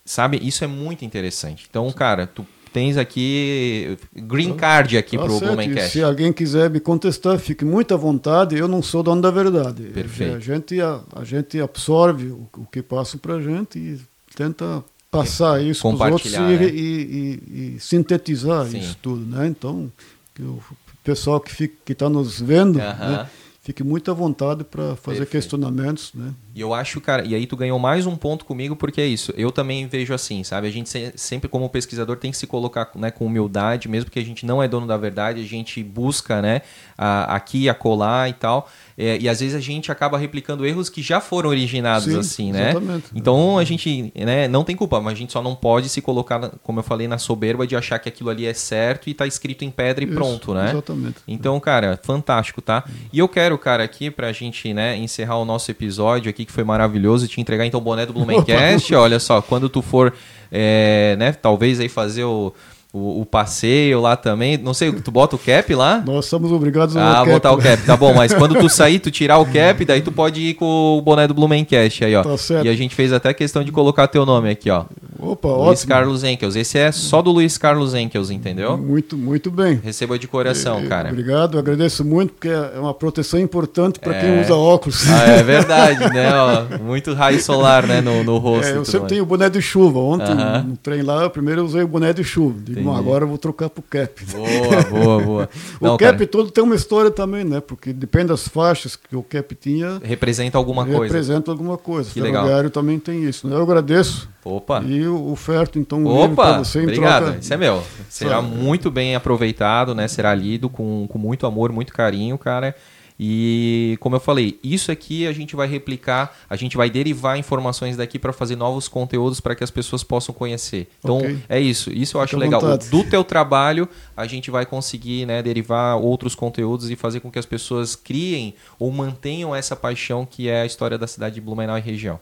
Sabe? 0.04 0.38
Isso 0.42 0.64
é 0.64 0.66
muito 0.66 1.04
interessante. 1.04 1.66
Então, 1.68 1.90
cara, 1.92 2.26
tu 2.26 2.46
tens 2.72 2.96
aqui 2.96 3.96
green 4.14 4.54
card 4.54 4.96
aqui 4.96 5.16
tá 5.16 5.24
para 5.24 5.32
o 5.32 5.40
Blumencast. 5.40 5.92
Se 5.92 6.02
alguém 6.02 6.32
quiser 6.32 6.70
me 6.70 6.80
contestar, 6.80 7.38
fique 7.38 7.64
muito 7.64 7.94
à 7.94 7.96
vontade. 7.96 8.56
Eu 8.56 8.68
não 8.68 8.82
sou 8.82 9.02
dono 9.02 9.20
da 9.20 9.30
verdade. 9.30 9.84
Perfeito. 9.84 10.36
A 10.36 10.40
gente, 10.40 10.80
a, 10.80 11.00
a 11.16 11.24
gente 11.24 11.60
absorve 11.60 12.28
o, 12.28 12.48
o 12.56 12.66
que 12.66 12.82
passa 12.82 13.18
para 13.18 13.34
a 13.34 13.42
gente 13.42 13.78
e 13.78 14.00
tenta 14.34 14.84
passar 15.10 15.62
isso 15.62 15.82
para 15.96 16.06
os 16.06 16.12
outros 16.12 16.32
né? 16.32 16.54
e, 16.54 16.66
e, 16.66 16.72
e, 16.72 17.76
e, 17.76 17.80
sintetizar 17.80 18.66
Sim. 18.66 18.78
isso 18.78 18.96
tudo. 19.02 19.24
Né? 19.26 19.48
Então, 19.48 19.90
o 20.38 20.62
pessoal 21.02 21.40
que 21.40 21.70
está 21.88 22.08
nos 22.08 22.40
vendo... 22.40 22.76
Uh 22.76 22.82
-huh. 22.82 23.10
né? 23.10 23.26
Fique 23.70 23.84
muito 23.84 24.10
à 24.10 24.14
vontade 24.14 24.64
para 24.64 24.96
fazer 24.96 25.18
Perfeito. 25.18 25.30
questionamentos, 25.30 26.12
né? 26.12 26.34
E 26.54 26.60
eu 26.60 26.74
acho, 26.74 27.00
cara, 27.00 27.24
e 27.24 27.34
aí 27.34 27.46
tu 27.46 27.56
ganhou 27.56 27.78
mais 27.78 28.04
um 28.04 28.16
ponto 28.16 28.44
comigo 28.44 28.74
porque 28.74 29.00
é 29.00 29.06
isso. 29.06 29.32
Eu 29.36 29.52
também 29.52 29.86
vejo 29.86 30.12
assim, 30.12 30.42
sabe? 30.42 30.66
A 30.66 30.70
gente 30.70 30.90
sempre 31.14 31.48
como 31.48 31.68
pesquisador 31.70 32.16
tem 32.16 32.32
que 32.32 32.36
se 32.36 32.46
colocar, 32.46 32.90
né, 32.96 33.12
com 33.12 33.24
humildade, 33.24 33.88
mesmo 33.88 34.10
que 34.10 34.18
a 34.18 34.24
gente 34.24 34.44
não 34.44 34.60
é 34.60 34.66
dono 34.66 34.86
da 34.86 34.96
verdade, 34.96 35.40
a 35.40 35.46
gente 35.46 35.82
busca, 35.84 36.42
né, 36.42 36.62
a, 36.98 37.36
aqui, 37.36 37.68
acolá 37.68 38.28
e 38.28 38.32
tal. 38.32 38.68
É, 39.02 39.16
e 39.18 39.30
às 39.30 39.40
vezes 39.40 39.54
a 39.54 39.60
gente 39.60 39.90
acaba 39.90 40.18
replicando 40.18 40.66
erros 40.66 40.90
que 40.90 41.00
já 41.00 41.22
foram 41.22 41.48
originados 41.48 42.04
Sim, 42.04 42.18
assim, 42.18 42.52
né? 42.52 42.72
Exatamente. 42.72 43.06
Então 43.14 43.56
a 43.56 43.64
gente 43.64 44.12
né, 44.14 44.46
não 44.46 44.62
tem 44.62 44.76
culpa, 44.76 45.00
mas 45.00 45.14
a 45.14 45.16
gente 45.16 45.32
só 45.32 45.42
não 45.42 45.54
pode 45.54 45.88
se 45.88 46.02
colocar, 46.02 46.50
como 46.62 46.80
eu 46.80 46.82
falei, 46.82 47.08
na 47.08 47.16
soberba 47.16 47.66
de 47.66 47.74
achar 47.74 47.98
que 47.98 48.10
aquilo 48.10 48.28
ali 48.28 48.44
é 48.44 48.52
certo 48.52 49.08
e 49.08 49.14
tá 49.14 49.26
escrito 49.26 49.64
em 49.64 49.70
pedra 49.70 50.04
e 50.04 50.06
Isso, 50.06 50.14
pronto, 50.14 50.52
né? 50.52 50.72
Exatamente. 50.72 51.16
Então, 51.26 51.58
cara, 51.58 51.98
fantástico, 52.02 52.60
tá? 52.60 52.84
E 53.10 53.18
eu 53.18 53.26
quero, 53.26 53.56
cara, 53.56 53.82
aqui 53.82 54.10
pra 54.10 54.32
gente, 54.32 54.74
né, 54.74 54.98
encerrar 54.98 55.38
o 55.38 55.46
nosso 55.46 55.70
episódio 55.70 56.28
aqui, 56.28 56.44
que 56.44 56.52
foi 56.52 56.64
maravilhoso, 56.64 57.26
te 57.26 57.40
entregar 57.40 57.64
então 57.64 57.80
o 57.80 57.82
boné 57.82 58.04
do 58.04 58.12
Blumencast. 58.14 58.94
Olha 58.94 59.18
só, 59.18 59.40
quando 59.40 59.70
tu 59.70 59.80
for, 59.80 60.12
é, 60.52 61.16
né, 61.18 61.32
talvez 61.32 61.80
aí 61.80 61.88
fazer 61.88 62.24
o 62.24 62.52
o, 62.92 63.20
o, 63.20 63.26
passeio 63.26 64.00
lá 64.00 64.16
também. 64.16 64.58
Não 64.58 64.74
sei, 64.74 64.92
tu 64.92 65.10
bota 65.10 65.36
o 65.36 65.38
cap 65.38 65.72
lá? 65.74 66.02
Nós 66.04 66.26
somos 66.26 66.50
obrigados 66.50 66.96
a 66.96 67.20
ah, 67.20 67.24
botar 67.24 67.52
o 67.52 67.58
cap. 67.58 67.82
Tá 67.84 67.96
bom, 67.96 68.12
mas 68.12 68.34
quando 68.34 68.58
tu 68.58 68.68
sair, 68.70 68.98
tu 68.98 69.10
tirar 69.10 69.38
o 69.38 69.46
cap, 69.46 69.84
daí 69.84 70.00
tu 70.00 70.10
pode 70.10 70.40
ir 70.40 70.54
com 70.54 70.98
o 70.98 71.00
boné 71.00 71.28
do 71.28 71.34
Blumencast 71.34 72.04
aí, 72.04 72.16
ó. 72.16 72.22
Tá 72.22 72.36
certo. 72.36 72.66
E 72.66 72.68
a 72.68 72.74
gente 72.74 72.94
fez 72.94 73.12
até 73.12 73.32
questão 73.32 73.62
de 73.62 73.70
colocar 73.70 74.08
teu 74.08 74.26
nome 74.26 74.50
aqui, 74.50 74.70
ó. 74.70 74.84
Opa, 75.18 75.48
Luiz 75.48 75.80
ótimo. 75.80 75.88
Carlos 75.88 76.24
Enkels. 76.24 76.56
Esse 76.56 76.78
é 76.78 76.90
só 76.90 77.20
do 77.20 77.30
Luiz 77.30 77.58
Carlos 77.58 77.94
Enkels, 77.94 78.30
entendeu? 78.30 78.76
Muito, 78.76 79.16
muito 79.16 79.50
bem. 79.50 79.78
Receba 79.82 80.18
de 80.18 80.26
coração, 80.26 80.78
é, 80.78 80.86
cara. 80.86 81.10
Obrigado, 81.10 81.58
agradeço 81.58 82.04
muito, 82.04 82.32
porque 82.32 82.48
é 82.48 82.78
uma 82.78 82.94
proteção 82.94 83.38
importante 83.38 84.00
para 84.00 84.16
é... 84.16 84.20
quem 84.20 84.40
usa 84.40 84.54
óculos. 84.54 85.08
Ah, 85.08 85.26
é 85.26 85.42
verdade, 85.44 86.12
né? 86.12 86.32
Ó, 86.34 86.78
muito 86.82 87.12
raio 87.12 87.40
solar, 87.40 87.86
né, 87.86 88.00
no, 88.00 88.24
no 88.24 88.38
rosto. 88.38 88.72
É, 88.72 88.76
eu 88.76 88.84
sempre 88.84 89.10
tenho 89.10 89.22
o 89.22 89.26
boné 89.26 89.48
de 89.50 89.60
chuva. 89.60 89.98
Ontem, 89.98 90.32
uh 90.32 90.36
-huh. 90.36 90.64
no 90.64 90.76
trem 90.76 91.02
lá, 91.02 91.28
primeiro 91.28 91.60
eu 91.60 91.64
usei 91.66 91.82
o 91.82 91.88
boné 91.88 92.12
de 92.12 92.24
chuva. 92.24 92.58
Bom, 92.80 92.96
agora 92.96 93.24
eu 93.24 93.28
vou 93.28 93.38
trocar 93.38 93.70
pro 93.70 93.82
cap. 93.82 94.24
Boa, 94.24 94.82
boa, 94.84 95.22
boa. 95.22 95.48
o 95.80 95.84
Não, 95.84 95.96
cap 95.96 96.12
cara... 96.12 96.26
todo 96.26 96.50
tem 96.50 96.62
uma 96.62 96.74
história 96.74 97.10
também, 97.10 97.44
né? 97.44 97.60
Porque 97.60 97.92
depende 97.92 98.26
das 98.26 98.46
faixas 98.48 98.96
que 98.96 99.14
o 99.14 99.22
cap 99.22 99.54
tinha. 99.54 100.00
Representa 100.02 100.58
alguma 100.58 100.82
representa 100.82 100.98
coisa. 100.98 101.14
Representa 101.14 101.50
alguma 101.50 101.78
coisa. 101.78 102.10
Que 102.10 102.20
o 102.20 102.24
ferroviário 102.24 102.70
também 102.70 102.98
tem 102.98 103.24
isso. 103.24 103.46
Né? 103.48 103.54
Eu 103.56 103.62
agradeço. 103.62 104.28
Opa. 104.44 104.82
E 104.86 105.06
oferto 105.06 105.78
então 105.78 106.04
um 106.04 106.34
para 106.34 106.58
você 106.58 106.80
obrigado. 106.80 107.24
Troca... 107.24 107.38
Isso 107.38 107.52
é 107.52 107.56
meu. 107.56 107.82
Será 108.08 108.36
Sabe. 108.36 108.48
muito 108.56 108.90
bem 108.90 109.14
aproveitado, 109.14 109.94
né? 109.94 110.08
Será 110.08 110.34
lido 110.34 110.68
com, 110.68 111.06
com 111.08 111.18
muito 111.18 111.46
amor, 111.46 111.72
muito 111.72 111.92
carinho, 111.92 112.38
cara. 112.38 112.74
E 113.22 113.98
como 114.00 114.16
eu 114.16 114.20
falei, 114.20 114.58
isso 114.64 114.90
aqui 114.90 115.26
a 115.26 115.32
gente 115.34 115.54
vai 115.54 115.68
replicar, 115.68 116.34
a 116.48 116.56
gente 116.56 116.74
vai 116.74 116.88
derivar 116.88 117.38
informações 117.38 117.94
daqui 117.94 118.18
para 118.18 118.32
fazer 118.32 118.56
novos 118.56 118.88
conteúdos 118.88 119.40
para 119.40 119.54
que 119.54 119.62
as 119.62 119.70
pessoas 119.70 120.02
possam 120.02 120.34
conhecer. 120.34 120.88
Então 121.00 121.18
okay. 121.18 121.38
é 121.46 121.60
isso, 121.60 121.92
isso 121.92 122.16
eu 122.16 122.22
acho 122.22 122.38
legal. 122.38 122.62
Do 122.90 123.04
teu 123.04 123.22
trabalho 123.22 123.86
a 124.16 124.26
gente 124.26 124.50
vai 124.50 124.64
conseguir 124.64 125.26
né, 125.26 125.42
derivar 125.42 125.98
outros 125.98 126.34
conteúdos 126.34 126.90
e 126.90 126.96
fazer 126.96 127.20
com 127.20 127.30
que 127.30 127.38
as 127.38 127.44
pessoas 127.44 127.94
criem 127.94 128.54
ou 128.78 128.90
mantenham 128.90 129.54
essa 129.54 129.76
paixão 129.76 130.24
que 130.24 130.48
é 130.48 130.62
a 130.62 130.64
história 130.64 130.96
da 130.96 131.06
cidade 131.06 131.34
de 131.34 131.42
Blumenau 131.42 131.76
e 131.76 131.80
região. 131.82 132.18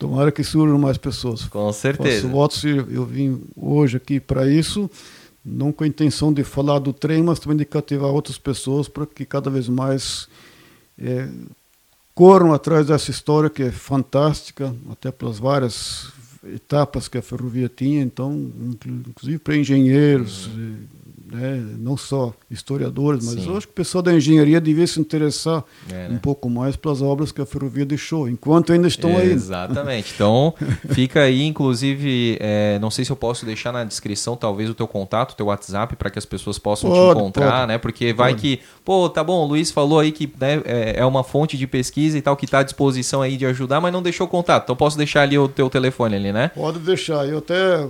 Tomara 0.00 0.32
que 0.32 0.42
surjam 0.42 0.76
mais 0.78 0.98
pessoas. 0.98 1.44
Com 1.44 1.72
certeza. 1.72 2.22
Faço 2.22 2.28
votos, 2.28 2.64
eu 2.64 3.06
vim 3.06 3.40
hoje 3.56 3.98
aqui 3.98 4.18
para 4.18 4.50
isso, 4.50 4.90
não 5.44 5.72
com 5.72 5.84
a 5.84 5.86
intenção 5.86 6.32
de 6.32 6.42
falar 6.42 6.78
do 6.78 6.92
trem, 6.92 7.22
mas 7.22 7.38
também 7.38 7.56
de 7.56 7.64
cativar 7.64 8.10
outras 8.10 8.38
pessoas 8.38 8.88
para 8.88 9.06
que 9.06 9.24
cada 9.24 9.50
vez 9.50 9.68
mais 9.68 10.28
é, 10.98 11.28
corram 12.14 12.54
atrás 12.54 12.86
dessa 12.86 13.10
história 13.10 13.50
que 13.50 13.64
é 13.64 13.70
fantástica, 13.70 14.74
até 14.90 15.10
pelas 15.12 15.38
várias 15.38 16.12
etapas 16.54 17.08
que 17.08 17.18
a 17.18 17.22
ferrovia 17.22 17.70
tinha, 17.74 18.02
então, 18.02 18.32
inclusive 18.86 19.38
para 19.38 19.56
engenheiros, 19.56 20.46
uhum 20.46 21.03
né? 21.34 21.62
não 21.78 21.96
só 21.96 22.32
historiadores, 22.50 23.24
mas 23.24 23.42
Sim. 23.42 23.48
eu 23.48 23.56
acho 23.56 23.66
que 23.66 23.72
o 23.72 23.74
pessoal 23.76 24.02
da 24.02 24.14
engenharia 24.14 24.60
devia 24.60 24.86
se 24.86 25.00
interessar 25.00 25.64
é, 25.90 26.08
né? 26.08 26.08
um 26.10 26.18
pouco 26.18 26.48
mais 26.48 26.76
pelas 26.76 27.02
obras 27.02 27.32
que 27.32 27.40
a 27.40 27.46
ferrovia 27.46 27.84
deixou, 27.84 28.28
enquanto 28.28 28.72
ainda 28.72 28.86
estão 28.86 29.16
aí. 29.16 29.32
Exatamente. 29.32 30.12
Então, 30.14 30.54
fica 30.90 31.22
aí, 31.22 31.42
inclusive, 31.42 32.38
é, 32.40 32.78
não 32.78 32.90
sei 32.90 33.04
se 33.04 33.10
eu 33.10 33.16
posso 33.16 33.44
deixar 33.44 33.72
na 33.72 33.84
descrição, 33.84 34.36
talvez, 34.36 34.70
o 34.70 34.74
teu 34.74 34.86
contato, 34.86 35.32
o 35.32 35.36
teu 35.36 35.46
WhatsApp, 35.46 35.96
para 35.96 36.10
que 36.10 36.18
as 36.18 36.24
pessoas 36.24 36.58
possam 36.58 36.90
pode, 36.90 37.00
te 37.00 37.18
encontrar, 37.18 37.60
pode. 37.60 37.66
né? 37.66 37.78
Porque 37.78 38.12
vai 38.12 38.32
pode. 38.32 38.42
que, 38.42 38.60
pô, 38.84 39.08
tá 39.08 39.24
bom, 39.24 39.44
o 39.44 39.46
Luiz 39.46 39.70
falou 39.70 39.98
aí 39.98 40.12
que 40.12 40.32
né, 40.38 40.62
é, 40.64 40.94
é 40.98 41.04
uma 41.04 41.24
fonte 41.24 41.58
de 41.58 41.66
pesquisa 41.66 42.16
e 42.16 42.22
tal, 42.22 42.36
que 42.36 42.44
está 42.44 42.60
à 42.60 42.62
disposição 42.62 43.20
aí 43.22 43.36
de 43.36 43.46
ajudar, 43.46 43.80
mas 43.80 43.92
não 43.92 44.02
deixou 44.02 44.26
o 44.26 44.30
contato. 44.30 44.64
Então, 44.64 44.76
posso 44.76 44.96
deixar 44.96 45.22
ali 45.22 45.36
o 45.36 45.48
teu 45.48 45.68
telefone 45.68 46.16
ali, 46.16 46.32
né? 46.32 46.50
Pode 46.54 46.78
deixar. 46.78 47.26
Eu 47.26 47.38
até 47.38 47.86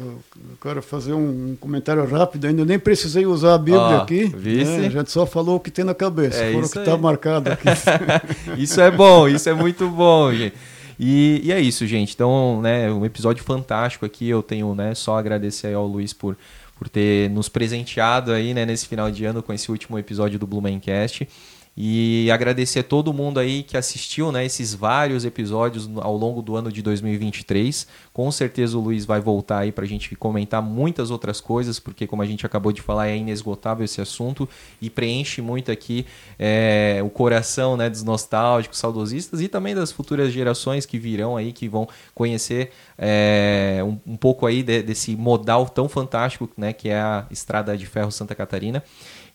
quero 0.62 0.82
fazer 0.82 1.12
um 1.12 1.56
comentário 1.60 2.04
rápido, 2.06 2.46
ainda 2.46 2.64
nem 2.64 2.78
precisei 2.78 3.26
usar 3.34 3.54
a 3.54 3.58
Bíblia 3.58 3.98
aqui. 3.98 4.28
Né? 4.34 4.86
A 4.86 4.88
gente 4.88 5.10
só 5.10 5.26
falou 5.26 5.56
o 5.56 5.60
que 5.60 5.70
tem 5.70 5.84
na 5.84 5.94
cabeça, 5.94 6.38
é 6.38 6.56
o 6.56 6.68
que 6.68 6.78
está 6.78 6.96
marcado 6.96 7.50
aqui. 7.50 7.66
isso 8.56 8.80
é 8.80 8.90
bom, 8.90 9.28
isso 9.28 9.48
é 9.48 9.54
muito 9.54 9.88
bom, 9.88 10.32
gente. 10.32 10.54
E, 10.98 11.40
e, 11.44 11.52
é 11.52 11.60
isso, 11.60 11.86
gente. 11.86 12.14
Então, 12.14 12.60
né, 12.62 12.90
um 12.90 13.04
episódio 13.04 13.42
fantástico 13.42 14.06
aqui. 14.06 14.28
Eu 14.28 14.42
tenho, 14.42 14.74
né, 14.74 14.94
só 14.94 15.18
agradecer 15.18 15.74
ao 15.74 15.86
Luiz 15.86 16.12
por, 16.12 16.36
por 16.76 16.88
ter 16.88 17.30
nos 17.30 17.48
presenteado 17.48 18.32
aí, 18.32 18.54
né, 18.54 18.64
nesse 18.64 18.86
final 18.86 19.10
de 19.10 19.24
ano 19.24 19.42
com 19.42 19.52
esse 19.52 19.70
último 19.70 19.98
episódio 19.98 20.38
do 20.38 20.46
Blumencast. 20.46 21.28
E 21.76 22.30
agradecer 22.30 22.80
a 22.80 22.84
todo 22.84 23.12
mundo 23.12 23.40
aí 23.40 23.64
que 23.64 23.76
assistiu 23.76 24.30
né, 24.30 24.44
esses 24.44 24.72
vários 24.72 25.24
episódios 25.24 25.90
ao 25.96 26.16
longo 26.16 26.40
do 26.40 26.54
ano 26.54 26.70
de 26.70 26.80
2023. 26.80 27.86
Com 28.12 28.30
certeza 28.30 28.78
o 28.78 28.80
Luiz 28.80 29.04
vai 29.04 29.20
voltar 29.20 29.58
aí 29.58 29.72
para 29.72 29.84
a 29.84 29.88
gente 29.88 30.14
comentar 30.14 30.62
muitas 30.62 31.10
outras 31.10 31.40
coisas, 31.40 31.80
porque 31.80 32.06
como 32.06 32.22
a 32.22 32.26
gente 32.26 32.46
acabou 32.46 32.70
de 32.70 32.80
falar, 32.80 33.08
é 33.08 33.16
inesgotável 33.16 33.84
esse 33.84 34.00
assunto 34.00 34.48
e 34.80 34.88
preenche 34.88 35.42
muito 35.42 35.72
aqui 35.72 36.06
é, 36.38 37.00
o 37.04 37.10
coração 37.10 37.76
né, 37.76 37.90
dos 37.90 38.04
nostálgicos, 38.04 38.78
saudosistas 38.78 39.40
e 39.40 39.48
também 39.48 39.74
das 39.74 39.90
futuras 39.90 40.32
gerações 40.32 40.86
que 40.86 40.96
virão 40.96 41.36
aí, 41.36 41.52
que 41.52 41.68
vão 41.68 41.88
conhecer 42.14 42.70
é, 42.96 43.80
um, 43.84 44.12
um, 44.12 44.16
pouco 44.16 44.46
aí 44.46 44.62
de, 44.62 44.80
desse 44.80 45.16
modal 45.16 45.68
tão 45.68 45.88
fantástico 45.88 46.48
né, 46.56 46.72
que 46.72 46.88
é 46.88 47.00
a 47.00 47.26
Estrada 47.32 47.76
de 47.76 47.84
Ferro 47.84 48.12
Santa 48.12 48.32
Catarina. 48.32 48.80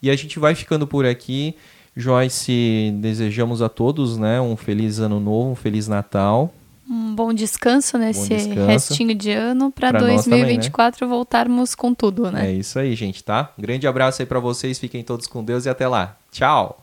E 0.02 0.10
a 0.10 0.16
gente 0.16 0.40
vai 0.40 0.56
ficando 0.56 0.88
por 0.88 1.06
aqui. 1.06 1.56
Joyce, 1.96 2.94
desejamos 3.00 3.62
a 3.62 3.70
todos 3.70 4.18
né, 4.18 4.40
um 4.40 4.56
feliz 4.56 5.00
ano 5.00 5.20
novo, 5.20 5.52
um 5.52 5.56
feliz 5.56 5.88
Natal. 5.88 6.54
Um 6.90 7.14
bom 7.14 7.34
descanso 7.34 7.98
nesse 7.98 8.30
bom 8.30 8.36
descanso. 8.36 8.68
restinho 8.68 9.14
de 9.14 9.32
ano 9.32 9.72
para 9.72 9.92
2024 9.92 11.00
também, 11.00 11.10
né? 11.10 11.16
voltarmos 11.16 11.76
com 11.76 11.94
tudo, 11.94 12.32
né? 12.32 12.50
É 12.50 12.52
isso 12.52 12.80
aí, 12.80 12.96
gente, 12.96 13.24
tá? 13.24 13.54
Um 13.58 13.62
grande 13.62 13.88
abraço 13.88 14.22
aí 14.22 14.26
para 14.26 14.40
vocês, 14.40 14.80
fiquem 14.80 15.04
todos 15.04 15.28
com 15.28 15.44
Deus 15.44 15.66
e 15.66 15.70
até 15.70 15.88
lá. 15.88 16.18
Tchau. 16.32 16.78